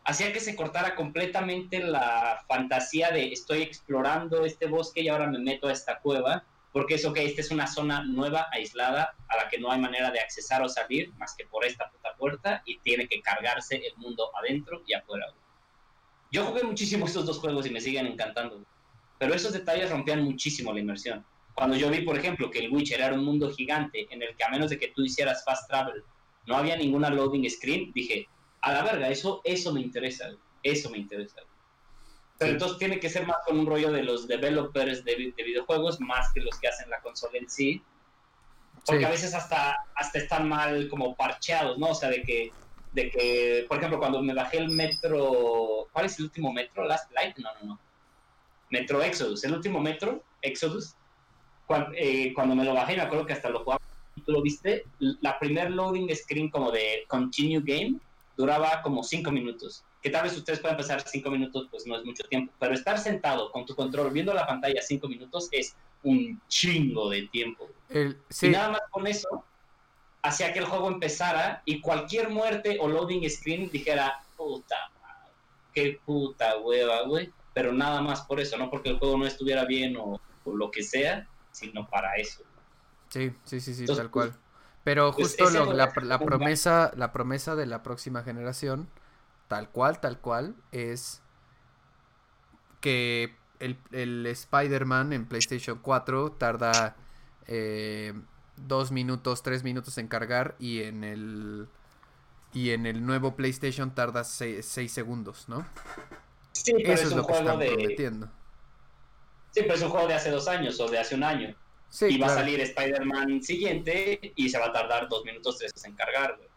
Hacía 0.04 0.34
que 0.34 0.40
se 0.40 0.56
cortara 0.56 0.96
completamente 0.96 1.80
la 1.80 2.44
fantasía 2.48 3.12
de 3.12 3.32
estoy 3.32 3.62
explorando 3.62 4.46
este 4.46 4.66
bosque 4.66 5.02
y 5.02 5.10
ahora 5.10 5.28
me 5.28 5.40
meto 5.40 5.68
a 5.68 5.72
esta 5.72 6.00
cueva 6.00 6.44
porque 6.74 6.96
es, 6.96 7.06
ok, 7.06 7.18
esta 7.18 7.42
es 7.42 7.52
una 7.52 7.68
zona 7.68 8.04
nueva, 8.04 8.48
aislada, 8.52 9.14
a 9.28 9.38
la 9.38 9.50
que 9.50 9.60
no 9.60 9.72
hay 9.72 9.80
manera 9.80 10.10
de 10.10 10.22
accesar 10.22 10.64
o 10.64 10.70
salir 10.70 11.12
más 11.16 11.36
que 11.36 11.46
por 11.46 11.66
esta 11.66 11.90
puta 11.90 12.16
puerta 12.16 12.62
y 12.66 12.80
tiene 12.80 13.08
que 13.08 13.22
cargarse 13.22 13.76
el 13.76 13.96
mundo 13.98 14.32
adentro 14.38 14.82
y 14.88 14.94
afuera. 14.94 15.28
Yo 16.32 16.46
jugué 16.46 16.64
muchísimo 16.64 17.06
estos 17.06 17.26
dos 17.26 17.40
juegos 17.40 17.66
y 17.66 17.72
me 17.72 17.82
siguen 17.82 18.08
encantando, 18.08 18.64
pero 19.22 19.36
esos 19.36 19.54
detalles 19.54 19.92
rompían 19.92 20.24
muchísimo 20.24 20.74
la 20.74 20.80
inmersión. 20.80 21.24
Cuando 21.54 21.78
yo 21.78 21.92
vi, 21.92 22.02
por 22.02 22.18
ejemplo, 22.18 22.50
que 22.50 22.58
el 22.58 22.72
Witcher 22.72 23.02
era 23.02 23.14
un 23.14 23.24
mundo 23.24 23.52
gigante 23.52 24.08
en 24.10 24.24
el 24.24 24.36
que 24.36 24.44
a 24.44 24.50
menos 24.50 24.72
de 24.72 24.80
que 24.80 24.88
tú 24.88 25.04
hicieras 25.04 25.46
fast 25.46 25.70
travel, 25.70 26.04
no 26.48 26.56
había 26.58 26.76
ninguna 26.76 27.12
loading 27.12 27.48
screen, 27.48 27.92
dije, 27.94 28.28
a 28.62 28.74
la 28.74 28.82
verga, 28.82 29.10
eso, 29.10 29.42
eso 29.44 29.72
me 29.72 29.82
interesa, 29.82 30.32
eso 30.64 30.90
me 30.90 30.98
interesa. 30.98 31.40
Pero 32.40 32.54
entonces 32.54 32.80
tiene 32.80 33.00
que 33.00 33.12
ser 33.12 33.28
más 33.28 33.38
con 33.46 33.60
un 33.60 33.68
rollo 33.68 33.92
de 33.92 34.02
los 34.02 34.28
developers 34.28 35.06
de, 35.06 35.32
videojuegos, 35.38 36.02
más 36.02 36.34
que 36.34 36.42
los 36.42 36.60
que 36.60 36.70
hacen 36.70 36.90
la 36.90 37.00
consola 37.02 37.38
en 37.38 37.48
sí. 37.48 37.84
Porque 38.88 39.06
a 39.06 39.12
veces 39.12 39.36
hasta, 39.36 39.86
hasta 39.94 40.18
están 40.18 40.50
mal 40.50 40.90
como 40.90 41.16
parcheados, 41.16 41.78
¿no? 41.78 41.90
O 41.90 41.94
sea, 41.94 42.10
de 42.10 42.24
que, 42.24 42.52
de 42.94 43.12
que, 43.12 43.66
por 43.68 43.78
ejemplo, 43.78 44.00
cuando 44.00 44.20
me 44.24 44.34
bajé 44.34 44.58
el 44.58 44.70
metro, 44.70 45.90
¿cuál 45.94 46.08
es 46.08 46.18
el 46.18 46.26
último 46.26 46.52
metro? 46.52 46.86
Last 46.86 47.12
Light, 47.12 47.38
no, 47.38 47.50
no, 47.62 47.68
no. 47.68 47.91
Metro 48.72 49.02
Exodus, 49.04 49.44
el 49.44 49.54
último 49.54 49.80
metro, 49.80 50.24
Exodus, 50.42 50.96
eh, 51.96 52.34
cuando, 52.34 52.56
me 52.56 52.66
lo 52.66 52.74
bajé, 52.74 52.96
me 52.96 53.04
acuerdo 53.04 53.26
que 53.26 53.34
hasta 53.34 53.50
lo 53.50 53.64
jugaba, 53.64 53.82
tú 54.26 54.32
lo 54.32 54.42
viste, 54.42 54.86
la 55.00 55.38
primer 55.40 55.72
loading 55.72 56.14
screen 56.16 56.50
como 56.50 56.72
de 56.72 57.06
Continue 57.08 57.62
Game 57.64 58.00
duraba 58.36 58.82
como 58.82 59.04
cinco 59.04 59.32
minutos 59.32 59.84
que 60.02 60.10
tal 60.10 60.24
vez 60.24 60.36
ustedes 60.36 60.60
puedan 60.60 60.78
pasar 60.78 61.02
cinco 61.08 61.30
minutos, 61.30 61.68
pues 61.70 61.86
no 61.86 61.96
es 61.96 62.04
mucho 62.04 62.24
tiempo, 62.24 62.52
pero 62.60 62.74
estar 62.74 62.98
sentado 62.98 63.52
con 63.52 63.66
tu 63.66 63.76
control 63.76 64.12
viendo 64.12 64.34
la 64.34 64.48
pantalla 64.48 64.82
cinco 64.82 65.08
minutos 65.08 65.48
es 65.52 65.76
un 66.04 66.42
chingo 66.48 67.10
de 67.10 67.28
tiempo. 67.28 67.70
Y 67.90 68.50
nada 68.50 68.70
más 68.70 68.82
con 68.90 69.06
eso 69.06 69.44
hacía 70.24 70.54
que 70.54 70.60
el 70.60 70.66
juego 70.66 70.88
empezara 70.88 71.62
y 71.66 71.82
cualquier 71.82 72.30
muerte 72.30 72.78
o 72.80 72.88
loading 72.88 73.30
screen 73.30 73.70
dijera, 73.70 74.24
puta, 74.36 74.92
qué 75.74 76.00
puta 76.04 76.58
hueva, 76.58 77.04
güey. 77.04 77.32
Pero 77.54 77.74
nada 77.74 78.02
más 78.02 78.22
por 78.22 78.40
eso, 78.40 78.58
no 78.58 78.70
porque 78.70 78.90
el 78.90 79.00
juego 79.00 79.18
no 79.18 79.26
estuviera 79.26 79.66
bien 79.66 79.98
o, 79.98 80.20
lo 80.46 80.72
que 80.72 80.84
sea, 80.84 81.28
sino 81.52 81.88
para 81.88 82.16
eso. 82.16 82.44
Sí, 83.10 83.34
sí, 83.44 83.60
sí, 83.60 83.74
sí, 83.74 83.86
tal 83.86 84.10
cual. 84.10 84.34
Pero 84.84 85.14
pues, 85.14 85.36
justo 85.38 85.74
la, 85.74 85.92
la 86.02 86.20
promesa, 86.20 86.92
la 86.96 87.12
promesa 87.12 87.56
de 87.56 87.66
la 87.68 87.84
próxima 87.84 88.24
generación 88.24 88.90
tal 89.52 89.70
cual, 89.70 90.00
tal 90.00 90.18
cual, 90.22 90.56
es 90.72 91.22
que 92.80 93.36
el, 93.60 94.26
Spider-Man 94.26 95.12
en 95.12 95.26
PlayStation 95.26 95.78
4 95.82 96.32
tarda 96.32 96.96
eh, 97.48 98.14
dos 98.56 98.94
minutos, 98.94 99.44
tres 99.44 99.66
minutos 99.66 99.98
en 99.98 100.08
cargar 100.08 100.56
y 100.58 100.84
en 100.84 101.04
el 101.04 101.68
y 102.54 102.70
en 102.70 102.86
el 102.86 103.06
nuevo 103.06 103.36
PlayStation 103.36 103.94
tarda 103.94 104.24
seis, 104.24 104.92
segundos, 104.92 105.50
¿no? 105.50 105.66
Sí, 106.64 106.74
pero 106.74 106.94
Eso 106.94 107.20
es, 107.20 107.26
que 107.26 107.34
están 107.34 107.60
prometiendo. 107.60 108.30
Sí, 109.52 109.62
pero 109.62 109.74
es 109.74 109.82
un 109.82 109.90
juego 109.90 110.08
de 110.08 110.14
hace 110.14 110.30
dos 110.32 110.48
años 110.48 110.80
o 110.80 110.88
de 110.88 111.00
hace 111.00 111.16
un 111.16 111.24
año. 111.24 111.56
Sí, 111.90 112.06
y 112.06 112.18
va 112.18 112.28
a 112.28 112.36
salir 112.36 112.62
Spider-Man 112.62 113.44
siguiente 113.44 114.34
y 114.36 114.50
se 114.50 114.58
va 114.58 114.68
a 114.68 114.72
tardar 114.72 115.10
dos 115.10 115.26
minutos, 115.26 115.58
tres 115.58 115.74
en 115.84 115.94
cargar, 115.94 116.38
güey. 116.38 116.50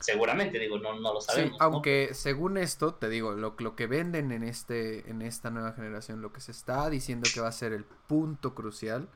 Seguramente, 0.00 0.58
digo, 0.58 0.78
no, 0.78 0.98
no 0.98 1.14
lo 1.14 1.20
sabemos. 1.20 1.56
aunque 1.60 2.10
según 2.12 2.58
esto, 2.58 2.94
te 2.94 3.08
digo, 3.08 3.32
lo, 3.32 3.54
lo 3.58 3.76
que 3.76 3.86
venden 3.86 4.32
en, 4.32 4.42
este, 4.42 5.08
en 5.08 5.22
esta 5.22 5.50
nueva 5.50 5.72
generación, 5.72 6.20
lo 6.20 6.32
que 6.32 6.40
se 6.40 6.50
está 6.50 6.90
diciendo 6.90 7.28
que 7.32 7.40
va 7.40 7.48
a 7.48 7.52
ser 7.52 7.72
el 7.72 7.84
punto 7.84 8.54
crucial, 8.54 9.08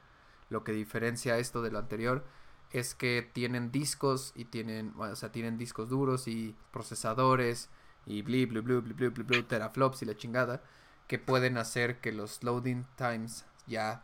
lo 0.48 0.64
que 0.64 0.72
diferencia 0.72 1.36
esto 1.38 1.60
de 1.60 1.72
lo 1.72 1.78
anterior, 1.78 2.24
es 2.70 2.94
que 2.94 3.28
tienen 3.32 3.70
discos 3.70 4.32
y 4.34 4.44
tienen, 4.46 4.94
o 4.96 5.14
sea, 5.16 5.32
tienen 5.32 5.58
discos 5.58 5.88
duros 5.88 6.28
y 6.28 6.54
procesadores 6.70 7.68
y 8.08 8.22
bli, 8.22 8.46
bli, 8.46 8.60
bli, 8.60 8.80
bli, 8.80 9.08
bli, 9.08 9.22
bli, 9.22 9.42
teraflops 9.42 10.02
y 10.02 10.06
la 10.06 10.16
chingada, 10.16 10.62
que 11.06 11.18
pueden 11.18 11.58
hacer 11.58 12.00
que 12.00 12.10
los 12.10 12.42
loading 12.42 12.86
times 12.96 13.44
ya 13.66 14.02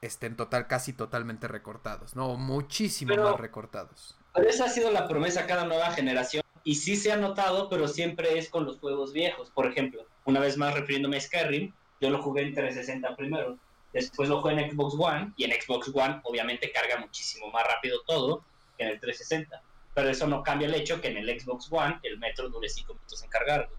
estén 0.00 0.36
total, 0.36 0.68
casi 0.68 0.92
totalmente 0.92 1.48
recortados, 1.48 2.14
¿no? 2.14 2.36
Muchísimo 2.36 3.16
más 3.16 3.40
recortados. 3.40 4.16
Pero 4.34 4.48
esa 4.48 4.66
ha 4.66 4.68
sido 4.68 4.92
la 4.92 5.08
promesa 5.08 5.46
cada 5.46 5.64
nueva 5.64 5.90
generación 5.92 6.44
y 6.62 6.76
sí 6.76 6.96
se 6.96 7.10
ha 7.10 7.16
notado, 7.16 7.68
pero 7.68 7.88
siempre 7.88 8.38
es 8.38 8.48
con 8.48 8.64
los 8.64 8.78
juegos 8.78 9.12
viejos. 9.12 9.50
Por 9.50 9.66
ejemplo, 9.66 10.06
una 10.24 10.38
vez 10.38 10.56
más 10.56 10.74
refiriéndome 10.74 11.16
a 11.16 11.20
Skyrim, 11.20 11.72
yo 12.00 12.10
lo 12.10 12.22
jugué 12.22 12.42
en 12.42 12.54
360 12.54 13.16
primero, 13.16 13.58
después 13.92 14.28
lo 14.28 14.42
jugué 14.42 14.60
en 14.60 14.70
Xbox 14.70 14.94
One 14.98 15.32
y 15.36 15.44
en 15.44 15.52
Xbox 15.60 15.90
One 15.92 16.20
obviamente 16.22 16.70
carga 16.70 16.98
muchísimo 16.98 17.50
más 17.50 17.66
rápido 17.66 18.00
todo 18.06 18.44
que 18.76 18.84
en 18.84 18.90
el 18.90 19.00
360. 19.00 19.60
Pero 19.96 20.10
eso 20.10 20.26
no 20.26 20.42
cambia 20.42 20.68
el 20.68 20.74
hecho 20.74 21.00
que 21.00 21.08
en 21.08 21.16
el 21.16 21.40
Xbox 21.40 21.72
One 21.72 21.98
el 22.02 22.18
metro 22.18 22.50
dure 22.50 22.68
5 22.68 22.92
minutos 22.92 23.22
en 23.22 23.30
cargarlo. 23.30 23.74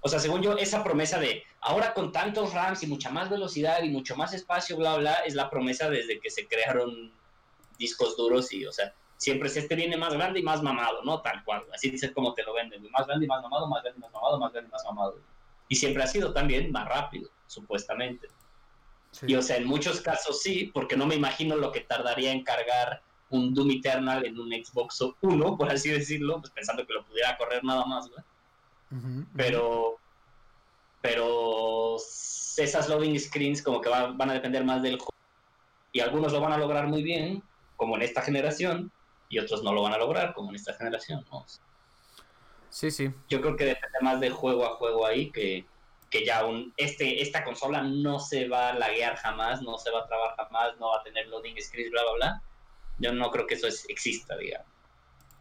O 0.00 0.08
sea, 0.08 0.20
según 0.20 0.40
yo, 0.40 0.56
esa 0.56 0.84
promesa 0.84 1.18
de 1.18 1.42
ahora 1.62 1.94
con 1.94 2.12
tantos 2.12 2.54
RAMs 2.54 2.84
y 2.84 2.86
mucha 2.86 3.10
más 3.10 3.28
velocidad 3.28 3.82
y 3.82 3.88
mucho 3.88 4.14
más 4.14 4.32
espacio, 4.34 4.76
bla, 4.76 4.96
bla, 4.98 5.14
es 5.26 5.34
la 5.34 5.50
promesa 5.50 5.90
desde 5.90 6.20
que 6.20 6.30
se 6.30 6.46
crearon 6.46 7.12
discos 7.76 8.16
duros 8.16 8.52
y, 8.52 8.66
o 8.66 8.72
sea, 8.72 8.94
siempre 9.16 9.48
si 9.48 9.58
este 9.58 9.74
viene 9.74 9.96
más 9.96 10.14
grande 10.14 10.38
y 10.38 10.44
más 10.44 10.62
mamado, 10.62 11.02
¿no? 11.02 11.20
Tal 11.22 11.42
cual, 11.42 11.64
así 11.74 11.92
es 11.92 12.12
como 12.12 12.32
te 12.32 12.44
lo 12.44 12.54
venden, 12.54 12.88
más 12.92 13.08
grande 13.08 13.24
y 13.24 13.28
más 13.28 13.42
mamado, 13.42 13.66
más 13.66 13.82
grande 13.82 13.98
y 13.98 14.02
más 14.02 14.12
mamado, 14.12 14.38
más 14.38 14.52
grande 14.52 14.68
y 14.68 14.72
más 14.72 14.84
mamado. 14.84 15.18
Y 15.66 15.74
siempre 15.74 16.04
ha 16.04 16.06
sido 16.06 16.32
también 16.32 16.70
más 16.70 16.86
rápido, 16.88 17.28
supuestamente. 17.48 18.28
Y 19.26 19.34
o 19.34 19.42
sea, 19.42 19.56
en 19.56 19.66
muchos 19.66 20.00
casos 20.00 20.40
sí, 20.40 20.70
porque 20.72 20.96
no 20.96 21.04
me 21.04 21.16
imagino 21.16 21.56
lo 21.56 21.72
que 21.72 21.80
tardaría 21.80 22.30
en 22.30 22.44
cargar 22.44 23.02
un 23.30 23.54
Doom 23.54 23.70
Eternal 23.70 24.24
en 24.24 24.38
un 24.38 24.50
Xbox 24.50 25.00
One, 25.00 25.56
por 25.56 25.70
así 25.70 25.90
decirlo, 25.90 26.40
pues 26.40 26.52
pensando 26.52 26.86
que 26.86 26.94
lo 26.94 27.04
pudiera 27.04 27.36
correr 27.36 27.64
nada 27.64 27.84
más, 27.84 28.08
¿verdad? 28.08 28.24
Pero, 29.36 29.96
pero 31.00 31.96
esas 31.96 32.88
loading 32.88 33.18
screens 33.18 33.62
como 33.62 33.80
que 33.80 33.88
van 33.88 34.30
a 34.30 34.34
depender 34.34 34.64
más 34.64 34.82
del 34.82 34.98
juego. 34.98 35.12
Y 35.92 36.00
algunos 36.00 36.32
lo 36.32 36.40
van 36.40 36.52
a 36.52 36.58
lograr 36.58 36.86
muy 36.86 37.02
bien, 37.02 37.42
como 37.76 37.96
en 37.96 38.02
esta 38.02 38.22
generación, 38.22 38.92
y 39.28 39.38
otros 39.38 39.62
no 39.62 39.72
lo 39.72 39.82
van 39.82 39.94
a 39.94 39.98
lograr, 39.98 40.34
como 40.34 40.50
en 40.50 40.56
esta 40.56 40.74
generación, 40.74 41.24
¿no? 41.30 41.44
Sí, 42.70 42.90
sí. 42.90 43.10
Yo 43.28 43.40
creo 43.40 43.56
que 43.56 43.64
depende 43.64 43.98
más 44.02 44.20
de 44.20 44.30
juego 44.30 44.66
a 44.66 44.76
juego 44.76 45.06
ahí 45.06 45.30
que, 45.30 45.64
que 46.10 46.24
ya 46.24 46.44
un, 46.44 46.72
este, 46.76 47.22
esta 47.22 47.42
consola 47.44 47.82
no 47.82 48.20
se 48.20 48.48
va 48.48 48.70
a 48.70 48.74
laguear 48.74 49.16
jamás, 49.16 49.62
no 49.62 49.78
se 49.78 49.90
va 49.90 50.00
a 50.00 50.06
trabar 50.06 50.36
jamás, 50.36 50.78
no 50.78 50.88
va 50.88 50.98
a 50.98 51.02
tener 51.02 51.26
loading 51.28 51.60
screens, 51.60 51.90
bla, 51.90 52.02
bla, 52.02 52.12
bla. 52.12 52.42
Yo 52.98 53.12
no 53.12 53.30
creo 53.30 53.46
que 53.46 53.54
eso 53.54 53.66
exista, 53.88 54.36
digamos. 54.36 54.66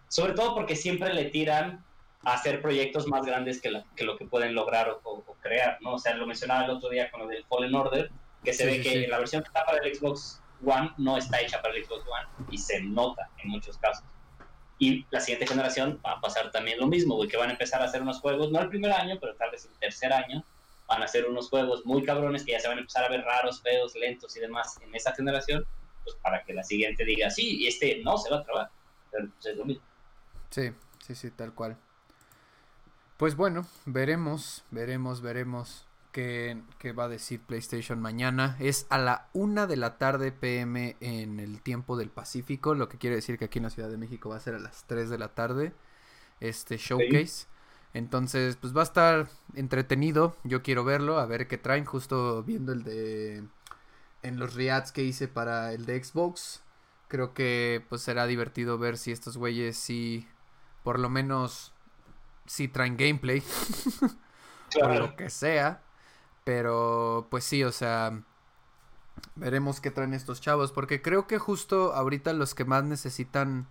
Sobre 0.09 0.33
todo 0.33 0.53
porque 0.53 0.75
siempre 0.75 1.13
le 1.13 1.25
tiran 1.25 1.83
a 2.23 2.33
hacer 2.33 2.61
proyectos 2.61 3.07
más 3.07 3.25
grandes 3.25 3.61
que, 3.61 3.71
que 3.95 4.03
lo 4.03 4.17
que 4.17 4.25
pueden 4.25 4.55
lograr 4.55 4.99
o, 5.03 5.23
crear, 5.41 5.77
¿no? 5.81 5.93
O 5.93 5.99
sea, 5.99 6.15
lo 6.15 6.25
mencionaba 6.25 6.65
el 6.65 6.71
otro 6.71 6.89
día 6.89 7.11
con 7.11 7.21
lo 7.21 7.27
del 7.27 7.45
Fallen 7.45 7.75
Order, 7.75 8.09
que 8.43 8.53
se 8.53 8.65
ve 8.65 8.81
que 8.81 9.07
la 9.07 9.19
versión 9.19 9.43
que 9.43 9.47
está 9.47 9.63
para 9.65 9.77
el 9.77 9.95
Xbox 9.95 10.41
One 10.65 10.91
no 10.97 11.17
está 11.17 11.39
hecha 11.41 11.61
para 11.61 11.75
el 11.75 11.85
Xbox 11.85 12.03
One 12.07 12.47
y 12.49 12.57
se 12.57 12.81
nota 12.81 13.29
en 13.43 13.49
muchos 13.49 13.77
casos. 13.77 14.03
Y 14.79 15.05
la 15.09 15.19
siguiente 15.19 15.47
generación 15.47 16.01
va 16.05 16.13
a 16.13 16.21
pasar 16.21 16.51
también 16.51 16.79
lo 16.79 16.87
mismo, 16.87 17.15
güey, 17.15 17.29
que 17.29 17.37
van 17.37 17.49
a 17.49 17.53
empezar 17.53 17.81
a 17.81 17.85
hacer 17.85 18.01
unos 18.01 18.19
juegos, 18.19 18.51
no 18.51 18.59
el 18.59 18.69
primer 18.69 18.91
año, 18.91 19.17
pero 19.21 19.35
tal 19.35 19.51
vez 19.51 19.65
el 19.65 19.77
tercer 19.77 20.11
año, 20.11 20.43
van 20.87 21.01
a 21.01 21.05
hacer 21.05 21.25
unos 21.25 21.49
juegos 21.49 21.85
muy 21.85 22.03
cabrones 22.03 22.43
que 22.43 22.51
ya 22.51 22.59
se 22.59 22.67
van 22.67 22.77
a 22.77 22.81
empezar 22.81 23.03
a 23.03 23.09
ver 23.09 23.21
raros, 23.21 23.61
feos, 23.61 23.95
lentos 23.95 24.35
y 24.35 24.39
demás 24.39 24.77
en 24.81 24.93
esa 24.93 25.13
generación, 25.13 25.65
pues 26.05 26.15
para 26.21 26.43
que 26.43 26.53
la 26.53 26.63
siguiente 26.63 27.03
diga, 27.03 27.29
sí, 27.29 27.57
y 27.57 27.67
este 27.67 28.01
no 28.03 28.17
se 28.17 28.29
va 28.29 28.37
a 28.37 28.43
trabar. 28.43 28.69
Pero 29.11 29.27
pues, 29.27 29.45
es 29.45 29.57
lo 29.57 29.65
mismo. 29.65 29.83
Sí, 30.51 30.71
sí, 31.05 31.15
sí, 31.15 31.31
tal 31.31 31.53
cual. 31.53 31.77
Pues 33.17 33.35
bueno, 33.35 33.67
veremos, 33.85 34.63
veremos, 34.71 35.21
veremos 35.21 35.85
que, 36.15 36.93
va 36.97 37.05
a 37.05 37.09
decir 37.09 37.41
PlayStation 37.41 37.99
mañana. 37.99 38.55
Es 38.61 38.87
a 38.89 38.97
la 38.97 39.27
una 39.33 39.67
de 39.67 39.75
la 39.75 39.97
tarde 39.97 40.31
PM 40.31 40.95
en 41.01 41.41
el 41.41 41.61
tiempo 41.61 41.97
del 41.97 42.09
Pacífico, 42.09 42.73
lo 42.73 42.87
que 42.87 42.97
quiere 42.97 43.17
decir 43.17 43.37
que 43.37 43.45
aquí 43.45 43.59
en 43.59 43.63
la 43.63 43.69
Ciudad 43.69 43.89
de 43.89 43.97
México 43.97 44.29
va 44.29 44.37
a 44.37 44.39
ser 44.39 44.55
a 44.55 44.59
las 44.59 44.85
3 44.85 45.09
de 45.09 45.17
la 45.17 45.29
tarde 45.29 45.73
este 46.39 46.77
showcase. 46.77 47.47
Entonces, 47.93 48.57
pues 48.57 48.75
va 48.75 48.81
a 48.81 48.83
estar 48.83 49.29
entretenido. 49.55 50.35
Yo 50.43 50.61
quiero 50.61 50.83
verlo, 50.83 51.17
a 51.17 51.25
ver 51.25 51.47
qué 51.47 51.57
traen. 51.57 51.85
Justo 51.85 52.43
viendo 52.43 52.73
el 52.73 52.83
de. 52.83 53.43
En 54.25 54.39
los 54.39 54.55
reacts 54.55 54.91
que 54.91 55.03
hice 55.03 55.27
para 55.27 55.73
el 55.73 55.85
de 55.85 56.03
Xbox. 56.03 56.63
Creo 57.07 57.33
que 57.33 57.85
pues 57.89 58.01
será 58.01 58.25
divertido 58.27 58.77
ver 58.77 58.97
si 58.97 59.11
estos 59.11 59.37
güeyes 59.37 59.77
sí. 59.77 60.27
Por 60.83 60.99
lo 60.99 61.09
menos. 61.09 61.73
Si 62.45 62.67
traen 62.67 62.97
gameplay. 62.97 63.43
o 64.83 64.87
lo 64.87 65.15
que 65.15 65.29
sea. 65.29 65.81
Pero 66.43 67.27
pues 67.31 67.43
sí, 67.43 67.63
o 67.63 67.71
sea, 67.71 68.21
veremos 69.35 69.81
qué 69.81 69.91
traen 69.91 70.13
estos 70.13 70.41
chavos, 70.41 70.71
porque 70.71 71.01
creo 71.01 71.27
que 71.27 71.39
justo 71.39 71.93
ahorita 71.93 72.33
los 72.33 72.53
que 72.53 72.65
más 72.65 72.83
necesitan 72.83 73.67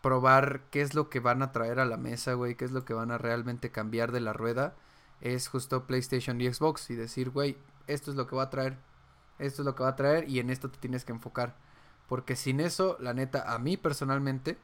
probar 0.00 0.62
qué 0.70 0.80
es 0.80 0.94
lo 0.94 1.10
que 1.10 1.20
van 1.20 1.42
a 1.42 1.52
traer 1.52 1.80
a 1.80 1.84
la 1.84 1.96
mesa, 1.96 2.34
güey, 2.34 2.54
qué 2.54 2.64
es 2.64 2.72
lo 2.72 2.84
que 2.84 2.94
van 2.94 3.10
a 3.10 3.18
realmente 3.18 3.70
cambiar 3.70 4.12
de 4.12 4.20
la 4.20 4.32
rueda, 4.32 4.76
es 5.20 5.48
justo 5.48 5.86
PlayStation 5.86 6.40
y 6.40 6.52
Xbox 6.52 6.90
y 6.90 6.94
decir, 6.94 7.30
güey, 7.30 7.58
esto 7.86 8.10
es 8.10 8.16
lo 8.16 8.26
que 8.26 8.36
va 8.36 8.44
a 8.44 8.50
traer. 8.50 8.78
Esto 9.38 9.62
es 9.62 9.66
lo 9.66 9.74
que 9.74 9.82
va 9.82 9.90
a 9.90 9.96
traer 9.96 10.28
y 10.28 10.40
en 10.40 10.50
esto 10.50 10.70
te 10.70 10.78
tienes 10.78 11.04
que 11.04 11.12
enfocar. 11.12 11.56
Porque 12.08 12.36
sin 12.36 12.60
eso, 12.60 12.96
la 13.00 13.14
neta, 13.14 13.52
a 13.52 13.58
mí 13.58 13.76
personalmente, 13.76 14.58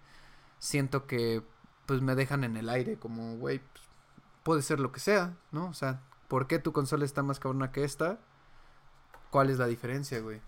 siento 0.59 1.07
que 1.07 1.43
pues 1.87 2.01
me 2.01 2.15
dejan 2.15 2.45
en 2.45 2.57
el 2.57 2.69
aire, 2.69 2.99
como, 2.99 3.37
güey, 3.37 3.59
pues, 3.59 3.85
puede 4.43 4.63
ser 4.63 4.81
lo 4.81 4.93
que 4.93 5.01
sea, 5.01 5.37
¿no? 5.53 5.67
O 5.67 5.75
sea, 5.75 6.01
¿por 6.29 6.47
qué 6.47 6.59
tu 6.59 6.73
consola 6.73 7.05
está 7.05 7.23
más 7.23 7.39
cabrona 7.39 7.73
que 7.73 7.85
esta? 7.85 8.19
¿Cuál 9.31 9.51
es 9.51 9.59
la 9.59 9.67
diferencia, 9.67 10.21
güey? 10.21 10.41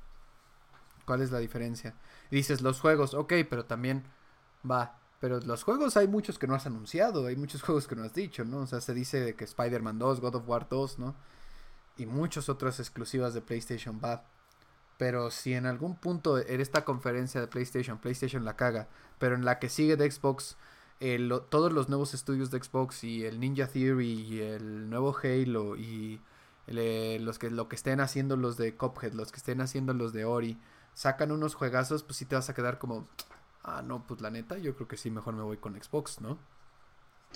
¿Cuál 1.05 1.23
es 1.23 1.31
la 1.31 1.39
diferencia? 1.39 1.95
dices, 2.31 2.61
los 2.63 2.81
juegos, 2.81 3.15
ok, 3.15 3.33
pero 3.49 3.65
también 3.65 4.05
va. 4.69 4.99
Pero 5.21 5.41
los 5.41 5.65
juegos 5.65 5.97
hay 5.97 6.09
muchos 6.09 6.39
que 6.39 6.47
no 6.47 6.55
has 6.55 6.67
anunciado, 6.67 7.27
hay 7.27 7.37
muchos 7.37 7.63
juegos 7.65 7.87
que 7.87 7.97
no 7.97 8.05
has 8.05 8.15
dicho, 8.15 8.45
¿no? 8.45 8.59
O 8.59 8.67
sea, 8.67 8.81
se 8.81 8.95
dice 8.95 9.35
que 9.35 9.45
Spider-Man 9.45 9.99
2, 9.99 10.21
God 10.21 10.37
of 10.37 10.49
War 10.49 10.69
2, 10.69 10.99
¿no? 10.99 11.15
Y 11.97 12.07
muchas 12.07 12.49
otras 12.49 12.81
exclusivas 12.81 13.35
de 13.35 13.41
PlayStation 13.41 14.01
va. 14.03 14.25
Pero 14.99 15.31
si 15.31 15.55
en 15.55 15.67
algún 15.67 15.97
punto 15.97 16.39
en 16.39 16.61
esta 16.61 16.85
conferencia 16.85 17.41
de 17.41 17.49
PlayStation, 17.49 17.99
PlayStation 17.99 18.45
la 18.45 18.57
caga, 18.57 18.89
pero 19.19 19.35
en 19.35 19.45
la 19.45 19.59
que 19.59 19.69
sigue 19.69 19.97
de 19.97 20.11
Xbox, 20.11 20.57
todos 21.51 21.73
los 21.73 21.89
nuevos 21.89 22.15
estudios 22.15 22.51
de 22.51 22.63
Xbox 22.63 23.05
y 23.05 23.25
el 23.25 23.39
Ninja 23.39 23.67
Theory 23.67 24.13
y 24.13 24.41
el 24.41 24.89
nuevo 24.89 25.15
Halo 25.23 25.77
y 25.77 26.21
los 26.67 27.39
que 27.39 27.51
lo 27.51 27.69
que 27.69 27.77
estén 27.77 28.01
haciendo 28.01 28.37
los 28.37 28.57
de 28.57 28.75
Cuphead, 28.75 29.13
los 29.13 29.33
que 29.33 29.37
estén 29.37 29.61
haciendo 29.61 29.93
los 29.93 30.15
de 30.15 30.25
Ori, 30.25 30.59
sacan 30.95 31.31
unos 31.31 31.55
juegazos, 31.55 32.03
pues 32.03 32.17
sí 32.17 32.25
te 32.25 32.35
vas 32.35 32.49
a 32.49 32.55
quedar 32.55 32.79
como, 32.79 33.07
ah, 33.63 33.83
no, 33.83 34.07
pues 34.07 34.23
la 34.23 34.31
neta, 34.31 34.57
yo 34.57 34.75
creo 34.75 34.89
que 34.89 34.97
sí, 34.97 35.11
mejor 35.11 35.35
me 35.35 35.43
voy 35.43 35.59
con 35.59 35.81
Xbox, 35.81 36.23
¿no? 36.23 36.39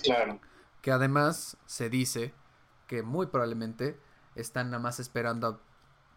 Claro. 0.01 0.39
Que 0.81 0.91
además 0.91 1.57
se 1.67 1.91
dice 1.91 2.33
que 2.87 3.03
muy 3.03 3.27
probablemente 3.27 3.99
están 4.35 4.71
nada 4.71 4.81
más 4.81 4.99
esperando 4.99 5.47
a 5.47 5.59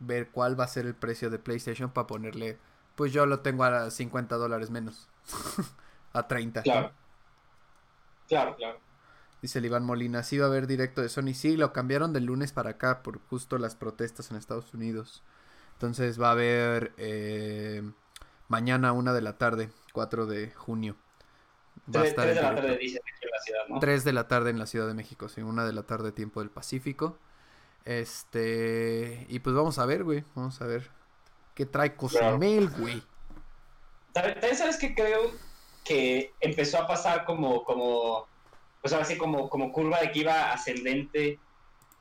ver 0.01 0.31
cuál 0.31 0.59
va 0.59 0.65
a 0.65 0.69
ser 0.69 0.86
el 0.86 0.95
precio 0.95 1.31
de 1.31 1.39
PlayStation 1.39 1.91
para 1.91 2.07
ponerle, 2.07 2.59
pues 2.95 3.12
yo 3.12 3.27
lo 3.27 3.41
tengo 3.41 3.65
a 3.65 3.91
50 3.91 4.36
dólares 4.36 4.70
menos, 4.70 5.09
a 6.12 6.27
30. 6.28 6.62
Claro. 6.62 6.93
Claro, 8.28 8.57
claro. 8.57 8.81
Dice 9.43 9.59
el 9.59 9.66
Iván 9.66 9.85
Molina, 9.85 10.23
sí 10.23 10.39
va 10.39 10.47
a 10.47 10.49
haber 10.49 10.66
directo 10.66 11.03
de 11.03 11.11
Sony. 11.11 11.35
Sí, 11.35 11.57
lo 11.57 11.73
cambiaron 11.73 12.15
del 12.15 12.24
lunes 12.24 12.53
para 12.53 12.70
acá 12.70 13.03
por 13.03 13.20
justo 13.28 13.59
las 13.59 13.77
protestas 13.77 14.31
en 14.31 14.39
Estados 14.39 14.73
Unidos. 14.73 15.23
Entonces 15.74 16.20
va 16.20 16.28
a 16.28 16.32
haber 16.32 16.95
eh, 16.97 17.82
mañana 18.49 18.93
una 18.93 19.12
de 19.12 19.20
la 19.20 19.36
tarde, 19.36 19.70
4 19.93 20.27
de 20.27 20.51
junio. 20.53 20.97
Va 21.95 22.03
3, 22.05 22.16
de 22.16 22.35
la 22.35 22.41
tarde 22.41 22.78
dice 22.78 23.03
en 23.20 23.31
la 23.31 23.41
ciudad, 23.41 23.61
¿no? 23.69 23.81
3 23.81 24.05
de 24.05 24.12
la 24.15 24.28
tarde 24.28 24.51
en 24.51 24.59
la 24.59 24.66
Ciudad 24.66 24.86
de 24.86 24.95
México, 24.95 25.28
sí, 25.28 25.43
una 25.43 25.66
de 25.66 25.73
la 25.74 25.82
tarde 25.82 26.12
tiempo 26.12 26.41
del 26.41 26.49
Pacífico. 26.49 27.19
Este, 27.85 29.27
y 29.28 29.39
pues 29.40 29.55
vamos 29.55 29.78
a 29.78 29.86
ver, 29.86 30.05
güey, 30.05 30.24
vamos 30.35 30.61
a 30.61 30.66
ver 30.66 30.90
qué 31.55 31.66
trae 31.66 31.94
Cozumel, 31.94 32.70
güey. 32.70 33.02
También 34.12 34.56
sabes 34.56 34.77
que 34.77 34.94
creo 34.94 35.32
que 35.85 36.32
empezó 36.40 36.78
a 36.78 36.86
pasar 36.86 37.24
como, 37.24 37.65
como, 37.65 38.27
pues 38.81 38.93
ahora 38.93 39.05
sí, 39.05 39.19
como, 39.19 39.51
como 39.51 39.73
curva 39.73 40.01
de 40.01 40.12
que 40.12 40.20
iba 40.20 40.52
ascendente 40.52 41.39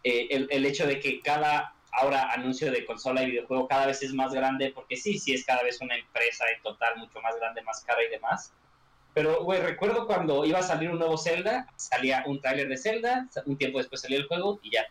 eh, 0.03 0.27
el, 0.30 0.47
el 0.51 0.65
hecho 0.65 0.88
de 0.88 0.99
que 0.99 1.22
cada 1.22 1.73
ahora 1.93 2.31
anuncio 2.31 2.72
de 2.72 2.85
consola 2.85 3.23
y 3.23 3.31
videojuego 3.31 3.68
cada 3.68 3.85
vez 3.85 4.01
es 4.01 4.14
más 4.14 4.34
grande, 4.34 4.72
porque 4.73 4.97
sí, 4.97 5.19
sí 5.19 5.34
es 5.34 5.45
cada 5.45 5.64
vez 5.64 5.80
una 5.81 5.95
empresa 5.95 6.45
en 6.55 6.61
total 6.61 6.97
mucho 6.97 7.22
más 7.22 7.35
grande, 7.35 7.61
más 7.61 7.81
cara 7.81 8.03
y 8.03 8.10
demás. 8.10 8.51
Pero, 9.14 9.43
güey, 9.43 9.61
recuerdo 9.61 10.07
cuando 10.07 10.43
iba 10.43 10.60
a 10.60 10.64
salir 10.64 10.89
un 10.89 10.97
nuevo 10.97 11.18
Zelda, 11.18 11.68
salía 11.76 12.23
un 12.26 12.41
tráiler 12.41 12.68
de 12.68 12.77
Zelda, 12.77 13.27
un 13.45 13.57
tiempo 13.57 13.77
después 13.77 14.01
salía 14.01 14.18
el 14.18 14.27
juego 14.27 14.60
y 14.64 14.72
ya. 14.72 14.85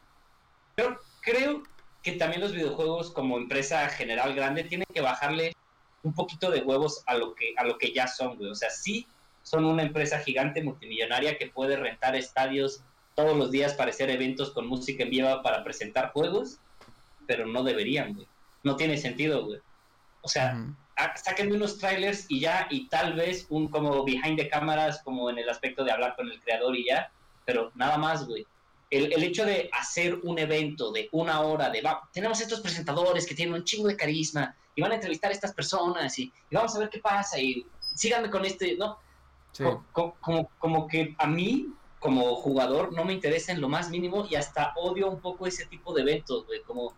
Pero 0.74 0.99
creo 1.20 1.62
que 2.03 2.12
también 2.12 2.40
los 2.40 2.53
videojuegos 2.53 3.11
como 3.11 3.36
empresa 3.36 3.89
general 3.89 4.35
grande 4.35 4.65
tienen 4.65 4.86
que 4.93 5.01
bajarle 5.01 5.55
un 6.03 6.15
poquito 6.15 6.51
de 6.51 6.62
huevos 6.62 7.03
a 7.07 7.15
lo 7.15 7.35
que, 7.35 7.55
a 7.57 7.65
lo 7.65 7.78
que 7.78 7.93
ya 7.93 8.09
son, 8.09 8.36
güey. 8.36 8.51
O 8.51 8.55
sea, 8.55 8.70
sí 8.70 9.07
son 9.43 9.65
una 9.65 9.82
empresa 9.82 10.19
gigante 10.19 10.62
multimillonaria 10.62 11.39
que 11.39 11.49
puede 11.49 11.77
rentar 11.77 12.16
estadios 12.16 12.82
todos 13.15 13.36
los 13.36 13.51
días 13.51 13.74
para 13.74 13.90
hacer 13.90 14.11
eventos 14.11 14.51
con 14.51 14.66
música 14.66 15.03
en 15.03 15.11
vivo 15.11 15.43
para 15.43 15.62
presentar 15.62 16.12
juegos, 16.12 16.59
pero 17.27 17.47
no 17.47 17.62
deberían, 17.62 18.15
güey. 18.15 18.27
No 18.62 18.77
tiene 18.77 18.97
sentido, 18.97 19.44
güey. 19.44 19.61
O 20.23 20.28
sea, 20.28 20.66
saquen 21.16 21.53
unos 21.53 21.78
trailers 21.78 22.27
y 22.28 22.40
ya, 22.40 22.66
y 22.70 22.89
tal 22.89 23.15
vez 23.15 23.47
un 23.51 23.69
como 23.69 24.05
behind 24.05 24.39
the 24.39 24.49
cameras, 24.49 25.03
como 25.03 25.28
en 25.31 25.39
el 25.39 25.49
aspecto 25.49 25.85
de 25.85 25.93
hablar 25.93 26.15
con 26.16 26.31
el 26.31 26.40
creador 26.40 26.77
y 26.77 26.86
ya, 26.86 27.11
pero 27.44 27.73
nada 27.74 27.99
más, 27.99 28.27
güey. 28.27 28.47
El, 28.93 29.10
el, 29.10 29.23
hecho 29.23 29.47
de 29.47 29.70
hacer 29.73 30.20
un 30.23 30.39
evento 30.39 30.93
de 30.93 31.09
una 31.12 31.40
hora, 31.40 31.70
de 31.70 31.81
va, 31.81 32.09
tenemos 32.12 32.40
estos 32.43 32.60
presentadores 32.60 33.27
que 33.27 33.35
tienen 33.35 33.55
un 33.55 33.64
chingo 33.64 33.89
de 33.89 33.97
carisma 33.97 34.55
y 34.74 34.82
van 34.82 34.93
a 34.93 34.97
entrevistar 34.97 35.31
a 35.31 35.35
estas 35.35 35.55
personas 35.55 36.19
y, 36.19 36.31
vamos 36.51 36.77
a 36.77 36.78
ver 36.78 36.90
qué 36.90 36.98
pasa 36.98 37.40
y 37.40 37.66
síganme 37.94 38.28
con 38.28 38.44
este, 38.44 38.77
¿no? 38.77 38.98
Como, 39.93 40.14
como, 40.20 40.51
como, 40.59 40.86
que 40.86 41.14
a 41.19 41.27
mí, 41.27 41.69
como 42.01 42.36
jugador, 42.36 42.93
no 42.93 43.05
me 43.05 43.14
interesa 43.14 43.52
en 43.52 43.60
lo 43.62 43.69
más 43.69 43.89
mínimo 43.89 44.27
y 44.28 44.35
hasta 44.35 44.74
odio 44.77 45.09
un 45.09 45.20
poco 45.20 45.47
ese 45.47 45.66
tipo 45.66 45.94
de 45.94 46.02
eventos, 46.02 46.47
güey, 46.47 46.62
como 46.62 46.94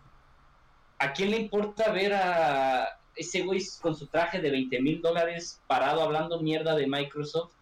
¿a 0.99 1.13
quién 1.13 1.31
le 1.31 1.39
importa 1.39 1.93
ver 1.93 2.15
a 2.15 2.99
ese 3.15 3.43
güey 3.43 3.63
con 3.81 3.95
su 3.95 4.07
traje 4.07 4.41
de 4.41 4.51
20 4.51 4.81
mil 4.81 5.01
dólares 5.01 5.61
parado 5.67 6.03
hablando 6.03 6.41
mierda 6.41 6.75
de 6.75 6.87
Microsoft? 6.87 7.53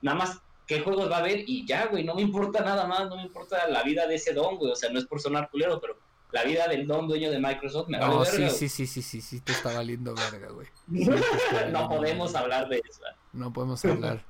Nada 0.00 0.18
más 0.18 0.38
qué 0.68 0.82
juegos 0.82 1.10
va 1.10 1.16
a 1.16 1.20
haber 1.20 1.48
y 1.48 1.66
ya, 1.66 1.86
güey, 1.86 2.04
no 2.04 2.14
me 2.14 2.22
importa 2.22 2.62
nada 2.62 2.86
más, 2.86 3.08
no 3.08 3.16
me 3.16 3.22
importa 3.22 3.66
la 3.68 3.82
vida 3.82 4.06
de 4.06 4.16
ese 4.16 4.34
don, 4.34 4.56
güey, 4.56 4.70
o 4.70 4.76
sea, 4.76 4.90
no 4.90 4.98
es 4.98 5.06
por 5.06 5.20
sonar 5.20 5.50
culero, 5.50 5.80
pero 5.80 5.98
la 6.30 6.44
vida 6.44 6.68
del 6.68 6.86
don 6.86 7.08
dueño 7.08 7.30
de 7.30 7.40
Microsoft 7.40 7.88
me 7.88 7.98
vale 7.98 8.18
verga. 8.18 8.50
Sí, 8.50 8.68
sí, 8.68 8.86
sí, 8.86 9.02
sí, 9.02 9.20
sí, 9.22 9.40
te 9.40 9.52
está 9.52 9.72
valiendo 9.72 10.14
verga, 10.14 10.50
güey. 10.50 10.68
no 11.72 11.88
podemos 11.88 12.34
hablar 12.34 12.68
de 12.68 12.82
eso. 12.86 13.00
No 13.32 13.50
podemos 13.50 13.82
hablar. 13.86 14.24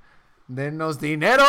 Denos 0.46 1.00
dinero. 1.00 1.44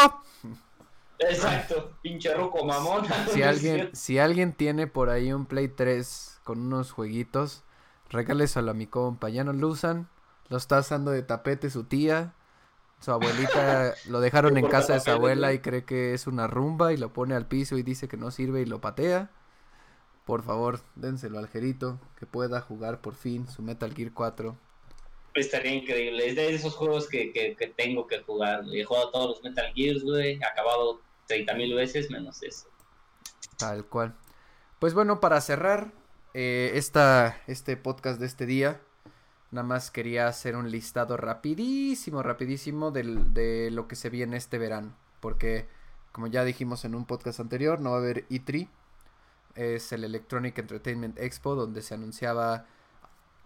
Exacto, 1.20 1.94
pinche 2.02 2.34
roco 2.34 2.66
mamón. 2.66 3.06
Si 3.32 3.44
alguien, 3.44 3.92
si 3.94 4.18
alguien 4.18 4.54
tiene 4.54 4.88
por 4.88 5.12
ahí 5.12 5.32
un 5.32 5.46
Play 5.46 5.68
3 5.68 6.42
con 6.44 6.60
unos 6.60 6.92
jueguitos. 6.92 7.64
Regáleselo 8.10 8.72
a 8.72 8.74
mi 8.74 8.88
compa. 8.88 9.30
Ya 9.30 9.44
no 9.44 9.54
lo 9.54 9.68
usan. 9.68 10.10
Lo 10.48 10.58
está 10.58 10.80
usando 10.80 11.12
de 11.12 11.22
tapete 11.22 11.70
su 11.70 11.84
tía. 11.84 12.34
Su 13.00 13.12
abuelita 13.12 13.96
lo 14.08 14.20
dejaron 14.20 14.58
en 14.58 14.68
casa 14.68 14.94
de 14.94 15.00
su 15.00 15.10
abuela 15.10 15.54
y 15.54 15.60
cree 15.60 15.86
que 15.86 16.14
es 16.14 16.28
una 16.28 16.48
rumba 16.48 16.92
y 16.92 16.98
lo 16.98 17.14
pone 17.14 17.34
al 17.34 17.48
piso 17.48 17.78
y 17.78 17.84
dice 17.84 18.08
que 18.08 18.18
no 18.18 18.30
sirve 18.30 18.62
y 18.62 18.66
lo 18.66 18.82
patea. 18.82 19.32
Por 20.26 20.44
favor, 20.44 20.82
dénselo 20.96 21.40
al 21.40 21.48
Jerito 21.48 22.00
que 22.20 22.26
pueda 22.26 22.62
jugar 22.62 23.02
por 23.02 23.16
fin 23.16 23.48
su 23.48 23.62
Metal 23.62 23.94
Gear 23.94 24.12
4. 24.14 24.56
Estaría 25.34 25.74
increíble. 25.74 26.28
Es 26.28 26.36
de 26.36 26.54
esos 26.54 26.76
juegos 26.76 27.08
que, 27.08 27.32
que, 27.32 27.74
tengo 27.76 28.06
que 28.06 28.20
jugar. 28.20 28.64
He 28.72 28.84
jugado 28.84 29.12
todos 29.12 29.30
los 29.30 29.44
Metal 29.44 29.72
Gears, 29.74 30.04
güey. 30.04 30.34
He 30.34 30.46
acabado 30.46 31.02
30 31.28 31.54
mil 31.56 31.74
veces 31.74 32.12
menos 32.12 32.44
eso. 32.44 32.68
Tal 33.58 33.86
cual. 33.86 34.16
Pues 34.80 34.94
bueno, 34.94 35.20
para 35.20 35.40
cerrar, 35.42 35.94
eh, 36.34 36.72
esta, 36.76 37.42
este 37.48 37.78
podcast 37.78 38.20
de 38.20 38.26
este 38.26 38.46
día. 38.46 38.82
Nada 39.52 39.68
más 39.68 39.90
quería 39.92 40.28
hacer 40.28 40.56
un 40.56 40.70
listado 40.70 41.18
rapidísimo, 41.18 42.22
rapidísimo 42.22 42.92
de 42.92 43.70
lo 43.72 43.88
que 43.88 43.96
se 43.96 44.10
viene 44.10 44.38
este 44.38 44.58
verano. 44.58 44.96
Porque, 45.20 45.68
como 46.12 46.28
ya 46.28 46.44
dijimos 46.44 46.86
en 46.86 46.96
un 46.96 47.06
podcast 47.06 47.40
anterior, 47.40 47.80
no 47.80 47.92
va 47.92 47.98
a 47.98 48.00
haber 48.00 48.28
E3. 48.30 48.68
Es 49.56 49.92
el 49.92 50.04
Electronic 50.04 50.58
Entertainment 50.58 51.20
Expo, 51.20 51.56
donde 51.56 51.82
se 51.82 51.96
anunciaba 51.96 52.66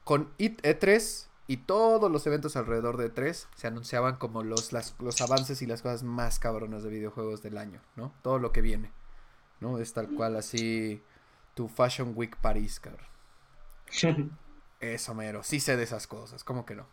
con 0.04 0.36
E3 0.38 1.28
y 1.48 1.58
todos 1.58 2.12
los 2.12 2.26
eventos 2.28 2.56
alrededor 2.56 2.98
de 2.98 3.14
E3 3.14 3.48
se 3.56 3.68
anunciaban 3.68 4.18
como 4.18 4.44
los, 4.44 4.72
los 4.74 5.22
avances 5.22 5.62
y 5.62 5.66
las 5.66 5.82
cosas 5.82 6.04
más 6.04 6.40
cabronas 6.40 6.84
de 6.84 6.90
videojuegos 6.90 7.42
del 7.42 7.58
año, 7.58 7.82
¿no? 7.96 8.14
Todo 8.22 8.40
lo 8.40 8.52
que 8.52 8.62
viene, 8.62 8.92
¿no? 9.60 9.78
Es 9.80 9.94
tal 9.94 10.10
cual 10.10 10.36
así 10.36 11.02
tu 11.54 11.68
Fashion 11.68 12.14
Week 12.16 12.36
París, 12.38 12.80
cabrón. 12.80 13.08
Eso, 14.84 15.14
mero. 15.14 15.44
Sí 15.44 15.62
sé 15.62 15.78
de 15.78 15.84
esas 15.84 16.08
cosas. 16.08 16.44
¿Cómo 16.44 16.66
que 16.66 16.76
no? 16.76 16.86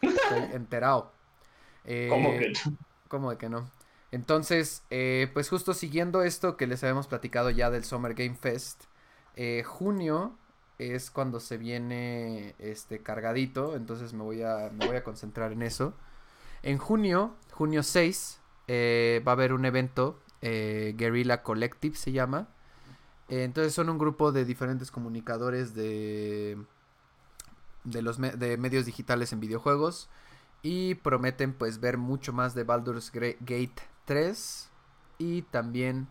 Estoy 0.00 0.38
enterado. 0.54 1.12
Eh, 1.84 2.08
¿Cómo 2.08 2.30
que 2.38 2.48
no? 2.48 2.76
¿Cómo 3.08 3.30
de 3.30 3.36
que 3.36 3.50
no? 3.50 3.70
Entonces, 4.12 4.82
eh, 4.88 5.30
pues 5.34 5.50
justo 5.50 5.74
siguiendo 5.74 6.22
esto 6.22 6.56
que 6.56 6.66
les 6.66 6.82
habíamos 6.82 7.06
platicado 7.06 7.50
ya 7.50 7.70
del 7.70 7.84
Summer 7.84 8.14
Game 8.14 8.34
Fest, 8.34 8.84
eh, 9.34 9.62
junio 9.62 10.38
es 10.78 11.10
cuando 11.10 11.38
se 11.38 11.58
viene 11.58 12.54
este 12.58 13.02
cargadito, 13.02 13.76
entonces 13.76 14.14
me 14.14 14.22
voy 14.22 14.42
a, 14.42 14.70
me 14.72 14.86
voy 14.86 14.96
a 14.96 15.04
concentrar 15.04 15.52
en 15.52 15.62
eso. 15.62 15.92
En 16.62 16.78
junio, 16.78 17.34
junio 17.52 17.82
6, 17.82 18.40
va 18.68 19.32
a 19.32 19.34
haber 19.34 19.52
un 19.52 19.66
evento, 19.66 20.18
Guerrilla 20.40 21.42
Collective 21.42 21.96
se 21.96 22.12
llama, 22.12 22.48
entonces 23.28 23.74
son 23.74 23.88
un 23.90 23.98
grupo 23.98 24.32
de 24.32 24.44
diferentes 24.44 24.90
comunicadores 24.90 25.74
de, 25.74 26.58
de 27.86 28.02
los 28.02 28.18
de 28.18 28.56
medios 28.58 28.84
digitales 28.84 29.32
en 29.32 29.40
videojuegos 29.40 30.10
y 30.62 30.96
prometen 30.96 31.54
pues 31.54 31.80
ver 31.80 31.96
mucho 31.96 32.32
más 32.32 32.54
de 32.54 32.64
Baldur's 32.64 33.12
Gate 33.12 33.82
3 34.04 34.68
y 35.18 35.42
también 35.42 36.08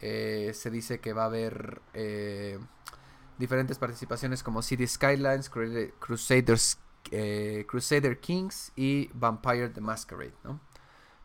eh, 0.00 0.52
se 0.54 0.70
dice 0.70 1.00
que 1.00 1.12
va 1.12 1.22
a 1.22 1.26
haber 1.26 1.80
eh, 1.94 2.58
diferentes 3.38 3.78
participaciones 3.78 4.42
como 4.42 4.62
City 4.62 4.86
Skylines, 4.86 5.50
Crusaders, 5.98 6.78
eh, 7.10 7.64
Crusader 7.66 8.20
Kings 8.20 8.72
y 8.76 9.10
Vampire 9.14 9.70
the 9.70 9.80
Masquerade, 9.80 10.34
¿no? 10.44 10.60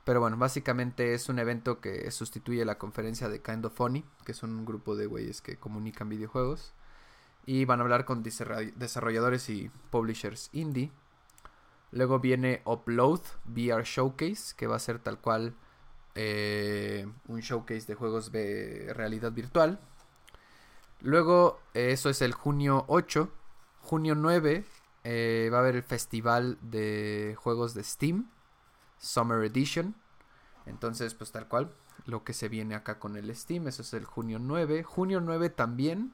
Pero 0.05 0.21
bueno, 0.21 0.38
básicamente 0.38 1.13
es 1.13 1.30
un 1.30 1.38
evento 1.38 1.81
que 1.81 2.09
sustituye 2.09 2.65
la 2.65 2.77
conferencia 2.77 3.30
de 3.30 3.41
Kind 3.41 3.65
of 3.65 3.76
Funny, 3.76 4.03
que 4.26 4.34
son 4.34 4.51
un 4.57 4.65
grupo 4.65 4.95
de 4.95 5.05
güeyes 5.05 5.41
que 5.41 5.57
comunican 5.57 6.09
videojuegos. 6.09 6.73
Y 7.49 7.65
van 7.65 7.80
a 7.80 7.81
hablar 7.84 8.05
con 8.05 8.21
desarrolladores 8.21 9.49
y 9.49 9.71
publishers 9.89 10.51
indie. 10.53 10.91
Luego 11.89 12.19
viene 12.19 12.61
Upload 12.63 13.21
VR 13.47 13.84
Showcase, 13.84 14.53
que 14.55 14.67
va 14.67 14.76
a 14.76 14.80
ser 14.80 14.99
tal 14.99 15.17
cual 15.17 15.55
eh, 16.13 17.11
un 17.27 17.39
showcase 17.39 17.88
de 17.88 17.95
juegos 17.95 18.31
de 18.31 18.93
realidad 18.93 19.31
virtual. 19.31 19.80
Luego, 21.01 21.59
eso 21.73 22.11
es 22.11 22.21
el 22.21 22.34
junio 22.34 22.85
8. 22.88 23.31
Junio 23.81 24.13
9 24.13 24.63
eh, 25.03 25.49
va 25.51 25.57
a 25.57 25.61
haber 25.61 25.76
el 25.76 25.81
festival 25.81 26.59
de 26.61 27.35
juegos 27.35 27.73
de 27.73 27.84
Steam, 27.84 28.30
Summer 28.99 29.43
Edition. 29.43 29.95
Entonces, 30.67 31.15
pues 31.15 31.31
tal 31.31 31.47
cual, 31.47 31.73
lo 32.05 32.23
que 32.23 32.34
se 32.34 32.47
viene 32.47 32.76
acá 32.76 32.99
con 32.99 33.15
el 33.15 33.35
Steam, 33.35 33.67
eso 33.67 33.81
es 33.81 33.91
el 33.95 34.05
junio 34.05 34.38
9. 34.38 34.84
Junio 34.84 35.19
9 35.19 35.49
también 35.49 36.13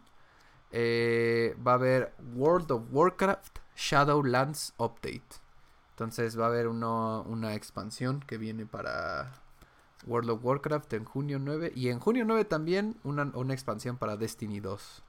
va 0.76 1.72
a 1.72 1.76
haber 1.76 2.14
World 2.36 2.72
of 2.72 2.84
Warcraft 2.92 3.60
Shadowlands 3.76 4.74
Update. 4.78 5.42
Entonces 5.92 6.38
va 6.38 6.46
a 6.46 6.50
haber 6.50 6.68
una 6.68 7.54
expansión 7.56 8.20
que 8.20 8.38
viene 8.38 8.66
para 8.66 9.32
World 10.06 10.30
of 10.30 10.44
Warcraft 10.44 10.94
en 10.94 11.06
junio 11.06 11.40
9. 11.40 11.72
Y 11.76 11.90
en 11.90 12.00
junio 12.00 12.26
9 12.26 12.46
también 12.46 12.98
una, 13.04 13.54
expansión 13.54 13.98
para 13.98 14.18
Destiny 14.18 14.60
2. 14.60 15.04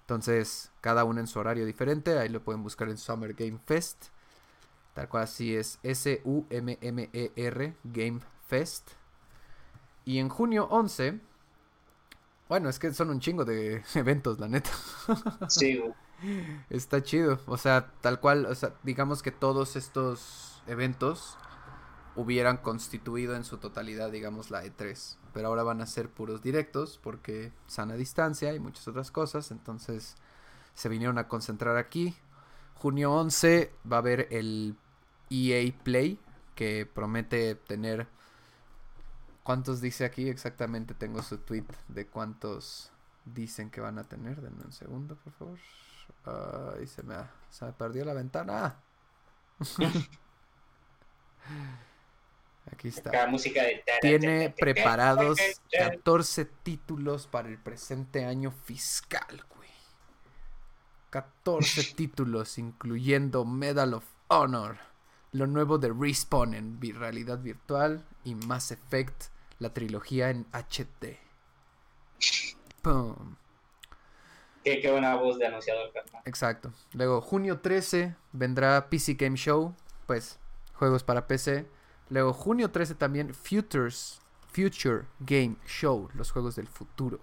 Entonces, 0.00 0.72
cada 0.80 1.04
uno 1.04 1.20
en 1.20 1.26
su 1.26 1.38
horario 1.38 1.66
diferente. 1.66 2.18
Ahí 2.18 2.28
lo 2.28 2.42
pueden 2.42 2.62
buscar 2.62 2.88
en 2.88 2.96
Summer 2.96 3.34
Game 3.34 3.58
Fest. 3.66 4.06
Tal 4.94 5.08
cual 5.08 5.24
así 5.24 5.54
es 5.54 5.78
S-U-M-M-E-R 5.82 7.76
Game 7.84 8.20
Fest. 8.46 8.90
Y 10.04 10.18
en 10.18 10.28
junio 10.28 10.66
11. 10.70 11.20
Bueno, 12.48 12.68
es 12.68 12.78
que 12.78 12.92
son 12.94 13.10
un 13.10 13.20
chingo 13.20 13.44
de 13.44 13.82
eventos, 13.94 14.38
la 14.38 14.48
neta. 14.48 14.70
Sí, 15.48 15.80
Está 16.68 17.02
chido. 17.02 17.38
O 17.46 17.56
sea, 17.56 17.92
tal 18.00 18.20
cual, 18.20 18.46
o 18.46 18.54
sea, 18.54 18.74
digamos 18.82 19.22
que 19.22 19.30
todos 19.30 19.76
estos 19.76 20.62
eventos 20.66 21.36
hubieran 22.16 22.56
constituido 22.56 23.36
en 23.36 23.44
su 23.44 23.58
totalidad, 23.58 24.10
digamos, 24.10 24.50
la 24.50 24.64
E3. 24.64 25.16
Pero 25.32 25.48
ahora 25.48 25.62
van 25.62 25.80
a 25.80 25.86
ser 25.86 26.08
puros 26.08 26.42
directos 26.42 26.98
porque 27.00 27.52
sana 27.68 27.94
distancia 27.94 28.52
y 28.54 28.58
muchas 28.58 28.88
otras 28.88 29.12
cosas. 29.12 29.52
Entonces 29.52 30.16
se 30.74 30.88
vinieron 30.88 31.18
a 31.18 31.28
concentrar 31.28 31.76
aquí. 31.76 32.16
Junio 32.74 33.12
11 33.12 33.72
va 33.90 33.96
a 33.96 34.00
haber 34.00 34.26
el 34.32 34.76
EA 35.30 35.72
Play 35.84 36.18
que 36.54 36.86
promete 36.86 37.54
tener... 37.54 38.08
¿Cuántos 39.48 39.80
dice 39.80 40.04
aquí? 40.04 40.28
Exactamente 40.28 40.92
tengo 40.92 41.22
su 41.22 41.38
tweet 41.38 41.64
de 41.88 42.06
cuántos 42.06 42.92
dicen 43.24 43.70
que 43.70 43.80
van 43.80 43.98
a 43.98 44.04
tener. 44.04 44.42
Denme 44.42 44.62
un 44.62 44.72
segundo, 44.72 45.16
por 45.16 45.32
favor. 45.32 45.58
Ay, 46.76 46.86
se 46.86 47.02
me, 47.02 47.14
se 47.48 47.64
me 47.64 47.72
perdió 47.72 48.04
la 48.04 48.12
ventana. 48.12 48.76
Aquí 52.70 52.88
está. 52.88 53.26
música 53.26 53.62
Tiene 54.02 54.50
preparados 54.50 55.38
14 55.72 56.44
títulos 56.44 57.26
para 57.26 57.48
el 57.48 57.56
presente 57.56 58.26
año 58.26 58.50
fiscal, 58.50 59.46
güey. 59.48 59.70
14 61.08 61.84
títulos, 61.96 62.58
incluyendo 62.58 63.46
Medal 63.46 63.94
of 63.94 64.04
Honor, 64.28 64.76
lo 65.32 65.46
nuevo 65.46 65.78
de 65.78 65.90
Respawn 65.90 66.52
en 66.52 66.78
realidad 66.82 67.38
virtual 67.38 68.04
y 68.24 68.34
Mass 68.34 68.72
Effect, 68.72 69.30
la 69.58 69.72
trilogía 69.72 70.30
en 70.30 70.46
HD. 70.52 71.18
Pum. 72.82 73.36
Qué, 74.64 74.90
buena 74.90 75.14
voz 75.16 75.38
de 75.38 75.46
anunciador, 75.46 75.90
Exacto. 76.24 76.72
Luego, 76.92 77.20
junio 77.20 77.60
13 77.60 78.14
vendrá 78.32 78.90
PC 78.90 79.14
Game 79.14 79.36
Show, 79.36 79.74
pues 80.06 80.38
juegos 80.74 81.04
para 81.04 81.26
PC. 81.26 81.66
Luego, 82.10 82.32
junio 82.32 82.70
13 82.70 82.94
también, 82.94 83.34
Futures, 83.34 84.20
Future 84.48 85.04
Game 85.20 85.56
Show, 85.66 86.10
los 86.14 86.30
juegos 86.30 86.56
del 86.56 86.68
futuro. 86.68 87.20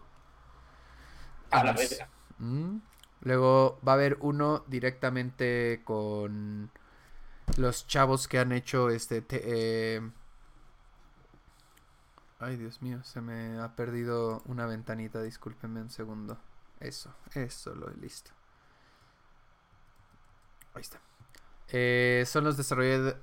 A 1.52 1.64
la 1.64 1.74
vez. 1.74 2.00
Mm. 2.40 2.78
Luego 3.22 3.80
va 3.88 3.94
a 3.94 3.96
haber 3.96 4.18
uno 4.22 4.64
directamente 4.68 5.82
con 5.84 6.72
los 7.58 7.88
chavos 7.88 8.28
que 8.28 8.40
han 8.40 8.52
hecho 8.52 8.90
este... 8.90 9.24
Eh, 9.30 10.02
ay, 12.40 12.58
Dios 12.58 12.82
mío, 12.82 13.04
se 13.04 13.22
me 13.22 13.60
ha 13.60 13.76
perdido 13.76 14.42
una 14.46 14.66
ventanita, 14.66 15.22
discúlpenme 15.22 15.82
un 15.82 15.90
segundo. 15.90 16.38
Eso, 16.80 17.14
eso 17.34 17.74
lo 17.76 17.90
he 17.90 17.96
listo. 17.96 18.32
Ahí 20.74 20.82
está. 20.82 21.00
Eh, 21.70 22.24
son 22.28 22.44
los, 22.44 22.58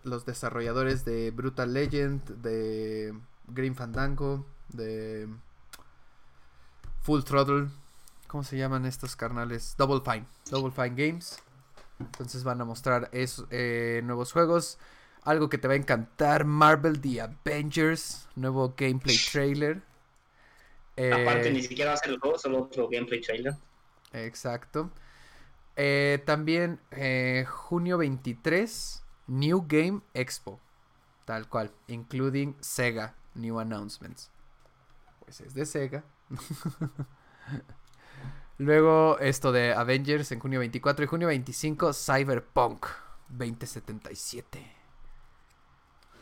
los 0.04 0.26
desarrolladores 0.26 1.04
de 1.04 1.30
Brutal 1.30 1.72
Legend, 1.72 2.24
de 2.42 3.14
Green 3.46 3.74
Fandango, 3.74 4.46
de 4.68 5.28
Full 7.02 7.22
Throttle. 7.22 7.68
¿Cómo 8.26 8.42
se 8.44 8.56
llaman 8.56 8.86
estos 8.86 9.14
carnales? 9.14 9.74
Double 9.76 10.00
Fine. 10.00 10.26
Double 10.50 10.72
Fine 10.72 10.94
Games. 10.96 11.38
Entonces 11.98 12.42
van 12.44 12.60
a 12.60 12.64
mostrar 12.64 13.10
eh, 13.12 14.00
nuevos 14.04 14.32
juegos. 14.32 14.78
Algo 15.24 15.48
que 15.48 15.58
te 15.58 15.68
va 15.68 15.74
a 15.74 15.76
encantar, 15.76 16.44
Marvel 16.44 17.00
The 17.00 17.20
Avengers, 17.20 18.28
nuevo 18.34 18.74
gameplay 18.76 19.16
trailer. 19.16 19.82
Aparte, 20.96 21.48
eh, 21.48 21.52
ni 21.52 21.62
siquiera 21.62 21.92
va 21.92 21.94
a 21.94 21.98
ser 21.98 22.10
el 22.10 22.18
juego, 22.18 22.38
solo 22.38 22.62
otro 22.62 22.88
gameplay 22.88 23.20
trailer. 23.20 23.54
Exacto. 24.12 24.90
Eh, 25.76 26.22
también 26.26 26.80
eh, 26.90 27.46
junio 27.48 27.98
23, 27.98 29.02
New 29.28 29.64
Game 29.66 30.00
Expo. 30.12 30.60
Tal 31.24 31.48
cual, 31.48 31.70
including 31.86 32.56
Sega 32.60 33.14
New 33.34 33.60
Announcements. 33.60 34.30
Pues 35.20 35.40
es 35.40 35.54
de 35.54 35.64
Sega. 35.64 36.04
Luego 38.58 39.18
esto 39.18 39.50
de 39.50 39.72
Avengers 39.72 40.30
en 40.32 40.40
junio 40.40 40.60
24 40.60 41.04
y 41.04 41.08
junio 41.08 41.28
25, 41.28 41.92
Cyberpunk 41.92 42.86
2077. 43.28 44.81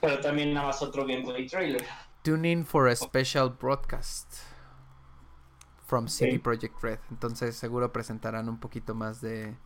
Pero 0.00 0.20
también 0.20 0.54
nada 0.54 0.68
más 0.68 0.82
otro 0.82 1.06
gameplay 1.06 1.46
trailer. 1.46 1.84
Tune 2.22 2.50
in 2.50 2.64
for 2.64 2.88
a 2.88 2.96
special 2.96 3.50
broadcast 3.50 4.34
from 5.86 6.06
City 6.08 6.38
Project 6.38 6.82
Red. 6.82 6.98
Entonces 7.10 7.56
seguro 7.56 7.92
presentarán 7.92 8.48
un 8.48 8.60
poquito 8.60 8.94
más 8.94 9.20
de, 9.20 9.56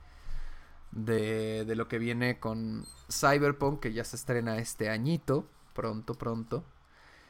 de, 0.90 1.74
lo 1.74 1.86
que 1.86 1.98
viene 1.98 2.38
con 2.40 2.86
Cyberpunk, 3.10 3.80
que 3.80 3.92
ya 3.92 4.04
se 4.04 4.16
estrena 4.16 4.58
este 4.58 4.88
añito, 4.88 5.46
pronto, 5.74 6.14
pronto. 6.14 6.64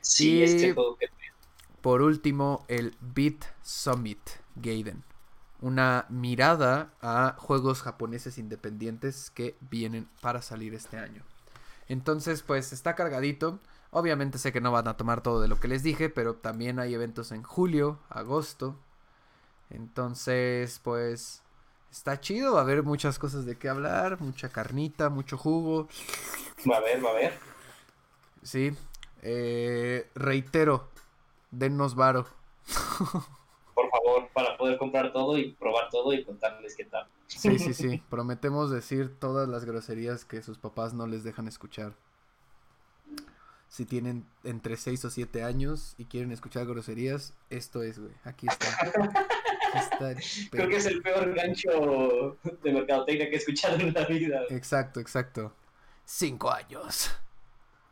Sí, 0.01 0.43
este 0.43 0.77
Por 1.81 2.03
último, 2.03 2.65
el 2.69 2.97
Beat 3.01 3.45
Summit 3.63 4.21
Gaiden. 4.57 5.03
Una 5.61 6.07
mirada 6.11 6.93
a 7.01 7.37
juegos 7.39 7.83
japoneses 7.83 8.39
independientes 8.39 9.31
que 9.31 9.57
vienen 9.61 10.09
para 10.21 10.43
salir 10.43 10.75
este 10.75 10.99
año. 10.99 11.25
Entonces, 11.89 12.43
pues 12.43 12.73
está 12.73 12.95
cargadito. 12.95 13.59
Obviamente 13.91 14.39
sé 14.39 14.53
que 14.53 14.61
no 14.61 14.73
van 14.73 14.89
a 14.89 14.97
tomar 14.97 15.23
todo 15.23 15.41
de 15.41 15.49
lo 15.49 15.61
que 15.61 15.69
les 15.69 15.83
dije, 15.83 16.09
pero 16.09 16.35
también 16.35 16.79
hay 16.79 16.95
eventos 16.95 17.31
en 17.33 17.43
julio, 17.43 17.99
agosto. 18.09 18.77
Entonces, 19.71 20.81
pues 20.83 21.43
está 21.91 22.21
chido, 22.21 22.55
va 22.55 22.61
a 22.61 22.63
haber 22.63 22.83
muchas 22.83 23.19
cosas 23.19 23.47
de 23.47 23.57
qué 23.57 23.69
hablar, 23.69 24.21
mucha 24.21 24.49
carnita, 24.49 25.11
mucho 25.11 25.39
jugo. 25.39 25.89
Va 26.69 26.77
a 26.77 26.79
haber, 26.79 27.05
va 27.05 27.11
a 27.11 27.13
haber. 27.13 27.39
Sí. 28.43 28.77
Eh, 29.23 30.11
reitero, 30.15 30.89
dennos 31.51 31.95
varo. 31.95 32.27
Favor, 34.05 34.29
para 34.33 34.57
poder 34.57 34.77
comprar 34.77 35.13
todo 35.13 35.39
y 35.39 35.53
probar 35.53 35.89
todo 35.91 36.13
y 36.13 36.25
contarles 36.25 36.77
qué 36.77 36.85
tal. 36.85 37.07
Sí, 37.27 37.59
sí, 37.59 37.73
sí. 37.75 38.03
Prometemos 38.11 38.71
decir 38.71 39.19
todas 39.19 39.49
las 39.49 39.65
groserías 39.65 40.25
que 40.25 40.43
sus 40.43 40.59
papás 40.59 40.93
no 40.93 41.07
les 41.07 41.25
dejan 41.25 41.49
escuchar 41.49 41.95
si 43.75 43.85
tienen 43.87 44.25
entre 44.45 44.77
6 44.77 45.05
o 45.07 45.11
7 45.11 45.43
años 45.43 45.97
y 45.99 46.05
quieren 46.05 46.31
escuchar 46.31 46.65
groserías, 46.65 47.35
esto 47.51 47.83
es, 47.83 47.99
güey. 47.99 48.13
Aquí 48.23 48.47
está. 48.47 48.69
Creo 50.53 50.69
que 50.69 50.77
es 50.77 50.87
el 50.87 51.03
peor 51.03 51.35
gancho 51.35 52.39
de 52.63 52.73
mercadotecnia 52.73 53.29
que 53.29 53.35
he 53.35 53.39
escuchado 53.39 53.77
en 53.81 53.93
la 53.93 54.05
vida. 54.05 54.43
Exacto, 54.51 55.01
exacto. 55.01 55.53
5 56.05 56.53
años. 56.53 57.11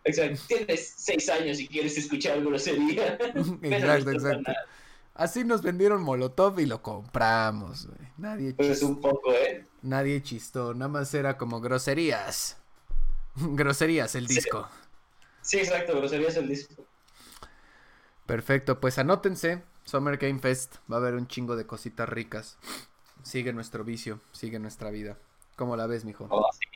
Exacto. 0.04 0.40
Tienes 0.46 0.94
6 0.98 1.28
años 1.30 1.58
y 1.58 1.66
quieres 1.66 1.98
escuchar 1.98 2.40
grosería. 2.40 3.14
exacto, 3.62 4.12
exacto. 4.12 4.52
Así 5.14 5.44
nos 5.44 5.62
vendieron 5.62 6.02
Molotov 6.02 6.58
y 6.60 6.66
lo 6.66 6.82
compramos, 6.82 7.86
güey. 7.86 8.08
Nadie 8.16 8.54
Pues 8.54 8.82
un 8.82 9.00
poco, 9.00 9.32
¿eh? 9.32 9.66
Nadie 9.82 10.22
chistó, 10.22 10.72
nada 10.74 10.88
más 10.88 11.12
era 11.12 11.36
como 11.36 11.60
groserías. 11.60 12.56
groserías 13.36 14.14
el 14.14 14.28
Sí. 14.28 14.36
disco. 14.36 14.68
Sí, 15.42 15.58
exacto, 15.58 15.96
groserías 15.96 16.36
el 16.36 16.48
disco. 16.48 16.84
Perfecto, 18.26 18.80
pues 18.80 18.98
anótense. 18.98 19.62
Summer 19.84 20.16
Game 20.16 20.38
Fest. 20.38 20.76
Va 20.90 20.96
a 20.96 21.00
haber 21.00 21.14
un 21.14 21.26
chingo 21.26 21.56
de 21.56 21.66
cositas 21.66 22.08
ricas. 22.08 22.56
Sigue 23.22 23.52
nuestro 23.52 23.84
vicio, 23.84 24.20
sigue 24.32 24.58
nuestra 24.58 24.90
vida. 24.90 25.18
¿Cómo 25.56 25.76
la 25.76 25.86
ves, 25.86 26.04
mijo? 26.04 26.26
Oh, 26.30 26.48
sí. 26.52 26.71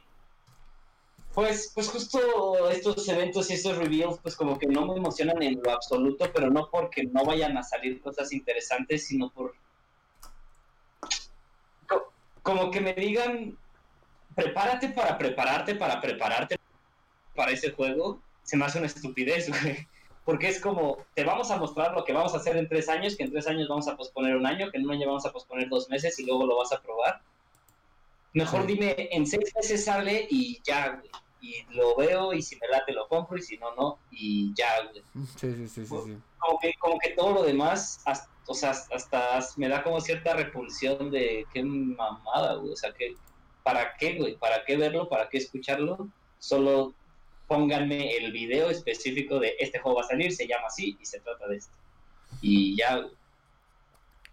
Pues, 1.37 1.71
pues 1.75 1.91
justo 1.91 2.71
estos 2.71 3.07
eventos 3.11 3.51
y 3.51 3.53
estos 3.53 3.77
reveals, 3.77 4.19
pues 4.23 4.35
como 4.35 4.59
que 4.59 4.67
no 4.69 4.87
me 4.87 4.97
emocionan 4.97 5.43
en 5.43 5.61
lo 5.63 5.71
absoluto, 5.71 6.33
pero 6.33 6.49
no 6.49 6.71
porque 6.73 7.05
no 7.05 7.27
vayan 7.27 7.59
a 7.59 7.63
salir 7.63 8.01
cosas 8.01 8.33
interesantes, 8.33 9.07
sino 9.07 9.31
por 9.31 9.55
co- 11.87 12.15
como 12.43 12.71
que 12.71 12.81
me 12.81 12.95
digan, 12.95 13.59
prepárate 14.35 14.89
para 14.89 15.19
prepararte, 15.19 15.75
para 15.75 16.01
prepararte 16.01 16.57
para 17.35 17.53
ese 17.53 17.73
juego, 17.73 18.25
se 18.43 18.57
me 18.57 18.65
hace 18.65 18.79
una 18.79 18.87
estupidez, 18.87 19.49
güey. 19.51 19.77
Porque 20.25 20.49
es 20.49 20.59
como, 20.59 21.07
te 21.15 21.23
vamos 21.23 21.51
a 21.51 21.59
mostrar 21.59 21.93
lo 21.93 22.03
que 22.05 22.15
vamos 22.15 22.33
a 22.33 22.39
hacer 22.39 22.57
en 22.57 22.67
tres 22.67 22.89
años, 22.89 23.15
que 23.15 23.25
en 23.25 23.31
tres 23.33 23.47
años 23.47 23.69
vamos 23.69 23.89
a 23.89 23.97
posponer 23.99 24.37
un 24.37 24.47
año, 24.47 24.71
que 24.71 24.79
en 24.79 24.87
un 24.87 24.93
año 24.93 25.07
vamos 25.07 25.27
a 25.27 25.33
posponer 25.33 25.69
dos 25.69 25.91
meses 25.91 26.19
y 26.19 26.25
luego 26.25 26.47
lo 26.47 26.57
vas 26.57 26.73
a 26.73 26.81
probar. 26.81 27.21
Mejor 28.33 28.63
Sí. 28.63 28.69
dime, 28.69 28.95
en 29.13 29.27
seis 29.27 29.53
meses 29.55 29.85
sale 29.85 30.27
y 30.31 30.63
ya, 30.63 30.97
güey. 30.97 31.11
Y 31.47 31.65
lo 31.75 31.95
veo 31.97 32.33
y 32.33 32.43
si 32.43 32.57
me 32.57 32.67
late 32.69 32.93
lo 32.93 33.07
compro 33.07 33.37
y 33.39 33.43
si 33.43 33.57
no, 33.59 33.75
no. 33.77 33.99
Y 34.11 34.53
ya, 34.55 34.83
güey. 34.91 35.03
Sí, 35.37 35.53
sí, 35.55 35.69
sí, 35.69 35.87
sí, 35.87 35.97
sí. 36.05 36.17
Como 36.39 36.59
que, 36.59 36.75
como 36.81 36.99
que 36.99 37.11
todo 37.11 37.35
lo 37.35 37.43
demás, 37.45 38.01
hasta, 38.05 38.29
o 38.47 38.55
sea, 38.55 38.71
hasta 38.71 39.39
me 39.57 39.69
da 39.69 39.83
como 39.83 40.01
cierta 40.01 40.35
repulsión 40.35 41.11
de 41.11 41.47
qué 41.53 41.63
mamada, 41.63 42.55
güey. 42.55 42.73
O 42.73 42.77
sea, 42.77 42.93
que, 42.93 43.15
¿para 43.63 43.97
qué, 43.97 44.15
güey? 44.15 44.37
¿Para 44.37 44.65
qué 44.65 44.77
verlo? 44.77 45.09
¿Para 45.09 45.29
qué 45.29 45.39
escucharlo? 45.39 46.09
Solo 46.39 46.95
pónganme 47.47 48.17
el 48.17 48.33
video 48.33 48.71
específico 48.71 49.39
de 49.39 49.55
este 49.61 49.79
juego 49.79 49.99
va 49.99 50.05
a 50.05 50.09
salir, 50.09 50.33
se 50.33 50.49
llama 50.49 50.67
así 50.67 50.97
y 51.01 51.07
se 51.07 51.21
trata 51.21 51.47
de 51.47 51.59
esto. 51.59 51.73
Y 52.41 52.77
ya, 52.77 52.97
güey. 52.97 53.13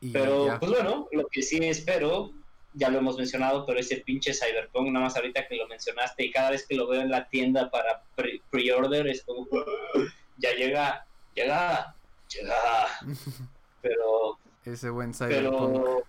Y 0.01 0.09
Pero, 0.11 0.47
ya. 0.47 0.59
pues 0.59 0.71
bueno, 0.71 1.07
lo 1.11 1.27
que 1.27 1.43
sí 1.43 1.57
espero, 1.61 2.31
ya 2.73 2.89
lo 2.89 2.97
hemos 2.99 3.17
mencionado, 3.17 3.65
pero 3.65 3.79
ese 3.79 3.97
pinche 3.97 4.33
Cyberpunk, 4.33 4.89
nada 4.89 5.05
más 5.05 5.15
ahorita 5.15 5.47
que 5.47 5.55
lo 5.55 5.67
mencionaste, 5.67 6.25
y 6.25 6.31
cada 6.31 6.51
vez 6.51 6.65
que 6.67 6.75
lo 6.75 6.87
veo 6.87 7.01
en 7.01 7.11
la 7.11 7.27
tienda 7.29 7.69
para 7.69 8.03
pre- 8.15 8.41
pre-order, 8.49 9.07
es 9.07 9.23
como, 9.23 9.47
ya 10.37 10.53
llega, 10.53 11.05
llega, 11.35 11.95
llega. 12.29 12.55
Pero, 13.81 14.39
Ese 14.65 14.89
buen 14.89 15.13
Cyberpunk. 15.13 15.73
pero, 15.73 16.03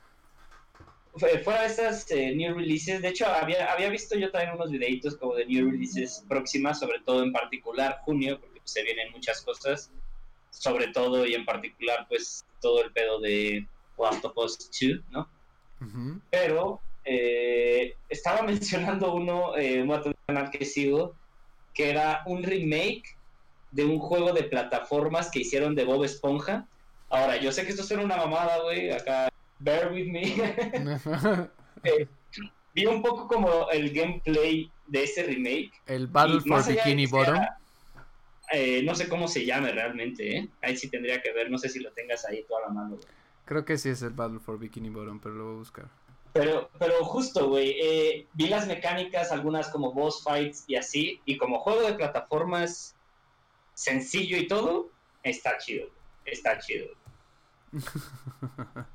fue- 1.17 1.39
fuera 1.41 1.63
de 1.63 1.67
estas 1.67 2.11
eh, 2.13 2.35
new 2.35 2.55
releases, 2.55 3.03
de 3.03 3.09
hecho, 3.09 3.27
había, 3.27 3.73
había 3.73 3.89
visto 3.89 4.17
yo 4.17 4.31
también 4.31 4.55
unos 4.55 4.71
videitos 4.71 5.17
como 5.17 5.35
de 5.35 5.45
new 5.47 5.71
releases 5.71 6.25
próximas, 6.29 6.79
sobre 6.81 7.01
todo 7.01 7.23
en 7.23 7.33
particular 7.33 7.99
junio, 8.05 8.39
porque 8.41 8.61
pues, 8.61 8.71
se 8.73 8.83
vienen 8.83 9.11
muchas 9.13 9.43
cosas, 9.43 9.91
sobre 10.51 10.89
todo 10.89 11.27
y 11.27 11.35
en 11.35 11.45
particular, 11.45 12.07
pues, 12.09 12.45
todo 12.61 12.83
el 12.85 12.93
pedo 12.93 13.21
de 13.21 13.67
Last 13.99 14.25
of 14.25 14.37
Us 14.37 14.59
2, 14.81 15.01
¿no? 15.11 15.29
Pero 16.31 16.81
eh, 17.05 17.97
estaba 18.09 18.43
mencionando 18.47 19.15
uno, 19.15 19.57
eh, 19.57 19.83
un 19.83 20.15
canal 20.27 20.51
que 20.51 20.65
sigo, 20.65 21.15
que 21.73 21.91
era 21.91 22.23
un 22.27 22.43
remake 22.43 23.17
de 23.71 23.85
un 23.85 23.99
juego 23.99 24.33
de 24.33 24.45
plataformas 24.45 25.31
que 25.31 25.41
hicieron 25.41 25.75
de 25.75 25.85
Bob 25.85 26.05
Esponja. 26.05 26.67
Ahora, 27.11 27.37
yo 27.37 27.53
sé 27.53 27.65
que 27.65 27.71
esto 27.71 27.83
suena 27.83 28.05
una 28.05 28.17
mamada, 28.17 28.63
güey, 28.63 28.91
acá, 28.91 29.29
bear 29.59 29.93
with 29.93 30.07
me. 30.07 30.23
Vi 32.75 32.87
un 32.87 33.03
poco 33.03 33.29
como 33.29 33.71
el 33.71 33.93
gameplay 33.93 34.71
de 34.87 35.05
ese 35.05 35.23
remake. 35.23 35.73
el 35.87 36.07
Battle 36.09 36.41
for 36.41 36.67
Bikini 36.67 37.07
sea, 37.07 37.19
Bottom. 37.19 37.45
eh, 38.53 38.83
no 38.83 38.95
sé 38.95 39.09
cómo 39.09 39.29
se 39.29 39.45
llame 39.45 39.71
realmente, 39.71 40.39
¿eh? 40.39 40.49
Ahí 40.63 40.77
sí 40.77 40.89
tendría 40.89 41.21
que 41.23 41.33
ver, 41.33 41.51
no 41.51 41.59
sé 41.59 41.69
si 41.69 41.81
lo 41.81 41.93
tengas 41.93 42.25
ahí 42.25 42.45
toda 42.49 42.63
la 42.63 42.69
mano, 42.69 42.97
güey. 42.97 43.09
Creo 43.45 43.65
que 43.65 43.77
sí 43.77 43.91
es 43.91 44.03
el 44.03 44.11
Battle 44.11 44.41
for 44.41 44.59
Bikini 44.59 44.89
Bottom, 44.89 45.21
pero 45.21 45.35
lo 45.35 45.45
voy 45.45 45.55
a 45.55 45.59
buscar. 45.59 45.91
Pero, 46.33 46.69
pero 46.79 47.05
justo, 47.05 47.49
güey, 47.49 47.77
eh, 47.81 48.27
vi 48.33 48.49
las 48.49 48.67
mecánicas, 48.67 49.31
algunas 49.31 49.69
como 49.69 49.93
boss 49.93 50.25
fights 50.25 50.65
y 50.67 50.77
así, 50.77 51.21
y 51.25 51.37
como 51.37 51.61
juego 51.61 51.83
de 51.83 51.95
plataformas 51.95 52.97
sencillo 53.75 54.37
y 54.37 54.49
todo, 54.49 54.91
está 55.23 55.59
chido, 55.59 55.89
está 56.25 56.59
chido. 56.59 56.89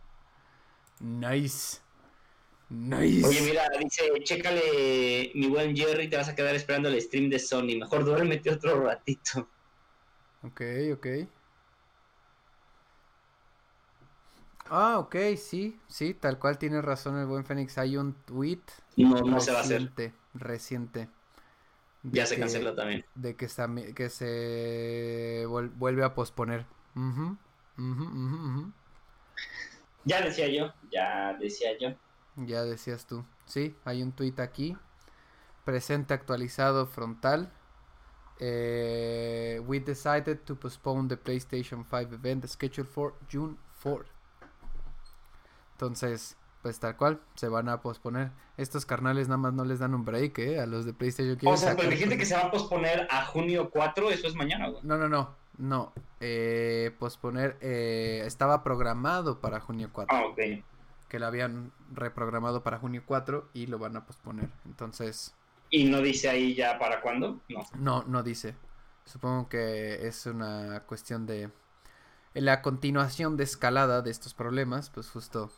Nice. 1.01 1.79
Nice. 2.69 3.25
Oye, 3.25 3.41
mira, 3.41 3.69
dice, 3.79 4.11
chécale, 4.21 5.31
mi 5.33 5.47
buen 5.47 5.73
Jerry, 5.73 6.09
te 6.09 6.17
vas 6.17 6.27
a 6.27 6.35
quedar 6.35 6.53
esperando 6.55 6.89
el 6.89 7.01
stream 7.01 7.29
de 7.29 7.39
Sony, 7.39 7.77
mejor 7.79 8.03
duérmete 8.03 8.51
otro 8.51 8.81
ratito. 8.81 9.47
Ok, 10.43 10.61
ok. 10.93 11.07
Ah, 14.69 14.99
ok, 14.99 15.15
sí, 15.37 15.79
sí, 15.87 16.13
tal 16.13 16.37
cual 16.39 16.57
tiene 16.57 16.81
razón 16.81 17.17
el 17.17 17.25
buen 17.25 17.43
Fénix. 17.45 17.77
Hay 17.77 17.97
un 17.97 18.13
tweet 18.25 18.61
No, 18.97 19.09
no 19.21 19.39
se 19.39 19.51
va 19.51 19.59
a 19.59 19.61
hacer, 19.61 19.81
reciente, 19.81 20.13
reciente. 20.33 21.09
ya 22.03 22.25
se 22.25 22.35
que- 22.35 22.41
canceló 22.41 22.75
también. 22.75 23.05
De 23.15 23.35
que, 23.35 23.47
que 23.95 24.09
se 24.09 25.43
vuel- 25.47 25.71
vuelve 25.75 26.03
a 26.03 26.13
posponer. 26.13 26.65
Ya 30.05 30.21
decía 30.21 30.47
yo, 30.47 30.73
ya 30.91 31.33
decía 31.39 31.77
yo. 31.79 31.89
Ya 32.35 32.63
decías 32.63 33.05
tú. 33.05 33.25
Sí, 33.45 33.75
hay 33.85 34.01
un 34.01 34.11
tweet 34.11 34.35
aquí. 34.39 34.77
Presente 35.65 36.13
actualizado 36.13 36.85
frontal. 36.87 37.51
Eh, 38.39 39.61
we 39.65 39.79
decided 39.81 40.39
to 40.45 40.55
postpone 40.55 41.09
the 41.09 41.17
PlayStation 41.17 41.85
5 41.89 42.13
event 42.13 42.45
scheduled 42.47 42.87
for 42.87 43.13
June 43.31 43.57
4. 43.83 44.05
Entonces, 45.79 46.35
pues 46.61 46.77
tal 46.81 46.97
cual, 46.97 47.21
se 47.35 47.47
van 47.47 47.69
a 47.69 47.81
posponer. 47.81 48.31
Estos 48.57 48.85
carnales 48.85 49.29
nada 49.29 49.37
más 49.37 49.53
no 49.53 49.63
les 49.63 49.79
dan 49.79 49.95
un 49.95 50.03
break, 50.03 50.39
¿eh? 50.39 50.59
A 50.59 50.65
los 50.65 50.83
de 50.83 50.91
PlayStation. 50.91 51.37
O 51.45 51.55
sea, 51.55 51.77
pero 51.77 51.89
gente 51.95 52.17
que 52.17 52.25
se 52.25 52.35
va 52.35 52.41
a 52.41 52.51
posponer 52.51 53.07
a 53.09 53.25
junio 53.25 53.69
4, 53.69 54.09
eso 54.11 54.27
es 54.27 54.35
mañana, 54.35 54.67
güey. 54.67 54.81
No, 54.83 54.97
no, 54.97 55.07
no, 55.07 55.37
no. 55.57 55.93
Eh, 56.19 56.93
posponer, 56.99 57.55
eh, 57.61 58.23
estaba 58.25 58.61
programado 58.61 59.39
para 59.39 59.61
junio 59.61 59.89
4. 59.93 60.17
Ah, 60.17 60.25
ok. 60.25 60.65
que 61.07 61.17
lo 61.17 61.27
habían 61.27 61.71
reprogramado 61.93 62.61
para 62.61 62.77
junio 62.77 63.03
4 63.05 63.51
y 63.53 63.67
lo 63.67 63.79
van 63.79 63.95
a 63.95 64.05
posponer. 64.05 64.49
Entonces, 64.65 65.33
¿Y 65.69 65.85
no 65.85 66.01
dice 66.01 66.27
ahí 66.27 66.55
ya 66.55 66.77
para 66.77 66.99
cuándo? 66.99 67.39
No. 67.47 67.65
no, 67.75 68.03
no 68.03 68.21
dice. 68.21 68.53
Supongo 69.05 69.47
que 69.47 70.05
es 70.05 70.25
una 70.25 70.81
cuestión 70.81 71.25
de 71.25 71.49
en 72.33 72.45
la 72.45 72.61
continuación 72.61 73.37
de 73.37 73.45
escalada 73.45 74.01
de 74.01 74.11
estos 74.11 74.33
problemas, 74.33 74.89
pues 74.89 75.09
justo. 75.09 75.49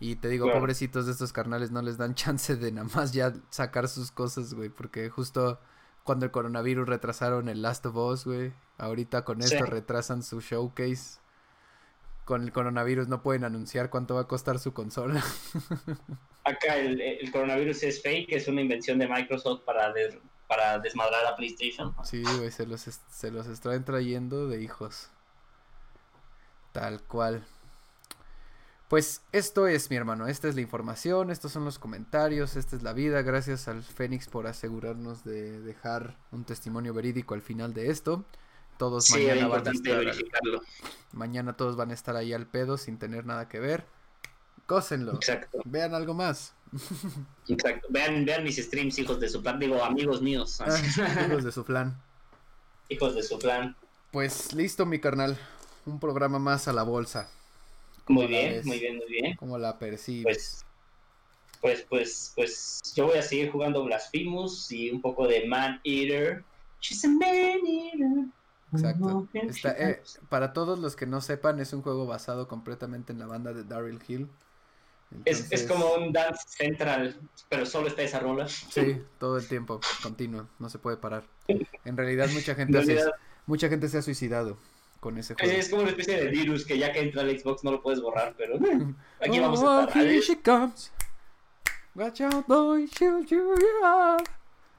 Y 0.00 0.16
te 0.16 0.28
digo, 0.28 0.44
Claro. 0.46 0.60
pobrecitos 0.60 1.06
de 1.06 1.12
estos 1.12 1.32
carnales 1.32 1.70
no 1.70 1.82
les 1.82 1.98
dan 1.98 2.14
chance 2.16 2.56
de 2.56 2.72
nada 2.72 2.88
más 2.94 3.12
ya 3.12 3.32
sacar 3.50 3.88
sus 3.88 4.10
cosas, 4.12 4.54
güey, 4.54 4.68
porque 4.68 5.10
justo 5.10 5.60
cuando 6.04 6.24
el 6.24 6.30
coronavirus 6.30 6.88
retrasaron 6.88 7.48
el 7.48 7.60
Last 7.62 7.84
of 7.86 7.96
Us, 7.96 8.24
güey, 8.24 8.52
ahorita 8.78 9.24
con 9.24 9.42
Sí. 9.42 9.52
esto 9.54 9.66
retrasan 9.66 10.22
su 10.22 10.40
showcase. 10.40 11.18
Con 12.24 12.42
el 12.42 12.52
coronavirus 12.52 13.08
no 13.08 13.22
pueden 13.22 13.44
anunciar 13.44 13.88
cuánto 13.90 14.14
va 14.14 14.22
a 14.22 14.26
costar 14.28 14.58
su 14.58 14.72
consola. 14.74 15.22
Acá 16.44 16.76
el, 16.76 17.00
el 17.00 17.30
coronavirus 17.32 17.82
es 17.82 18.02
fake, 18.02 18.32
es 18.32 18.48
una 18.48 18.60
invención 18.60 18.98
de 18.98 19.08
Microsoft 19.08 19.62
para, 19.64 19.92
des- 19.92 20.18
para 20.46 20.78
desmadrar 20.78 21.24
a 21.26 21.36
PlayStation. 21.36 21.94
Sí, 22.04 22.22
güey, 22.38 22.50
se 22.50 22.66
los, 22.66 22.80
se 22.82 23.30
los 23.30 23.46
están 23.46 23.84
trayendo 23.84 24.46
de 24.46 24.62
hijos. 24.62 25.10
Tal 26.72 27.02
cual. 27.02 27.44
Pues 28.88 29.20
esto 29.32 29.66
es, 29.66 29.90
mi 29.90 29.96
hermano, 29.96 30.28
esta 30.28 30.48
es 30.48 30.54
la 30.54 30.62
información, 30.62 31.30
estos 31.30 31.52
son 31.52 31.64
los 31.66 31.78
comentarios, 31.78 32.56
esta 32.56 32.74
es 32.74 32.82
la 32.82 32.94
vida. 32.94 33.20
Gracias 33.20 33.68
al 33.68 33.82
Fénix 33.82 34.28
por 34.28 34.46
asegurarnos 34.46 35.24
de 35.24 35.60
dejar 35.60 36.16
un 36.32 36.44
testimonio 36.44 36.94
verídico 36.94 37.34
al 37.34 37.42
final 37.42 37.74
de 37.74 37.90
esto. 37.90 38.24
Todos 38.78 39.04
Sí, 39.06 39.14
mañana 39.26 39.48
van 39.48 39.68
a 39.68 39.72
estar, 39.72 39.98
verificarlo. 39.98 40.62
mañana 41.12 41.56
todos 41.56 41.76
van 41.76 41.90
a 41.90 41.94
estar 41.94 42.16
ahí 42.16 42.32
al 42.32 42.46
pedo 42.46 42.78
sin 42.78 42.98
tener 42.98 43.26
nada 43.26 43.46
que 43.48 43.60
ver. 43.60 43.84
Gócenlo. 44.66 45.14
Exacto, 45.14 45.58
Vean 45.66 45.94
algo 45.94 46.14
más. 46.14 46.54
exacto. 47.48 47.88
Vean, 47.90 48.24
vean 48.24 48.42
mis 48.44 48.56
streams, 48.56 48.98
hijos 48.98 49.20
de 49.20 49.28
su 49.28 49.42
plan. 49.42 49.58
Digo, 49.58 49.82
amigos 49.84 50.22
míos. 50.22 50.60
Ah, 50.62 50.78
hijos 51.26 51.44
de 51.44 51.52
su 51.52 51.62
flan. 51.64 52.00
hijos 52.88 53.14
de 53.14 53.22
su 53.22 53.38
plan. 53.38 53.76
Pues 54.12 54.54
listo, 54.54 54.86
mi 54.86 54.98
carnal. 54.98 55.36
Un 55.84 56.00
programa 56.00 56.38
más 56.38 56.68
a 56.68 56.72
la 56.72 56.82
bolsa. 56.84 57.28
Muy 58.08 58.24
¿Cómo 58.26 58.34
la 58.34 58.38
bien, 58.40 58.52
ves? 58.52 58.66
muy 58.66 58.78
bien, 58.78 58.96
muy 58.96 59.06
bien. 59.06 59.36
¿Cómo 59.36 59.58
la 59.58 59.78
percibes? 59.78 60.24
Pues, 60.24 60.64
pues, 61.60 61.86
pues, 61.88 62.32
pues, 62.34 62.94
yo 62.94 63.06
voy 63.06 63.18
a 63.18 63.22
seguir 63.22 63.50
jugando 63.50 63.84
Blasphemous 63.84 64.70
y 64.70 64.90
un 64.90 65.00
poco 65.00 65.26
de 65.26 65.46
Man 65.46 65.80
Eater. 65.84 66.44
She's 66.80 67.04
a 67.04 67.08
Man 67.08 67.60
Eater. 67.66 68.26
Exacto. 68.72 69.28
Está, 69.32 69.72
eh, 69.72 70.02
para 70.28 70.52
todos 70.52 70.78
los 70.78 70.94
que 70.94 71.06
no 71.06 71.20
sepan, 71.20 71.58
es 71.58 71.72
un 71.72 71.82
juego 71.82 72.06
basado 72.06 72.48
completamente 72.48 73.12
en 73.12 73.18
la 73.18 73.26
banda 73.26 73.52
de 73.52 73.64
Daryl 73.64 74.00
Hill. 74.06 74.28
Es, 75.24 75.50
es, 75.50 75.62
como 75.66 75.94
un 75.94 76.12
Dance 76.12 76.44
Central, 76.46 77.18
pero 77.48 77.64
solo 77.64 77.88
está 77.88 78.02
esa 78.02 78.20
rola. 78.20 78.46
Sí, 78.46 79.00
todo 79.18 79.38
el 79.38 79.48
tiempo, 79.48 79.80
continuo, 80.02 80.46
no 80.58 80.68
se 80.68 80.78
puede 80.78 80.98
parar. 80.98 81.24
En 81.46 81.96
realidad 81.96 82.28
mucha 82.30 82.54
gente, 82.54 83.02
mucha 83.46 83.70
gente 83.70 83.88
se 83.88 83.98
ha 83.98 84.02
suicidado 84.02 84.58
con 85.00 85.18
ese 85.18 85.34
juego. 85.34 85.52
Es 85.52 85.68
como 85.68 85.82
una 85.82 85.90
especie 85.90 86.16
de 86.16 86.28
virus 86.28 86.64
que 86.64 86.78
ya 86.78 86.92
que 86.92 87.00
entra 87.00 87.22
al 87.22 87.38
Xbox 87.38 87.64
no 87.64 87.72
lo 87.72 87.82
puedes 87.82 88.00
borrar, 88.00 88.34
pero 88.36 88.56
aquí 89.20 89.40
vamos 89.40 89.62
a 89.62 89.84
estar. 89.84 90.02
Oh, 90.02 90.06
here 90.06 90.20
she 90.20 90.36
comes. 90.36 90.92
Watch 91.94 92.20
out, 92.20 92.46
boy, 92.46 92.86
she'll 92.86 93.24
you 93.26 93.54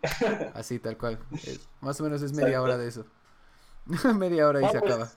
Así, 0.53 0.79
tal 0.79 0.97
cual. 0.97 1.19
más 1.81 1.99
o 1.99 2.03
menos 2.03 2.21
es 2.21 2.31
media 2.31 2.61
hora 2.61 2.77
de 2.77 2.87
eso. 2.87 3.05
media 4.15 4.47
hora 4.47 4.61
y 4.61 4.65
se 4.65 4.79
pues, 4.79 4.91
acaba. 4.91 5.11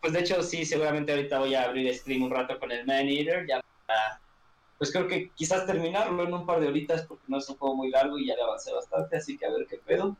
Pues 0.00 0.12
de 0.12 0.20
hecho, 0.20 0.42
sí, 0.42 0.64
seguramente 0.64 1.12
ahorita 1.12 1.40
voy 1.40 1.54
a 1.54 1.64
abrir 1.64 1.92
stream 1.92 2.22
un 2.22 2.30
rato 2.30 2.58
con 2.60 2.70
el 2.70 2.86
Man 2.86 3.08
Eater, 3.08 3.46
ya 3.46 3.60
pues 4.78 4.92
creo 4.92 5.08
que 5.08 5.30
quizás 5.30 5.66
terminarlo 5.66 6.22
en 6.22 6.34
un 6.34 6.44
par 6.44 6.60
de 6.60 6.68
horitas 6.68 7.02
porque 7.06 7.24
no 7.28 7.38
es 7.38 7.48
un 7.48 7.56
juego 7.56 7.76
muy 7.76 7.90
largo 7.90 8.18
y 8.18 8.26
ya 8.26 8.36
le 8.36 8.42
avancé 8.42 8.72
bastante, 8.72 9.16
así 9.16 9.38
que 9.38 9.46
a 9.46 9.50
ver 9.50 9.66
qué 9.66 9.78
pedo. 9.78 10.16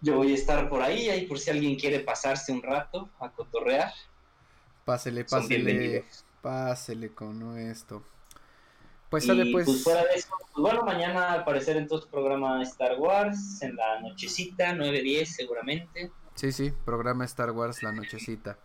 Yo 0.00 0.16
voy 0.16 0.32
a 0.32 0.34
estar 0.34 0.68
por 0.68 0.82
ahí, 0.82 1.08
ahí 1.08 1.26
por 1.26 1.38
si 1.38 1.50
alguien 1.50 1.76
quiere 1.76 2.00
pasarse 2.00 2.52
un 2.52 2.62
rato 2.62 3.10
a 3.18 3.30
cotorrear. 3.30 3.92
Pásele, 4.84 5.24
pásele, 5.24 6.04
pásele 6.40 7.10
con 7.10 7.58
esto. 7.58 8.02
Pues 9.10 9.26
sale 9.26 9.50
pues. 9.50 9.66
pues 9.66 9.82
fuera 9.82 10.04
de 10.04 10.14
eso, 10.14 10.28
pues 10.38 10.62
bueno, 10.62 10.84
mañana 10.84 11.32
al 11.32 11.44
parecer 11.44 11.76
en 11.76 11.88
tu 11.88 12.00
programa 12.08 12.62
Star 12.62 12.98
Wars, 12.98 13.60
en 13.60 13.74
la 13.74 14.00
nochecita, 14.00 14.72
9-10 14.72 15.24
seguramente. 15.24 16.12
Sí, 16.34 16.52
sí, 16.52 16.72
programa 16.84 17.24
Star 17.24 17.50
Wars 17.50 17.82
la 17.82 17.92
nochecita. 17.92 18.56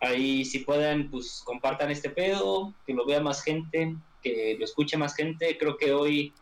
Ahí 0.00 0.46
si 0.46 0.60
pueden, 0.60 1.10
pues 1.10 1.42
compartan 1.44 1.90
este 1.90 2.08
pedo, 2.08 2.72
que 2.86 2.94
lo 2.94 3.04
vea 3.04 3.20
más 3.20 3.42
gente, 3.42 3.96
que 4.22 4.56
lo 4.58 4.64
escuche 4.64 4.96
más 4.96 5.14
gente. 5.14 5.56
Creo 5.58 5.76
que 5.76 5.92
hoy... 5.92 6.32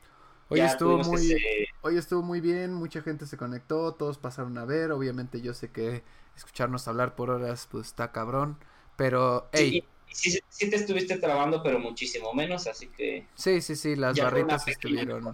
Hoy 0.48 0.60
estuvo 0.60 0.98
muy, 0.98 1.36
hoy 1.82 1.96
estuvo 1.96 2.22
muy 2.22 2.40
bien, 2.40 2.72
mucha 2.72 3.02
gente 3.02 3.26
se 3.26 3.36
conectó, 3.36 3.92
todos 3.94 4.18
pasaron 4.18 4.56
a 4.58 4.64
ver, 4.64 4.92
obviamente 4.92 5.40
yo 5.40 5.54
sé 5.54 5.70
que 5.70 6.02
escucharnos 6.36 6.88
hablar 6.88 7.14
por 7.16 7.30
horas 7.30 7.68
pues 7.70 7.88
está 7.88 8.12
cabrón, 8.12 8.58
pero 8.96 9.48
hey, 9.52 9.84
sí, 10.10 10.38
sí, 10.48 10.70
te 10.70 10.76
estuviste 10.76 11.16
trabando, 11.18 11.62
pero 11.62 11.78
muchísimo 11.78 12.32
menos, 12.34 12.66
así 12.66 12.88
que... 12.88 13.26
Sí, 13.34 13.60
sí, 13.60 13.76
sí, 13.76 13.96
las 13.96 14.18
barritas 14.18 14.66
estuvieron 14.68 15.32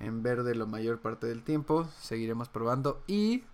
en 0.00 0.22
verde 0.22 0.54
la 0.54 0.66
mayor 0.66 1.00
parte 1.00 1.26
del 1.26 1.42
tiempo, 1.42 1.88
seguiremos 2.00 2.48
probando 2.48 3.02
y 3.06 3.44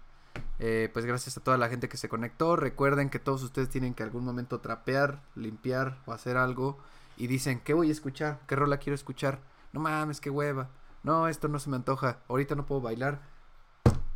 eh, 0.58 0.90
pues 0.92 1.06
gracias 1.06 1.36
a 1.36 1.40
toda 1.40 1.56
la 1.56 1.68
gente 1.68 1.88
que 1.88 1.96
se 1.96 2.08
conectó. 2.08 2.56
Recuerden 2.56 3.10
que 3.10 3.18
todos 3.18 3.42
ustedes 3.42 3.68
tienen 3.68 3.94
que 3.94 4.02
algún 4.02 4.24
momento 4.24 4.60
trapear, 4.60 5.22
limpiar 5.34 5.98
o 6.06 6.12
hacer 6.12 6.36
algo. 6.36 6.78
Y 7.16 7.26
dicen, 7.26 7.60
¿qué 7.60 7.74
voy 7.74 7.88
a 7.88 7.92
escuchar? 7.92 8.40
¿Qué 8.46 8.56
rola 8.56 8.78
quiero 8.78 8.94
escuchar? 8.94 9.40
No 9.72 9.80
mames, 9.80 10.20
qué 10.20 10.30
hueva. 10.30 10.70
No, 11.02 11.28
esto 11.28 11.48
no 11.48 11.58
se 11.58 11.70
me 11.70 11.76
antoja. 11.76 12.18
Ahorita 12.28 12.54
no 12.54 12.66
puedo 12.66 12.80
bailar. 12.80 13.20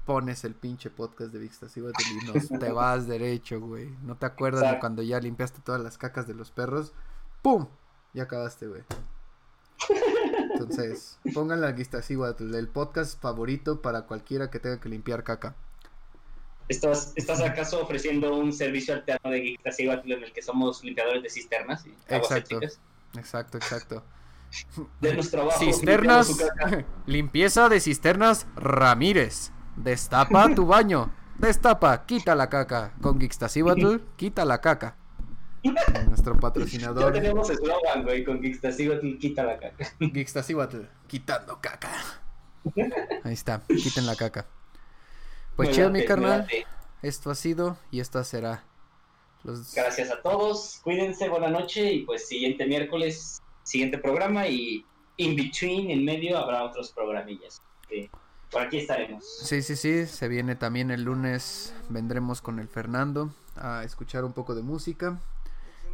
Pones 0.04 0.44
el 0.44 0.54
pinche 0.54 0.90
podcast 0.90 1.32
de 1.32 1.38
Vixtas 1.38 1.76
y 1.76 1.82
te 2.58 2.72
vas 2.72 3.06
derecho, 3.06 3.60
güey. 3.60 3.88
¿No 4.02 4.16
te 4.16 4.26
acuerdas 4.26 4.70
de 4.70 4.78
cuando 4.78 5.02
ya 5.02 5.18
limpiaste 5.18 5.60
todas 5.62 5.80
las 5.80 5.96
cacas 5.96 6.26
de 6.26 6.34
los 6.34 6.50
perros? 6.50 6.92
¡Pum! 7.40 7.68
Ya 8.12 8.24
acabaste, 8.24 8.66
güey. 8.66 8.82
Entonces, 10.52 11.18
pongan 11.34 11.60
la 11.60 11.72
Guistacíhuatl, 11.72 12.54
el 12.54 12.68
podcast 12.68 13.20
favorito 13.20 13.80
para 13.80 14.02
cualquiera 14.02 14.50
que 14.50 14.60
tenga 14.60 14.78
que 14.78 14.88
limpiar 14.88 15.24
caca. 15.24 15.56
¿Estás, 16.68 17.12
¿Estás 17.16 17.40
acaso 17.42 17.82
ofreciendo 17.82 18.34
un 18.36 18.52
servicio 18.52 18.94
alterno 18.94 19.30
de 19.30 19.40
Geek 19.40 19.60
en 19.78 20.22
el 20.22 20.32
que 20.32 20.40
somos 20.40 20.82
limpiadores 20.82 21.22
de 21.22 21.28
cisternas 21.28 21.84
y 21.84 21.94
exacto, 22.08 22.58
exacto, 23.14 23.58
exacto. 23.58 24.02
De 25.00 25.14
nuestro 25.14 25.40
trabajo. 25.40 25.58
Cisternas, 25.58 26.28
limpieza 27.06 27.68
de 27.68 27.80
cisternas 27.80 28.46
Ramírez. 28.56 29.52
Destapa 29.76 30.54
tu 30.54 30.66
baño. 30.66 31.12
Destapa, 31.38 32.06
quita 32.06 32.34
la 32.34 32.48
caca. 32.48 32.94
Con 33.00 33.20
Gixtasibatl, 33.20 33.96
quita 34.16 34.44
la 34.44 34.60
caca. 34.60 34.96
Nuestro 36.08 36.38
patrocinador. 36.38 37.14
Ya 37.14 37.20
tenemos 37.20 37.50
eslogan, 37.50 38.02
güey, 38.02 38.24
con 38.24 38.42
Gixtasibatl, 38.42 39.18
quita 39.18 39.44
la 39.44 39.58
caca. 39.58 39.92
Gixtasibatl, 39.98 40.82
quitando 41.06 41.60
caca. 41.60 41.90
Ahí 43.24 43.32
está, 43.32 43.62
quiten 43.66 44.06
la 44.06 44.16
caca. 44.16 44.46
Pues 45.56 45.70
chido, 45.70 45.90
mi 45.90 46.04
carnal. 46.04 46.46
Esto 47.02 47.30
ha 47.30 47.34
sido 47.34 47.76
y 47.90 48.00
esto 48.00 48.22
será. 48.24 48.64
Gracias 49.74 50.10
a 50.10 50.22
todos. 50.22 50.80
Cuídense, 50.82 51.28
buena 51.28 51.50
noche. 51.50 51.92
Y 51.92 52.04
pues 52.04 52.26
siguiente 52.26 52.66
miércoles, 52.66 53.42
siguiente 53.64 53.98
programa. 53.98 54.46
Y 54.46 54.86
in 55.16 55.34
between, 55.34 55.90
en 55.90 56.04
medio, 56.04 56.38
habrá 56.38 56.62
otros 56.62 56.92
programillas. 56.92 57.60
por 58.50 58.62
aquí 58.62 58.78
estaremos. 58.78 59.24
Sí, 59.42 59.62
sí, 59.62 59.74
sí. 59.74 60.06
Se 60.06 60.28
viene 60.28 60.54
también 60.54 60.92
el 60.92 61.02
lunes. 61.02 61.74
Vendremos 61.88 62.40
con 62.40 62.60
el 62.60 62.68
Fernando 62.68 63.34
a 63.56 63.82
escuchar 63.82 64.24
un 64.24 64.32
poco 64.32 64.54
de 64.54 64.62
música. 64.62 65.18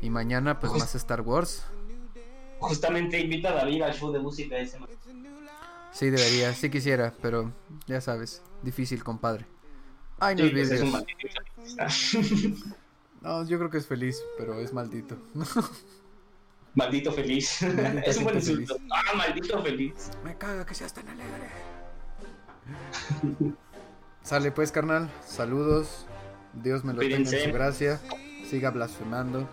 Y 0.03 0.11
mañana, 0.11 0.61
pues 0.61 0.73
más 0.73 0.95
Star 0.95 1.23
Wars. 1.23 1.65
Justamente 2.59 3.19
invita 3.19 3.51
a 3.51 3.55
David 3.55 3.83
al 3.83 3.95
show 3.95 4.13
de 4.13 4.19
música 4.19 4.59
ese. 4.59 4.79
Sí, 5.93 6.11
debería, 6.11 6.53
sí 6.53 6.71
quisiera, 6.71 7.13
pero 7.21 7.53
ya 7.87 8.01
sabes, 8.01 8.43
difícil, 8.63 9.03
compadre. 9.03 9.47
Ay, 10.19 10.37
no 10.37 10.45
sí, 10.45 10.51
pues 10.51 10.71
no, 13.23 13.47
yo 13.47 13.59
creo 13.59 13.71
que 13.71 13.79
es 13.79 13.87
feliz, 13.87 14.23
pero 14.37 14.61
es 14.61 14.73
maldito. 14.73 15.17
Maldito 16.75 17.13
feliz. 17.13 17.63
es 18.05 18.17
un 18.19 18.25
buen 18.25 18.37
insulto. 18.37 18.77
Ah, 18.91 19.17
maldito 19.17 19.63
feliz. 19.63 20.11
Me 20.25 20.37
caga 20.37 20.65
que 20.65 20.75
seas 20.75 20.93
tan 20.93 21.09
alegre. 21.09 21.51
Sale 24.23 24.53
pues, 24.53 24.71
carnal. 24.71 25.11
Saludos. 25.27 26.07
Dios 26.53 26.85
me 26.85 26.93
lo 26.93 27.01
tenga 27.01 27.17
en 27.17 27.27
su 27.27 27.53
gracia. 27.53 28.01
Siga 28.49 28.71
blasfemando. 28.71 29.49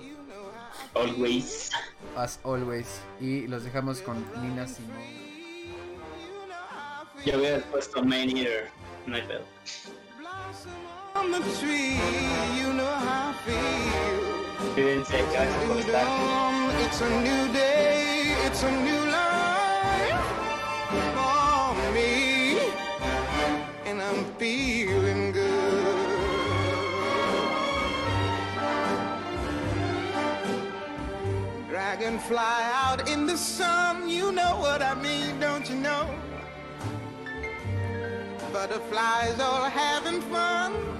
Always. 0.94 1.72
As 2.16 2.40
always. 2.44 3.02
Y 3.20 3.48
los 3.48 3.64
dejamos 3.64 4.02
con 4.02 4.24
Nina 4.42 4.68
Simón. 4.68 4.98
Yo 7.26 7.38
hubiera 7.38 7.60
puesto 7.72 8.04
Man 8.04 8.30
Eater, 8.30 8.70
no 9.06 9.16
hay 9.16 9.24
pedo. 9.24 9.44
Cuídense, 14.78 15.18
gracias 15.32 15.64
por 15.66 15.78
estar. 15.80 16.06
It's 16.86 17.02
a 17.02 17.10
new 17.10 17.52
day, 17.52 18.36
it's 18.46 18.62
a 18.62 18.70
new 18.70 19.06
life 19.10 20.22
for 21.16 21.92
me, 21.94 22.60
and 23.88 24.00
I'm 24.00 24.24
feeling 24.38 25.32
good. 25.32 26.10
Dragonfly 31.70 32.38
out 32.38 33.10
in 33.10 33.26
the 33.26 33.36
sun, 33.36 34.08
you 34.08 34.32
know 34.32 34.58
what 34.60 34.84
I 34.84 34.94
mean, 34.94 35.40
don't 35.40 35.68
you 35.68 35.78
know? 35.78 36.06
butterflies 38.54 39.40
all 39.40 39.64
having 39.64 40.22
fun. 40.22 40.98